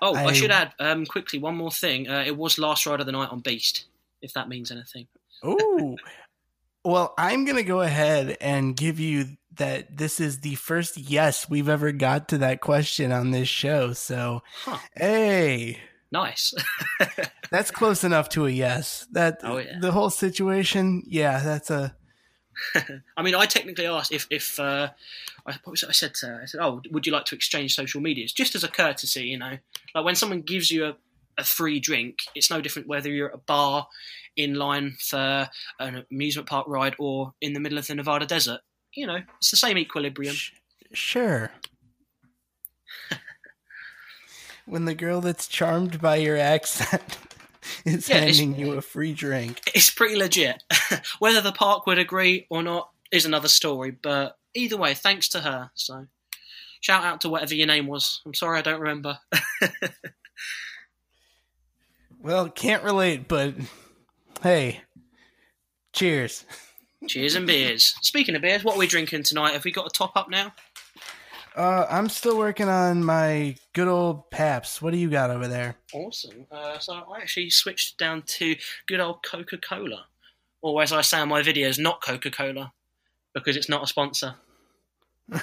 oh, 0.00 0.14
I, 0.14 0.26
I 0.26 0.32
should 0.32 0.50
add 0.50 0.72
um, 0.78 1.04
quickly 1.04 1.38
one 1.38 1.54
more 1.54 1.70
thing. 1.70 2.08
Uh, 2.08 2.24
it 2.26 2.34
was 2.34 2.58
last 2.58 2.86
ride 2.86 3.00
of 3.00 3.06
the 3.06 3.12
night 3.12 3.28
on 3.30 3.40
Beast, 3.40 3.84
if 4.22 4.32
that 4.32 4.48
means 4.48 4.70
anything. 4.70 5.06
oh, 5.42 5.98
well, 6.88 7.14
I'm 7.18 7.44
gonna 7.44 7.62
go 7.62 7.82
ahead 7.82 8.36
and 8.40 8.74
give 8.76 8.98
you 8.98 9.36
that 9.56 9.96
this 9.96 10.20
is 10.20 10.40
the 10.40 10.54
first 10.54 10.96
yes 10.96 11.48
we've 11.48 11.68
ever 11.68 11.92
got 11.92 12.28
to 12.28 12.38
that 12.38 12.60
question 12.60 13.12
on 13.12 13.30
this 13.30 13.48
show. 13.48 13.92
So, 13.92 14.42
huh. 14.64 14.78
hey, 14.96 15.78
nice. 16.10 16.54
that's 17.50 17.70
close 17.70 18.04
enough 18.04 18.30
to 18.30 18.46
a 18.46 18.50
yes. 18.50 19.06
That 19.12 19.40
oh, 19.42 19.58
yeah. 19.58 19.78
the 19.80 19.92
whole 19.92 20.10
situation, 20.10 21.02
yeah, 21.06 21.40
that's 21.40 21.70
a. 21.70 21.94
I 23.16 23.22
mean, 23.22 23.34
I 23.34 23.44
technically 23.44 23.86
asked 23.86 24.10
if 24.10 24.26
if 24.30 24.58
uh, 24.58 24.88
I, 25.46 25.58
I 25.66 25.92
said 25.92 26.14
to 26.14 26.26
her, 26.26 26.40
I 26.42 26.46
said, 26.46 26.60
"Oh, 26.62 26.80
would 26.90 27.06
you 27.06 27.12
like 27.12 27.26
to 27.26 27.34
exchange 27.34 27.74
social 27.74 28.00
medias?" 28.00 28.32
Just 28.32 28.54
as 28.54 28.64
a 28.64 28.68
courtesy, 28.68 29.24
you 29.24 29.38
know, 29.38 29.58
like 29.94 30.04
when 30.04 30.14
someone 30.14 30.40
gives 30.40 30.70
you 30.70 30.86
a, 30.86 30.96
a 31.38 31.44
free 31.44 31.80
drink, 31.80 32.18
it's 32.34 32.50
no 32.50 32.60
different 32.60 32.88
whether 32.88 33.10
you're 33.10 33.28
at 33.28 33.34
a 33.34 33.38
bar, 33.38 33.88
in 34.36 34.54
line 34.54 34.96
for 35.00 35.48
an 35.80 36.04
amusement 36.10 36.48
park 36.48 36.66
ride, 36.68 36.94
or 36.98 37.34
in 37.40 37.52
the 37.52 37.60
middle 37.60 37.78
of 37.78 37.86
the 37.86 37.94
Nevada 37.94 38.26
desert 38.26 38.60
you 38.98 39.06
know, 39.06 39.20
it's 39.38 39.50
the 39.50 39.56
same 39.56 39.78
equilibrium. 39.78 40.34
Sure. 40.92 41.52
when 44.66 44.86
the 44.86 44.94
girl 44.94 45.20
that's 45.20 45.46
charmed 45.46 46.00
by 46.00 46.16
your 46.16 46.36
accent 46.36 47.18
is 47.84 48.08
yeah, 48.08 48.18
handing 48.18 48.56
you 48.56 48.72
a 48.72 48.82
free 48.82 49.12
drink. 49.12 49.70
It's 49.74 49.90
pretty 49.90 50.16
legit. 50.16 50.62
Whether 51.18 51.40
the 51.40 51.52
park 51.52 51.86
would 51.86 51.98
agree 51.98 52.46
or 52.50 52.62
not 52.62 52.90
is 53.12 53.24
another 53.24 53.48
story, 53.48 53.92
but 53.92 54.36
either 54.54 54.76
way, 54.76 54.94
thanks 54.94 55.28
to 55.28 55.40
her. 55.40 55.70
So 55.74 56.06
shout 56.80 57.04
out 57.04 57.20
to 57.20 57.28
whatever 57.28 57.54
your 57.54 57.68
name 57.68 57.86
was. 57.86 58.20
I'm 58.26 58.34
sorry 58.34 58.58
I 58.58 58.62
don't 58.62 58.80
remember. 58.80 59.18
Well, 62.20 62.48
can't 62.48 62.82
relate, 62.82 63.28
but 63.28 63.54
hey, 64.42 64.80
cheers. 65.92 66.44
Cheers 67.06 67.36
and 67.36 67.46
beers. 67.46 67.94
Speaking 68.02 68.34
of 68.34 68.42
beers, 68.42 68.64
what 68.64 68.74
are 68.76 68.78
we 68.78 68.86
drinking 68.86 69.22
tonight? 69.22 69.52
Have 69.52 69.64
we 69.64 69.70
got 69.70 69.86
a 69.86 69.90
top 69.90 70.16
up 70.16 70.28
now? 70.28 70.52
Uh, 71.54 71.86
I'm 71.88 72.08
still 72.08 72.36
working 72.36 72.68
on 72.68 73.04
my 73.04 73.56
good 73.72 73.88
old 73.88 74.30
Pabst. 74.30 74.82
What 74.82 74.92
do 74.92 74.98
you 74.98 75.10
got 75.10 75.30
over 75.30 75.48
there? 75.48 75.76
Awesome. 75.92 76.46
Uh, 76.50 76.78
so 76.78 76.94
I 76.94 77.18
actually 77.18 77.50
switched 77.50 77.98
down 77.98 78.22
to 78.22 78.56
good 78.86 79.00
old 79.00 79.22
Coca 79.22 79.58
Cola, 79.58 80.06
or 80.60 80.82
as 80.82 80.92
I 80.92 81.02
say 81.02 81.22
in 81.22 81.28
my 81.28 81.42
videos, 81.42 81.78
not 81.78 82.02
Coca 82.02 82.30
Cola, 82.30 82.72
because 83.32 83.56
it's 83.56 83.68
not 83.68 83.84
a 83.84 83.86
sponsor. 83.86 84.34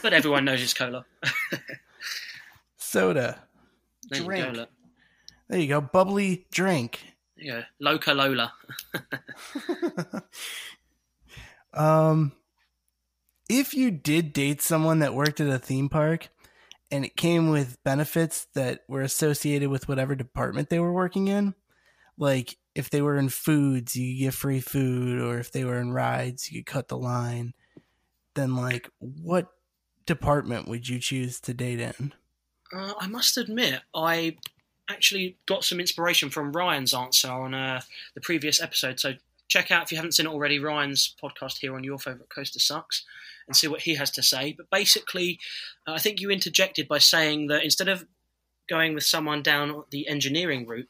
But 0.02 0.14
everyone 0.14 0.45
knows 0.45 0.64
it's 0.64 0.73
cola. 0.73 1.06
Soda. 2.77 3.43
Drink. 4.11 4.68
There 5.49 5.59
you 5.59 5.67
go. 5.67 5.81
Bubbly 5.81 6.47
drink. 6.51 6.99
Yeah, 7.38 7.63
Loca 7.80 8.13
Lola. 8.13 8.53
Um, 11.76 12.31
if 13.49 13.73
you 13.73 13.91
did 13.91 14.34
date 14.34 14.61
someone 14.61 14.99
that 14.99 15.13
worked 15.13 15.39
at 15.39 15.49
a 15.49 15.59
theme 15.59 15.89
park 15.89 16.30
and 16.89 17.05
it 17.05 17.17
came 17.17 17.49
with 17.49 17.84
benefits 17.84 18.47
that 18.55 18.81
were 18.88 19.01
associated 19.01 19.69
with 19.69 19.88
whatever 19.88 20.15
department 20.15 20.69
they 20.69 20.80
were 20.80 20.93
working 20.93 21.27
in, 21.27 21.53
like 22.17 22.57
if 22.73 22.89
they 22.89 23.01
were 23.01 23.17
in 23.17 23.30
foods, 23.30 23.95
you 23.95 24.17
get 24.26 24.34
free 24.34 24.61
food, 24.61 25.22
or 25.22 25.38
if 25.38 25.51
they 25.51 25.63
were 25.63 25.80
in 25.80 25.91
rides, 25.91 26.51
you 26.51 26.63
could 26.63 26.73
cut 26.73 26.88
the 26.88 26.97
line, 26.97 27.53
then 28.35 28.55
like 28.55 28.89
what 28.99 29.49
department 30.05 30.67
would 30.67 30.88
you 30.88 30.99
choose 30.99 31.39
to 31.41 31.53
date 31.53 31.80
in? 31.80 32.13
Uh, 32.73 32.93
I 32.99 33.07
must 33.07 33.38
admit, 33.38 33.81
I 33.93 34.38
actually 34.90 35.38
got 35.45 35.64
some 35.64 35.80
inspiration 35.80 36.30
from 36.30 36.52
Ryan's 36.52 36.94
answer 36.94 37.30
on 37.30 37.53
uh, 37.53 37.82
the 38.14 38.22
previous 38.22 38.62
episode. 38.62 38.99
So 38.99 39.14
check 39.48 39.72
out 39.72 39.84
if 39.84 39.91
you 39.91 39.98
haven't 39.98 40.14
seen 40.14 40.26
it 40.26 40.32
already 40.32 40.60
Ryan's 40.60 41.16
podcast 41.22 41.60
here 41.60 41.76
on 41.76 41.84
Your 41.84 41.99
Favorite 41.99 42.30
Coaster 42.30 42.60
Sucks 42.60 43.03
and 43.48 43.56
see 43.56 43.68
what 43.68 43.82
he 43.82 43.95
has 43.95 44.12
to 44.12 44.24
say. 44.24 44.53
But 44.53 44.70
basically, 44.70 45.40
uh, 45.88 45.94
I 45.94 45.99
think 45.99 46.20
you 46.20 46.30
interjected 46.30 46.88
by 46.88 46.98
saying 46.98 47.48
that 47.48 47.64
instead 47.64 47.88
of 47.88 48.06
going 48.68 48.94
with 48.94 49.03
someone 49.03 49.44
down 49.44 49.84
the 49.91 50.07
engineering 50.07 50.66
route, 50.66 50.90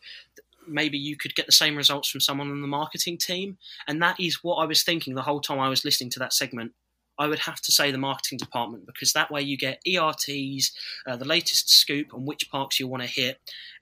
maybe 0.67 0.97
you 0.97 1.17
could 1.17 1.35
get 1.35 1.45
the 1.45 1.51
same 1.51 1.75
results 1.75 2.09
from 2.09 2.21
someone 2.21 2.49
on 2.49 2.61
the 2.61 2.67
marketing 2.67 3.17
team. 3.17 3.57
And 3.87 4.01
that 4.01 4.19
is 4.19 4.43
what 4.43 4.55
I 4.55 4.65
was 4.65 4.83
thinking 4.83 5.15
the 5.15 5.21
whole 5.21 5.41
time 5.41 5.59
I 5.59 5.69
was 5.69 5.85
listening 5.85 6.09
to 6.11 6.19
that 6.19 6.33
segment. 6.33 6.73
I 7.17 7.27
would 7.27 7.39
have 7.39 7.61
to 7.61 7.71
say 7.71 7.91
the 7.91 7.97
marketing 7.97 8.37
department 8.37 8.85
because 8.85 9.13
that 9.13 9.31
way 9.31 9.41
you 9.41 9.57
get 9.57 9.81
ERTs, 9.87 10.71
uh, 11.07 11.15
the 11.15 11.25
latest 11.25 11.69
scoop 11.69 12.13
on 12.13 12.25
which 12.25 12.49
parks 12.49 12.79
you 12.79 12.87
want 12.87 13.03
to 13.03 13.09
hit. 13.09 13.39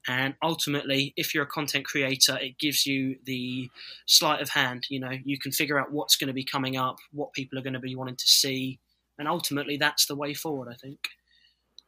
And 0.08 0.36
ultimately, 0.44 1.14
if 1.16 1.34
you're 1.34 1.44
a 1.44 1.48
content 1.48 1.86
creator, 1.86 2.38
it 2.38 2.58
gives 2.58 2.86
you 2.86 3.18
the 3.24 3.70
sleight 4.06 4.42
of 4.42 4.50
hand. 4.50 4.86
You 4.90 5.00
know, 5.00 5.18
you 5.24 5.40
can 5.40 5.52
figure 5.52 5.80
out 5.80 5.92
what's 5.92 6.16
going 6.16 6.28
to 6.28 6.34
be 6.34 6.44
coming 6.44 6.78
up, 6.78 6.98
what 7.12 7.34
people 7.34 7.58
are 7.58 7.64
going 7.64 7.74
to 7.74 7.80
be 7.80 7.96
wanting 7.96 8.18
to 8.18 8.28
see. 8.28 8.80
And 9.18 9.28
ultimately, 9.28 9.78
that's 9.78 10.06
the 10.06 10.16
way 10.16 10.34
forward, 10.34 10.68
I 10.70 10.76
think. 10.76 11.10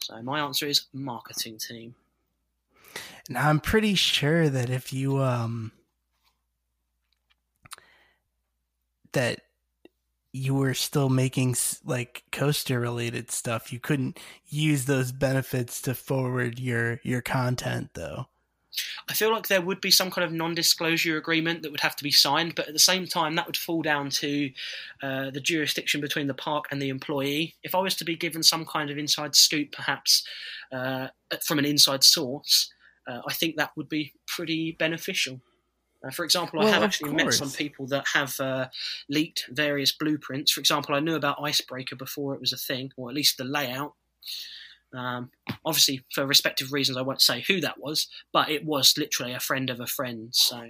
So 0.01 0.21
my 0.21 0.39
answer 0.39 0.65
is 0.65 0.85
marketing 0.93 1.57
team. 1.57 1.95
Now 3.27 3.49
I'm 3.49 3.59
pretty 3.59 3.95
sure 3.95 4.49
that 4.49 4.69
if 4.69 4.93
you 4.93 5.17
um 5.17 5.71
that 9.13 9.39
you 10.35 10.53
were 10.53 10.73
still 10.73 11.09
making 11.09 11.55
like 11.85 12.23
coaster 12.31 12.79
related 12.79 13.31
stuff, 13.31 13.71
you 13.71 13.79
couldn't 13.79 14.19
use 14.47 14.85
those 14.85 15.11
benefits 15.11 15.81
to 15.83 15.95
forward 15.95 16.59
your 16.59 16.99
your 17.03 17.21
content 17.21 17.91
though. 17.93 18.27
I 19.07 19.13
feel 19.13 19.31
like 19.31 19.47
there 19.47 19.61
would 19.61 19.79
be 19.79 19.91
some 19.91 20.11
kind 20.11 20.25
of 20.25 20.33
non-disclosure 20.33 21.15
agreement 21.15 21.61
that 21.61 21.71
would 21.71 21.79
have 21.79 21.95
to 21.95 22.03
be 22.03 22.11
signed, 22.11 22.55
but 22.55 22.67
at 22.67 22.73
the 22.73 22.79
same 22.79 23.07
time, 23.07 23.35
that 23.35 23.45
would 23.45 23.55
fall 23.55 23.81
down 23.81 24.09
to 24.09 24.51
uh, 25.01 25.29
the 25.31 25.39
jurisdiction 25.39 26.01
between 26.01 26.27
the 26.27 26.33
park 26.33 26.65
and 26.71 26.81
the 26.81 26.89
employee. 26.89 27.55
If 27.63 27.73
I 27.73 27.79
was 27.79 27.95
to 27.95 28.03
be 28.03 28.17
given 28.17 28.43
some 28.43 28.65
kind 28.65 28.89
of 28.89 28.97
inside 28.97 29.33
scoop, 29.33 29.71
perhaps 29.71 30.27
uh, 30.73 31.07
from 31.45 31.59
an 31.59 31.65
inside 31.65 32.03
source, 32.03 32.69
uh, 33.07 33.21
I 33.25 33.31
think 33.31 33.55
that 33.55 33.71
would 33.77 33.87
be 33.87 34.11
pretty 34.27 34.73
beneficial. 34.73 35.39
Uh, 36.05 36.11
for 36.11 36.23
example, 36.23 36.59
I 36.61 36.69
have 36.69 36.83
actually 36.83 37.13
met 37.13 37.33
some 37.33 37.51
people 37.51 37.87
that 37.87 38.05
have 38.13 38.39
uh, 38.39 38.67
leaked 39.09 39.47
various 39.51 39.91
blueprints. 39.91 40.51
For 40.51 40.59
example, 40.59 40.95
I 40.95 40.99
knew 40.99 41.15
about 41.15 41.41
Icebreaker 41.41 41.95
before 41.95 42.35
it 42.35 42.41
was 42.41 42.53
a 42.53 42.57
thing, 42.57 42.91
or 42.97 43.09
at 43.09 43.15
least 43.15 43.37
the 43.37 43.43
layout. 43.43 43.93
Um, 44.93 45.31
obviously, 45.65 46.05
for 46.13 46.25
respective 46.25 46.71
reasons, 46.71 46.97
I 46.97 47.01
won't 47.01 47.21
say 47.21 47.43
who 47.47 47.59
that 47.61 47.79
was, 47.79 48.07
but 48.31 48.49
it 48.49 48.65
was 48.65 48.97
literally 48.97 49.33
a 49.33 49.39
friend 49.39 49.69
of 49.69 49.79
a 49.79 49.87
friend. 49.87 50.29
So, 50.33 50.69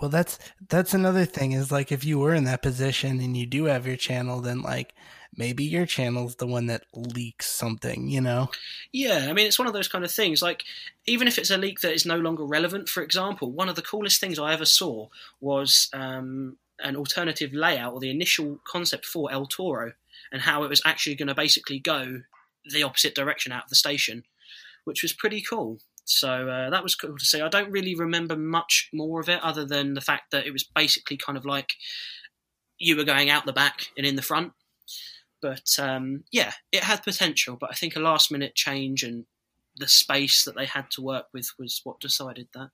Well, 0.00 0.10
that's 0.10 0.38
that's 0.68 0.94
another 0.94 1.24
thing 1.24 1.52
is 1.52 1.70
like 1.70 1.92
if 1.92 2.04
you 2.04 2.18
were 2.18 2.34
in 2.34 2.44
that 2.44 2.62
position 2.62 3.20
and 3.20 3.36
you 3.36 3.46
do 3.46 3.64
have 3.64 3.86
your 3.86 3.96
channel, 3.96 4.40
then 4.40 4.62
like 4.62 4.94
maybe 5.36 5.64
your 5.64 5.86
channel's 5.86 6.36
the 6.36 6.46
one 6.46 6.66
that 6.66 6.84
leaks 6.94 7.50
something, 7.50 8.08
you 8.08 8.20
know? 8.20 8.50
yeah, 8.92 9.26
I 9.28 9.32
mean, 9.32 9.46
it's 9.46 9.58
one 9.58 9.68
of 9.68 9.74
those 9.74 9.88
kind 9.88 10.04
of 10.04 10.10
things. 10.10 10.42
Like, 10.42 10.64
even 11.06 11.28
if 11.28 11.38
it's 11.38 11.50
a 11.50 11.58
leak 11.58 11.80
that 11.80 11.92
is 11.92 12.06
no 12.06 12.18
longer 12.18 12.44
relevant, 12.44 12.88
for 12.88 13.02
example, 13.02 13.50
one 13.52 13.68
of 13.68 13.76
the 13.76 13.82
coolest 13.82 14.20
things 14.20 14.38
I 14.38 14.52
ever 14.52 14.64
saw 14.64 15.08
was 15.40 15.88
um, 15.92 16.56
an 16.80 16.96
alternative 16.96 17.52
layout 17.52 17.92
or 17.92 18.00
the 18.00 18.10
initial 18.10 18.60
concept 18.64 19.06
for 19.06 19.30
El 19.32 19.46
Toro 19.46 19.92
and 20.32 20.42
how 20.42 20.62
it 20.64 20.68
was 20.68 20.82
actually 20.84 21.16
going 21.16 21.28
to 21.28 21.34
basically 21.34 21.78
go 21.78 22.22
the 22.70 22.82
opposite 22.82 23.14
direction 23.14 23.52
out 23.52 23.64
of 23.64 23.70
the 23.70 23.76
station, 23.76 24.24
which 24.84 25.02
was 25.02 25.12
pretty 25.12 25.42
cool. 25.42 25.78
So 26.04 26.48
uh, 26.48 26.70
that 26.70 26.82
was 26.82 26.94
cool 26.94 27.18
to 27.18 27.24
see. 27.24 27.40
I 27.40 27.48
don't 27.48 27.70
really 27.70 27.94
remember 27.94 28.36
much 28.36 28.88
more 28.92 29.20
of 29.20 29.28
it 29.28 29.42
other 29.42 29.64
than 29.64 29.94
the 29.94 30.00
fact 30.00 30.30
that 30.30 30.46
it 30.46 30.52
was 30.52 30.64
basically 30.64 31.18
kind 31.18 31.36
of 31.36 31.44
like 31.44 31.74
you 32.78 32.96
were 32.96 33.04
going 33.04 33.28
out 33.28 33.44
the 33.44 33.52
back 33.52 33.88
and 33.96 34.06
in 34.06 34.16
the 34.16 34.22
front. 34.22 34.52
But 35.40 35.78
um, 35.78 36.24
yeah, 36.30 36.52
it 36.72 36.82
had 36.82 37.02
potential. 37.02 37.56
But 37.58 37.70
I 37.70 37.74
think 37.74 37.96
a 37.96 38.00
last 38.00 38.30
minute 38.30 38.54
change 38.54 39.02
and 39.02 39.26
the 39.76 39.88
space 39.88 40.44
that 40.44 40.56
they 40.56 40.66
had 40.66 40.90
to 40.92 41.02
work 41.02 41.26
with 41.32 41.52
was 41.58 41.80
what 41.84 42.00
decided 42.00 42.48
that. 42.54 42.70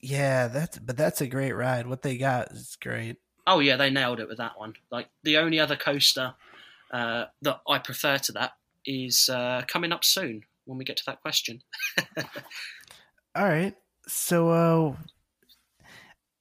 Yeah, 0.00 0.48
that's 0.48 0.78
but 0.78 0.96
that's 0.96 1.20
a 1.20 1.26
great 1.26 1.52
ride. 1.52 1.86
What 1.86 2.02
they 2.02 2.16
got 2.16 2.52
is 2.52 2.76
great. 2.80 3.16
Oh 3.46 3.60
yeah, 3.60 3.76
they 3.76 3.90
nailed 3.90 4.20
it 4.20 4.28
with 4.28 4.38
that 4.38 4.58
one. 4.58 4.74
Like 4.90 5.08
the 5.22 5.36
only 5.38 5.60
other 5.60 5.76
coaster 5.76 6.34
uh, 6.90 7.26
that 7.42 7.60
I 7.68 7.78
prefer 7.78 8.18
to 8.18 8.32
that 8.32 8.52
is 8.84 9.28
uh, 9.28 9.62
coming 9.68 9.92
up 9.92 10.04
soon 10.04 10.42
when 10.64 10.78
we 10.78 10.84
get 10.84 10.96
to 10.96 11.04
that 11.06 11.20
question. 11.20 11.62
All 13.34 13.46
right. 13.46 13.74
So 14.06 14.50
uh 14.50 14.96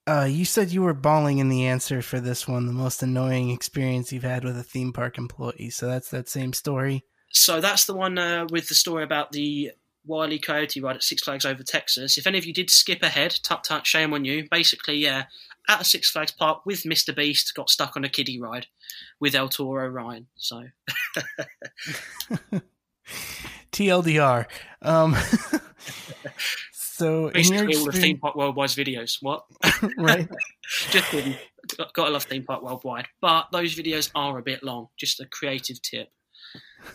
uh 0.10 0.26
you 0.26 0.45
said 0.45 0.72
you 0.72 0.81
were 0.81 0.94
bawling 0.94 1.38
in 1.38 1.49
the 1.49 1.65
answer 1.65 2.02
for 2.02 2.19
this 2.19 2.48
one, 2.48 2.65
the 2.65 2.73
most 2.73 3.03
annoying 3.03 3.52
experience 3.52 4.11
you've 4.11 4.23
had 4.23 4.44
with 4.44 4.57
a 4.57 4.64
theme 4.64 4.91
park 4.91 5.18
employee. 5.18 5.69
So 5.69 5.88
that's 5.88 6.10
that 6.10 6.27
same 6.27 6.53
story. 6.53 7.03
So 7.31 7.61
that's 7.61 7.86
the 7.86 7.94
one 7.94 8.18
uh, 8.18 8.48
with 8.49 8.69
the 8.69 8.76
story 8.76 9.03
about 9.03 9.31
the 9.31 9.72
Wile 10.06 10.34
E. 10.34 10.40
Coyote 10.40 10.81
ride 10.81 10.95
at 10.95 11.03
Six 11.03 11.22
Flags 11.22 11.45
over 11.45 11.61
Texas. 11.61 12.18
If 12.18 12.26
any 12.26 12.40
of 12.40 12.45
you 12.45 12.53
did 12.53 12.72
skip 12.72 13.03
ahead, 13.03 13.40
tut 13.44 13.64
tut, 13.64 13.86
shame 13.86 14.14
on 14.14 14.26
you. 14.26 14.48
Basically, 14.49 14.98
yeah, 14.98 15.26
at 15.68 15.81
a 15.81 15.84
Six 15.84 16.10
Flags 16.10 16.31
park 16.31 16.65
with 16.65 16.84
Mr. 16.84 17.15
Beast, 17.15 17.53
got 17.53 17.69
stuck 17.69 17.95
on 17.95 18.03
a 18.03 18.10
kiddie 18.10 18.41
ride 18.41 18.65
with 19.19 19.36
El 19.36 19.49
Toro 19.49 19.88
Ryan. 19.88 20.26
So 20.36 20.64
TLDR. 23.72 24.48
Um 24.81 25.15
so 27.00 27.28
in 27.30 27.46
your 27.54 27.66
basically, 27.66 27.76
all 27.76 27.86
the 27.86 27.92
Theme 27.94 28.20
Park 28.20 28.36
Worldwide's 28.36 28.76
videos. 28.76 29.18
What? 29.22 29.46
right? 29.98 30.28
Just 30.92 31.06
kidding. 31.10 31.36
Got- 31.78 31.94
Gotta 31.94 32.12
love 32.12 32.24
Theme 32.24 32.44
Park 32.44 32.62
Worldwide. 32.62 33.08
But 33.22 33.48
those 33.52 33.76
videos 33.76 34.12
are 34.16 34.38
a 34.38 34.42
bit 34.42 34.64
long. 34.64 34.88
Just 34.98 35.20
a 35.20 35.26
creative 35.26 35.82
tip. 35.82 36.10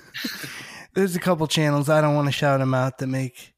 There's 0.94 1.16
a 1.16 1.20
couple 1.20 1.46
channels 1.46 1.88
I 1.88 2.00
don't 2.00 2.14
want 2.14 2.26
to 2.28 2.32
shout 2.32 2.60
them 2.60 2.74
out 2.74 2.98
that 2.98 3.06
make 3.08 3.54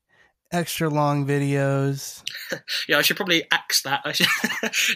extra 0.53 0.89
long 0.89 1.27
videos. 1.27 2.23
Yeah, 2.89 2.99
I 2.99 3.03
should 3.03 3.17
probably 3.17 3.45
axe 3.53 3.83
that. 3.83 4.01
I 4.05 4.13
should, 4.13 4.29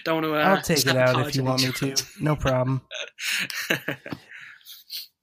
don't 0.05 0.23
want 0.23 0.27
to. 0.27 0.35
Uh, 0.35 0.55
I'll 0.57 0.63
take 0.63 0.87
it 0.87 0.97
out 0.97 1.27
if 1.27 1.37
you 1.37 1.45
want 1.45 1.63
me 1.63 1.73
to. 1.73 2.05
No 2.21 2.37
problem. 2.37 2.83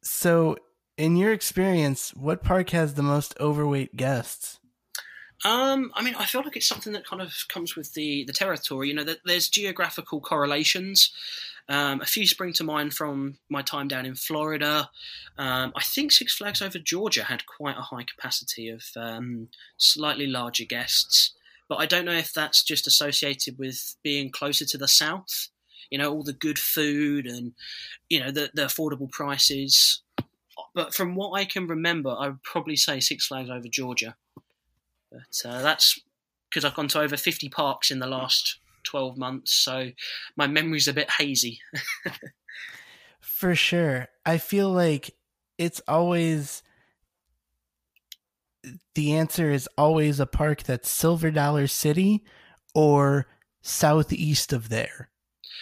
So, 0.01 0.57
in 0.97 1.15
your 1.15 1.31
experience, 1.31 2.13
what 2.15 2.43
park 2.43 2.71
has 2.71 2.93
the 2.95 3.03
most 3.03 3.35
overweight 3.39 3.95
guests? 3.95 4.59
Um, 5.45 5.91
I 5.93 6.03
mean, 6.03 6.15
I 6.15 6.25
feel 6.25 6.41
like 6.43 6.55
it's 6.55 6.67
something 6.67 6.93
that 6.93 7.05
kind 7.05 7.21
of 7.21 7.33
comes 7.47 7.75
with 7.75 7.93
the 7.93 8.23
the 8.25 8.33
territory. 8.33 8.87
You 8.89 8.95
know, 8.95 9.03
that 9.03 9.19
there's 9.25 9.49
geographical 9.49 10.19
correlations. 10.19 11.11
Um, 11.69 11.99
a 12.01 12.05
few 12.05 12.25
spring 12.25 12.53
to 12.53 12.63
mind 12.63 12.93
from 12.93 13.39
my 13.49 13.61
time 13.61 13.89
down 13.89 14.05
in 14.05 14.15
Florida. 14.15 14.89
Um, 15.37 15.73
I 15.75 15.83
think 15.83 16.13
Six 16.13 16.37
Flags 16.37 16.61
Over 16.61 16.79
Georgia 16.79 17.25
had 17.25 17.45
quite 17.45 17.77
a 17.77 17.81
high 17.81 18.03
capacity 18.03 18.69
of 18.69 18.85
um, 18.95 19.49
slightly 19.75 20.27
larger 20.27 20.63
guests, 20.63 21.33
but 21.67 21.75
I 21.75 21.85
don't 21.85 22.05
know 22.05 22.13
if 22.13 22.33
that's 22.33 22.63
just 22.63 22.87
associated 22.87 23.59
with 23.59 23.95
being 24.01 24.31
closer 24.31 24.65
to 24.65 24.77
the 24.77 24.87
south. 24.87 25.49
You 25.91 25.97
know, 25.97 26.11
all 26.11 26.23
the 26.23 26.33
good 26.33 26.57
food 26.57 27.27
and 27.27 27.53
you 28.09 28.19
know 28.19 28.31
the 28.31 28.49
the 28.53 28.63
affordable 28.63 29.11
prices. 29.11 30.01
But 30.73 30.95
from 30.95 31.15
what 31.15 31.31
I 31.39 31.45
can 31.45 31.67
remember, 31.67 32.15
I 32.17 32.29
would 32.29 32.43
probably 32.43 32.75
say 32.75 32.99
Six 32.99 33.27
Flags 33.27 33.49
Over 33.49 33.67
Georgia. 33.67 34.15
But 35.17 35.49
uh, 35.49 35.61
that's 35.61 35.99
because 36.49 36.63
I've 36.63 36.75
gone 36.75 36.87
to 36.89 37.01
over 37.01 37.17
50 37.17 37.49
parks 37.49 37.91
in 37.91 37.99
the 37.99 38.07
last 38.07 38.59
12 38.83 39.17
months, 39.17 39.53
so 39.53 39.91
my 40.35 40.47
memory's 40.47 40.87
a 40.87 40.93
bit 40.93 41.09
hazy. 41.11 41.59
For 43.19 43.55
sure. 43.55 44.07
I 44.25 44.37
feel 44.37 44.69
like 44.69 45.11
it's 45.57 45.81
always 45.87 46.63
the 48.95 49.13
answer 49.13 49.51
is 49.51 49.69
always 49.77 50.19
a 50.19 50.25
park 50.25 50.63
that's 50.63 50.89
Silver 50.89 51.31
Dollar 51.31 51.67
City 51.67 52.25
or 52.73 53.27
southeast 53.61 54.53
of 54.53 54.69
there. 54.69 55.09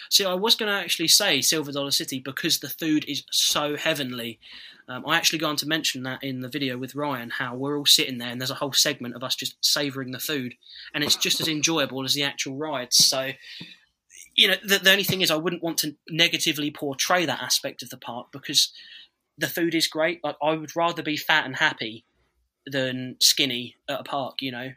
See, 0.10 0.26
I 0.26 0.34
was 0.34 0.56
going 0.56 0.72
to 0.72 0.78
actually 0.78 1.08
say 1.08 1.42
Silver 1.42 1.72
Dollar 1.72 1.92
City 1.92 2.20
because 2.20 2.60
the 2.60 2.70
food 2.70 3.06
is 3.08 3.24
so 3.32 3.76
heavenly. 3.76 4.40
Um, 4.88 5.04
I 5.08 5.18
actually 5.18 5.40
going 5.40 5.56
to 5.58 5.68
mention 5.68 6.04
that 6.04 6.24
in 6.24 6.42
the 6.42 6.48
video 6.48 6.78
with 6.78 6.96
Ryan, 6.96 7.32
how 7.32 7.56
we're 7.56 7.78
all 7.78 7.86
sitting 7.86 8.20
there 8.20 8.30
and 8.30 8.40
there's 8.40 8.52
a 8.52 8.56
whole 8.56 8.74
segment 8.74 9.16
of 9.16 9.24
us 9.24 9.36
just 9.36 9.58
savouring 9.62 10.12
the 10.12 10.20
food, 10.20 10.56
and 10.94 11.04
it's 11.04 11.16
just 11.16 11.42
as 11.42 11.48
enjoyable 11.48 12.04
as 12.04 12.14
the 12.14 12.24
actual 12.24 12.56
rides. 12.56 12.98
So, 12.98 13.32
you 14.36 14.48
know, 14.48 14.56
the, 14.64 14.78
the 14.78 14.92
only 14.92 15.04
thing 15.04 15.22
is 15.22 15.32
I 15.32 15.38
wouldn't 15.38 15.64
want 15.64 15.80
to 15.80 15.96
negatively 16.10 16.70
portray 16.70 17.26
that 17.26 17.42
aspect 17.42 17.82
of 17.82 17.90
the 17.90 17.98
park 17.98 18.28
because 18.32 18.72
the 19.38 19.48
food 19.48 19.74
is 19.74 19.88
great. 19.88 20.24
Like 20.24 20.38
I 20.42 20.52
would 20.52 20.76
rather 20.76 21.02
be 21.02 21.18
fat 21.18 21.46
and 21.46 21.56
happy 21.56 22.06
than 22.68 23.18
skinny 23.20 23.76
at 23.90 24.02
a 24.02 24.04
park. 24.04 24.36
You 24.42 24.52
know, 24.52 24.74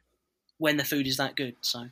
when 0.56 0.78
the 0.78 0.84
food 0.84 1.06
is 1.06 1.18
that 1.18 1.36
good. 1.36 1.56
So. 1.60 1.90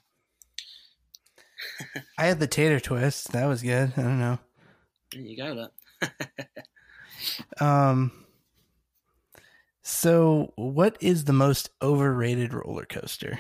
I 2.19 2.27
had 2.27 2.41
the 2.41 2.47
tater 2.47 2.81
twist. 2.81 3.33
That 3.33 3.47
was 3.47 3.63
good. 3.63 3.93
I 3.97 4.03
don't 4.03 4.19
know. 4.19 4.39
There 5.13 5.23
you 5.23 5.37
go, 5.37 5.53
look. 5.53 5.73
Um 7.61 8.13
so 9.83 10.53
what 10.57 10.97
is 11.01 11.25
the 11.25 11.33
most 11.33 11.71
overrated 11.81 12.53
roller 12.53 12.85
coaster? 12.85 13.39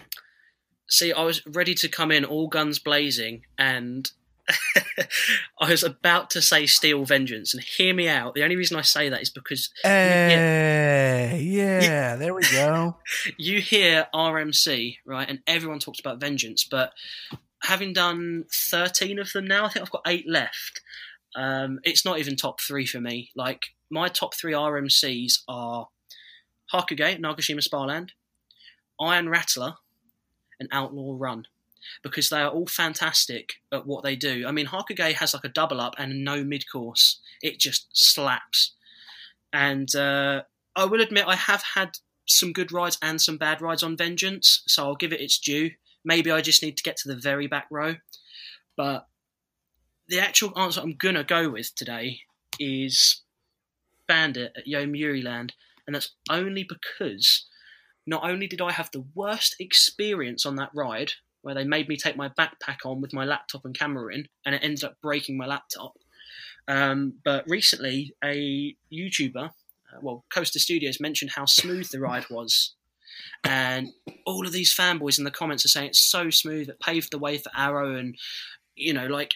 See, 0.88 1.12
I 1.12 1.22
was 1.22 1.44
ready 1.46 1.74
to 1.74 1.88
come 1.88 2.12
in 2.12 2.24
all 2.24 2.46
guns 2.46 2.78
blazing, 2.78 3.42
and 3.58 4.08
I 5.60 5.70
was 5.70 5.82
about 5.82 6.30
to 6.30 6.42
say 6.42 6.66
Steel 6.66 7.04
Vengeance. 7.04 7.52
And 7.52 7.62
hear 7.62 7.92
me 7.92 8.08
out. 8.08 8.34
The 8.34 8.44
only 8.44 8.54
reason 8.54 8.76
I 8.76 8.82
say 8.82 9.08
that 9.08 9.20
is 9.22 9.30
because 9.30 9.70
Hey, 9.82 11.42
yeah, 11.44 12.14
there 12.14 12.32
we 12.32 12.42
go. 12.52 12.96
you 13.36 13.60
hear 13.60 14.06
RMC, 14.14 14.98
right? 15.04 15.28
And 15.28 15.40
everyone 15.48 15.80
talks 15.80 15.98
about 15.98 16.20
Vengeance, 16.20 16.62
but 16.62 16.92
having 17.66 17.92
done 17.92 18.44
13 18.52 19.18
of 19.18 19.32
them 19.32 19.46
now, 19.46 19.64
I 19.64 19.68
think 19.68 19.84
I've 19.84 19.90
got 19.90 20.02
eight 20.06 20.28
left. 20.28 20.80
Um, 21.34 21.80
it's 21.82 22.04
not 22.04 22.18
even 22.18 22.36
top 22.36 22.60
three 22.60 22.86
for 22.86 23.00
me. 23.00 23.30
Like, 23.34 23.66
my 23.90 24.08
top 24.08 24.34
three 24.34 24.52
RMCs 24.52 25.40
are 25.48 25.88
Hakugei, 26.72 27.20
Nagashima 27.20 27.62
Spa 27.62 27.84
Land, 27.84 28.12
Iron 29.00 29.28
Rattler, 29.28 29.74
and 30.60 30.68
Outlaw 30.72 31.14
Run. 31.18 31.46
Because 32.02 32.30
they 32.30 32.40
are 32.40 32.50
all 32.50 32.66
fantastic 32.66 33.54
at 33.72 33.86
what 33.86 34.02
they 34.02 34.16
do. 34.16 34.44
I 34.46 34.52
mean, 34.52 34.66
Hakugei 34.66 35.12
has 35.14 35.34
like 35.34 35.44
a 35.44 35.48
double 35.48 35.80
up 35.80 35.94
and 35.98 36.24
no 36.24 36.42
mid 36.42 36.70
course. 36.70 37.20
It 37.42 37.60
just 37.60 37.88
slaps. 37.92 38.74
And 39.52 39.94
uh, 39.94 40.42
I 40.74 40.84
will 40.84 41.00
admit, 41.00 41.26
I 41.26 41.36
have 41.36 41.62
had 41.74 41.98
some 42.26 42.52
good 42.52 42.72
rides 42.72 42.98
and 43.00 43.20
some 43.20 43.36
bad 43.36 43.60
rides 43.60 43.82
on 43.82 43.96
Vengeance, 43.96 44.62
so 44.66 44.84
I'll 44.84 44.96
give 44.96 45.12
it 45.12 45.20
its 45.20 45.38
due. 45.38 45.70
Maybe 46.06 46.30
I 46.30 46.40
just 46.40 46.62
need 46.62 46.76
to 46.78 46.84
get 46.84 46.96
to 46.98 47.08
the 47.08 47.20
very 47.20 47.48
back 47.48 47.66
row. 47.70 47.96
But 48.76 49.06
the 50.08 50.20
actual 50.20 50.56
answer 50.56 50.80
I'm 50.80 50.96
to 50.96 51.24
go 51.24 51.50
with 51.50 51.74
today 51.74 52.20
is 52.60 53.22
Bandit 54.06 54.52
at 54.56 54.66
Yomiuri 54.66 55.22
Land. 55.22 55.54
And 55.84 55.94
that's 55.94 56.14
only 56.30 56.64
because 56.64 57.46
not 58.06 58.24
only 58.24 58.46
did 58.46 58.60
I 58.60 58.70
have 58.70 58.90
the 58.92 59.04
worst 59.14 59.56
experience 59.58 60.46
on 60.46 60.56
that 60.56 60.70
ride, 60.72 61.12
where 61.42 61.54
they 61.54 61.64
made 61.64 61.88
me 61.88 61.96
take 61.96 62.16
my 62.16 62.28
backpack 62.28 62.84
on 62.84 63.00
with 63.00 63.12
my 63.12 63.24
laptop 63.24 63.64
and 63.64 63.76
camera 63.76 64.14
in, 64.14 64.28
and 64.44 64.54
it 64.54 64.62
ended 64.62 64.84
up 64.84 65.00
breaking 65.02 65.36
my 65.36 65.46
laptop. 65.46 65.92
Um, 66.68 67.14
but 67.24 67.44
recently, 67.48 68.14
a 68.22 68.76
YouTuber, 68.92 69.46
uh, 69.46 69.98
well, 70.00 70.24
Coaster 70.32 70.58
Studios, 70.58 71.00
mentioned 71.00 71.32
how 71.32 71.46
smooth 71.46 71.88
the 71.90 72.00
ride 72.00 72.28
was. 72.30 72.74
And 73.44 73.88
all 74.24 74.46
of 74.46 74.52
these 74.52 74.74
fanboys 74.74 75.18
in 75.18 75.24
the 75.24 75.30
comments 75.30 75.64
are 75.64 75.68
saying 75.68 75.88
it's 75.88 76.00
so 76.00 76.30
smooth, 76.30 76.68
it 76.68 76.80
paved 76.80 77.12
the 77.12 77.18
way 77.18 77.38
for 77.38 77.50
Arrow. 77.56 77.94
And, 77.94 78.16
you 78.74 78.92
know, 78.92 79.06
like, 79.06 79.34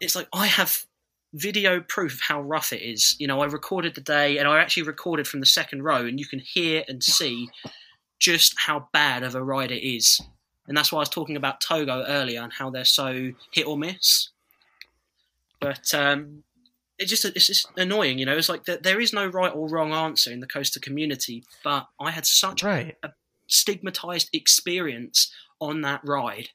it's 0.00 0.16
like 0.16 0.28
I 0.32 0.46
have 0.46 0.84
video 1.34 1.80
proof 1.80 2.14
of 2.14 2.20
how 2.20 2.42
rough 2.42 2.72
it 2.72 2.82
is. 2.82 3.16
You 3.18 3.26
know, 3.26 3.40
I 3.40 3.46
recorded 3.46 3.94
the 3.94 4.00
day 4.00 4.38
and 4.38 4.48
I 4.48 4.58
actually 4.58 4.82
recorded 4.84 5.26
from 5.26 5.40
the 5.40 5.46
second 5.46 5.82
row, 5.82 6.04
and 6.06 6.18
you 6.18 6.26
can 6.26 6.40
hear 6.40 6.84
and 6.88 7.02
see 7.02 7.48
just 8.18 8.54
how 8.58 8.88
bad 8.92 9.22
of 9.22 9.34
a 9.34 9.42
ride 9.42 9.70
it 9.70 9.86
is. 9.86 10.20
And 10.68 10.76
that's 10.76 10.92
why 10.92 10.98
I 10.98 11.00
was 11.00 11.08
talking 11.08 11.36
about 11.36 11.60
Togo 11.60 12.04
earlier 12.06 12.40
and 12.40 12.52
how 12.52 12.70
they're 12.70 12.84
so 12.84 13.32
hit 13.50 13.66
or 13.66 13.76
miss. 13.76 14.28
But 15.60 15.92
um, 15.94 16.44
it 16.98 17.06
just 17.06 17.24
it's 17.24 17.46
just 17.46 17.66
annoying, 17.76 18.18
you 18.18 18.26
know. 18.26 18.36
It's 18.36 18.48
like 18.48 18.64
that 18.64 18.82
there 18.82 19.00
is 19.00 19.12
no 19.12 19.26
right 19.26 19.52
or 19.54 19.68
wrong 19.68 19.92
answer 19.92 20.30
in 20.30 20.40
the 20.40 20.46
coaster 20.46 20.80
community, 20.80 21.44
but 21.64 21.88
I 22.00 22.10
had 22.10 22.26
such 22.26 22.62
Right. 22.62 22.96
a 23.02 23.10
stigmatized 23.46 24.28
experience 24.32 25.32
on 25.60 25.82
that 25.82 26.00
ride. 26.04 26.50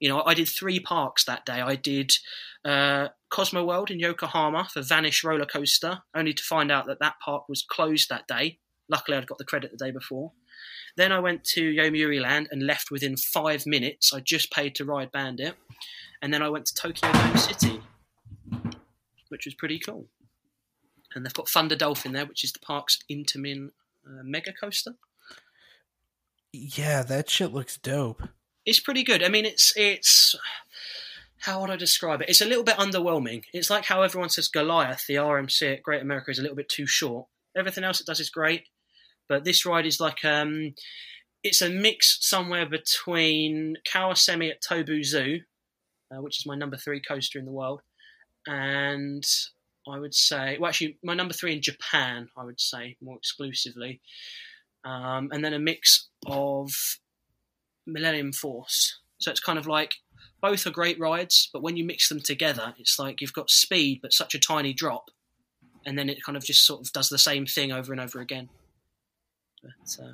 You 0.00 0.08
know, 0.08 0.22
I 0.24 0.34
did 0.34 0.48
three 0.48 0.80
parks 0.80 1.24
that 1.24 1.46
day. 1.46 1.60
I 1.60 1.76
did 1.76 2.12
uh, 2.64 3.08
Cosmo 3.30 3.64
World 3.64 3.90
in 3.90 4.00
Yokohama 4.00 4.68
for 4.72 4.82
Vanish 4.82 5.22
roller 5.24 5.46
coaster, 5.46 6.02
only 6.14 6.34
to 6.34 6.42
find 6.42 6.70
out 6.70 6.86
that 6.86 6.98
that 7.00 7.14
park 7.24 7.48
was 7.48 7.62
closed 7.62 8.08
that 8.08 8.26
day. 8.26 8.58
Luckily, 8.88 9.16
I'd 9.16 9.26
got 9.26 9.38
the 9.38 9.44
credit 9.44 9.70
the 9.70 9.82
day 9.82 9.90
before. 9.90 10.32
Then 10.96 11.10
I 11.10 11.18
went 11.20 11.42
to 11.54 11.62
Yomiuri 11.72 12.20
Land 12.20 12.48
and 12.50 12.66
left 12.66 12.90
within 12.90 13.16
five 13.16 13.66
minutes. 13.66 14.12
I 14.12 14.20
just 14.20 14.52
paid 14.52 14.74
to 14.76 14.84
ride 14.84 15.10
Bandit, 15.10 15.54
and 16.20 16.32
then 16.34 16.42
I 16.42 16.48
went 16.48 16.66
to 16.66 16.74
Tokyo 16.74 17.10
Dome 17.12 17.36
City, 17.36 17.80
which 19.34 19.46
was 19.46 19.54
pretty 19.54 19.80
cool. 19.80 20.06
And 21.12 21.26
they've 21.26 21.34
got 21.34 21.48
Thunder 21.48 21.74
Dolphin 21.74 22.12
there, 22.12 22.24
which 22.24 22.44
is 22.44 22.52
the 22.52 22.60
park's 22.60 23.00
Intamin 23.10 23.70
uh, 24.06 24.22
mega 24.22 24.52
coaster. 24.52 24.94
Yeah, 26.52 27.02
that 27.02 27.28
shit 27.28 27.52
looks 27.52 27.76
dope. 27.76 28.22
It's 28.64 28.78
pretty 28.78 29.02
good. 29.02 29.24
I 29.24 29.28
mean, 29.28 29.44
it's 29.44 29.72
it's 29.76 30.36
how 31.40 31.60
would 31.60 31.70
I 31.70 31.76
describe 31.76 32.22
it? 32.22 32.28
It's 32.28 32.40
a 32.40 32.46
little 32.46 32.62
bit 32.62 32.76
underwhelming. 32.76 33.42
It's 33.52 33.70
like 33.70 33.86
how 33.86 34.02
everyone 34.02 34.28
says 34.28 34.46
Goliath, 34.46 35.04
the 35.08 35.16
RMC 35.16 35.74
at 35.74 35.82
Great 35.82 36.00
America, 36.00 36.30
is 36.30 36.38
a 36.38 36.42
little 36.42 36.56
bit 36.56 36.68
too 36.68 36.86
short. 36.86 37.26
Everything 37.56 37.82
else 37.82 38.00
it 38.00 38.06
does 38.06 38.20
is 38.20 38.30
great, 38.30 38.68
but 39.28 39.42
this 39.42 39.66
ride 39.66 39.84
is 39.84 39.98
like 39.98 40.24
um, 40.24 40.74
it's 41.42 41.60
a 41.60 41.68
mix 41.68 42.18
somewhere 42.20 42.66
between 42.66 43.76
Kawasemi 43.92 44.48
at 44.50 44.62
Tobu 44.62 45.04
Zoo, 45.04 45.40
uh, 46.12 46.22
which 46.22 46.38
is 46.38 46.46
my 46.46 46.54
number 46.54 46.76
three 46.76 47.02
coaster 47.02 47.40
in 47.40 47.46
the 47.46 47.52
world, 47.52 47.82
and 48.46 49.24
I 49.86 49.98
would 49.98 50.14
say, 50.14 50.56
well, 50.58 50.68
actually, 50.68 50.98
my 51.02 51.14
number 51.14 51.34
three 51.34 51.52
in 51.52 51.60
Japan, 51.60 52.28
I 52.36 52.44
would 52.44 52.60
say 52.60 52.96
more 53.02 53.16
exclusively, 53.16 54.00
um, 54.84 55.30
and 55.32 55.44
then 55.44 55.54
a 55.54 55.58
mix 55.58 56.08
of 56.26 56.98
Millennium 57.86 58.32
Force. 58.32 58.98
So 59.18 59.30
it's 59.30 59.40
kind 59.40 59.58
of 59.58 59.66
like 59.66 59.94
both 60.40 60.66
are 60.66 60.70
great 60.70 60.98
rides, 60.98 61.48
but 61.52 61.62
when 61.62 61.76
you 61.76 61.84
mix 61.84 62.08
them 62.08 62.20
together, 62.20 62.74
it's 62.78 62.98
like 62.98 63.20
you've 63.20 63.32
got 63.32 63.50
speed 63.50 64.00
but 64.02 64.12
such 64.12 64.34
a 64.34 64.38
tiny 64.38 64.72
drop, 64.72 65.10
and 65.86 65.98
then 65.98 66.08
it 66.08 66.22
kind 66.22 66.36
of 66.36 66.44
just 66.44 66.66
sort 66.66 66.80
of 66.80 66.92
does 66.92 67.08
the 67.08 67.18
same 67.18 67.46
thing 67.46 67.72
over 67.72 67.92
and 67.92 68.00
over 68.00 68.20
again. 68.20 68.48
But, 69.62 70.04
uh, 70.04 70.12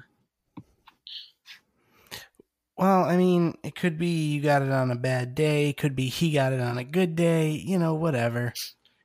Well, 2.80 3.04
I 3.04 3.18
mean, 3.18 3.58
it 3.62 3.74
could 3.74 3.98
be 3.98 4.08
you 4.08 4.40
got 4.40 4.62
it 4.62 4.70
on 4.70 4.90
a 4.90 4.96
bad 4.96 5.34
day. 5.34 5.68
It 5.68 5.76
could 5.76 5.94
be 5.94 6.06
he 6.06 6.32
got 6.32 6.54
it 6.54 6.60
on 6.60 6.78
a 6.78 6.84
good 6.84 7.14
day. 7.14 7.50
You 7.50 7.78
know, 7.78 7.94
whatever. 7.94 8.54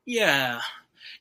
yeah, 0.05 0.61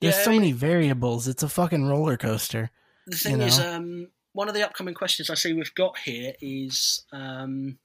There's 0.00 0.14
yeah. 0.14 0.20
I 0.20 0.24
so 0.24 0.30
mean, 0.30 0.40
many 0.42 0.52
variables. 0.52 1.26
It's 1.26 1.42
a 1.42 1.48
fucking 1.48 1.84
roller 1.84 2.16
coaster. 2.16 2.70
The 3.08 3.16
thing 3.16 3.40
you 3.40 3.46
is, 3.46 3.58
um, 3.58 4.06
one 4.34 4.46
of 4.48 4.54
the 4.54 4.64
upcoming 4.64 4.94
questions 4.94 5.30
I 5.30 5.34
see 5.34 5.52
we've 5.52 5.74
got 5.74 5.98
here 5.98 6.34
is 6.40 7.04
um, 7.12 7.78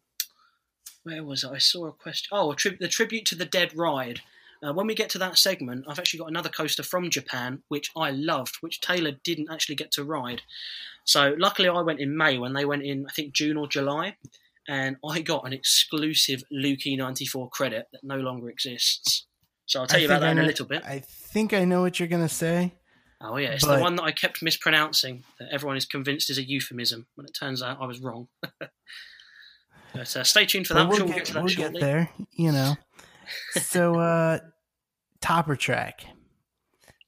where 1.01 1.23
was 1.23 1.43
it? 1.43 1.49
I 1.51 1.57
saw 1.57 1.87
a 1.87 1.91
question. 1.91 2.29
Oh, 2.31 2.51
a 2.51 2.55
tri- 2.55 2.77
the 2.79 2.87
tribute 2.87 3.25
to 3.25 3.35
the 3.35 3.45
dead 3.45 3.75
ride. 3.75 4.21
Uh, 4.61 4.73
when 4.73 4.85
we 4.85 4.93
get 4.93 5.09
to 5.09 5.17
that 5.17 5.39
segment, 5.39 5.85
I've 5.87 5.97
actually 5.97 6.19
got 6.19 6.29
another 6.29 6.49
coaster 6.49 6.83
from 6.83 7.09
Japan 7.09 7.63
which 7.69 7.89
I 7.95 8.11
loved, 8.11 8.57
which 8.59 8.81
Taylor 8.81 9.13
didn't 9.23 9.49
actually 9.49 9.75
get 9.75 9.89
to 9.93 10.03
ride. 10.03 10.43
So 11.05 11.33
luckily, 11.39 11.69
I 11.69 11.81
went 11.81 12.01
in 12.01 12.15
May 12.15 12.37
when 12.37 12.53
they 12.53 12.65
went 12.65 12.83
in, 12.83 13.07
I 13.09 13.11
think 13.11 13.33
June 13.33 13.57
or 13.57 13.67
July, 13.67 14.15
and 14.69 14.97
I 15.03 15.21
got 15.21 15.45
an 15.47 15.51
exclusive 15.51 16.43
Lukey 16.53 16.95
ninety 16.95 17.25
four 17.25 17.49
credit 17.49 17.87
that 17.91 18.03
no 18.03 18.17
longer 18.17 18.49
exists. 18.49 19.25
So 19.65 19.81
I'll 19.81 19.87
tell 19.87 19.97
I 19.97 20.01
you 20.01 20.07
about 20.07 20.21
that 20.21 20.29
I 20.29 20.31
in 20.31 20.39
a 20.39 20.43
little 20.43 20.65
bit. 20.67 20.83
I 20.85 20.99
think 20.99 21.53
I 21.53 21.65
know 21.65 21.81
what 21.81 21.99
you're 21.99 22.07
gonna 22.07 22.29
say. 22.29 22.73
Oh 23.19 23.35
yeah, 23.37 23.49
it's 23.49 23.65
But- 23.65 23.77
the 23.77 23.81
one 23.81 23.95
that 23.95 24.03
I 24.03 24.11
kept 24.11 24.41
mispronouncing 24.41 25.23
that 25.39 25.49
everyone 25.51 25.75
is 25.75 25.85
convinced 25.85 26.29
is 26.29 26.37
a 26.37 26.47
euphemism, 26.47 27.07
when 27.15 27.25
it 27.25 27.35
turns 27.37 27.61
out 27.61 27.81
I 27.81 27.85
was 27.85 27.99
wrong. 27.99 28.27
but 29.93 30.15
uh, 30.15 30.23
stay 30.23 30.45
tuned 30.45 30.67
for 30.67 30.75
that. 30.75 30.87
We'll 30.87 30.97
sure 30.97 31.05
we'll 31.05 31.15
get, 31.15 31.25
get 31.25 31.25
to 31.27 31.33
that 31.33 31.43
we'll 31.43 31.49
shortly. 31.53 31.79
get 31.79 31.85
there. 31.85 32.09
You 32.31 32.51
know. 32.51 32.75
so, 33.61 33.95
uh, 33.99 34.39
topper 35.21 35.55
track. 35.55 36.05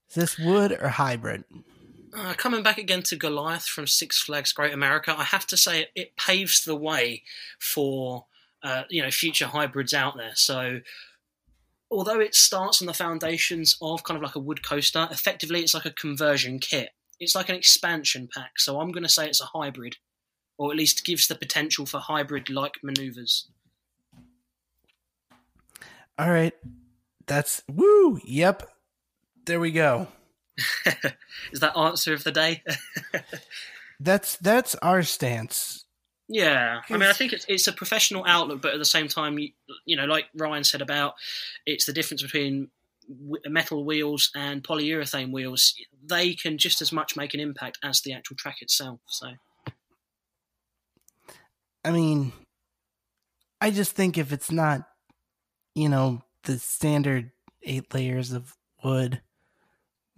Is 0.10 0.16
this 0.16 0.38
wood 0.38 0.74
or 0.74 0.90
hybrid? 0.90 1.46
Uh, 2.14 2.34
coming 2.34 2.62
back 2.62 2.78
again 2.78 3.02
to 3.04 3.16
Goliath 3.16 3.66
from 3.66 3.88
Six 3.88 4.22
Flags 4.22 4.52
Great 4.52 4.74
America, 4.74 5.16
I 5.18 5.24
have 5.24 5.48
to 5.48 5.58
say 5.58 5.82
it, 5.82 5.92
it 5.96 6.18
paves 6.18 6.64
the 6.64 6.76
way 6.76 7.24
for 7.60 8.26
uh, 8.64 8.84
you 8.90 9.02
know 9.02 9.12
future 9.12 9.48
hybrids 9.48 9.94
out 9.94 10.18
there. 10.18 10.34
So 10.36 10.82
although 11.90 12.20
it 12.20 12.36
starts 12.36 12.82
on 12.82 12.88
the 12.88 12.94
foundations 12.94 13.78
of 13.82 14.04
kind 14.04 14.18
of 14.18 14.24
like 14.24 14.36
a 14.36 14.40
wood 14.40 14.66
coaster, 14.66 15.08
effectively 15.12 15.62
it's 15.62 15.74
like 15.74 15.86
a 15.86 15.92
conversion 15.92 16.60
kit. 16.60 16.90
It's 17.20 17.36
like 17.36 17.50
an 17.50 17.56
expansion 17.56 18.28
pack. 18.34 18.60
So 18.60 18.80
I'm 18.80 18.92
going 18.92 19.04
to 19.04 19.10
say 19.10 19.28
it's 19.28 19.42
a 19.42 19.46
hybrid, 19.46 19.98
or 20.58 20.72
at 20.72 20.78
least 20.78 21.06
gives 21.06 21.28
the 21.28 21.36
potential 21.36 21.86
for 21.86 22.00
hybrid-like 22.00 22.76
maneuvers. 22.82 23.48
All 26.18 26.32
right. 26.32 26.54
That's 27.28 27.62
woo. 27.70 28.20
Yep. 28.24 28.70
There 29.46 29.60
we 29.60 29.72
go. 29.72 30.08
Is 31.52 31.60
that 31.60 31.78
answer 31.78 32.14
of 32.14 32.24
the 32.24 32.32
day? 32.32 32.64
That's 34.00 34.38
that's 34.38 34.74
our 34.76 35.04
stance. 35.04 35.86
Yeah, 36.28 36.82
I 36.90 36.94
mean, 36.94 37.04
I 37.04 37.14
think 37.14 37.34
it's 37.34 37.46
it's 37.48 37.68
a 37.68 37.74
professional 37.74 38.24
outlook, 38.26 38.62
but 38.62 38.74
at 38.74 38.80
the 38.80 38.86
same 38.86 39.08
time, 39.08 39.38
you, 39.38 39.50
you 39.86 39.96
know, 39.96 40.06
like 40.06 40.26
Ryan 40.36 40.64
said 40.64 40.82
about 40.82 41.14
it's 41.68 41.86
the 41.86 41.94
difference 41.94 42.24
between 42.24 42.70
metal 43.46 43.86
wheels 43.86 44.32
and 44.34 44.64
polyurethane 44.64 45.32
wheels. 45.32 45.76
They 46.04 46.34
can 46.34 46.58
just 46.58 46.82
as 46.82 46.92
much 46.92 47.16
make 47.16 47.36
an 47.36 47.40
impact 47.40 47.78
as 47.84 48.02
the 48.02 48.14
actual 48.14 48.38
track 48.38 48.62
itself. 48.62 49.02
So 49.06 49.34
I 51.84 51.92
mean, 51.92 52.32
I 53.60 53.72
just 53.72 53.92
think 53.92 54.18
if 54.18 54.32
it's 54.32 54.52
not, 54.52 54.88
you 55.76 55.90
know, 55.90 56.24
the 56.44 56.58
standard 56.58 57.32
eight 57.64 57.94
layers 57.94 58.32
of 58.32 58.56
wood, 58.84 59.22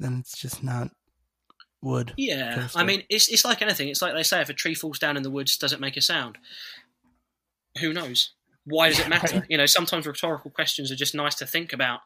then 0.04 0.20
it's 0.20 0.38
just 0.38 0.64
not 0.64 0.92
wood. 1.82 2.14
yeah. 2.18 2.68
I 2.76 2.84
mean, 2.84 3.04
it's 3.10 3.28
it's 3.30 3.44
like 3.46 3.62
anything. 3.62 3.88
It's 3.88 4.02
like 4.02 4.14
they 4.14 4.24
say, 4.24 4.42
if 4.42 4.50
a 4.50 4.54
tree 4.54 4.76
falls 4.76 5.00
down 5.00 5.18
in 5.18 5.24
the 5.24 5.32
woods, 5.32 5.58
does 5.58 5.74
it 5.74 5.80
make 5.80 5.98
a 5.98 6.02
sound? 6.02 6.38
who 7.80 7.94
knows? 7.94 8.32
Why 8.66 8.90
does 8.90 9.00
it 9.00 9.10
matter? 9.10 9.46
You 9.50 9.58
know, 9.58 9.66
sometimes 9.66 10.06
rhetorical 10.06 10.52
questions 10.52 10.92
are 10.92 10.96
just 10.96 11.16
nice 11.16 11.36
to 11.36 11.46
think 11.46 11.74
about. 11.74 12.02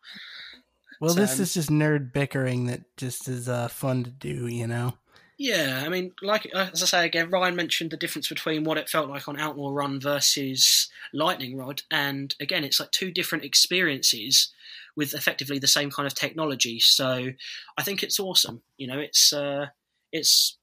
Well, 0.99 1.14
So, 1.14 1.19
this 1.19 1.36
um, 1.36 1.41
is 1.41 1.53
just 1.53 1.69
nerd 1.69 2.11
bickering 2.11 2.65
that 2.68 2.98
just 2.98 3.28
is 3.28 3.48
uh, 3.48 3.68
fun 3.68 4.03
to 4.03 4.10
do, 4.10 4.48
you 4.48 4.68
know. 4.68 4.94
Yeah, 5.38 5.84
I 5.86 5.90
mean, 5.90 6.14
like 6.24 6.48
as 6.48 6.82
I 6.82 6.86
say 6.88 7.06
again, 7.06 7.30
Ryan 7.30 7.56
mentioned 7.56 7.91
the 7.91 7.98
difference 7.98 8.28
between 8.28 8.64
what 8.64 8.80
it 8.80 8.90
felt 8.90 9.07
like 9.07 9.28
on 9.28 9.40
Outlaw 9.40 9.69
Run 9.72 9.99
versus 9.99 10.90
Lightning 11.14 11.56
Rod, 11.56 11.84
and 11.91 12.34
again, 12.40 12.64
it's 12.64 12.80
like 12.80 12.90
two 12.90 13.11
different 13.11 13.44
experiences 13.44 14.52
with 14.98 15.14
effectively 15.14 15.60
the 15.60 15.68
same 15.68 15.91
kind 15.91 16.07
of 16.07 16.15
technology. 16.15 16.80
So 16.80 17.30
I 17.78 17.84
think 17.84 18.03
it's 18.03 18.19
awesome. 18.19 18.64
You 18.78 18.88
know, 18.88 18.99
it's 18.99 19.32
uh, 19.32 19.68
it's 20.11 20.57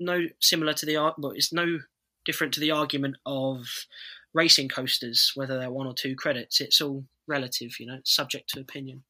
no 0.00 0.22
similar 0.40 0.72
to 0.72 0.86
the 0.86 0.96
well, 0.96 1.32
it's 1.36 1.52
no 1.52 1.78
different 2.24 2.54
to 2.54 2.60
the 2.60 2.72
argument 2.72 3.16
of 3.26 3.66
racing 4.32 4.70
coasters, 4.70 5.32
whether 5.36 5.58
they're 5.58 5.70
one 5.70 5.86
or 5.86 5.94
two 5.94 6.16
credits. 6.16 6.60
It's 6.60 6.80
all 6.80 7.04
relative. 7.28 7.78
You 7.78 7.86
know, 7.86 7.96
it's 7.96 8.12
subject 8.14 8.48
to 8.50 8.60
opinion. 8.60 9.04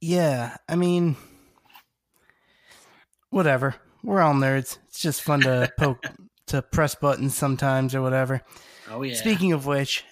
Yeah, 0.00 0.56
I 0.66 0.76
mean, 0.76 1.16
whatever. 3.28 3.74
We're 4.02 4.22
all 4.22 4.32
nerds. 4.32 4.78
It's 4.88 5.00
just 5.00 5.20
fun 5.20 5.42
to 5.42 5.70
poke, 5.78 6.02
to 6.46 6.62
press 6.62 6.94
buttons 6.94 7.36
sometimes 7.36 7.94
or 7.94 8.00
whatever. 8.00 8.40
Oh 8.90 9.02
yeah. 9.02 9.14
Speaking 9.14 9.52
of 9.52 9.66
which, 9.66 10.04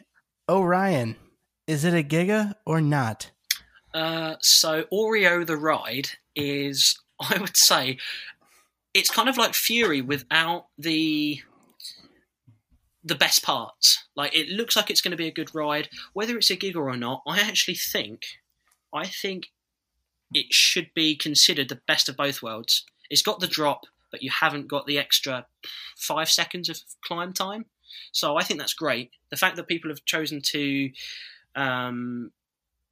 Orion, 0.48 1.16
is 1.66 1.84
it 1.84 1.94
a 1.94 2.02
Giga 2.02 2.54
or 2.64 2.80
not? 2.80 3.30
Uh, 3.92 4.36
so 4.40 4.84
Orion 4.92 5.46
the 5.46 5.56
ride 5.56 6.10
is, 6.34 6.98
I 7.20 7.38
would 7.38 7.56
say, 7.56 7.98
it's 8.94 9.10
kind 9.10 9.28
of 9.28 9.36
like 9.36 9.54
Fury 9.54 10.00
without 10.00 10.66
the 10.78 11.42
the 13.04 13.14
best 13.14 13.42
parts. 13.42 14.04
Like 14.16 14.36
it 14.36 14.48
looks 14.48 14.76
like 14.76 14.90
it's 14.90 15.00
going 15.00 15.12
to 15.12 15.16
be 15.16 15.28
a 15.28 15.32
good 15.32 15.54
ride, 15.54 15.88
whether 16.12 16.36
it's 16.36 16.50
a 16.50 16.56
Giga 16.56 16.76
or 16.76 16.96
not. 16.96 17.22
I 17.26 17.40
actually 17.40 17.76
think, 17.76 18.22
I 18.92 19.06
think 19.06 19.46
it 20.34 20.52
should 20.52 20.90
be 20.94 21.16
considered 21.16 21.68
the 21.68 21.80
best 21.86 22.08
of 22.08 22.16
both 22.16 22.42
worlds. 22.42 22.84
It's 23.08 23.22
got 23.22 23.40
the 23.40 23.46
drop, 23.46 23.86
but 24.10 24.22
you 24.22 24.30
haven't 24.30 24.68
got 24.68 24.86
the 24.86 24.98
extra 24.98 25.46
five 25.96 26.28
seconds 26.28 26.68
of 26.68 26.80
climb 27.02 27.32
time. 27.32 27.66
So 28.12 28.36
I 28.36 28.42
think 28.42 28.60
that's 28.60 28.74
great. 28.74 29.10
The 29.30 29.36
fact 29.36 29.56
that 29.56 29.68
people 29.68 29.90
have 29.90 30.04
chosen 30.04 30.40
to 30.52 30.90
um, 31.54 32.30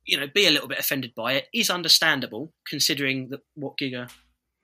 you 0.06 0.18
know, 0.18 0.28
be 0.32 0.46
a 0.46 0.50
little 0.50 0.68
bit 0.68 0.78
offended 0.78 1.14
by 1.14 1.32
it 1.32 1.48
is 1.52 1.68
understandable, 1.68 2.52
considering 2.66 3.28
that 3.28 3.40
what 3.54 3.76
Giga 3.76 4.10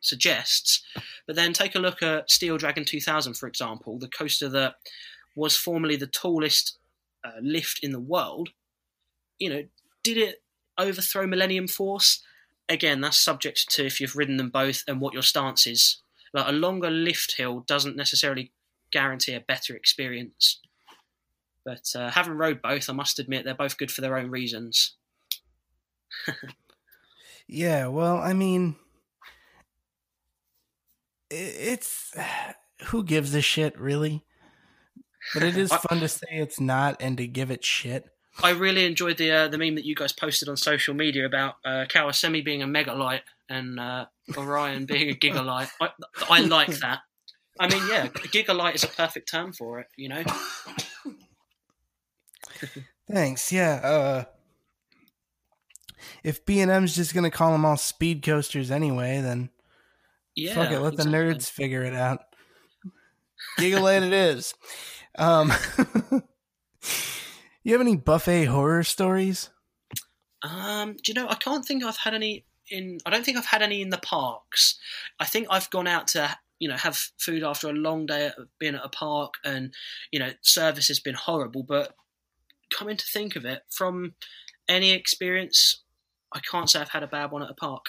suggests. 0.00 0.84
But 1.26 1.36
then 1.36 1.52
take 1.52 1.74
a 1.74 1.80
look 1.80 2.02
at 2.02 2.30
Steel 2.30 2.58
Dragon 2.58 2.84
2000, 2.84 3.34
for 3.34 3.48
example, 3.48 3.98
the 3.98 4.08
coaster 4.08 4.48
that 4.50 4.76
was 5.34 5.56
formerly 5.56 5.96
the 5.96 6.06
tallest 6.06 6.78
uh, 7.24 7.40
lift 7.40 7.80
in 7.82 7.90
the 7.90 8.00
world. 8.00 8.50
You 9.38 9.50
know, 9.50 9.64
did 10.04 10.16
it 10.16 10.42
overthrow 10.78 11.26
Millennium 11.26 11.66
Force? 11.66 12.22
Again, 12.68 13.00
that's 13.00 13.18
subject 13.18 13.68
to 13.72 13.84
if 13.84 14.00
you've 14.00 14.16
ridden 14.16 14.36
them 14.36 14.50
both 14.50 14.84
and 14.86 15.00
what 15.00 15.12
your 15.12 15.22
stance 15.22 15.66
is. 15.66 15.98
Like 16.32 16.48
a 16.48 16.52
longer 16.52 16.90
lift 16.90 17.36
hill 17.36 17.60
doesn't 17.66 17.96
necessarily 17.96 18.52
guarantee 18.92 19.34
a 19.34 19.40
better 19.40 19.74
experience. 19.74 20.60
But 21.64 21.88
uh, 21.94 22.10
having 22.10 22.34
rode 22.34 22.60
both, 22.60 22.90
I 22.90 22.92
must 22.92 23.18
admit 23.18 23.44
they're 23.44 23.54
both 23.54 23.78
good 23.78 23.90
for 23.90 24.00
their 24.00 24.16
own 24.16 24.30
reasons. 24.30 24.96
Yeah, 27.48 27.88
well, 27.88 28.16
I 28.16 28.32
mean, 28.32 28.76
it's 31.30 32.14
who 32.86 33.04
gives 33.04 33.34
a 33.34 33.40
shit, 33.40 33.78
really? 33.78 34.24
But 35.34 35.42
it 35.42 35.56
is 35.58 35.72
I- 35.72 35.78
fun 35.78 36.00
to 36.00 36.08
say 36.08 36.26
it's 36.30 36.60
not 36.60 36.96
and 37.00 37.16
to 37.18 37.26
give 37.26 37.50
it 37.50 37.64
shit. 37.64 38.06
I 38.42 38.50
really 38.50 38.86
enjoyed 38.86 39.18
the 39.18 39.30
uh, 39.30 39.48
the 39.48 39.58
meme 39.58 39.74
that 39.74 39.84
you 39.84 39.94
guys 39.94 40.12
posted 40.14 40.48
on 40.48 40.56
social 40.56 40.94
media 40.94 41.26
about 41.26 41.56
uh, 41.66 41.84
Kawasemi 41.86 42.42
being 42.42 42.62
a 42.62 42.66
megalite 42.66 43.20
and 43.50 43.78
uh, 43.78 44.06
Orion 44.38 44.86
being 44.86 45.10
a 45.10 45.14
gigalite. 45.20 45.70
I, 45.78 45.90
I 46.30 46.40
like 46.40 46.74
that. 46.78 47.00
I 47.60 47.68
mean, 47.68 47.82
yeah, 47.88 48.08
gigalite 48.08 48.74
is 48.74 48.84
a 48.84 48.88
perfect 48.88 49.30
term 49.30 49.52
for 49.52 49.80
it. 49.80 49.88
You 49.96 50.08
know, 50.08 50.24
Thanks. 53.10 53.52
Yeah. 53.52 53.80
Uh, 53.82 54.24
if 56.24 56.44
B 56.44 56.60
and 56.60 56.70
M's 56.70 56.94
just 56.94 57.14
gonna 57.14 57.30
call 57.30 57.52
them 57.52 57.64
all 57.64 57.76
speed 57.76 58.22
coasters 58.22 58.70
anyway, 58.70 59.20
then 59.20 59.50
yeah. 60.34 60.54
fuck 60.54 60.70
it. 60.70 60.80
Let 60.80 60.96
the 60.96 61.04
nerds 61.04 61.50
figure 61.50 61.82
it 61.82 61.94
out. 61.94 62.20
Gigalite 63.58 64.06
it 64.06 64.12
is. 64.12 64.54
Um, 65.18 65.52
you 67.62 67.72
have 67.72 67.80
any 67.80 67.96
buffet 67.96 68.46
horror 68.46 68.82
stories? 68.82 69.50
Um, 70.42 70.96
do 71.02 71.12
you 71.12 71.14
know? 71.14 71.28
I 71.28 71.34
can't 71.34 71.64
think 71.64 71.84
I've 71.84 71.98
had 71.98 72.14
any 72.14 72.44
in. 72.70 72.98
I 73.04 73.10
don't 73.10 73.24
think 73.24 73.36
I've 73.36 73.46
had 73.46 73.62
any 73.62 73.82
in 73.82 73.90
the 73.90 73.98
parks. 73.98 74.78
I 75.20 75.24
think 75.24 75.48
I've 75.50 75.70
gone 75.70 75.86
out 75.86 76.08
to 76.08 76.36
you 76.62 76.68
know 76.68 76.76
have 76.76 76.96
food 77.18 77.42
after 77.42 77.68
a 77.68 77.72
long 77.72 78.06
day 78.06 78.26
of 78.26 78.46
being 78.60 78.76
at 78.76 78.84
a 78.84 78.88
park, 78.88 79.34
and 79.44 79.74
you 80.12 80.20
know 80.20 80.30
service 80.42 80.86
has 80.88 81.00
been 81.00 81.16
horrible. 81.16 81.64
But 81.64 81.94
coming 82.72 82.96
to 82.96 83.04
think 83.04 83.34
of 83.34 83.44
it, 83.44 83.62
from 83.68 84.14
any 84.68 84.92
experience, 84.92 85.82
I 86.32 86.38
can't 86.38 86.70
say 86.70 86.80
I've 86.80 86.90
had 86.90 87.02
a 87.02 87.08
bad 87.08 87.32
one 87.32 87.42
at 87.42 87.50
a 87.50 87.54
park. 87.54 87.86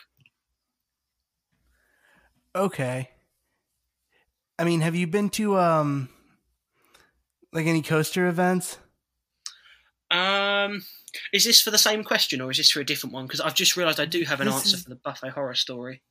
Okay. 2.55 3.09
I 4.57 4.63
mean, 4.63 4.81
have 4.81 4.95
you 4.95 5.05
been 5.07 5.29
to 5.31 5.57
um 5.59 6.09
like 7.51 7.67
any 7.67 7.83
coaster 7.83 8.27
events? 8.27 8.79
Um, 10.09 10.83
is 11.31 11.43
this 11.45 11.61
for 11.61 11.71
the 11.71 11.77
same 11.77 12.03
question 12.03 12.41
or 12.41 12.51
is 12.51 12.57
this 12.57 12.71
for 12.71 12.79
a 12.79 12.85
different 12.85 13.13
one? 13.13 13.25
Because 13.25 13.41
I've 13.41 13.55
just 13.55 13.75
realised 13.77 13.99
I 13.99 14.05
do 14.05 14.23
have 14.23 14.41
an 14.41 14.47
This 14.47 14.55
answer 14.55 14.75
is- 14.77 14.83
for 14.83 14.89
the 14.89 14.95
buffet 14.95 15.29
horror 15.29 15.55
story. 15.55 16.01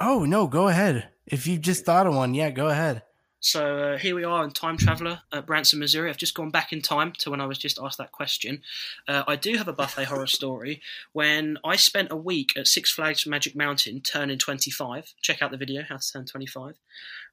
Oh 0.00 0.24
no, 0.24 0.46
go 0.46 0.68
ahead. 0.68 1.10
If 1.26 1.46
you've 1.46 1.60
just 1.60 1.84
thought 1.84 2.06
of 2.06 2.14
one, 2.14 2.32
yeah, 2.32 2.50
go 2.50 2.68
ahead. 2.68 3.02
So 3.40 3.78
uh, 3.78 3.98
here 3.98 4.14
we 4.14 4.24
are 4.24 4.44
in 4.44 4.50
Time 4.50 4.78
Traveller 4.78 5.20
at 5.32 5.46
Branson, 5.46 5.78
Missouri. 5.78 6.08
I've 6.08 6.16
just 6.16 6.34
gone 6.34 6.50
back 6.50 6.72
in 6.72 6.80
time 6.80 7.12
to 7.18 7.30
when 7.30 7.40
I 7.40 7.46
was 7.46 7.58
just 7.58 7.78
asked 7.82 7.98
that 7.98 8.12
question. 8.12 8.62
Uh, 9.06 9.24
I 9.26 9.36
do 9.36 9.56
have 9.56 9.68
a 9.68 9.72
buffet 9.74 10.04
horror 10.04 10.26
story 10.38 10.80
when 11.12 11.58
I 11.64 11.76
spent 11.76 12.10
a 12.10 12.16
week 12.16 12.54
at 12.56 12.66
Six 12.66 12.90
Flags 12.90 13.26
Magic 13.26 13.54
Mountain 13.54 14.00
turning 14.00 14.38
25. 14.38 15.14
Check 15.20 15.42
out 15.42 15.50
the 15.50 15.56
video, 15.58 15.82
how 15.86 15.96
to 15.96 16.12
turn 16.12 16.26
25. 16.26 16.78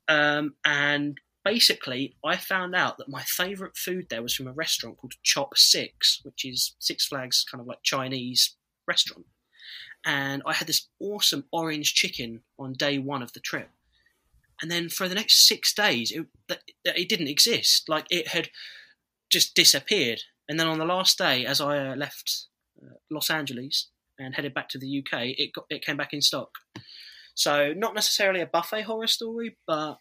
Um, 0.10 0.56
and 0.65 1.19
basically, 1.44 2.15
I 2.23 2.35
found 2.35 2.76
out 2.76 2.98
that 2.98 3.10
my 3.10 3.23
favourite 3.23 3.77
food 3.77 4.07
there 4.10 4.22
was 4.22 4.34
from 4.34 4.48
a 4.48 4.53
restaurant 4.53 4.98
called 4.98 5.15
Chop 5.23 5.57
Six, 5.57 6.22
which 6.23 6.45
is 6.45 6.76
Six 6.80 7.06
Flags 7.06 7.45
kind 7.49 7.61
of 7.61 7.68
like 7.68 7.84
Chinese 7.84 8.56
restaurant. 8.88 9.26
And 10.07 10.41
I 10.45 10.53
had 10.53 10.67
this 10.67 10.88
awesome 11.01 11.43
orange 11.51 11.93
chicken 11.93 12.39
on 12.57 12.71
day 12.71 12.97
one 12.97 13.21
of 13.21 13.34
the 13.34 13.41
trip. 13.41 13.69
And 14.61 14.71
then 14.71 14.88
for 14.88 15.09
the 15.09 15.15
next 15.15 15.45
six 15.45 15.73
days 15.73 16.13
it, 16.13 16.25
it 16.85 17.09
didn't 17.09 17.27
exist. 17.27 17.89
Like 17.89 18.05
it 18.09 18.29
had 18.29 18.49
just 19.29 19.53
disappeared. 19.53 20.21
And 20.47 20.57
then 20.57 20.67
on 20.67 20.79
the 20.79 20.85
last 20.85 21.17
day 21.17 21.45
as 21.45 21.59
i 21.59 21.77
uh, 21.77 21.95
left 21.95 22.45
uh, 22.81 22.95
los 23.11 23.29
angeles 23.29 23.89
and 24.17 24.34
headed 24.34 24.53
back 24.53 24.69
to 24.69 24.79
the 24.79 24.99
uk 24.99 25.19
it 25.21 25.51
got 25.53 25.65
it 25.69 25.85
came 25.85 25.97
back 25.97 26.13
in 26.13 26.21
stock. 26.21 26.51
So 27.35 27.73
not 27.75 27.93
necessarily 27.93 28.39
a 28.39 28.47
buffet 28.47 28.84
horror 28.84 29.07
story 29.07 29.57
but 29.67 29.97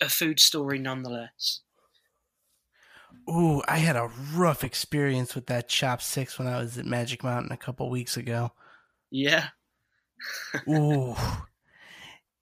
a 0.00 0.08
food 0.08 0.38
story 0.38 0.78
nonetheless. 0.78 1.62
Ooh, 3.28 3.60
I 3.66 3.78
had 3.78 3.96
a 3.96 4.10
rough 4.32 4.62
experience 4.62 5.34
with 5.34 5.46
that 5.46 5.68
chop 5.68 6.00
six 6.00 6.38
when 6.38 6.46
I 6.46 6.58
was 6.58 6.78
at 6.78 6.86
Magic 6.86 7.24
Mountain 7.24 7.50
a 7.52 7.56
couple 7.56 7.90
weeks 7.90 8.16
ago. 8.16 8.52
Yeah 9.12 9.48
Ooh. 10.68 11.14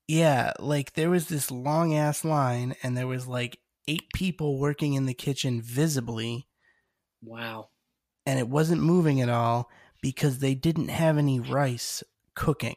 Yeah, 0.09 0.55
like 0.59 0.95
there 0.95 1.09
was 1.11 1.29
this 1.29 1.51
long 1.51 1.95
ass 1.95 2.25
line 2.25 2.75
and 2.83 2.97
there 2.97 3.07
was 3.07 3.27
like 3.29 3.59
eight 3.87 4.13
people 4.13 4.59
working 4.59 4.95
in 4.95 5.07
the 5.07 5.15
kitchen 5.15 5.63
visibly 5.63 6.47
wow 7.23 7.69
and 8.27 8.39
it 8.39 8.49
wasn't 8.49 8.83
moving 8.83 9.21
at 9.21 9.29
all 9.29 9.71
because 10.03 10.39
they 10.39 10.55
didn't 10.55 10.89
have 10.89 11.19
any 11.19 11.39
rice 11.41 12.03
cooking. 12.35 12.77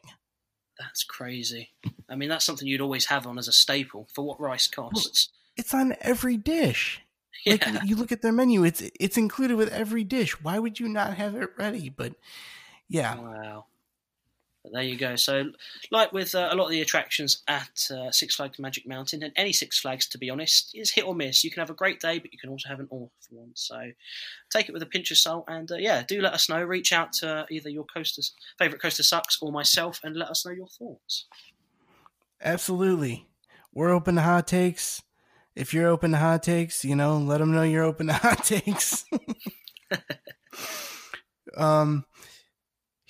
that's 0.78 1.04
crazy 1.04 1.70
i 2.08 2.16
mean 2.16 2.28
that's 2.28 2.44
something 2.44 2.66
you'd 2.68 2.80
always 2.80 3.06
have 3.06 3.26
on 3.26 3.38
as 3.38 3.48
a 3.48 3.52
staple 3.52 4.08
for 4.14 4.22
what 4.24 4.40
rice 4.40 4.66
costs 4.66 5.28
It's 5.56 5.72
on 5.74 5.94
every 6.00 6.36
dish. 6.36 7.00
Like 7.46 7.66
yeah 7.66 7.82
you 7.84 7.96
look 7.96 8.10
at 8.10 8.22
their 8.22 8.32
menu, 8.32 8.64
it's 8.64 8.80
it's 8.98 9.18
included 9.18 9.56
with 9.58 9.68
every 9.70 10.02
dish. 10.02 10.40
Why 10.42 10.58
would 10.58 10.80
you 10.80 10.88
not 10.88 11.14
have 11.14 11.34
it 11.34 11.50
ready? 11.58 11.90
But 11.90 12.14
yeah, 12.88 13.20
Wow. 13.20 13.66
But 14.64 14.72
there 14.72 14.82
you 14.82 14.96
go. 14.96 15.14
So, 15.14 15.52
like 15.90 16.12
with 16.12 16.34
uh, 16.34 16.48
a 16.50 16.56
lot 16.56 16.64
of 16.64 16.70
the 16.70 16.80
attractions 16.80 17.42
at 17.46 17.88
uh, 17.90 18.10
Six 18.10 18.34
Flags 18.34 18.58
Magic 18.58 18.88
Mountain, 18.88 19.22
and 19.22 19.32
any 19.36 19.52
Six 19.52 19.78
Flags, 19.78 20.08
to 20.08 20.18
be 20.18 20.30
honest, 20.30 20.70
is 20.74 20.90
hit 20.90 21.06
or 21.06 21.14
miss. 21.14 21.44
You 21.44 21.50
can 21.50 21.60
have 21.60 21.70
a 21.70 21.74
great 21.74 22.00
day, 22.00 22.18
but 22.18 22.32
you 22.32 22.38
can 22.38 22.50
also 22.50 22.68
have 22.68 22.80
an 22.80 22.88
awful 22.90 23.10
one. 23.30 23.50
So, 23.54 23.78
take 24.50 24.68
it 24.68 24.72
with 24.72 24.82
a 24.82 24.86
pinch 24.86 25.10
of 25.10 25.18
salt, 25.18 25.44
and 25.46 25.70
uh, 25.70 25.76
yeah, 25.76 26.02
do 26.08 26.20
let 26.20 26.34
us 26.34 26.48
know. 26.48 26.62
Reach 26.62 26.92
out 26.92 27.12
to 27.20 27.46
either 27.50 27.68
your 27.68 27.84
coasters, 27.84 28.32
favorite 28.58 28.82
coaster 28.82 29.02
sucks, 29.02 29.38
or 29.40 29.52
myself, 29.52 30.00
and 30.02 30.16
let 30.16 30.30
us 30.30 30.44
know 30.44 30.52
your 30.52 30.68
thoughts. 30.68 31.26
absolutely. 32.42 33.26
We're 33.72 33.90
open 33.90 34.14
to 34.14 34.22
hot 34.22 34.46
takes 34.46 35.02
if 35.54 35.72
you're 35.72 35.88
open 35.88 36.12
to 36.12 36.18
hot 36.18 36.42
takes, 36.42 36.84
you 36.84 36.96
know, 36.96 37.16
let 37.16 37.38
them 37.38 37.52
know 37.52 37.62
you're 37.62 37.84
open 37.84 38.08
to 38.08 38.12
hot 38.12 38.44
takes. 38.44 39.04
um, 41.56 42.04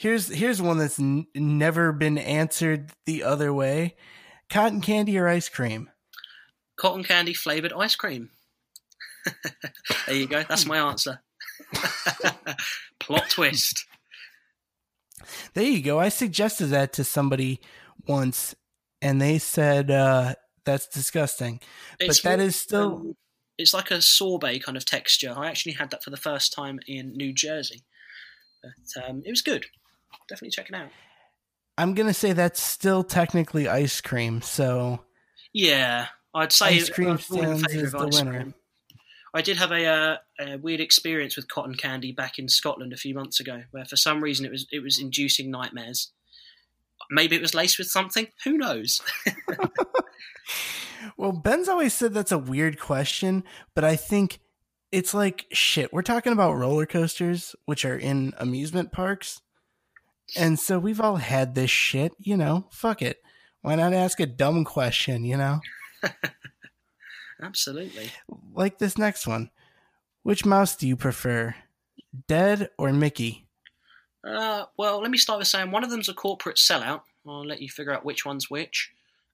here's 0.05 0.29
here's 0.29 0.61
one 0.61 0.77
that's 0.77 1.01
n- 1.01 1.27
never 1.35 1.91
been 1.91 2.19
answered 2.19 2.93
the 3.07 3.25
other 3.25 3.53
way: 3.55 3.97
cotton 4.51 4.83
candy 4.83 5.17
or 5.19 5.27
ice 5.27 5.49
cream? 5.49 5.91
Cotton 6.77 7.03
candy 7.03 7.33
flavored 7.33 7.73
ice 7.73 7.97
cream. 7.97 8.31
there 10.07 10.15
you 10.15 10.27
go. 10.27 10.45
That's 10.47 10.67
my 10.67 10.77
answer. 10.77 11.23
Plot 13.01 13.31
twist. 13.31 13.87
There 15.55 15.65
you 15.65 15.81
go. 15.81 15.99
I 15.99 16.11
suggested 16.11 16.67
that 16.67 16.93
to 16.95 17.05
somebody 17.05 17.61
once, 18.07 18.55
and 19.01 19.23
they 19.23 19.39
said 19.39 19.91
uh, 19.91 20.35
that's 20.67 20.87
disgusting. 20.87 21.61
It's 21.99 22.21
but 22.21 22.29
that 22.29 22.39
more, 22.41 22.47
is 22.49 22.57
still. 22.57 22.95
um, 22.97 23.17
it's 23.57 23.73
like 23.73 23.91
a 23.91 24.03
sorbet 24.03 24.59
kind 24.59 24.77
of 24.77 24.85
texture. 24.85 25.33
I 25.35 25.47
actually 25.47 25.73
had 25.73 25.91
that 25.93 26.05
for 26.05 26.11
the 26.11 26.19
first 26.19 26.53
time 26.53 26.81
in 26.87 27.17
New 27.17 27.33
Jersey. 27.33 27.85
But 28.63 29.09
um, 29.09 29.23
it 29.25 29.31
was 29.31 29.41
good. 29.41 29.65
Definitely 30.29 30.51
check 30.51 30.69
it 30.69 30.75
out. 30.75 30.89
I'm 31.77 31.95
gonna 31.95 32.15
say 32.15 32.33
that's 32.33 32.63
still 32.63 33.03
technically 33.03 33.69
ice 33.69 34.01
cream. 34.01 34.43
So 34.43 35.01
Yeah, 35.53 36.07
I'd 36.35 36.53
say 36.53 36.77
Ice 36.77 36.89
cream 36.91 37.11
I'm 37.11 37.19
more 37.31 37.45
in 37.53 37.59
stands 37.59 37.95
of 37.95 38.01
the 38.01 38.09
winner. 38.09 38.33
cream. 38.33 38.55
I 39.37 39.43
did 39.43 39.57
have 39.57 39.73
a, 39.73 39.85
uh, 39.85 40.17
a 40.39 40.57
weird 40.59 40.81
experience 40.81 41.35
with 41.35 41.49
cotton 41.49 41.75
candy 41.75 42.13
back 42.13 42.39
in 42.39 42.49
Scotland 42.49 42.93
a 42.93 42.97
few 42.97 43.15
months 43.15 43.41
ago, 43.41 43.65
where 43.73 43.85
for 43.85 43.97
some 43.97 44.23
reason 44.23 44.47
it 44.47 44.53
was 44.53 44.67
it 44.71 44.81
was 44.83 45.01
inducing 45.01 45.51
nightmares. 45.51 46.13
Maybe 47.11 47.35
it 47.35 47.43
was 47.43 47.55
laced 47.55 47.79
with 47.79 47.89
something. 47.89 48.29
Who 48.45 48.57
knows? 48.57 49.03
Well, 51.17 51.33
Ben's 51.33 51.69
always 51.69 51.93
said 51.93 52.15
that's 52.15 52.33
a 52.33 52.39
weird 52.39 52.81
question, 52.81 53.45
but 53.75 53.85
I 53.85 53.95
think 53.95 54.41
it's 54.91 55.13
like 55.13 55.47
shit. 55.53 55.93
We're 55.93 56.03
talking 56.03 56.33
about 56.33 56.55
roller 56.57 56.87
coasters, 56.87 57.55
which 57.67 57.85
are 57.85 57.97
in 57.97 58.33
amusement 58.39 58.91
parks. 58.91 59.41
And 60.37 60.59
so 60.59 60.79
we've 60.79 61.01
all 61.01 61.17
had 61.17 61.55
this 61.55 61.71
shit, 61.71 62.13
you 62.19 62.37
know, 62.37 62.67
fuck 62.71 63.03
it. 63.03 63.23
Why 63.63 63.77
not 63.77 63.93
ask 63.93 64.21
a 64.21 64.27
dumb 64.27 64.65
question, 64.65 65.25
you 65.25 65.37
know? 65.37 65.61
Absolutely. 67.43 68.11
Like 68.53 68.79
this 68.79 68.99
next 68.99 69.27
one. 69.27 69.51
Which 70.23 70.45
mouse 70.45 70.77
do 70.77 70.89
you 70.89 70.97
prefer? 70.97 71.55
Dead 72.29 72.71
or 72.79 72.93
Mickey? 72.93 73.47
Uh, 74.27 74.65
well, 74.77 75.01
let 75.01 75.11
me 75.11 75.19
start 75.19 75.39
with 75.39 75.49
saying 75.49 75.71
one 75.71 75.85
of 75.85 75.91
them's 75.91 76.09
a 76.09 76.15
corporate 76.15 76.57
sellout. 76.57 77.03
I'll 77.27 77.47
let 77.47 77.61
you 77.61 77.69
figure 77.69 77.93
out 77.93 78.05
which 78.05 78.25
one's 78.25 78.51
which. 78.51 78.93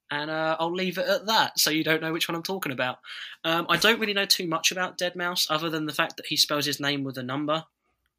And 0.09 0.29
uh, 0.29 0.57
I'll 0.59 0.73
leave 0.73 0.97
it 0.97 1.07
at 1.07 1.27
that 1.27 1.57
so 1.57 1.69
you 1.69 1.85
don't 1.85 2.01
know 2.01 2.11
which 2.11 2.27
one 2.27 2.35
I'm 2.35 2.43
talking 2.43 2.73
about. 2.73 2.99
Um, 3.45 3.65
I 3.69 3.77
don't 3.77 3.99
really 3.99 4.13
know 4.13 4.25
too 4.25 4.47
much 4.47 4.71
about 4.71 4.97
Dead 4.97 5.15
Mouse 5.15 5.47
other 5.49 5.69
than 5.69 5.85
the 5.85 5.93
fact 5.93 6.17
that 6.17 6.25
he 6.25 6.35
spells 6.35 6.65
his 6.65 6.81
name 6.81 7.05
with 7.05 7.17
a 7.17 7.23
number, 7.23 7.63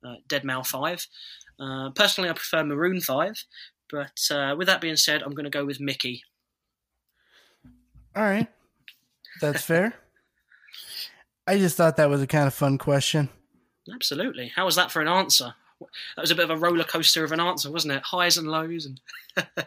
uh, 0.03 0.15
Dead 0.27 0.45
Mouse 0.45 0.71
5. 0.71 1.07
Uh, 1.61 1.91
personally, 1.91 2.31
I 2.31 2.33
prefer 2.33 2.65
Maroon 2.65 3.01
5. 3.01 3.45
But 3.91 4.21
uh, 4.31 4.55
with 4.57 4.69
that 4.69 4.81
being 4.81 4.97
said, 4.97 5.23
I'm 5.23 5.35
going 5.35 5.45
to 5.45 5.51
go 5.51 5.65
with 5.65 5.81
Mickey. 5.81 6.23
All 8.17 8.23
right. 8.23 8.49
That's 9.41 9.63
fair. 9.63 9.95
I 11.47 11.59
just 11.59 11.77
thought 11.77 11.97
that 11.97 12.09
was 12.09 12.23
a 12.23 12.27
kind 12.27 12.47
of 12.47 12.55
fun 12.55 12.79
question. 12.79 13.29
Absolutely. 13.93 14.53
How 14.55 14.65
was 14.65 14.77
that 14.77 14.91
for 14.91 15.03
an 15.03 15.09
answer? 15.09 15.55
That 16.17 16.23
was 16.23 16.31
a 16.31 16.37
bit 16.37 16.45
of 16.45 16.51
a 16.51 16.57
roller 16.57 16.85
coaster 16.85 17.25
of 17.25 17.33
an 17.33 17.41
answer, 17.41 17.71
wasn't 17.71 17.95
it? 17.95 18.03
Highs 18.05 18.39
and 18.39 18.49
lows, 18.49 18.87
and 18.87 19.01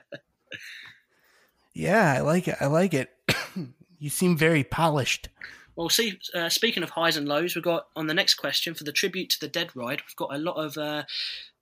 Yeah, 1.74 2.14
I 2.14 2.22
like 2.22 2.48
it. 2.48 2.56
I 2.62 2.68
like 2.68 2.94
it. 2.94 3.10
you 3.99 4.10
seem 4.10 4.38
very 4.38 4.64
polished. 4.64 5.28
Well, 5.76 5.90
see, 5.90 6.18
uh, 6.34 6.48
speaking 6.48 6.84
of 6.84 6.91
highs 6.91 7.18
and 7.18 7.28
lows, 7.28 7.53
we've 7.53 7.64
got 7.64 7.88
on 7.98 8.07
the 8.07 8.14
next 8.14 8.36
question 8.36 8.74
for 8.74 8.86
the 8.86 8.94
tribute 8.94 9.30
to 9.32 9.40
the 9.41 9.49
Dead 9.49 9.76
Ride, 9.76 10.02
we've 10.07 10.16
got 10.16 10.34
a 10.34 10.38
lot 10.38 10.56
of 10.56 10.78
uh, 10.78 11.03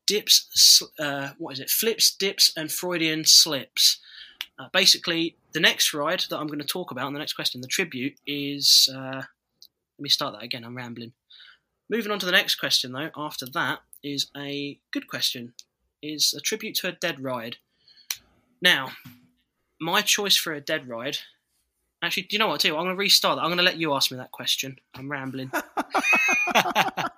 dips, 0.05 0.81
uh, 0.99 1.29
what 1.37 1.53
is 1.53 1.59
it, 1.59 1.69
flips, 1.69 2.15
dips, 2.15 2.51
and 2.55 2.71
Freudian 2.71 3.25
slips. 3.25 3.99
Uh, 4.59 4.67
basically, 4.71 5.35
the 5.53 5.59
next 5.59 5.93
ride 5.93 6.23
that 6.29 6.37
I'm 6.37 6.47
going 6.47 6.59
to 6.59 6.65
talk 6.65 6.91
about 6.91 7.07
in 7.07 7.13
the 7.13 7.19
next 7.19 7.33
question, 7.33 7.61
the 7.61 7.67
tribute, 7.67 8.15
is. 8.27 8.89
Uh, 8.93 9.23
let 9.97 10.03
me 10.03 10.09
start 10.09 10.33
that 10.33 10.43
again, 10.43 10.63
I'm 10.63 10.75
rambling. 10.75 11.13
Moving 11.89 12.11
on 12.11 12.19
to 12.19 12.25
the 12.25 12.31
next 12.31 12.55
question, 12.55 12.91
though, 12.91 13.11
after 13.15 13.45
that 13.53 13.79
is 14.03 14.27
a 14.35 14.79
good 14.91 15.07
question. 15.07 15.53
Is 16.01 16.33
a 16.33 16.41
tribute 16.41 16.75
to 16.75 16.87
a 16.87 16.91
dead 16.91 17.23
ride. 17.23 17.57
Now, 18.61 18.89
my 19.79 20.01
choice 20.01 20.35
for 20.35 20.53
a 20.53 20.61
dead 20.61 20.87
ride 20.87 21.19
Actually, 22.03 22.23
do 22.23 22.35
you 22.35 22.39
know 22.39 22.47
what? 22.47 22.59
Too, 22.59 22.75
I'm 22.75 22.83
going 22.83 22.95
to 22.95 22.99
restart 22.99 23.37
that. 23.37 23.43
I'm 23.43 23.47
going 23.47 23.59
to 23.59 23.63
let 23.63 23.77
you 23.77 23.93
ask 23.93 24.11
me 24.11 24.17
that 24.17 24.31
question. 24.31 24.77
I'm 24.93 25.09
rambling. 25.09 25.49
I 26.53 27.09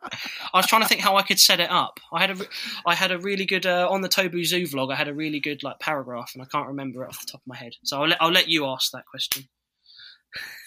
was 0.53 0.67
trying 0.67 0.83
to 0.83 0.87
think 0.87 1.01
how 1.01 1.15
I 1.15 1.23
could 1.23 1.39
set 1.39 1.59
it 1.59 1.71
up. 1.71 1.99
I 2.13 2.21
had 2.21 2.29
a, 2.29 2.45
I 2.85 2.93
had 2.93 3.11
a 3.11 3.17
really 3.17 3.45
good 3.45 3.65
uh, 3.65 3.87
on 3.89 4.01
the 4.01 4.09
Tobu 4.09 4.45
Zoo 4.45 4.63
vlog. 4.63 4.93
I 4.93 4.95
had 4.95 5.07
a 5.07 5.13
really 5.13 5.39
good 5.39 5.63
like 5.63 5.79
paragraph, 5.79 6.31
and 6.35 6.43
I 6.43 6.45
can't 6.45 6.67
remember 6.67 7.03
it 7.03 7.07
off 7.09 7.19
the 7.19 7.31
top 7.31 7.41
of 7.41 7.47
my 7.47 7.55
head. 7.57 7.73
So 7.83 7.99
I'll 7.99 8.07
let 8.07 8.21
I'll 8.21 8.31
let 8.31 8.47
you 8.47 8.67
ask 8.67 8.91
that 8.91 9.07
question. 9.07 9.47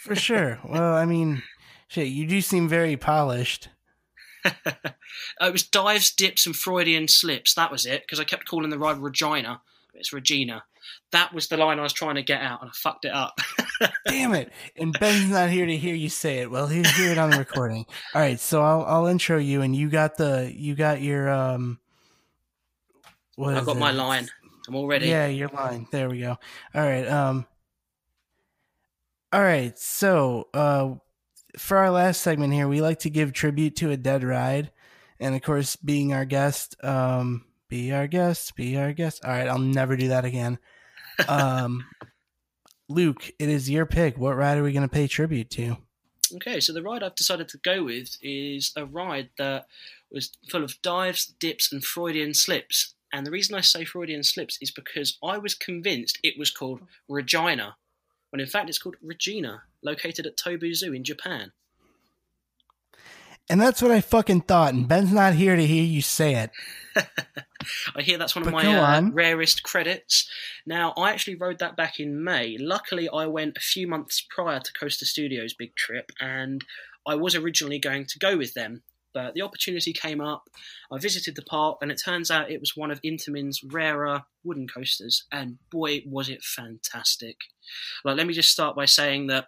For 0.03 0.17
sure. 0.17 0.59
well, 0.65 0.95
I 0.95 1.05
mean, 1.05 1.45
shit, 1.87 2.09
you 2.09 2.27
do 2.27 2.41
seem 2.41 2.69
very 2.69 2.97
polished. 2.97 3.69
Uh, 4.45 4.51
it 5.43 5.53
was 5.53 5.63
dives, 5.63 6.13
dips, 6.13 6.45
and 6.45 6.57
Freudian 6.57 7.07
slips. 7.07 7.55
That 7.55 7.71
was 7.71 7.87
it 7.87 8.03
because 8.03 8.19
I 8.19 8.25
kept 8.25 8.49
calling 8.49 8.71
the 8.71 8.79
ride 8.79 8.99
Regina. 8.99 9.61
but 9.93 10.01
It's 10.01 10.13
Regina. 10.13 10.65
That 11.13 11.33
was 11.33 11.49
the 11.49 11.57
line 11.57 11.79
I 11.79 11.83
was 11.83 11.93
trying 11.93 12.17
to 12.17 12.23
get 12.23 12.43
out, 12.43 12.61
and 12.61 12.71
I 12.71 12.73
fucked 12.75 13.05
it 13.05 13.13
up. 13.13 13.39
Damn 14.07 14.35
it! 14.35 14.53
And 14.77 14.99
Ben's 14.99 15.31
not 15.31 15.51
here 15.51 15.67
to 15.67 15.77
hear 15.77 15.95
you 15.95 16.09
say 16.09 16.39
it. 16.39 16.51
Well, 16.51 16.67
he'll 16.67 16.85
hear 16.85 17.13
it 17.13 17.19
on 17.19 17.31
the 17.31 17.39
recording. 17.39 17.87
All 18.15 18.21
right, 18.21 18.39
so 18.39 18.63
I'll 18.63 18.85
I'll 18.85 19.07
intro 19.07 19.39
you, 19.39 19.63
and 19.63 19.75
you 19.75 19.89
got 19.89 20.17
the 20.17 20.53
you 20.55 20.75
got 20.75 21.01
your 21.01 21.31
um. 21.31 21.79
What 23.37 23.55
I've 23.55 23.67
got 23.67 23.77
it? 23.77 23.81
my 23.81 23.93
line. 23.93 24.29
I'm 24.67 24.75
all 24.75 24.87
ready. 24.87 25.09
Yeah, 25.09 25.27
your 25.29 25.49
line. 25.49 25.87
There 25.91 26.11
we 26.11 26.21
go. 26.21 26.37
All 26.75 26.83
right. 26.83 27.09
Um. 27.09 27.47
All 29.33 29.43
right. 29.43 29.79
So, 29.79 30.49
uh, 30.53 30.95
for 31.57 31.79
our 31.79 31.91
last 31.91 32.21
segment 32.21 32.53
here, 32.53 32.69
we 32.69 32.81
like 32.81 33.01
to 33.01 33.11
give 33.11 33.33
tribute 33.33 33.77
to 33.77 33.91
a 33.91 33.97
dead 33.97 34.25
ride, 34.25 34.71
and 35.19 35.35
of 35.35 35.43
course, 35.43 35.77
being 35.77 36.13
our 36.13 36.25
guest, 36.25 36.77
um, 36.85 37.45
be 37.69 37.93
our 37.93 38.07
guest, 38.07 38.57
be 38.57 38.77
our 38.77 38.93
guest. 38.93 39.25
All 39.25 39.31
right, 39.31 39.49
I'll 39.49 39.59
never 39.59 39.97
do 39.97 40.09
that 40.09 40.25
again. 40.25 40.59
Um, 41.27 41.85
Luke, 42.89 43.31
it 43.39 43.49
is 43.49 43.69
your 43.69 43.87
pick. 43.87 44.17
What 44.17 44.37
ride 44.37 44.59
are 44.59 44.63
we 44.63 44.73
going 44.73 44.89
to 44.89 44.93
pay 44.93 45.07
tribute 45.07 45.51
to? 45.51 45.77
Okay, 46.35 46.61
so 46.61 46.73
the 46.73 46.83
ride 46.83 47.03
I've 47.03 47.15
decided 47.15 47.49
to 47.49 47.59
go 47.59 47.85
with 47.85 48.17
is 48.23 48.73
a 48.77 48.85
ride 48.85 49.31
that 49.39 49.67
was 50.11 50.31
full 50.51 50.65
of 50.65 50.81
dives, 50.83 51.27
dips, 51.27 51.73
and 51.73 51.85
Freudian 51.85 52.35
slips. 52.35 52.95
And 53.13 53.27
the 53.27 53.31
reason 53.31 53.55
I 53.55 53.63
say 53.63 53.85
Freudian 53.85 54.23
slips 54.23 54.59
is 54.61 54.71
because 54.71 55.19
I 55.23 55.39
was 55.39 55.55
convinced 55.55 56.19
it 56.23 56.39
was 56.39 56.51
called 56.51 56.81
Regina, 57.09 57.77
when 58.31 58.41
in 58.41 58.47
fact 58.47 58.69
it's 58.69 58.79
called 58.79 58.97
Regina, 59.03 59.63
located 59.83 60.27
at 60.27 60.37
Tobu 60.37 60.75
Zoo 60.75 60.93
in 60.93 61.05
Japan. 61.05 61.53
And 63.51 63.61
that's 63.61 63.81
what 63.81 63.91
I 63.91 64.01
fucking 64.01 64.43
thought. 64.43 64.75
And 64.75 64.87
Ben's 64.87 65.13
not 65.13 65.35
here 65.35 65.57
to 65.57 65.67
hear 65.67 65.83
you 65.83 66.03
say 66.03 66.35
it. 66.35 66.51
I 67.97 68.03
hear 68.03 68.19
that's 68.19 68.35
one 68.35 68.47
of 68.47 68.53
But 68.53 68.65
my 68.65 68.77
uh, 68.77 69.03
rarest 69.11 69.63
credits. 69.63 70.29
Now, 70.67 70.93
I 70.97 71.11
actually 71.11 71.37
rode 71.37 71.59
that 71.61 71.77
back 71.77 71.99
in 71.99 72.23
May. 72.23 72.57
Luckily, 72.59 73.09
I 73.09 73.27
went 73.27 73.57
a 73.57 73.61
few 73.61 73.87
months 73.89 74.25
prior 74.29 74.61
to 74.61 74.73
Coaster 74.73 75.07
Studios' 75.07 75.55
big 75.55 75.75
trip, 75.77 76.13
and 76.21 76.65
I 77.07 77.15
was 77.15 77.35
originally 77.35 77.79
going 77.79 78.07
to 78.07 78.19
go 78.19 78.37
with 78.37 78.55
them. 78.55 78.83
But 79.15 79.35
the 79.35 79.43
opportunity 79.43 79.93
came 79.93 80.21
up. 80.21 80.45
I 80.93 80.99
visited 80.99 81.35
the 81.35 81.43
park, 81.43 81.79
and 81.81 81.91
it 81.91 82.01
turns 82.05 82.31
out 82.31 82.51
it 82.51 82.61
was 82.61 82.77
one 82.77 82.91
of 82.91 83.01
Intamin's 83.03 83.63
rarer 83.65 84.25
wooden 84.45 84.69
coasters, 84.69 85.25
and 85.33 85.59
boy, 85.71 86.03
was 86.07 86.29
it 86.29 86.43
fantastic! 86.43 87.39
Like, 88.05 88.17
let 88.17 88.27
me 88.27 88.35
just 88.35 88.51
start 88.51 88.77
by 88.77 88.85
saying 88.85 89.29
that 89.29 89.47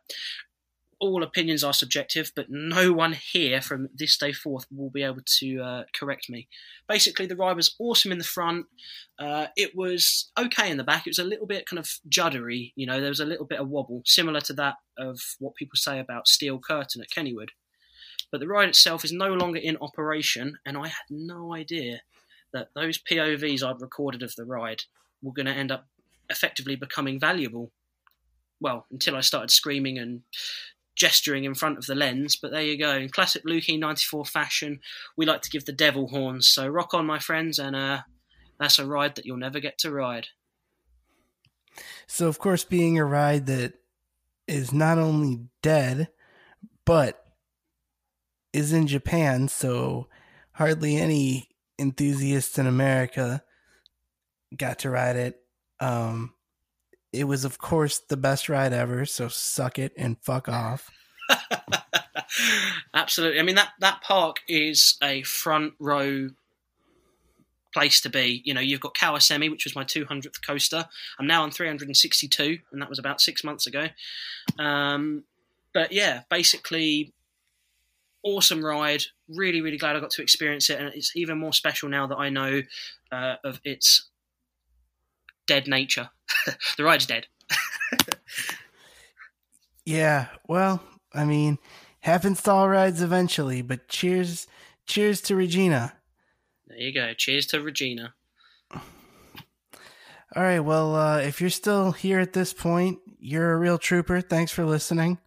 all 1.01 1.23
opinions 1.23 1.65
are 1.65 1.73
subjective, 1.73 2.31
but 2.37 2.51
no 2.51 2.93
one 2.93 3.15
here 3.15 3.61
from 3.63 3.89
this 3.95 4.19
day 4.19 4.33
forth 4.33 4.67
will 4.71 4.91
be 4.91 5.03
able 5.03 5.23
to 5.39 5.61
uh, 5.61 5.85
correct 5.95 6.29
me. 6.29 6.47
Basically, 6.89 7.27
the 7.27 7.37
ride 7.37 7.57
was 7.57 7.75
awesome 7.79 8.13
in 8.13 8.19
the 8.19 8.25
front. 8.25 8.67
Uh, 9.19 9.47
it 9.57 9.75
was 9.75 10.31
okay 10.39 10.71
in 10.71 10.77
the 10.77 10.85
back. 10.85 11.07
It 11.07 11.11
was 11.11 11.19
a 11.19 11.25
little 11.25 11.47
bit 11.47 11.67
kind 11.67 11.79
of 11.79 11.89
juddery, 12.09 12.73
you 12.77 12.87
know. 12.87 13.01
There 13.01 13.09
was 13.09 13.21
a 13.21 13.25
little 13.27 13.47
bit 13.47 13.61
of 13.61 13.69
wobble, 13.69 14.03
similar 14.05 14.41
to 14.43 14.53
that 14.55 14.77
of 14.99 15.21
what 15.39 15.55
people 15.55 15.77
say 15.77 15.99
about 15.99 16.29
Steel 16.29 16.59
Curtain 16.59 17.03
at 17.03 17.11
Kennywood. 17.11 17.49
But 18.31 18.41
the 18.41 18.49
ride 18.49 18.69
itself 18.69 19.05
is 19.05 19.13
no 19.13 19.33
longer 19.33 19.59
in 19.59 19.79
operation, 19.81 20.59
and 20.65 20.77
I 20.77 20.89
had 20.89 21.09
no 21.09 21.55
idea 21.55 22.03
that 22.53 22.69
those 22.75 22.99
POVs 22.99 23.63
I'd 23.63 23.81
recorded 23.81 24.23
of 24.23 24.35
the 24.37 24.45
ride 24.45 24.83
were 25.23 25.33
going 25.33 25.47
to 25.47 25.53
end 25.53 25.73
up 25.73 25.87
effectively 26.29 26.77
becoming 26.77 27.19
valuable. 27.19 27.73
Well, 28.61 28.87
until 28.91 29.17
I 29.17 29.21
started 29.21 29.51
screaming 29.51 29.99
and 29.99 30.23
gesturing 30.97 31.45
in 31.45 31.55
front 31.55 31.79
of 31.79 31.87
the 31.87 31.95
lens, 31.95 32.37
but 32.37 32.51
there 32.51 32.63
you 32.63 32.79
go. 32.79 32.97
In 32.97 33.09
classic 33.09 33.45
Lukey94 33.45 34.27
fashion, 34.27 34.81
we 35.17 35.27
like 35.27 35.43
to 35.43 35.51
give 35.51 35.65
the 35.65 35.73
devil 35.73 36.09
horns. 36.09 36.49
So 36.49 36.67
rock 36.67 36.95
on, 36.95 37.07
my 37.07 37.19
friends, 37.19 37.59
and 37.59 37.75
uh, 37.75 38.01
that's 38.59 38.79
a 38.79 38.87
ride 38.87 39.15
that 39.15 39.25
you'll 39.25 39.37
never 39.37 39.61
get 39.61 39.79
to 39.79 39.93
ride. 39.93 40.29
So, 42.07 42.29
of 42.29 42.39
course, 42.39 42.65
being 42.65 42.99
a 42.99 43.05
ride 43.05 43.47
that 43.47 43.75
is 44.47 44.73
not 44.73 44.99
only 44.99 45.47
dead, 45.63 46.09
but 46.85 47.25
is 48.53 48.73
in 48.73 48.87
Japan, 48.87 49.49
so 49.49 50.09
hardly 50.53 50.97
any 50.97 51.49
enthusiasts 51.79 52.59
in 52.59 52.67
America 52.67 53.43
got 54.57 54.81
to 54.81 54.91
ride 54.91 55.17
it. 55.17 55.37
Um, 55.79 56.35
it 57.13 57.25
was, 57.25 57.45
of 57.45 57.59
course, 57.59 57.99
the 57.99 58.17
best 58.17 58.49
ride 58.49 58.73
ever. 58.73 59.05
So 59.05 59.29
suck 59.29 59.79
it 59.79 59.93
and 59.97 60.19
fuck 60.21 60.49
off. 60.49 60.91
Absolutely. 62.95 63.41
I 63.41 63.43
mean 63.43 63.57
that 63.57 63.71
that 63.81 64.03
park 64.03 64.41
is 64.49 64.97
a 65.03 65.23
front 65.23 65.75
row 65.79 66.31
place 67.73 68.01
to 68.03 68.11
be. 68.11 68.43
You 68.45 68.55
know, 68.55 68.61
you've 68.61 68.81
got 68.81 68.95
Kawasemi, 68.95 69.51
which 69.51 69.65
was 69.65 69.77
my 69.77 69.85
200th 69.85 70.45
coaster. 70.45 70.87
I'm 71.19 71.27
now 71.27 71.43
on 71.43 71.51
362, 71.51 72.59
and 72.73 72.83
that 72.83 72.89
was 72.89 72.99
about 72.99 73.21
six 73.21 73.45
months 73.45 73.67
ago. 73.67 73.87
Um, 74.59 75.25
but 75.73 75.93
yeah, 75.93 76.23
basically, 76.29 77.13
awesome 78.25 78.65
ride. 78.65 79.05
Really, 79.29 79.61
really 79.61 79.79
glad 79.79 79.97
I 79.97 80.01
got 80.01 80.11
to 80.11 80.23
experience 80.23 80.69
it, 80.71 80.81
and 80.81 80.93
it's 80.95 81.15
even 81.15 81.39
more 81.39 81.53
special 81.53 81.89
now 81.89 82.07
that 82.09 82.17
I 82.17 82.29
know 82.29 82.63
uh, 83.13 83.37
of 83.45 83.61
its 83.65 84.09
dead 85.51 85.67
nature. 85.67 86.11
the 86.77 86.85
ride's 86.85 87.07
dead. 87.07 87.27
yeah, 89.85 90.29
well, 90.47 90.81
I 91.13 91.25
mean, 91.25 91.59
happens 91.99 92.41
to 92.43 92.53
all 92.53 92.69
rides 92.69 93.03
eventually, 93.03 93.61
but 93.61 93.89
cheers, 93.89 94.47
cheers 94.87 95.21
to 95.23 95.35
Regina. 95.35 95.95
There 96.69 96.79
you 96.79 96.95
go. 96.95 97.15
Cheers 97.15 97.47
to 97.47 97.61
Regina. 97.61 98.15
All 98.73 100.45
right. 100.45 100.61
Well, 100.61 100.95
uh, 100.95 101.19
if 101.19 101.41
you're 101.41 101.51
still 101.51 101.91
here 101.91 102.21
at 102.21 102.33
this 102.33 102.53
point, 102.53 103.01
you're 103.19 103.53
a 103.53 103.59
real 103.59 103.77
trooper. 103.77 104.21
Thanks 104.21 104.53
for 104.53 104.65
listening. 104.65 105.19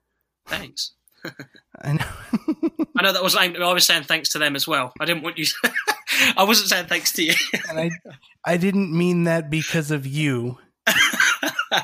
Thanks. 0.47 0.93
I 1.81 1.93
know. 1.93 2.05
I 2.97 3.03
know 3.03 3.11
that 3.11 3.23
was 3.23 3.35
I 3.35 3.49
was 3.49 3.85
saying 3.85 4.03
thanks 4.03 4.29
to 4.29 4.39
them 4.39 4.55
as 4.55 4.65
well. 4.65 4.93
I 5.01 5.05
didn't 5.05 5.23
want 5.23 5.37
you. 5.37 5.47
I 6.37 6.43
wasn't 6.43 6.69
saying 6.69 6.87
thanks 6.87 7.11
to 7.13 7.23
you. 7.23 7.33
and 7.69 7.79
I, 7.79 7.89
I 8.45 8.57
didn't 8.57 8.95
mean 8.95 9.23
that 9.25 9.49
because 9.49 9.91
of 9.91 10.05
you. 10.05 10.57
oh, 10.87 11.83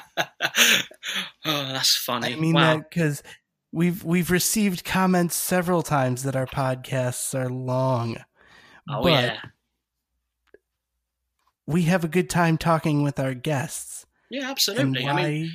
that's 1.45 1.95
funny. 1.97 2.33
I 2.33 2.35
mean 2.35 2.53
wow. 2.53 2.77
that 2.77 2.89
because 2.89 3.23
we've 3.71 4.03
we've 4.03 4.31
received 4.31 4.83
comments 4.83 5.35
several 5.35 5.81
times 5.81 6.23
that 6.23 6.35
our 6.35 6.45
podcasts 6.45 7.33
are 7.37 7.49
long. 7.49 8.17
Oh 8.89 9.03
but 9.03 9.11
yeah. 9.11 9.37
We 11.65 11.83
have 11.83 12.03
a 12.03 12.07
good 12.07 12.29
time 12.29 12.57
talking 12.57 13.03
with 13.03 13.19
our 13.19 13.35
guests. 13.35 14.07
Yeah, 14.31 14.49
absolutely. 14.49 15.05
I 15.05 15.15
mean, 15.15 15.51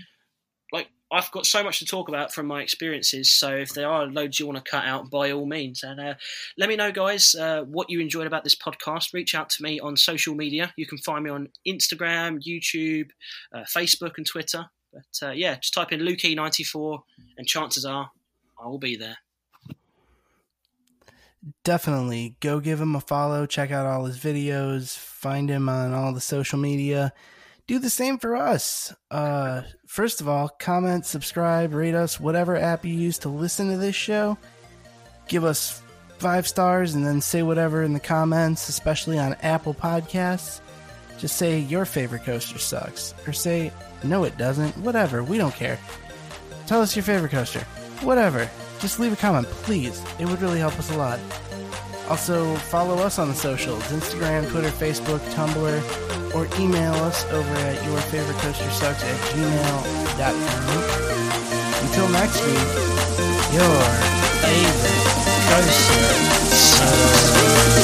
I've 1.14 1.30
got 1.30 1.46
so 1.46 1.62
much 1.62 1.78
to 1.78 1.86
talk 1.86 2.08
about 2.08 2.34
from 2.34 2.46
my 2.46 2.60
experiences. 2.60 3.32
So 3.32 3.54
if 3.54 3.72
there 3.72 3.88
are 3.88 4.06
loads 4.06 4.40
you 4.40 4.46
want 4.46 4.62
to 4.62 4.68
cut 4.68 4.84
out, 4.84 5.10
by 5.10 5.30
all 5.30 5.46
means, 5.46 5.84
and 5.84 6.00
uh, 6.00 6.14
let 6.58 6.68
me 6.68 6.74
know, 6.74 6.90
guys, 6.90 7.34
uh, 7.34 7.62
what 7.62 7.88
you 7.88 8.00
enjoyed 8.00 8.26
about 8.26 8.42
this 8.42 8.56
podcast. 8.56 9.14
Reach 9.14 9.34
out 9.34 9.48
to 9.50 9.62
me 9.62 9.78
on 9.78 9.96
social 9.96 10.34
media. 10.34 10.72
You 10.76 10.86
can 10.86 10.98
find 10.98 11.22
me 11.22 11.30
on 11.30 11.50
Instagram, 11.66 12.42
YouTube, 12.42 13.10
uh, 13.52 13.62
Facebook, 13.62 14.14
and 14.16 14.26
Twitter. 14.26 14.66
But 14.92 15.28
uh, 15.28 15.30
yeah, 15.30 15.54
just 15.56 15.74
type 15.74 15.92
in 15.92 16.00
Lukey94, 16.00 17.02
and 17.38 17.46
chances 17.46 17.84
are 17.84 18.10
I 18.60 18.66
will 18.66 18.78
be 18.78 18.96
there. 18.96 19.18
definitely 21.62 22.36
go 22.40 22.60
give 22.60 22.80
him 22.80 22.96
a 22.96 23.00
follow. 23.00 23.46
Check 23.46 23.70
out 23.70 23.86
all 23.86 24.04
his 24.06 24.18
videos. 24.18 24.96
Find 24.96 25.48
him 25.48 25.68
on 25.68 25.92
all 25.92 26.12
the 26.12 26.20
social 26.20 26.58
media. 26.58 27.12
Do 27.66 27.78
the 27.78 27.88
same 27.88 28.18
for 28.18 28.36
us. 28.36 28.94
Uh, 29.10 29.62
first 29.86 30.20
of 30.20 30.28
all, 30.28 30.48
comment, 30.48 31.06
subscribe, 31.06 31.72
rate 31.72 31.94
us, 31.94 32.20
whatever 32.20 32.56
app 32.56 32.84
you 32.84 32.92
use 32.92 33.18
to 33.20 33.30
listen 33.30 33.70
to 33.70 33.78
this 33.78 33.96
show. 33.96 34.36
Give 35.28 35.44
us 35.44 35.82
five 36.18 36.46
stars 36.46 36.94
and 36.94 37.06
then 37.06 37.22
say 37.22 37.42
whatever 37.42 37.82
in 37.82 37.94
the 37.94 38.00
comments, 38.00 38.68
especially 38.68 39.18
on 39.18 39.32
Apple 39.42 39.72
Podcasts. 39.72 40.60
Just 41.18 41.36
say 41.36 41.58
your 41.58 41.86
favorite 41.86 42.24
coaster 42.24 42.58
sucks, 42.58 43.14
or 43.26 43.32
say 43.32 43.72
no, 44.02 44.24
it 44.24 44.36
doesn't. 44.36 44.76
Whatever, 44.78 45.24
we 45.24 45.38
don't 45.38 45.54
care. 45.54 45.78
Tell 46.66 46.82
us 46.82 46.94
your 46.94 47.02
favorite 47.02 47.30
coaster. 47.30 47.60
Whatever. 48.02 48.50
Just 48.80 49.00
leave 49.00 49.14
a 49.14 49.16
comment, 49.16 49.46
please. 49.46 50.04
It 50.18 50.26
would 50.26 50.42
really 50.42 50.58
help 50.58 50.78
us 50.78 50.90
a 50.90 50.98
lot. 50.98 51.18
Also, 52.08 52.54
follow 52.56 52.98
us 52.98 53.18
on 53.18 53.28
the 53.28 53.34
socials 53.34 53.82
Instagram, 53.84 54.48
Twitter, 54.50 54.70
Facebook, 54.70 55.20
Tumblr, 55.34 56.34
or 56.34 56.46
email 56.60 56.94
us 57.04 57.24
over 57.30 57.54
at 57.54 57.76
yourfavoritecoastersucks 57.78 59.02
at 59.02 59.20
gmail.com. 59.32 60.64
Until 61.86 62.08
next 62.10 62.40
week, 62.44 62.68
your 63.52 63.80
favorite 64.42 65.24
coaster 65.48 66.04
sucks. 66.54 67.83